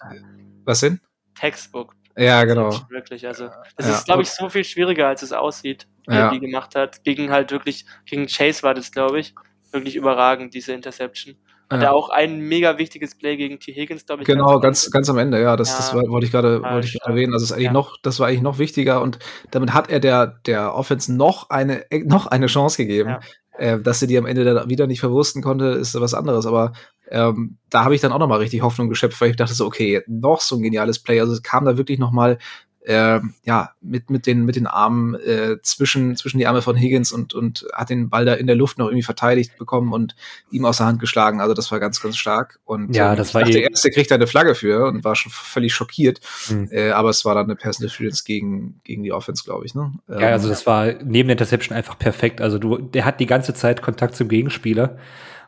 was 0.65 0.81
denn? 0.81 1.01
Textbook 1.35 1.95
ja, 2.17 2.45
genau. 2.45 2.71
Wirklich, 2.91 3.27
also 3.27 3.49
es 3.77 3.87
ja. 3.87 3.95
ist, 3.95 4.05
glaube 4.05 4.23
ich, 4.23 4.31
so 4.31 4.49
viel 4.49 4.65
schwieriger, 4.65 5.09
als 5.09 5.23
es 5.23 5.33
aussieht, 5.33 5.87
wie 6.07 6.15
ja. 6.15 6.27
er 6.27 6.31
die 6.31 6.41
gemacht 6.41 6.75
hat. 6.75 7.05
Gegen 7.05 7.31
halt 7.31 7.51
wirklich, 7.51 7.87
gegen 8.05 8.27
Chase 8.27 8.63
war 8.63 8.75
das, 8.75 8.93
glaube 8.93 9.21
ich, 9.21 9.35
wirklich 9.73 9.97
überragend, 9.97 10.55
diese 10.55 10.73
Interception. 10.73 11.37
Hat 11.71 11.81
ja. 11.81 11.89
er 11.89 11.95
auch 11.95 12.11
ein 12.11 12.41
mega 12.41 12.77
wichtiges 12.77 13.17
Play 13.17 13.39
gegen 13.39 13.59
T. 13.59 13.73
Higgins, 13.73 14.05
glaube 14.05 14.23
ich. 14.23 14.27
Genau, 14.27 14.61
ganz, 14.61 14.91
ganz 14.91 15.09
am 15.09 15.17
Ende, 15.17 15.41
ja. 15.41 15.57
Das, 15.57 15.71
ja. 15.71 15.77
das 15.77 15.95
wollte 15.95 16.27
ich 16.27 16.33
gerade 16.33 16.63
wollte 16.63 16.87
ich 16.87 16.99
erwähnen. 17.03 17.33
Also 17.33 17.45
ist 17.45 17.53
eigentlich 17.53 17.65
ja. 17.65 17.73
noch, 17.73 17.97
das 18.03 18.21
war 18.21 18.29
eigentlich 18.29 18.43
noch 18.43 18.59
wichtiger 18.59 19.01
und 19.01 19.19
damit 19.51 19.73
hat 19.73 19.91
er 19.91 19.99
der, 19.99 20.27
der 20.45 20.75
Offense 20.75 21.15
noch 21.15 21.49
eine, 21.49 21.87
noch 22.05 22.27
eine 22.27 22.47
Chance 22.47 22.77
gegeben. 22.77 23.17
Äh, 23.59 23.81
dass 23.81 24.01
sie 24.01 24.07
die 24.07 24.17
am 24.19 24.27
Ende 24.27 24.45
dann 24.45 24.69
wieder 24.69 24.87
nicht 24.87 25.01
verwursten 25.01 25.43
konnte, 25.43 25.67
ist 25.67 25.99
was 26.01 26.15
anderes. 26.15 26.47
Aber 26.47 26.73
ähm, 27.11 27.59
da 27.69 27.85
habe 27.85 27.95
ich 27.95 28.01
dann 28.01 28.13
auch 28.13 28.19
noch 28.19 28.29
mal 28.29 28.39
richtig 28.39 28.63
Hoffnung 28.63 28.89
geschöpft, 28.89 29.21
weil 29.21 29.31
ich 29.31 29.37
dachte 29.37 29.55
so, 29.55 29.67
okay, 29.67 30.03
noch 30.07 30.41
so 30.41 30.57
ein 30.57 30.63
geniales 30.63 30.99
Play. 30.99 31.21
Also 31.21 31.35
es 31.35 31.43
kam 31.43 31.65
da 31.65 31.77
wirklich 31.77 31.99
noch 31.99 32.13
mal 32.13 32.39
äh, 32.85 33.21
ja, 33.45 33.71
mit, 33.81 34.11
mit, 34.11 34.27
den, 34.27 34.45
mit 34.45 34.57
den 34.57 34.67
Armen 34.67 35.15
äh, 35.15 35.57
zwischen, 35.63 36.17
zwischen 36.17 36.39
die 36.39 36.47
Arme 36.47 36.63
von 36.63 36.77
Higgins 36.77 37.13
und, 37.13 37.35
und 37.35 37.67
hat 37.73 37.91
den 37.91 38.09
Ball 38.09 38.25
da 38.25 38.35
in 38.35 38.47
der 38.47 38.57
Luft 38.57 38.79
noch 38.79 38.87
irgendwie 38.87 39.03
verteidigt 39.03 39.57
bekommen 39.57 39.93
und 39.93 40.17
ihm 40.51 40.65
aus 40.65 40.79
der 40.79 40.87
Hand 40.87 41.01
geschlagen. 41.01 41.41
Also 41.41 41.55
das 41.55 41.71
war 41.71 41.79
ganz, 41.79 42.01
ganz 42.01 42.17
stark. 42.17 42.59
Und 42.65 42.95
ja, 42.97 43.13
ähm, 43.13 43.17
das 43.17 43.35
war 43.35 43.45
der 43.45 43.71
erste 43.71 43.91
kriegt 43.91 44.11
da 44.11 44.17
eine 44.17 44.27
Flagge 44.27 44.55
für 44.55 44.87
und 44.87 45.05
war 45.05 45.15
schon 45.15 45.31
völlig 45.31 45.73
schockiert. 45.75 46.21
Mhm. 46.49 46.69
Äh, 46.71 46.91
aber 46.91 47.11
es 47.11 47.25
war 47.25 47.35
dann 47.35 47.45
eine 47.45 47.57
Pass 47.57 47.79
Interference 47.81 48.25
gegen, 48.25 48.81
gegen 48.85 49.03
die 49.03 49.13
Offense, 49.13 49.45
glaube 49.45 49.65
ich. 49.67 49.75
Ne? 49.75 49.93
Ja, 50.09 50.31
also 50.31 50.49
das 50.49 50.67
war 50.67 50.87
neben 51.05 51.29
der 51.29 51.35
Interception 51.35 51.77
einfach 51.77 51.99
perfekt. 51.99 52.41
Also 52.41 52.59
du, 52.59 52.79
der 52.79 53.05
hat 53.05 53.21
die 53.21 53.27
ganze 53.27 53.55
Zeit 53.55 53.83
Kontakt 53.83 54.17
zum 54.17 54.29
Gegenspieler. 54.29 54.99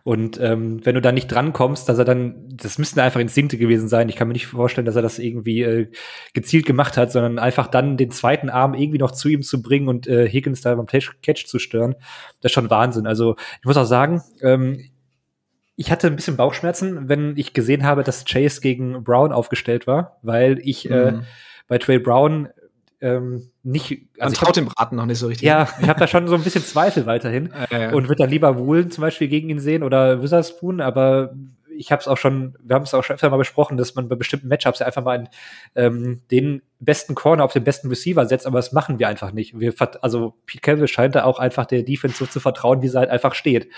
Und 0.05 0.39
ähm, 0.39 0.85
wenn 0.85 0.95
du 0.95 1.01
da 1.01 1.13
nicht 1.13 1.29
drankommst, 1.29 1.89
dass 1.89 1.97
er 1.97 2.05
dann, 2.05 2.35
das 2.49 2.77
müssten 2.77 3.01
einfach 3.01 3.21
Instinkte 3.21 3.57
gewesen 3.57 3.89
sein. 3.89 4.11
Ich 4.11 4.17
kann 4.17 4.29
mir 4.29 4.35
nicht 4.35 4.47
vorstellen, 4.47 4.85
dass 4.85 4.97
er 4.97 5.03
das 5.03 5.19
irgendwie 5.19 5.63
äh, 5.63 5.91
gezielt 6.35 6.67
gemacht 6.67 6.99
hat, 6.99 7.11
sondern 7.11 7.39
einfach 7.39 7.69
dann 7.69 7.97
den 7.97 8.11
zweiten 8.11 8.51
Arm 8.51 8.75
irgendwie 8.75 8.99
noch 8.99 9.13
zu 9.13 9.31
ihm 9.31 9.43
zu 9.43 9.63
bringen 9.63 9.89
und 9.89 10.07
äh, 10.07 10.29
Higgins 10.29 10.61
da 10.61 10.75
beim 10.75 10.87
Catch 10.87 11.47
zu 11.47 11.59
stören. 11.59 11.95
Das 12.43 12.51
ist 12.51 12.55
schon 12.55 12.69
Wahnsinn. 12.69 13.07
Also 13.07 13.37
ich 13.61 13.65
muss 13.65 13.79
auch 13.79 13.87
sagen, 13.87 14.23
ähm, 14.43 14.91
ich 15.77 15.91
hatte 15.91 16.07
ein 16.07 16.17
bisschen 16.17 16.37
Bauchschmerzen, 16.37 17.09
wenn 17.09 17.35
ich 17.39 17.55
gesehen 17.55 17.85
habe, 17.85 18.05
dass 18.05 18.27
Chase 18.27 18.61
gegen 18.61 19.05
Brown 19.05 19.33
aufgestellt 19.33 19.87
war, 19.87 20.19
weil 20.21 20.59
ich 20.63 20.91
äh, 20.91 21.13
mhm. 21.13 21.19
äh, 21.21 21.23
bei 21.67 21.79
Trey 21.79 21.99
Brown 21.99 22.51
ähm, 23.05 23.51
nicht. 23.63 24.09
Also 24.19 24.33
Man 24.33 24.33
traut 24.33 24.57
dem 24.57 24.65
Braten 24.65 24.97
noch 24.97 25.05
nicht 25.05 25.19
so 25.19 25.27
richtig. 25.27 25.47
Ja, 25.47 25.69
ich 25.79 25.89
habe 25.89 26.01
da 26.01 26.07
schon 26.07 26.27
so 26.27 26.35
ein 26.35 26.43
bisschen 26.43 26.65
Zweifel 26.65 27.05
weiterhin 27.05 27.53
äh, 27.71 27.93
und 27.93 28.09
würde 28.09 28.23
dann 28.23 28.31
lieber 28.31 28.59
Woolen 28.59 28.91
zum 28.91 29.03
Beispiel 29.03 29.29
gegen 29.29 29.51
ihn 29.51 29.61
sehen 29.61 29.83
oder 29.83 30.23
Witherspoon, 30.23 30.81
aber 30.81 31.35
ich 31.77 31.93
habe 31.93 32.01
es 32.01 32.09
auch 32.09 32.17
schon, 32.17 32.57
wir 32.63 32.77
haben 32.77 32.85
es 32.85 32.95
auch 32.95 33.03
schon 33.05 33.15
öfter 33.15 33.29
mal 33.29 33.37
besprochen, 33.37 33.77
dass 33.77 33.95
man 33.95 34.09
bei 34.09 34.15
bestimmten 34.15 34.49
Matchups 34.49 34.81
einfach 34.81 35.05
mal 35.05 35.17
in, 35.17 35.29
ähm, 35.75 36.23
den 36.31 36.63
besten 36.81 37.15
Corner 37.15 37.45
auf 37.45 37.53
den 37.53 37.65
besten 37.65 37.89
Receiver 37.89 38.25
setzt, 38.27 38.47
aber 38.47 38.59
das 38.59 38.73
machen 38.73 38.99
wir 38.99 39.09
einfach 39.09 39.33
nicht. 39.33 39.59
Wir, 39.59 39.75
also 40.01 40.35
Pete 40.47 40.63
Campbell 40.63 40.89
scheint 40.89 41.15
da 41.15 41.25
auch 41.25 41.39
einfach 41.39 41.67
der 41.67 41.83
Defense 41.83 42.17
so 42.17 42.27
zu 42.27 42.41
vertrauen, 42.41 42.81
wie 42.81 42.89
sie 42.89 42.99
halt 42.99 43.11
einfach 43.11 43.35
steht. 43.35 43.69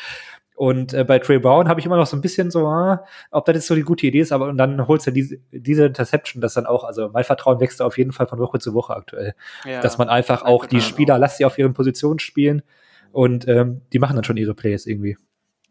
Und 0.57 0.95
äh, 0.95 1.05
bei 1.05 1.19
Trey 1.19 1.39
Brown 1.39 1.69
habe 1.69 1.81
ich 1.81 1.87
immer 1.87 1.99
noch 1.99 2.07
so 2.07 2.17
ein 2.17 2.23
bisschen 2.23 2.51
so, 2.51 2.67
ah, 2.67 3.05
ob 3.31 3.45
das 3.45 3.57
jetzt 3.57 3.67
so 3.67 3.75
die 3.75 3.83
gute 3.83 4.07
Idee 4.07 4.21
ist, 4.21 4.33
aber 4.33 4.47
und 4.49 4.57
dann 4.57 4.89
holst 4.89 5.07
du 5.07 5.11
diese, 5.11 5.37
diese 5.53 5.85
Interception, 5.85 6.41
das 6.41 6.55
dann 6.55 6.65
auch, 6.65 6.83
also 6.83 7.11
mein 7.13 7.25
Vertrauen 7.25 7.61
wächst 7.61 7.83
auf 7.83 7.99
jeden 7.99 8.13
Fall 8.13 8.27
von 8.27 8.39
Woche 8.39 8.59
zu 8.59 8.73
Woche 8.73 8.97
aktuell. 8.97 9.35
Ja, 9.67 9.83
dass 9.83 9.99
man 9.99 10.09
einfach 10.09 10.45
auch 10.45 10.65
die 10.65 10.81
Spieler, 10.81 11.19
lasst 11.19 11.37
sie 11.37 11.45
auf 11.45 11.59
ihren 11.59 11.75
Positionen 11.75 12.21
spielen 12.21 12.63
und 13.13 13.47
ähm, 13.49 13.83
die 13.93 13.99
machen 13.99 14.17
dann 14.17 14.25
schon 14.25 14.39
ihre 14.39 14.55
Plays 14.55 14.87
irgendwie. 14.87 15.19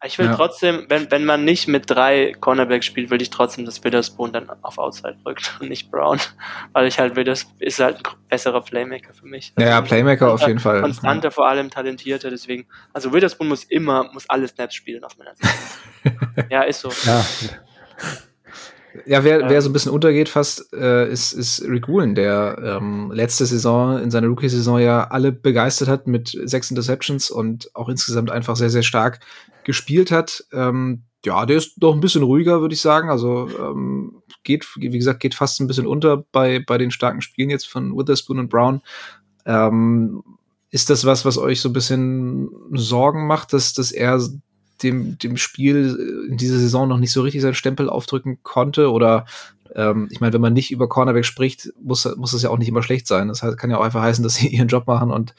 Ich 0.05 0.17
will 0.19 0.27
ja. 0.27 0.35
trotzdem, 0.35 0.85
wenn, 0.89 1.09
wenn 1.11 1.25
man 1.25 1.43
nicht 1.43 1.67
mit 1.67 1.89
drei 1.89 2.33
Cornerbacks 2.39 2.85
spielt, 2.85 3.09
will 3.09 3.21
ich 3.21 3.29
trotzdem, 3.29 3.65
dass 3.65 3.83
Witherspoon 3.83 4.31
dann 4.33 4.49
auf 4.61 4.77
Outside 4.77 5.17
rückt 5.25 5.57
und 5.59 5.69
nicht 5.69 5.91
Brown. 5.91 6.19
Weil 6.73 6.87
ich 6.87 6.99
halt 6.99 7.15
Withers 7.15 7.45
ist 7.59 7.79
halt 7.79 7.97
ein 7.97 8.13
besserer 8.29 8.61
Playmaker 8.61 9.13
für 9.13 9.25
mich. 9.25 9.53
Also 9.55 9.69
ja, 9.69 9.81
Playmaker 9.81 10.31
auf 10.31 10.45
jeden 10.47 10.59
Fall. 10.59 10.81
Konstanter, 10.81 11.31
vor 11.31 11.47
allem 11.47 11.69
talentierter, 11.69 12.29
deswegen. 12.29 12.67
Also 12.93 13.13
Witherspoon 13.13 13.47
muss 13.47 13.63
immer, 13.63 14.11
muss 14.13 14.29
alle 14.29 14.47
Snaps 14.47 14.75
spielen 14.75 15.03
auf 15.03 15.17
meiner 15.17 15.35
Seite. 15.35 16.47
ja, 16.49 16.63
ist 16.63 16.81
so. 16.81 16.89
Ja. 17.05 17.25
Ja, 19.05 19.23
wer, 19.23 19.49
wer 19.49 19.61
so 19.61 19.69
ein 19.69 19.73
bisschen 19.73 19.91
untergeht 19.91 20.29
fast, 20.29 20.73
äh, 20.73 21.11
ist, 21.11 21.33
ist 21.33 21.63
Rick 21.63 21.87
Woolen, 21.87 22.15
der 22.15 22.57
ähm, 22.63 23.11
letzte 23.11 23.45
Saison, 23.45 23.99
in 23.99 24.11
seiner 24.11 24.27
Rookie-Saison 24.27 24.79
ja 24.79 25.07
alle 25.07 25.31
begeistert 25.31 25.87
hat 25.87 26.07
mit 26.07 26.37
sechs 26.45 26.69
Interceptions 26.69 27.29
und 27.29 27.69
auch 27.75 27.89
insgesamt 27.89 28.31
einfach 28.31 28.55
sehr, 28.55 28.69
sehr 28.69 28.83
stark 28.83 29.19
gespielt 29.63 30.11
hat. 30.11 30.45
Ähm, 30.53 31.03
ja, 31.25 31.45
der 31.45 31.57
ist 31.57 31.73
doch 31.77 31.93
ein 31.93 31.99
bisschen 31.99 32.23
ruhiger, 32.23 32.61
würde 32.61 32.73
ich 32.73 32.81
sagen. 32.81 33.09
Also 33.09 33.49
ähm, 33.59 34.21
geht, 34.43 34.65
wie 34.77 34.89
gesagt, 34.89 35.19
geht 35.19 35.35
fast 35.35 35.59
ein 35.59 35.67
bisschen 35.67 35.87
unter 35.87 36.23
bei, 36.31 36.59
bei 36.59 36.77
den 36.77 36.91
starken 36.91 37.21
Spielen 37.21 37.49
jetzt 37.49 37.67
von 37.67 37.97
Witherspoon 37.97 38.39
und 38.39 38.49
Brown. 38.49 38.81
Ähm, 39.45 40.23
ist 40.69 40.89
das 40.89 41.05
was, 41.05 41.25
was 41.25 41.37
euch 41.37 41.61
so 41.61 41.69
ein 41.69 41.73
bisschen 41.73 42.49
Sorgen 42.71 43.27
macht, 43.27 43.53
dass, 43.53 43.73
dass 43.73 43.91
er 43.91 44.19
dem, 44.83 45.17
dem 45.17 45.37
Spiel 45.37 46.27
in 46.29 46.37
dieser 46.37 46.59
Saison 46.59 46.87
noch 46.87 46.97
nicht 46.97 47.11
so 47.11 47.21
richtig 47.21 47.41
seinen 47.41 47.53
Stempel 47.53 47.89
aufdrücken 47.89 48.39
konnte? 48.43 48.91
Oder 48.91 49.25
ähm, 49.73 50.07
ich 50.11 50.19
meine, 50.19 50.33
wenn 50.33 50.41
man 50.41 50.53
nicht 50.53 50.71
über 50.71 50.89
Cornerback 50.89 51.25
spricht, 51.25 51.73
muss, 51.81 52.05
muss 52.17 52.31
das 52.31 52.41
ja 52.41 52.49
auch 52.49 52.57
nicht 52.57 52.69
immer 52.69 52.83
schlecht 52.83 53.07
sein. 53.07 53.27
Das 53.27 53.41
kann 53.57 53.69
ja 53.69 53.77
auch 53.77 53.83
einfach 53.83 54.01
heißen, 54.01 54.23
dass 54.23 54.35
sie 54.35 54.47
ihren 54.47 54.67
Job 54.67 54.87
machen 54.87 55.11
und 55.11 55.35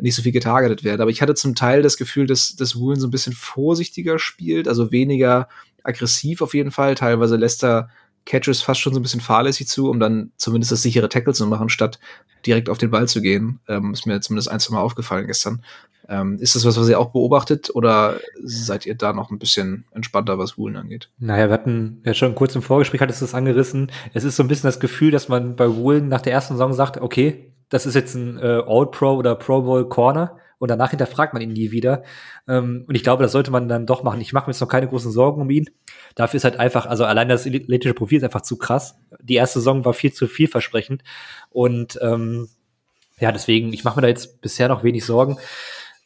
nicht 0.00 0.14
so 0.14 0.22
viel 0.22 0.32
getargetet 0.32 0.84
werden. 0.84 1.00
Aber 1.00 1.10
ich 1.10 1.22
hatte 1.22 1.34
zum 1.34 1.54
Teil 1.54 1.82
das 1.82 1.96
Gefühl, 1.96 2.26
dass, 2.26 2.54
dass 2.54 2.76
Woolen 2.76 3.00
so 3.00 3.08
ein 3.08 3.10
bisschen 3.10 3.32
vorsichtiger 3.32 4.18
spielt, 4.18 4.68
also 4.68 4.92
weniger 4.92 5.48
aggressiv 5.82 6.42
auf 6.42 6.54
jeden 6.54 6.70
Fall. 6.70 6.94
Teilweise 6.94 7.36
lässt 7.36 7.64
er 7.64 7.88
Catches 8.28 8.60
fast 8.60 8.80
schon 8.80 8.92
so 8.92 9.00
ein 9.00 9.02
bisschen 9.02 9.22
fahrlässig 9.22 9.68
zu, 9.68 9.88
um 9.88 9.98
dann 9.98 10.32
zumindest 10.36 10.70
das 10.70 10.82
sichere 10.82 11.08
Tackle 11.08 11.32
zu 11.32 11.46
machen, 11.46 11.70
statt 11.70 11.98
direkt 12.44 12.68
auf 12.68 12.76
den 12.76 12.90
Ball 12.90 13.08
zu 13.08 13.22
gehen. 13.22 13.58
Ähm, 13.68 13.94
ist 13.94 14.06
mir 14.06 14.20
zumindest 14.20 14.50
ein, 14.50 14.60
zwei 14.60 14.74
Mal 14.74 14.82
aufgefallen 14.82 15.26
gestern. 15.26 15.62
Ähm, 16.10 16.36
ist 16.38 16.54
das 16.54 16.66
was, 16.66 16.78
was 16.78 16.90
ihr 16.90 17.00
auch 17.00 17.10
beobachtet 17.10 17.70
oder 17.74 18.20
seid 18.42 18.84
ihr 18.84 18.94
da 18.94 19.14
noch 19.14 19.30
ein 19.30 19.38
bisschen 19.38 19.86
entspannter, 19.92 20.38
was 20.38 20.58
Woolen 20.58 20.76
angeht? 20.76 21.08
Naja, 21.18 21.48
wir 21.48 21.54
hatten 21.54 22.02
ja 22.04 22.12
schon 22.12 22.34
kurz 22.34 22.54
im 22.54 22.60
Vorgespräch, 22.60 23.00
hattest 23.00 23.22
du 23.22 23.24
das 23.24 23.34
angerissen. 23.34 23.90
Es 24.12 24.24
ist 24.24 24.36
so 24.36 24.42
ein 24.42 24.48
bisschen 24.48 24.68
das 24.68 24.80
Gefühl, 24.80 25.10
dass 25.10 25.30
man 25.30 25.56
bei 25.56 25.74
Woolen 25.74 26.08
nach 26.08 26.20
der 26.20 26.34
ersten 26.34 26.54
Saison 26.54 26.74
sagt, 26.74 27.00
okay, 27.00 27.50
das 27.70 27.86
ist 27.86 27.94
jetzt 27.94 28.14
ein 28.14 28.38
äh, 28.38 28.62
All-Pro 28.66 29.16
oder 29.16 29.34
Pro 29.36 29.62
Bowl 29.62 29.88
Corner 29.88 30.36
und 30.58 30.70
danach 30.70 30.90
hinterfragt 30.90 31.32
man 31.32 31.42
ihn 31.42 31.52
nie 31.52 31.70
wieder. 31.70 32.02
Ähm, 32.46 32.84
und 32.86 32.94
ich 32.94 33.02
glaube, 33.02 33.22
das 33.22 33.32
sollte 33.32 33.50
man 33.50 33.68
dann 33.68 33.86
doch 33.86 34.02
machen. 34.02 34.20
Ich 34.20 34.32
mache 34.32 34.46
mir 34.46 34.52
jetzt 34.52 34.60
noch 34.60 34.68
keine 34.68 34.88
großen 34.88 35.12
Sorgen 35.12 35.42
um 35.42 35.50
ihn. 35.50 35.70
Dafür 36.14 36.38
ist 36.38 36.44
halt 36.44 36.58
einfach, 36.58 36.86
also 36.86 37.04
allein 37.04 37.28
das 37.28 37.46
athletische 37.46 37.94
Profil 37.94 38.18
ist 38.18 38.24
einfach 38.24 38.42
zu 38.42 38.56
krass. 38.56 38.98
Die 39.20 39.34
erste 39.34 39.60
Saison 39.60 39.84
war 39.84 39.94
viel 39.94 40.12
zu 40.12 40.26
vielversprechend 40.26 41.02
und 41.50 41.98
ähm, 42.02 42.48
ja, 43.20 43.32
deswegen, 43.32 43.72
ich 43.72 43.84
mache 43.84 43.96
mir 43.96 44.02
da 44.02 44.08
jetzt 44.08 44.40
bisher 44.40 44.68
noch 44.68 44.84
wenig 44.84 45.04
Sorgen. 45.04 45.38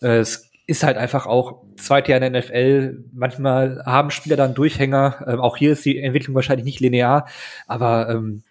Äh, 0.00 0.18
es 0.18 0.50
ist 0.66 0.82
halt 0.84 0.96
einfach 0.96 1.26
auch 1.26 1.64
zweite 1.76 2.12
Jahr 2.12 2.22
in 2.22 2.32
der 2.32 2.40
NFL. 2.40 3.05
Manchmal 3.12 3.82
haben 3.84 4.11
Spieler 4.11 4.36
dann 4.36 4.55
Durchhänger. 4.55 5.24
Ähm, 5.26 5.40
auch 5.40 5.57
hier 5.57 5.72
ist 5.72 5.84
die 5.84 5.98
Entwicklung 5.98 6.34
wahrscheinlich 6.34 6.64
nicht 6.64 6.80
linear, 6.80 7.26
aber 7.66 8.09
ähm, 8.09 8.42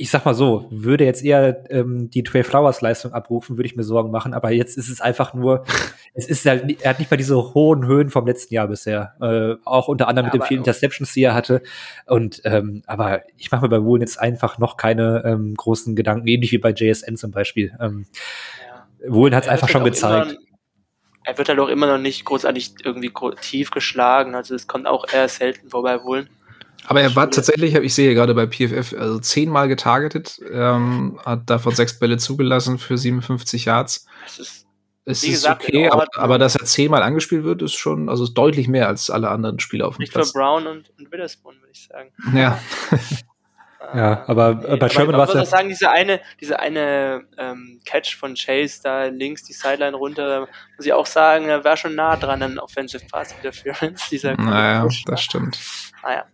ich 0.00 0.10
sag 0.12 0.24
mal 0.24 0.34
so, 0.34 0.68
würde 0.70 1.04
jetzt 1.04 1.24
eher 1.24 1.64
ähm, 1.70 2.08
die 2.08 2.22
Trey 2.22 2.44
Flowers 2.44 2.80
Leistung 2.80 3.12
abrufen, 3.12 3.58
würde 3.58 3.66
ich 3.66 3.74
mir 3.74 3.82
Sorgen 3.82 4.12
machen. 4.12 4.32
Aber 4.32 4.52
jetzt 4.52 4.78
ist 4.78 4.88
es 4.88 5.00
einfach 5.00 5.34
nur, 5.34 5.64
es 6.14 6.28
ist 6.28 6.46
halt, 6.46 6.80
er 6.80 6.90
hat 6.90 7.00
nicht 7.00 7.10
mal 7.10 7.16
diese 7.16 7.36
hohen 7.52 7.84
Höhen 7.84 8.08
vom 8.08 8.24
letzten 8.24 8.54
Jahr 8.54 8.68
bisher. 8.68 9.14
Äh, 9.20 9.60
auch 9.64 9.88
unter 9.88 10.06
anderem 10.06 10.26
ja, 10.28 10.32
mit 10.32 10.40
den 10.40 10.46
vielen 10.46 10.60
Interceptions, 10.60 11.12
die 11.12 11.24
er 11.24 11.34
hatte. 11.34 11.62
Und 12.06 12.40
ähm, 12.44 12.84
aber 12.86 13.22
ich 13.36 13.50
mache 13.50 13.62
mir 13.62 13.68
bei 13.68 13.82
Woolen 13.82 14.00
jetzt 14.00 14.20
einfach 14.20 14.58
noch 14.58 14.76
keine 14.76 15.24
ähm, 15.26 15.54
großen 15.56 15.96
Gedanken, 15.96 16.28
ähnlich 16.28 16.52
wie 16.52 16.58
bei 16.58 16.70
JSN 16.70 17.16
zum 17.16 17.32
Beispiel. 17.32 17.76
Ähm, 17.80 18.06
ja. 19.02 19.12
Woolen 19.12 19.34
hat 19.34 19.44
es 19.44 19.48
einfach 19.48 19.68
schon 19.68 19.82
gezeigt. 19.82 20.30
Immer, 20.30 20.40
er 21.24 21.38
wird 21.38 21.48
halt 21.48 21.58
auch 21.58 21.68
immer 21.68 21.88
noch 21.88 21.98
nicht 21.98 22.24
großartig 22.24 22.74
irgendwie 22.84 23.12
tief 23.40 23.72
geschlagen. 23.72 24.36
Also 24.36 24.54
es 24.54 24.68
kommt 24.68 24.86
auch 24.86 25.12
eher 25.12 25.28
selten 25.28 25.70
vorbei 25.70 26.04
Woolen. 26.04 26.30
Aber 26.86 27.02
er 27.02 27.14
war 27.16 27.30
tatsächlich, 27.30 27.74
ich 27.74 27.94
sehe 27.94 28.14
gerade 28.14 28.34
bei 28.34 28.46
PFF, 28.46 28.94
also 28.98 29.18
zehnmal 29.18 29.68
getargetet, 29.68 30.40
ähm, 30.50 31.20
hat 31.24 31.50
davon 31.50 31.74
sechs 31.74 31.98
Bälle 31.98 32.16
zugelassen 32.16 32.78
für 32.78 32.96
57 32.96 33.66
Yards. 33.66 34.06
Das 34.24 34.38
ist, 34.38 34.66
es 35.04 35.22
ist 35.22 35.30
gesagt, 35.30 35.64
okay, 35.64 35.88
aber, 35.88 36.06
aber, 36.16 36.38
dass 36.38 36.54
er 36.54 36.64
zehnmal 36.64 37.02
angespielt 37.02 37.44
wird, 37.44 37.62
ist 37.62 37.74
schon, 37.74 38.08
also 38.08 38.24
ist 38.24 38.34
deutlich 38.34 38.68
mehr 38.68 38.88
als 38.88 39.10
alle 39.10 39.28
anderen 39.30 39.58
Spieler 39.58 39.88
auf 39.88 39.96
dem 39.96 40.00
Nicht 40.00 40.12
Platz. 40.12 40.32
für 40.32 40.38
Brown 40.38 40.66
und, 40.66 40.90
und 40.98 41.12
Witherspoon, 41.12 41.56
würde 41.60 41.72
ich 41.72 41.86
sagen. 41.86 42.10
Ja. 42.34 42.60
ja, 43.94 44.24
aber 44.26 44.54
nee, 44.54 44.76
bei 44.76 44.88
Sherman 44.88 45.16
war 45.16 45.28
es 45.28 45.34
ja. 45.34 45.44
sagen, 45.46 45.68
diese 45.68 45.90
eine, 45.90 46.20
diese 46.40 46.58
eine 46.58 47.24
ähm, 47.38 47.80
Catch 47.84 48.16
von 48.16 48.34
Chase 48.34 48.80
da 48.82 49.06
links 49.06 49.44
die 49.44 49.54
Sideline 49.54 49.96
runter, 49.96 50.48
muss 50.76 50.86
ich 50.86 50.92
auch 50.92 51.06
sagen, 51.06 51.48
er 51.48 51.64
war 51.64 51.76
schon 51.76 51.94
nah 51.94 52.16
dran 52.16 52.42
an 52.42 52.58
Offensive 52.58 53.04
Pass 53.10 53.32
Interference. 53.32 54.08
Dieser 54.10 54.36
naja, 54.36 54.82
Push, 54.82 55.04
das 55.04 55.22
stimmt. 55.22 55.58
Naja. 56.02 56.24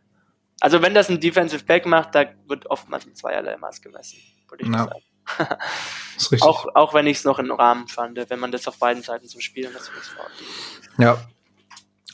Also 0.64 0.80
wenn 0.80 0.94
das 0.94 1.10
ein 1.10 1.20
Defensive 1.20 1.62
Back 1.62 1.84
macht, 1.84 2.14
da 2.14 2.24
wird 2.48 2.64
oftmals 2.70 3.04
mit 3.04 3.18
zweierlei 3.18 3.58
Maß 3.58 3.82
gemessen, 3.82 4.16
würde 4.48 4.64
ich 4.64 4.70
ja. 4.72 4.78
sagen. 4.78 5.58
Auch, 6.40 6.66
auch 6.74 6.94
wenn 6.94 7.06
ich 7.06 7.18
es 7.18 7.24
noch 7.24 7.38
im 7.38 7.50
Rahmen 7.50 7.88
fand, 7.88 8.18
wenn 8.30 8.38
man 8.38 8.52
das 8.52 8.68
auf 8.68 8.78
beiden 8.78 9.02
Seiten 9.02 9.26
zum 9.26 9.40
Spielen 9.40 9.72
das 9.74 9.90
Ja. 10.96 11.18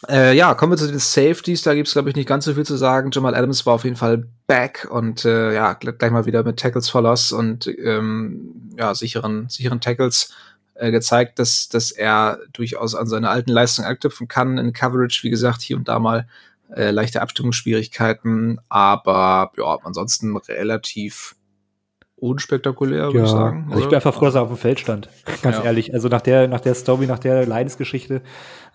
Äh, 0.09 0.35
ja, 0.35 0.55
kommen 0.55 0.73
wir 0.73 0.79
zu 0.79 0.89
den 0.89 0.99
Safeties. 0.99 1.63
Da 1.63 1.75
gibt 1.75 1.89
es, 1.89 1.93
glaube 1.93 2.09
ich, 2.09 2.17
nicht 2.17 2.29
ganz 2.29 2.45
so 2.45 2.55
viel 2.55 2.65
zu 2.65 2.77
sagen. 2.77 3.11
Jamal 3.13 3.35
Adams 3.35 3.67
war 3.67 3.75
auf 3.75 3.85
jeden 3.85 3.97
Fall 3.97 4.27
back 4.47 4.89
und 4.91 5.25
äh, 5.25 5.55
ja, 5.55 5.75
gleich 5.75 6.11
mal 6.11 6.25
wieder 6.25 6.43
mit 6.43 6.59
Tackles 6.59 6.89
for 6.89 7.03
Loss 7.03 7.33
und 7.33 7.67
ähm, 7.67 8.73
ja, 8.77 8.95
sicheren, 8.95 9.49
sicheren 9.49 9.81
Tackles 9.81 10.35
äh, 10.75 10.91
gezeigt, 10.91 11.39
dass, 11.39 11.69
dass 11.69 11.91
er 11.91 12.41
durchaus 12.53 12.95
an 12.95 13.07
seine 13.07 13.29
alten 13.29 13.51
Leistungen 13.51 13.87
anknüpfen 13.87 14.29
kann 14.29 14.57
in 14.59 14.73
Coverage, 14.73 15.21
wie 15.23 15.31
gesagt, 15.31 15.63
hier 15.63 15.77
und 15.77 15.89
da 15.89 15.99
mal 15.99 16.27
äh, 16.75 16.91
leichte 16.91 17.21
Abstimmungsschwierigkeiten, 17.23 18.61
aber 18.69 19.53
ja, 19.57 19.79
ansonsten 19.83 20.37
relativ 20.37 21.37
unspektakulär, 22.17 23.13
würde 23.13 23.25
ich 23.25 23.31
sagen. 23.31 23.67
Also 23.71 23.81
ich 23.81 23.87
bin 23.89 23.95
einfach 23.95 24.13
froh, 24.15 24.27
dass 24.27 24.35
er 24.35 24.43
auf 24.43 24.49
dem 24.49 24.57
Feld 24.59 24.79
stand. 24.79 25.09
Ganz 25.43 25.57
Ja. 25.57 25.65
ehrlich. 25.65 25.95
Also 25.95 26.09
nach 26.09 26.21
der, 26.21 26.49
nach 26.49 26.61
der 26.61 26.75
Story, 26.75 27.07
nach 27.07 27.19
der 27.19 27.47
Leidensgeschichte. 27.47 28.21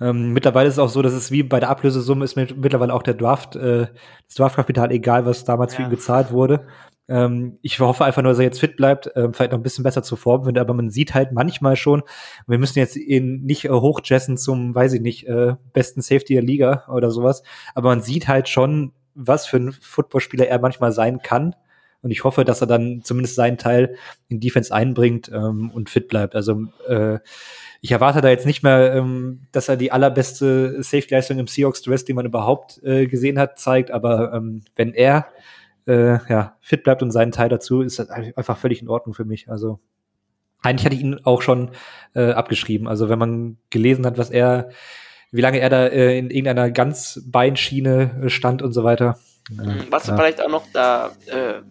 Ähm, 0.02 0.34
mittlerweile 0.34 0.68
ist 0.68 0.76
es 0.76 0.80
auch 0.80 0.90
so, 0.90 1.02
dass 1.04 1.14
es 1.14 1.30
wie 1.32 1.44
bei 1.44 1.60
der 1.60 1.70
Ablösesumme 1.70 2.26
ist 2.26 2.36
mittlerweile 2.36 2.92
auch 2.94 3.04
der 3.04 3.14
Draft, 3.14 3.56
äh, 3.56 3.88
das 4.28 4.36
Draftkapital 4.36 4.92
egal, 4.92 5.26
was 5.28 5.46
damals 5.46 5.76
für 5.76 5.84
Ja. 5.84 5.88
ihn 5.88 5.92
gezahlt 5.92 6.32
wurde. 6.32 6.66
Ähm, 7.08 7.60
ich 7.62 7.80
hoffe 7.80 8.04
einfach 8.04 8.24
nur, 8.24 8.32
dass 8.32 8.40
er 8.40 8.46
jetzt 8.46 8.60
fit 8.60 8.78
bleibt, 8.78 9.12
ähm, 9.16 9.34
vielleicht 9.34 9.52
noch 9.52 9.60
ein 9.60 9.64
bisschen 9.64 9.84
besser 9.84 10.02
zu 10.02 10.16
formen 10.16 10.46
findet, 10.46 10.62
aber 10.62 10.74
man 10.74 10.90
sieht 10.90 11.14
halt 11.14 11.32
manchmal 11.32 11.76
schon, 11.76 12.04
wir 12.48 12.58
müssen 12.58 12.80
jetzt 12.80 12.96
ihn 12.96 13.44
nicht 13.44 13.66
äh, 13.66 13.70
hochjessen 13.70 14.38
zum, 14.38 14.74
weiß 14.74 14.94
ich 14.94 15.02
nicht, 15.02 15.28
äh, 15.28 15.56
besten 15.74 16.02
Safety 16.02 16.34
der 16.34 16.44
Liga 16.44 16.86
oder 16.92 17.12
sowas, 17.12 17.44
aber 17.76 17.90
man 17.90 18.02
sieht 18.02 18.28
halt 18.28 18.50
schon, 18.50 18.94
was 19.14 19.46
für 19.46 19.58
ein 19.58 19.72
Footballspieler 19.72 20.48
er 20.48 20.60
manchmal 20.60 20.92
sein 20.92 21.22
kann. 21.22 21.56
Und 22.02 22.12
ich 22.12 22.24
hoffe, 22.24 22.46
dass 22.46 22.62
er 22.62 22.68
dann 22.68 23.02
zumindest 23.04 23.34
seinen 23.34 23.58
Teil 23.58 23.96
in 24.28 24.40
Defense 24.40 24.72
einbringt 24.72 25.32
ähm, 25.34 25.72
und 25.74 25.90
fit 25.90 26.08
bleibt. 26.08 26.36
Also 26.36 26.66
äh, 26.88 27.18
ich 27.82 27.92
erwarte 27.92 28.22
da 28.22 28.30
jetzt 28.30 28.46
nicht 28.46 28.62
mehr, 28.62 28.94
ähm, 28.94 29.48
dass 29.52 29.70
er 29.70 29.78
die 29.78 29.92
allerbeste 29.92 30.84
Safety-Leistung 30.84 31.40
im 31.40 31.48
Seahawks-Dress, 31.48 32.06
die 32.06 32.14
man 32.14 32.28
überhaupt 32.28 32.80
äh, 32.84 33.08
gesehen 33.08 33.40
hat, 33.40 33.58
zeigt. 33.58 33.90
Aber 33.90 34.34
ähm, 34.34 34.62
wenn 34.76 34.94
er 34.94 35.26
äh, 35.88 36.18
ja, 36.30 36.58
fit 36.62 36.84
bleibt 36.84 37.02
und 37.02 37.12
seinen 37.12 37.32
Teil 37.32 37.50
dazu, 37.50 37.82
ist 37.82 38.00
das 38.00 38.10
einfach 38.10 38.58
völlig 38.58 38.82
in 38.82 38.90
Ordnung 38.90 39.14
für 39.14 39.26
mich. 39.26 39.50
Also 39.50 39.80
eigentlich 40.62 40.86
hatte 40.86 40.96
ich 40.96 41.02
ihn 41.02 41.20
auch 41.24 41.42
schon 41.42 41.72
äh, 42.16 42.32
abgeschrieben. 42.32 42.88
Also 42.88 43.10
wenn 43.10 43.20
man 43.20 43.58
gelesen 43.70 44.06
hat, 44.06 44.18
was 44.18 44.32
er, 44.32 44.70
wie 45.32 45.42
lange 45.42 45.60
er 45.60 45.70
da 45.70 45.86
äh, 45.86 46.18
in 46.18 46.30
irgendeiner 46.30 46.72
ganz 46.72 47.22
Beinschiene 47.26 48.24
äh, 48.26 48.30
stand 48.30 48.62
und 48.62 48.74
so 48.74 48.84
weiter. 48.84 49.20
Mhm. 49.50 49.86
Was 49.90 50.08
ja. 50.08 50.16
vielleicht 50.16 50.42
auch 50.42 50.50
noch 50.50 50.66
da 50.74 51.12
äh, 51.28 51.62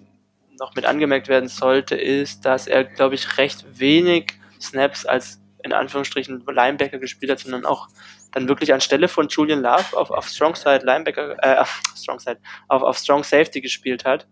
noch 0.59 0.75
mit 0.77 0.85
angemerkt 0.85 1.29
werden 1.29 1.49
sollte, 1.49 1.97
ist, 1.97 2.45
dass 2.45 2.67
er, 2.67 2.85
glaube 2.85 3.17
ich, 3.17 3.39
recht 3.39 3.65
wenig 3.79 4.35
Snaps 4.61 5.05
als 5.05 5.41
in 5.65 5.73
Anführungsstrichen 5.73 6.45
Linebacker 6.47 6.99
gespielt 6.99 7.33
hat, 7.33 7.41
sondern 7.41 7.65
auch 7.65 7.89
dann 8.35 8.49
wirklich 8.49 8.73
anstelle 8.73 9.09
von 9.09 9.29
Julian 9.29 9.63
Love 9.63 9.97
auf, 9.97 10.11
auf 10.11 10.29
Strong 10.29 10.57
Side 10.57 10.85
Linebacker, 10.85 11.37
äh, 11.43 11.59
auf 11.59 11.81
Strong 11.97 12.19
Side, 12.19 12.39
auf, 12.69 12.83
auf 12.83 12.99
Strong 12.99 13.25
Safety 13.25 13.61
gespielt 13.61 14.05
hat. 14.05 14.27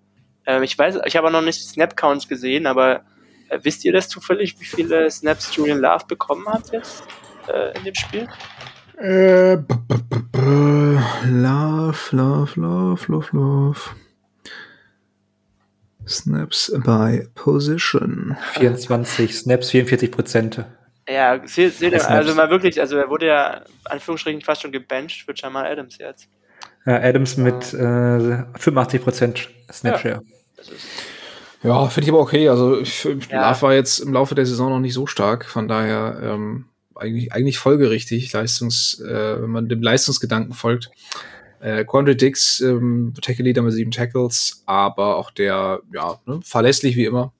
Ähm, 0.45 0.63
ich 0.63 0.77
weiß, 0.77 0.99
ich 1.07 1.17
habe 1.17 1.29
auch 1.29 1.33
noch 1.33 1.43
nicht 1.43 1.63
Snap 1.63 1.97
Counts 1.97 2.29
gesehen, 2.29 2.67
aber 2.67 3.05
äh, 3.49 3.59
wisst 3.63 3.85
ihr 3.85 3.93
das 3.93 4.09
zufällig, 4.09 4.59
wie 4.61 4.65
viele 4.65 5.11
Snaps 5.11 5.55
Julian 5.55 5.79
Love 5.79 6.05
bekommen 6.09 6.47
hat 6.49 6.73
jetzt 6.73 7.05
äh, 7.49 7.77
in 7.79 7.85
dem 7.85 7.95
Spiel? 7.95 8.29
Äh, 8.99 9.57
b 9.57 9.75
-b 9.89 10.01
-b 10.11 10.23
-b 10.33 11.03
love, 11.27 12.17
love, 12.17 12.61
love, 12.61 13.13
love, 13.13 13.29
love. 13.33 13.81
Snaps 16.07 16.73
by 16.85 17.29
Position. 17.35 18.37
24 18.55 19.39
Snaps, 19.39 19.71
44 19.71 20.11
Prozent. 20.11 20.65
Ja, 21.09 21.41
seht, 21.47 21.75
seht 21.75 21.93
ihr, 21.93 22.11
also 22.11 22.35
mal 22.35 22.51
wirklich, 22.51 22.81
also 22.81 22.97
er 22.97 23.09
wurde 23.09 23.27
ja 23.27 23.55
in 23.55 23.65
Anführungsstrichen 23.85 24.41
fast 24.41 24.63
schon 24.63 24.73
gebencht 24.73 25.23
für 25.23 25.33
Jamal 25.35 25.67
Adams 25.67 25.99
jetzt. 25.99 26.29
Ja, 26.87 27.01
Adams 27.01 27.37
mit 27.37 27.75
äh, 27.75 28.45
85 28.59 29.03
Prozent 29.03 29.51
Snapshare. 29.73 30.23
Das 30.57 30.69
ist, 30.69 30.87
Ja, 31.63 31.87
finde 31.87 32.07
ich 32.07 32.13
aber 32.13 32.21
okay. 32.21 32.49
Also 32.49 32.81
ich, 32.81 33.05
Ja. 33.31 33.61
War 33.63 33.75
jetzt 33.75 33.99
im 34.01 34.13
Laufe 34.13 34.35
der 34.35 34.47
Saison 34.47 34.71
noch 34.71 34.81
nicht 34.81 34.95
so 34.95 35.07
stark, 35.07 35.45
von 35.45 35.69
daher 35.69 36.21
ähm, 36.23 36.67
eigentlich, 36.95 37.33
eigentlich 37.33 37.59
folgerichtig, 37.59 38.33
Leistungs, 38.33 39.01
äh, 39.01 39.43
wenn 39.43 39.51
man 39.51 39.69
dem 39.69 39.83
Leistungsgedanken 39.83 40.55
folgt. 40.55 40.91
Äh, 41.61 41.85
Quandre 41.85 42.17
Dix, 42.17 42.61
ähm, 42.61 43.15
Tackle 43.21 43.45
Leader 43.45 43.63
mit 43.63 43.73
sieben 43.73 43.93
Tackles, 43.93 44.63
aber 44.67 45.17
auch 45.17 45.31
der, 45.31 45.81
ja, 45.93 46.21
ne, 46.27 46.41
verlässlich 46.43 46.97
wie 46.97 47.05
immer. 47.05 47.33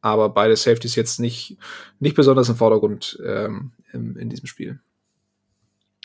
Aber 0.00 0.28
beide 0.28 0.56
Safeties 0.56 0.94
jetzt 0.94 1.18
nicht, 1.18 1.56
nicht 1.98 2.14
besonders 2.14 2.48
im 2.48 2.56
Vordergrund 2.56 3.18
ähm, 3.24 3.72
in, 3.92 4.16
in 4.16 4.28
diesem 4.28 4.46
Spiel. 4.46 4.80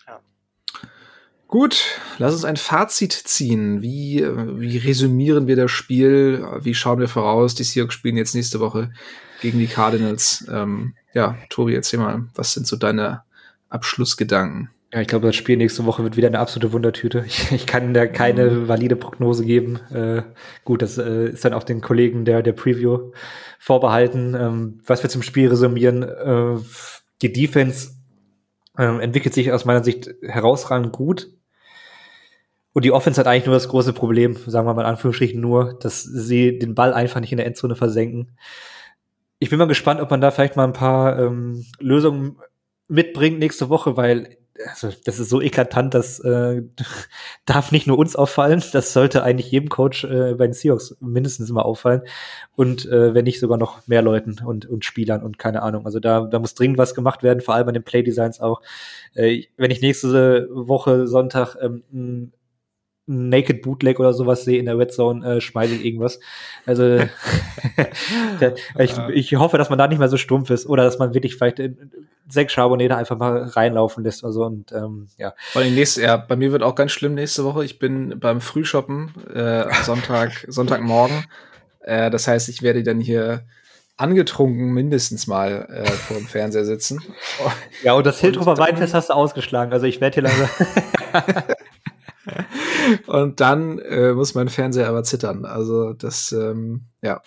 Ja. 0.08 0.20
Gut, 1.48 2.00
lass 2.18 2.34
uns 2.34 2.46
ein 2.46 2.58
Fazit 2.58 3.14
ziehen. 3.14 3.82
Wie, 3.82 4.26
wie 4.60 4.78
resümieren 4.78 5.48
wir 5.48 5.56
das 5.56 5.72
Spiel? 5.72 6.46
Wie 6.62 6.74
schauen 6.74 7.00
wir 7.00 7.08
voraus? 7.08 7.54
Die 7.54 7.64
Seahawks 7.64 7.94
spielen 7.94 8.18
jetzt 8.18 8.34
nächste 8.34 8.60
Woche 8.60 8.92
gegen 9.42 9.60
die 9.60 9.68
Cardinals. 9.68 10.46
Ähm, 10.50 10.96
ja, 11.14 11.38
Tobi, 11.50 11.76
erzähl 11.76 12.00
mal, 12.00 12.26
was 12.34 12.54
sind 12.54 12.66
so 12.66 12.76
deine 12.76 13.24
Abschlussgedanken? 13.70 14.70
Ja, 14.94 15.02
ich 15.02 15.08
glaube, 15.08 15.26
das 15.26 15.36
Spiel 15.36 15.58
nächste 15.58 15.86
Woche 15.86 16.04
wird 16.04 16.18
wieder 16.18 16.28
eine 16.28 16.38
absolute 16.38 16.72
Wundertüte. 16.72 17.24
Ich, 17.26 17.52
ich 17.52 17.66
kann 17.66 17.96
da 17.96 18.06
keine 18.06 18.68
valide 18.68 18.96
Prognose 18.96 19.44
geben. 19.44 19.80
Äh, 19.92 20.22
gut, 20.64 20.84
das 20.84 21.00
äh, 21.00 21.30
ist 21.30 21.44
dann 21.44 21.54
auch 21.54 21.64
den 21.64 21.82
Kollegen 21.82 22.26
der, 22.26 22.44
der 22.44 22.54
Preview 22.54 23.12
vorbehalten. 23.58 24.36
Ähm, 24.36 24.82
was 24.86 25.02
wir 25.02 25.10
zum 25.10 25.24
Spiel 25.24 25.50
resümieren, 25.50 26.04
äh, 26.04 26.60
die 27.24 27.34
Defense 27.34 27.96
ähm, 28.78 29.00
entwickelt 29.00 29.34
sich 29.34 29.52
aus 29.52 29.66
meiner 29.66 29.84
Sicht 29.84 30.12
herausragend 30.22 30.92
gut. 30.92 31.32
Und 32.74 32.86
die 32.86 32.92
Offense 32.92 33.20
hat 33.20 33.26
eigentlich 33.26 33.48
nur 33.48 33.56
das 33.56 33.70
große 33.70 33.94
Problem, 33.94 34.36
sagen 34.46 34.68
wir 34.68 34.76
mal 34.76 34.82
in 34.82 34.88
Anführungsstrichen 34.88 35.42
nur, 35.42 35.80
dass 35.80 36.04
sie 36.04 36.60
den 36.60 36.76
Ball 36.76 36.94
einfach 36.94 37.20
nicht 37.20 37.32
in 37.32 37.38
der 37.38 37.48
Endzone 37.48 37.76
versenken. 37.76 38.38
Ich 39.40 39.50
bin 39.50 39.58
mal 39.58 39.68
gespannt, 39.68 40.02
ob 40.02 40.12
man 40.12 40.22
da 40.22 40.30
vielleicht 40.30 40.56
mal 40.56 40.66
ein 40.66 40.74
paar 40.74 41.18
ähm, 41.18 41.66
Lösungen 41.80 42.38
mitbringt 42.88 43.40
nächste 43.40 43.70
Woche, 43.70 43.98
weil 43.98 44.38
also, 44.68 44.90
das 45.06 45.20
ist 45.20 45.30
so 45.30 45.42
eklatant, 45.42 45.94
das 45.94 46.20
äh, 46.20 46.62
darf 47.46 47.72
nicht 47.72 47.88
nur 47.88 47.98
uns 47.98 48.16
auffallen, 48.16 48.64
das 48.72 48.94
sollte 48.94 49.24
eigentlich 49.24 49.52
jedem 49.52 49.70
Coach 49.70 50.04
äh, 50.04 50.36
bei 50.36 50.46
den 50.46 50.54
Seahawks 50.54 50.96
mindestens 51.00 51.50
immer 51.50 51.66
auffallen 51.66 52.04
und 52.56 52.86
äh, 52.86 53.14
wenn 53.14 53.26
nicht 53.26 53.40
sogar 53.40 53.58
noch 53.58 53.88
mehr 53.88 54.02
Leuten 54.02 54.38
und, 54.46 54.66
und 54.68 54.86
Spielern 54.86 55.24
und 55.24 55.40
keine 55.40 55.64
Ahnung. 55.64 55.86
Also 55.86 56.00
da, 56.00 56.22
da 56.22 56.40
muss 56.40 56.54
dringend 56.54 56.78
was 56.78 56.94
gemacht 56.94 57.24
werden, 57.24 57.42
vor 57.42 57.56
allem 57.56 57.68
an 57.68 57.74
den 57.74 57.84
Playdesigns 57.84 58.40
auch. 58.40 58.62
Äh, 59.16 59.44
wenn 59.58 59.72
ich 59.72 59.82
nächste 59.82 60.48
Woche 60.52 61.08
Sonntag 61.08 61.56
ähm, 61.62 62.32
Naked 63.06 63.62
Bootleg 63.62 64.00
oder 64.00 64.14
sowas 64.14 64.46
sehe 64.46 64.60
in 64.60 64.66
der 64.66 64.78
Red 64.78 64.94
Zone, 64.94 65.26
äh, 65.28 65.42
schmeiße 65.42 65.76
ich 65.76 65.86
irgendwas. 65.86 66.20
Also 66.66 66.84
ich, 68.80 68.98
ich 69.10 69.36
hoffe, 69.36 69.58
dass 69.58 69.70
man 69.70 69.78
da 69.80 69.88
nicht 69.88 70.00
mehr 70.00 70.08
so 70.10 70.18
stumpf 70.18 70.50
ist 70.50 70.66
oder 70.66 70.84
dass 70.84 71.00
man 71.00 71.14
wirklich 71.14 71.36
vielleicht 71.36 71.60
in 71.60 71.92
sechs 72.30 72.54
Charbonnet 72.54 72.92
einfach 72.92 73.18
mal 73.18 73.44
reinlaufen 73.44 74.04
lässt. 74.04 74.24
Also 74.24 74.46
und 74.46 74.72
ähm, 74.72 75.08
ja. 75.18 75.34
Vor 75.52 75.62
allem 75.62 75.76
nächste, 75.76 76.02
ja, 76.02 76.18
bei 76.18 76.36
mir 76.36 76.52
wird 76.52 76.64
auch 76.64 76.76
ganz 76.76 76.92
schlimm 76.92 77.14
nächste 77.16 77.44
Woche. 77.44 77.66
Ich 77.66 77.80
bin 77.80 78.20
beim 78.20 78.40
Frühshoppen 78.42 79.14
äh, 79.34 79.66
Sonntag, 79.84 80.46
Sonntagmorgen. 80.48 81.26
Äh, 81.82 82.10
das 82.10 82.28
heißt, 82.28 82.48
ich 82.50 82.62
werde 82.62 82.84
dann 82.84 83.00
hier 83.02 83.44
angetrunken 83.98 84.72
mindestens 84.74 85.28
mal 85.28 85.68
äh, 85.70 85.86
vor 85.92 86.18
dem 86.18 86.26
Fernseher 86.26 86.66
sitzen. 86.66 87.02
Ja, 87.84 87.94
und 87.94 88.06
das 88.06 88.20
Hildhofer 88.22 88.56
dann- 88.56 88.68
Weinfest 88.68 88.94
hast 88.94 89.10
du 89.10 89.14
ausgeschlagen. 89.14 89.72
Also 89.74 89.86
ich 89.86 90.00
werde 90.02 90.16
hier 90.16 90.24
langsam. 90.24 90.50
Und 93.08 93.40
dann 93.40 93.80
äh, 93.80 94.14
muss 94.14 94.36
mein 94.36 94.50
Fernseher 94.50 94.88
aber 94.88 95.04
zittern. 95.04 95.46
Also 95.46 95.94
das, 95.94 96.32
ähm, 96.32 96.86
ja, 97.02 97.22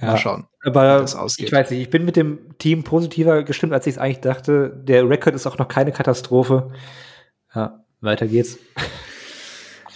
mal 0.00 0.18
schauen. 0.18 0.46
Aber 0.64 0.98
wie 0.98 1.02
das 1.02 1.14
ausgeht. 1.14 1.46
ich 1.46 1.52
weiß 1.52 1.70
nicht, 1.70 1.80
ich 1.80 1.90
bin 1.90 2.04
mit 2.04 2.16
dem 2.16 2.58
Team 2.58 2.84
positiver 2.84 3.42
gestimmt, 3.44 3.72
als 3.72 3.86
ich 3.86 3.94
es 3.94 3.98
eigentlich 3.98 4.20
dachte. 4.20 4.72
Der 4.84 5.08
Rekord 5.08 5.34
ist 5.34 5.46
auch 5.46 5.58
noch 5.58 5.68
keine 5.68 5.92
Katastrophe. 5.92 6.70
Ja, 7.54 7.84
weiter 8.00 8.26
geht's. 8.26 8.58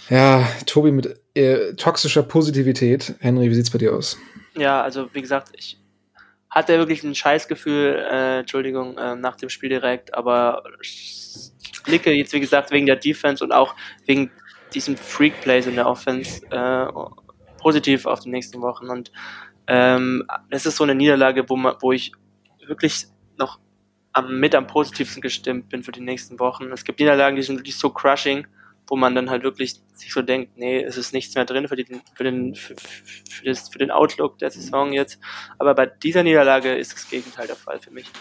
Ja, 0.09 0.47
Tobi 0.67 0.91
mit 0.91 1.19
äh, 1.33 1.73
toxischer 1.73 2.21
Positivität. 2.21 3.15
Henry, 3.19 3.49
wie 3.49 3.55
sieht's 3.55 3.71
bei 3.71 3.79
dir 3.79 3.95
aus? 3.95 4.17
ja, 4.57 4.81
also 4.81 5.09
wie 5.13 5.21
gesagt, 5.21 5.51
ich 5.55 5.77
hatte 6.49 6.77
wirklich 6.77 7.03
ein 7.03 7.15
Scheißgefühl, 7.15 8.05
äh, 8.09 8.39
Entschuldigung, 8.39 8.97
äh, 8.97 9.15
nach 9.15 9.35
dem 9.35 9.49
Spiel 9.49 9.69
direkt, 9.69 10.13
aber 10.13 10.63
ich 10.81 11.41
blicke 11.83 12.11
jetzt, 12.11 12.33
wie 12.33 12.39
gesagt, 12.39 12.71
wegen 12.71 12.85
der 12.85 12.95
Defense 12.95 13.43
und 13.43 13.51
auch 13.51 13.75
wegen 14.05 14.31
diesen 14.73 14.97
Freak-Plays 14.97 15.67
in 15.67 15.75
der 15.75 15.87
Offense 15.87 16.45
äh, 16.51 16.87
positiv 17.59 18.05
auf 18.05 18.19
die 18.19 18.29
nächsten 18.29 18.61
Wochen. 18.61 18.89
Und 18.89 19.11
ähm, 19.67 20.23
das 20.49 20.65
ist 20.65 20.77
so 20.77 20.83
eine 20.83 20.95
Niederlage, 20.95 21.49
wo, 21.49 21.55
man, 21.55 21.75
wo 21.81 21.91
ich 21.91 22.11
wirklich 22.67 23.07
noch 23.37 23.59
am, 24.13 24.39
mit 24.39 24.55
am 24.55 24.67
positivsten 24.67 25.21
gestimmt 25.21 25.69
bin 25.69 25.83
für 25.83 25.91
die 25.91 26.01
nächsten 26.01 26.39
Wochen. 26.39 26.71
Es 26.71 26.83
gibt 26.83 26.99
Niederlagen, 26.99 27.35
die 27.35 27.43
sind 27.43 27.57
wirklich 27.57 27.77
so 27.77 27.89
crushing, 27.89 28.47
wo 28.87 28.95
man 28.95 29.15
dann 29.15 29.29
halt 29.29 29.43
wirklich 29.43 29.81
sich 29.93 30.13
so 30.13 30.21
denkt, 30.21 30.57
nee, 30.57 30.83
es 30.83 30.97
ist 30.97 31.13
nichts 31.13 31.35
mehr 31.35 31.45
drin 31.45 31.67
für, 31.67 31.75
die, 31.75 31.85
für, 32.15 32.23
den, 32.23 32.55
für, 32.55 32.75
für, 32.75 33.45
das, 33.45 33.69
für 33.69 33.79
den 33.79 33.91
Outlook 33.91 34.37
der 34.37 34.51
Saison 34.51 34.93
jetzt. 34.93 35.19
Aber 35.57 35.73
bei 35.73 35.85
dieser 35.85 36.23
Niederlage 36.23 36.75
ist 36.75 36.93
das 36.93 37.09
Gegenteil 37.09 37.47
der 37.47 37.55
Fall 37.55 37.79
für 37.79 37.91
mich. 37.91 38.11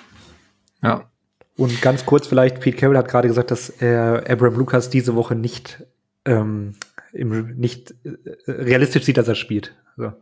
Ja. 0.82 1.10
Und 1.56 1.80
ganz 1.82 2.04
kurz 2.04 2.26
vielleicht, 2.26 2.60
Pete 2.60 2.76
Carroll 2.76 2.98
hat 2.98 3.08
gerade 3.08 3.28
gesagt, 3.28 3.50
dass 3.52 3.68
er 3.70 4.24
Abraham 4.28 4.56
Lucas 4.56 4.90
diese 4.90 5.14
Woche 5.14 5.36
nicht, 5.36 5.84
ähm, 6.24 6.74
im, 7.12 7.56
nicht 7.56 7.94
äh, 8.04 8.50
realistisch 8.50 9.04
sieht, 9.04 9.16
dass 9.16 9.28
er 9.28 9.34
spielt. 9.34 9.74
So. 9.96 10.12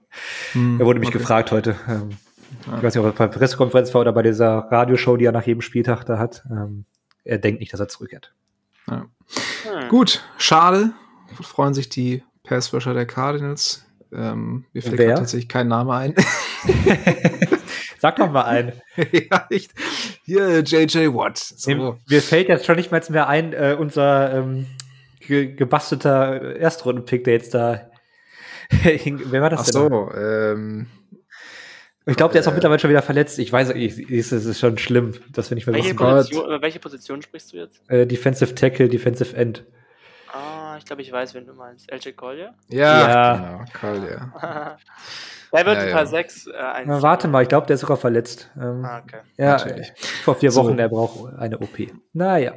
Hm, 0.52 0.80
Er 0.80 0.86
wurde 0.86 1.00
mich 1.00 1.08
okay. 1.08 1.18
gefragt 1.18 1.50
heute. 1.52 1.76
Ähm, 1.88 2.10
Ich 2.76 2.82
weiß 2.82 2.94
nicht, 2.94 2.98
ob 2.98 3.06
er 3.06 3.12
bei 3.12 3.26
der 3.26 3.38
Pressekonferenz 3.38 3.94
war 3.94 4.02
oder 4.02 4.12
bei 4.12 4.22
dieser 4.22 4.68
Radioshow, 4.70 5.16
die 5.16 5.24
er 5.24 5.32
nach 5.32 5.46
jedem 5.46 5.62
Spieltag 5.62 6.04
da 6.04 6.18
hat. 6.18 6.44
Ähm, 6.50 6.84
er 7.24 7.38
denkt 7.38 7.60
nicht, 7.60 7.72
dass 7.72 7.80
er 7.80 7.88
zurückkehrt. 7.88 8.34
Ja. 8.88 9.06
Hm. 9.64 9.88
Gut, 9.88 10.22
schade. 10.36 10.92
Freuen 11.40 11.72
sich 11.72 11.88
die 11.88 12.22
Passwasher 12.42 12.92
der 12.92 13.06
Cardinals. 13.06 13.86
Ähm, 14.12 14.66
mir 14.74 14.82
fällt 14.82 14.98
Wer? 14.98 15.16
tatsächlich 15.16 15.48
kein 15.48 15.68
Name 15.68 15.94
ein. 15.94 16.14
Sag 17.98 18.16
doch 18.16 18.30
mal 18.30 18.42
ein. 18.42 18.72
ja, 19.12 19.46
echt. 19.48 19.72
Hier, 20.24 20.60
JJ 20.60 21.14
Watt. 21.14 21.38
So. 21.38 21.96
Mir, 22.08 22.20
fällt 22.20 22.48
jetzt 22.48 22.66
schon 22.66 22.76
nicht 22.76 22.90
mal 22.90 23.00
mehr 23.08 23.28
ein, 23.28 23.52
äh, 23.52 23.76
unser 23.78 24.34
ähm, 24.34 24.66
ge 25.26 25.54
gebastelter 25.54 26.56
Erstrundenpick, 26.56 27.24
der 27.24 27.34
jetzt 27.34 27.54
da 27.54 27.90
hing. 28.70 29.20
Wer 29.26 29.42
war 29.42 29.50
das 29.50 29.60
Ach 29.60 29.64
denn? 29.66 29.72
so, 29.90 30.10
ähm, 30.14 30.86
Ich 32.06 32.16
glaube, 32.16 32.32
der 32.32 32.40
ist 32.40 32.46
auch 32.48 32.52
Äh. 32.52 32.54
mittlerweile 32.54 32.80
schon 32.80 32.90
wieder 32.90 33.02
verletzt. 33.02 33.38
Ich 33.38 33.52
weiß, 33.52 33.70
ich, 33.70 34.10
es 34.10 34.32
ist 34.32 34.58
schon 34.58 34.78
schlimm, 34.78 35.12
dass 35.32 35.50
wir 35.50 35.54
nicht 35.54 35.66
mehr 35.66 35.74
Welche 35.74 35.88
wissen. 35.90 35.96
Position, 35.98 36.44
über 36.46 36.62
welche 36.62 36.78
Position 36.80 37.22
sprichst 37.22 37.52
du 37.52 37.58
jetzt? 37.58 37.80
Äh, 37.88 38.06
Defensive 38.06 38.54
Tackle, 38.54 38.88
Defensive 38.88 39.36
End. 39.36 39.64
Ich 40.82 40.86
glaube, 40.86 41.02
ich 41.02 41.12
weiß, 41.12 41.32
wen 41.34 41.46
du 41.46 41.54
meinst. 41.54 41.88
LJ 41.92 42.10
Collier? 42.16 42.54
ja, 42.68 43.08
Ja. 43.08 43.64
genau, 43.80 44.04
ja. 44.04 44.76
Der 45.52 45.66
wird 45.66 45.76
Ja, 45.76 45.82
ein 45.82 45.88
ja. 45.90 45.94
paar 45.94 46.06
sechs. 46.06 46.46
Äh, 46.48 46.52
eins- 46.56 46.88
Na, 46.88 47.02
warte 47.02 47.28
mal, 47.28 47.42
ich 47.42 47.48
glaube, 47.48 47.66
der 47.68 47.74
ist 47.74 47.82
sogar 47.82 47.96
verletzt. 47.98 48.50
Ähm, 48.60 48.84
Ah, 48.84 48.98
okay. 49.04 49.18
ja, 49.36 49.52
natürlich. 49.52 49.92
vor 50.24 50.34
vier 50.34 50.50
So. 50.50 50.64
Wochen, 50.64 50.76
der 50.76 50.88
braucht 50.88 51.32
eine 51.38 51.58
OP. 51.60 51.92
Naja. 52.14 52.52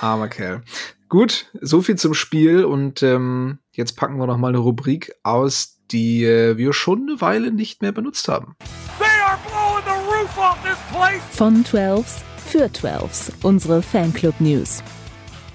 Armer 0.00 0.28
Kerl. 0.28 0.62
Gut, 1.10 1.50
so 1.60 1.82
viel 1.82 1.96
zum 1.96 2.14
Spiel 2.14 2.64
und 2.64 3.02
ähm, 3.02 3.58
jetzt 3.72 3.96
packen 3.96 4.16
wir 4.16 4.26
noch 4.26 4.38
mal 4.38 4.48
eine 4.48 4.58
Rubrik 4.58 5.12
aus, 5.22 5.80
die 5.90 6.24
äh, 6.24 6.56
wir 6.56 6.72
schon 6.72 7.08
eine 7.10 7.20
Weile 7.20 7.50
nicht 7.50 7.82
mehr 7.82 7.92
benutzt 7.92 8.26
haben. 8.28 8.56
They 8.98 9.06
are 9.26 9.36
blowing 9.46 9.84
the 9.84 10.10
roof 10.10 10.38
off 10.38 10.56
this 10.62 10.78
place. 10.96 11.20
Von 11.36 11.62
12s 11.64 12.22
für 12.46 12.66
12s, 12.66 13.32
unsere 13.42 13.82
Fanclub 13.82 14.40
News. 14.40 14.82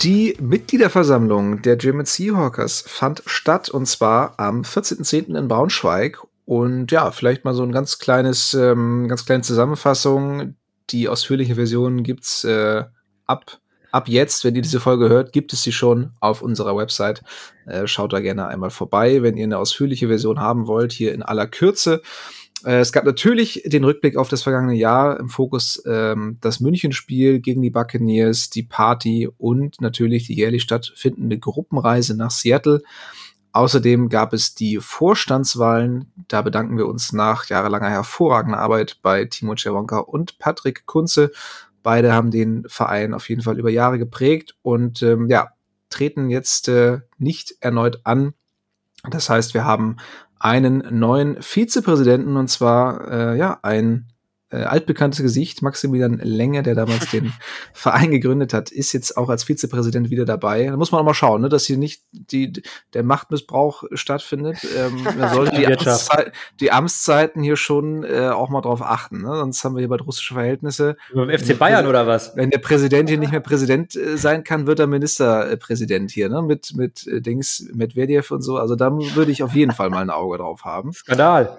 Die 0.02 0.36
Mitgliederversammlung 0.40 1.62
der 1.62 1.78
German 1.78 2.06
Seahawkers 2.06 2.84
fand 2.86 3.24
statt 3.26 3.70
und 3.70 3.86
zwar 3.86 4.40
am 4.40 4.62
14.10. 4.62 5.36
in 5.38 5.48
Braunschweig. 5.48 6.20
Und 6.46 6.92
ja, 6.92 7.12
vielleicht 7.12 7.44
mal 7.44 7.56
so 7.56 7.64
ein 7.64 7.72
ganz 7.72 7.98
kleines, 7.98 8.54
ähm, 8.54 9.08
ganz 9.08 9.26
kleine 9.26 9.42
Zusammenfassung. 9.42 10.56
Die 10.92 11.10
ausführliche 11.10 11.56
Version 11.56 12.04
gibt's 12.04 12.44
äh, 12.44 12.84
ab, 13.26 13.60
ab 13.92 14.08
jetzt, 14.08 14.44
wenn 14.44 14.56
ihr 14.56 14.62
diese 14.62 14.80
Folge 14.80 15.10
hört, 15.10 15.34
gibt 15.34 15.54
es 15.54 15.64
sie 15.64 15.72
schon 15.72 16.12
auf 16.20 16.44
unserer 16.44 16.78
Website. 16.78 17.24
Äh, 17.66 17.88
schaut 17.88 18.14
da 18.14 18.20
gerne 18.20 18.48
einmal 18.48 18.70
vorbei, 18.70 19.24
wenn 19.24 19.38
ihr 19.38 19.46
eine 19.46 19.58
ausführliche 19.58 20.08
Version 20.08 20.40
haben 20.40 20.68
wollt, 20.68 20.92
hier 20.92 21.14
in 21.14 21.24
aller 21.24 21.48
Kürze. 21.48 22.04
Äh, 22.66 22.80
Es 22.80 22.92
gab 22.92 23.06
natürlich 23.06 23.62
den 23.66 23.84
Rückblick 23.84 24.18
auf 24.18 24.28
das 24.28 24.44
vergangene 24.44 24.76
Jahr 24.76 25.20
im 25.20 25.30
Fokus 25.30 25.82
ähm, 25.86 26.38
das 26.42 26.60
Münchenspiel 26.60 27.40
gegen 27.40 27.62
die 27.62 27.70
Buccaneers, 27.70 28.50
die 28.50 28.64
Party 28.64 29.30
und 29.38 29.80
natürlich 29.80 30.28
die 30.28 30.36
jährlich 30.36 30.64
stattfindende 30.64 31.40
Gruppenreise 31.40 32.18
nach 32.18 32.32
Seattle. 32.32 32.82
Außerdem 33.54 34.10
gab 34.10 34.34
es 34.34 34.54
die 34.54 34.80
Vorstandswahlen. 34.82 36.12
Da 36.28 36.42
bedanken 36.42 36.78
wir 36.78 36.88
uns 36.88 37.14
nach 37.14 37.46
jahrelanger 37.46 37.90
hervorragender 37.90 38.60
Arbeit 38.60 39.00
bei 39.02 39.24
Timo 39.26 39.56
Czerwonka 39.56 40.00
und 40.00 40.40
Patrick 40.40 40.86
Kunze. 40.86 41.32
Beide 41.82 42.12
haben 42.12 42.32
den 42.32 42.66
Verein 42.68 43.14
auf 43.14 43.30
jeden 43.30 43.44
Fall 43.44 43.58
über 43.58 43.70
Jahre 43.70 43.98
geprägt 43.98 44.58
und 44.62 45.02
ähm, 45.04 45.30
ja, 45.30 45.52
treten 45.90 46.30
jetzt 46.30 46.68
äh, 46.68 47.00
nicht 47.18 47.56
erneut 47.62 48.02
an. 48.04 48.34
Das 49.10 49.30
heißt, 49.30 49.54
wir 49.54 49.64
haben 49.64 49.98
einen 50.40 50.84
neuen 50.92 51.42
Vizepräsidenten 51.42 52.36
und 52.38 52.50
zwar 52.50 53.12
äh, 53.12 53.38
ja 53.38 53.60
ein 53.62 54.08
äh, 54.56 54.64
altbekanntes 54.64 55.22
Gesicht, 55.22 55.62
Maximilian 55.62 56.20
Lenge, 56.20 56.64
der 56.64 56.76
damals 56.76 57.10
den 57.10 57.34
Verein 57.74 58.12
gegründet 58.12 58.54
hat, 58.54 58.72
ist 58.72 58.94
jetzt 58.94 59.18
auch 59.18 59.30
als 59.30 59.44
Vizepräsident 59.44 60.10
wieder 60.10 60.26
dabei. 60.26 60.66
Da 60.68 60.78
muss 60.78 60.92
man 60.92 61.02
auch 61.02 61.06
mal 61.06 61.14
schauen, 61.14 61.42
ne, 61.42 61.50
dass 61.50 61.66
hier 61.66 61.78
nicht 61.78 62.04
die, 62.12 62.62
der 62.94 63.04
Machtmissbrauch 63.04 63.84
stattfindet. 63.94 64.66
Ähm, 64.78 65.04
man 65.18 65.34
sollte 65.34 65.56
die. 65.56 65.66
Amtszei 65.68 66.32
die 66.60 66.72
Amtszeiten 66.72 67.44
hier 67.44 67.58
schon 67.58 68.04
äh, 68.04 68.30
auch 68.30 68.50
mal 68.50 68.62
drauf 68.62 68.82
achten. 68.82 69.22
Ne? 69.22 69.36
Sonst 69.36 69.64
haben 69.64 69.76
wir 69.76 69.80
hier 69.80 69.90
bald 69.90 70.06
russische 70.06 70.34
Verhältnisse. 70.34 70.96
Beim 71.14 71.30
FC 71.30 71.58
Bayern 71.58 71.88
oder 71.88 72.08
was? 72.08 72.36
Wenn 72.36 72.50
der 72.50 72.60
Präsident 72.60 73.10
hier 73.10 73.18
nicht 73.18 73.32
mehr 73.32 73.42
Präsident 73.42 73.96
äh, 73.96 74.18
sein 74.18 74.44
kann, 74.44 74.68
wird 74.68 74.80
er 74.80 74.88
Ministerpräsident 74.88 76.12
hier, 76.12 76.30
ne? 76.30 76.42
Mit, 76.42 76.74
mit 76.76 77.06
äh, 77.08 77.22
Dings, 77.22 77.70
Medvedev 77.74 78.32
und 78.32 78.42
so. 78.42 78.58
Also 78.58 78.76
da 78.76 78.92
würde 78.92 79.32
ich 79.32 79.44
auf 79.44 79.54
jeden 79.54 79.72
Fall 79.72 79.90
mal 79.90 80.02
ein 80.02 80.10
Auge 80.10 80.38
drauf 80.38 80.64
haben. 80.64 80.94
Skandal. 80.94 81.58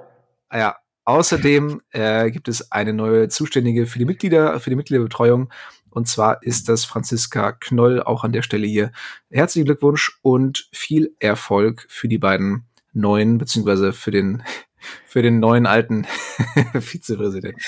Ja, 0.53 0.77
außerdem 1.07 1.81
äh, 1.91 2.31
gibt 2.31 2.49
es 2.49 2.71
eine 2.71 2.93
neue 2.93 3.29
Zuständige 3.29 3.87
für 3.87 3.99
die 3.99 4.05
Mitglieder, 4.05 4.61
für 4.61 4.71
die 4.71 4.77
Mitgliederbetreuung. 4.77 5.51
Und 5.91 6.09
zwar 6.09 6.43
ist 6.43 6.69
das 6.69 6.85
Franziska 6.85 7.53
Knoll 7.53 8.03
auch 8.03 8.23
an 8.23 8.33
der 8.33 8.43
Stelle 8.43 8.67
hier. 8.67 8.93
Herzlichen 9.31 9.65
Glückwunsch 9.65 10.19
und 10.21 10.69
viel 10.71 11.15
Erfolg 11.21 11.87
für 11.89 12.07
die 12.07 12.19
beiden 12.19 12.67
neuen, 12.93 13.39
beziehungsweise 13.39 13.93
für 13.95 14.11
den, 14.11 14.43
für 15.07 15.23
den 15.23 15.39
neuen 15.39 15.65
alten 15.65 16.07
Vizepräsidenten. 16.79 17.61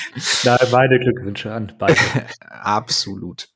Na, 0.44 0.58
meine 0.70 0.98
Glückwünsche 0.98 1.52
an 1.52 1.72
beide. 1.78 1.98
Absolut. 2.40 3.48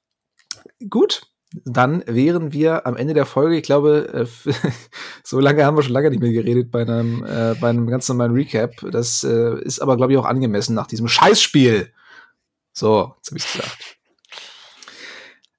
Gut, 0.89 1.32
dann 1.65 2.03
wären 2.07 2.53
wir 2.53 2.87
am 2.87 2.97
Ende 2.97 3.15
der 3.15 3.27
Folge. 3.27 3.57
Ich 3.57 3.63
glaube, 3.63 4.27
äh, 4.47 4.53
so 5.25 5.41
lange 5.41 5.65
haben 5.65 5.77
wir 5.77 5.83
schon 5.83 5.93
lange 5.93 6.11
nicht 6.11 6.21
mehr 6.21 6.33
geredet 6.33 6.71
bei 6.71 6.83
einem, 6.83 7.25
äh, 7.25 7.55
bei 7.61 7.69
einem 7.71 7.87
ganz 7.87 8.09
normalen 8.09 8.33
Recap. 8.33 8.85
Das 8.91 9.25
äh, 9.25 9.61
ist 9.63 9.81
aber, 9.81 9.97
glaube 9.97 10.13
ich, 10.13 10.19
auch 10.19 10.25
angemessen 10.25 10.75
nach 10.75 10.87
diesem 10.87 11.09
Scheißspiel. 11.09 11.93
So, 12.73 13.15
jetzt 13.17 13.31
habe 13.31 13.39
ich 13.39 13.53
gesagt. 13.53 13.97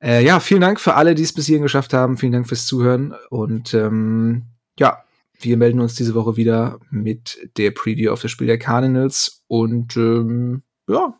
Äh, 0.01 0.23
ja, 0.25 0.39
vielen 0.39 0.61
Dank 0.61 0.79
für 0.79 0.95
alle, 0.95 1.15
die 1.15 1.23
es 1.23 1.33
bis 1.33 1.45
hierhin 1.45 1.63
geschafft 1.63 1.93
haben. 1.93 2.17
Vielen 2.17 2.33
Dank 2.33 2.47
fürs 2.47 2.65
Zuhören. 2.65 3.13
Und 3.29 3.73
ähm, 3.73 4.47
ja, 4.77 5.03
wir 5.39 5.57
melden 5.57 5.79
uns 5.79 5.95
diese 5.95 6.15
Woche 6.15 6.35
wieder 6.35 6.79
mit 6.89 7.37
der 7.57 7.71
Preview 7.71 8.11
auf 8.11 8.21
das 8.21 8.31
Spiel 8.31 8.47
der 8.47 8.59
Cardinals. 8.59 9.43
Und 9.47 9.95
ähm, 9.95 10.63
ja, 10.87 11.13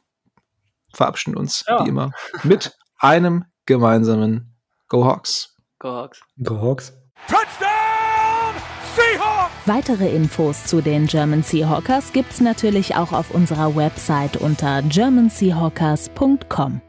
verabschieden 0.93 1.37
uns 1.37 1.63
Ja. 1.67 1.83
wie 1.85 1.89
immer 1.89 2.11
mit 2.43 2.75
einem 2.97 3.45
gemeinsamen 3.65 4.52
Go 4.93 5.03
Hawks. 5.05 5.49
Go 5.79 5.89
Hawks. 5.89 6.21
Go 6.43 6.61
Hawks. 6.61 6.93
Touchdown, 7.27 8.53
Seahawks. 8.95 9.51
Weitere 9.65 10.15
Infos 10.15 10.65
zu 10.65 10.81
den 10.81 11.07
German 11.07 11.41
Seahawkers 11.41 12.13
gibt's 12.13 12.39
natürlich 12.39 12.95
auch 12.95 13.11
auf 13.11 13.31
unserer 13.31 13.75
Website 13.75 14.37
unter 14.37 14.83
germanseahawkers.com. 14.83 16.81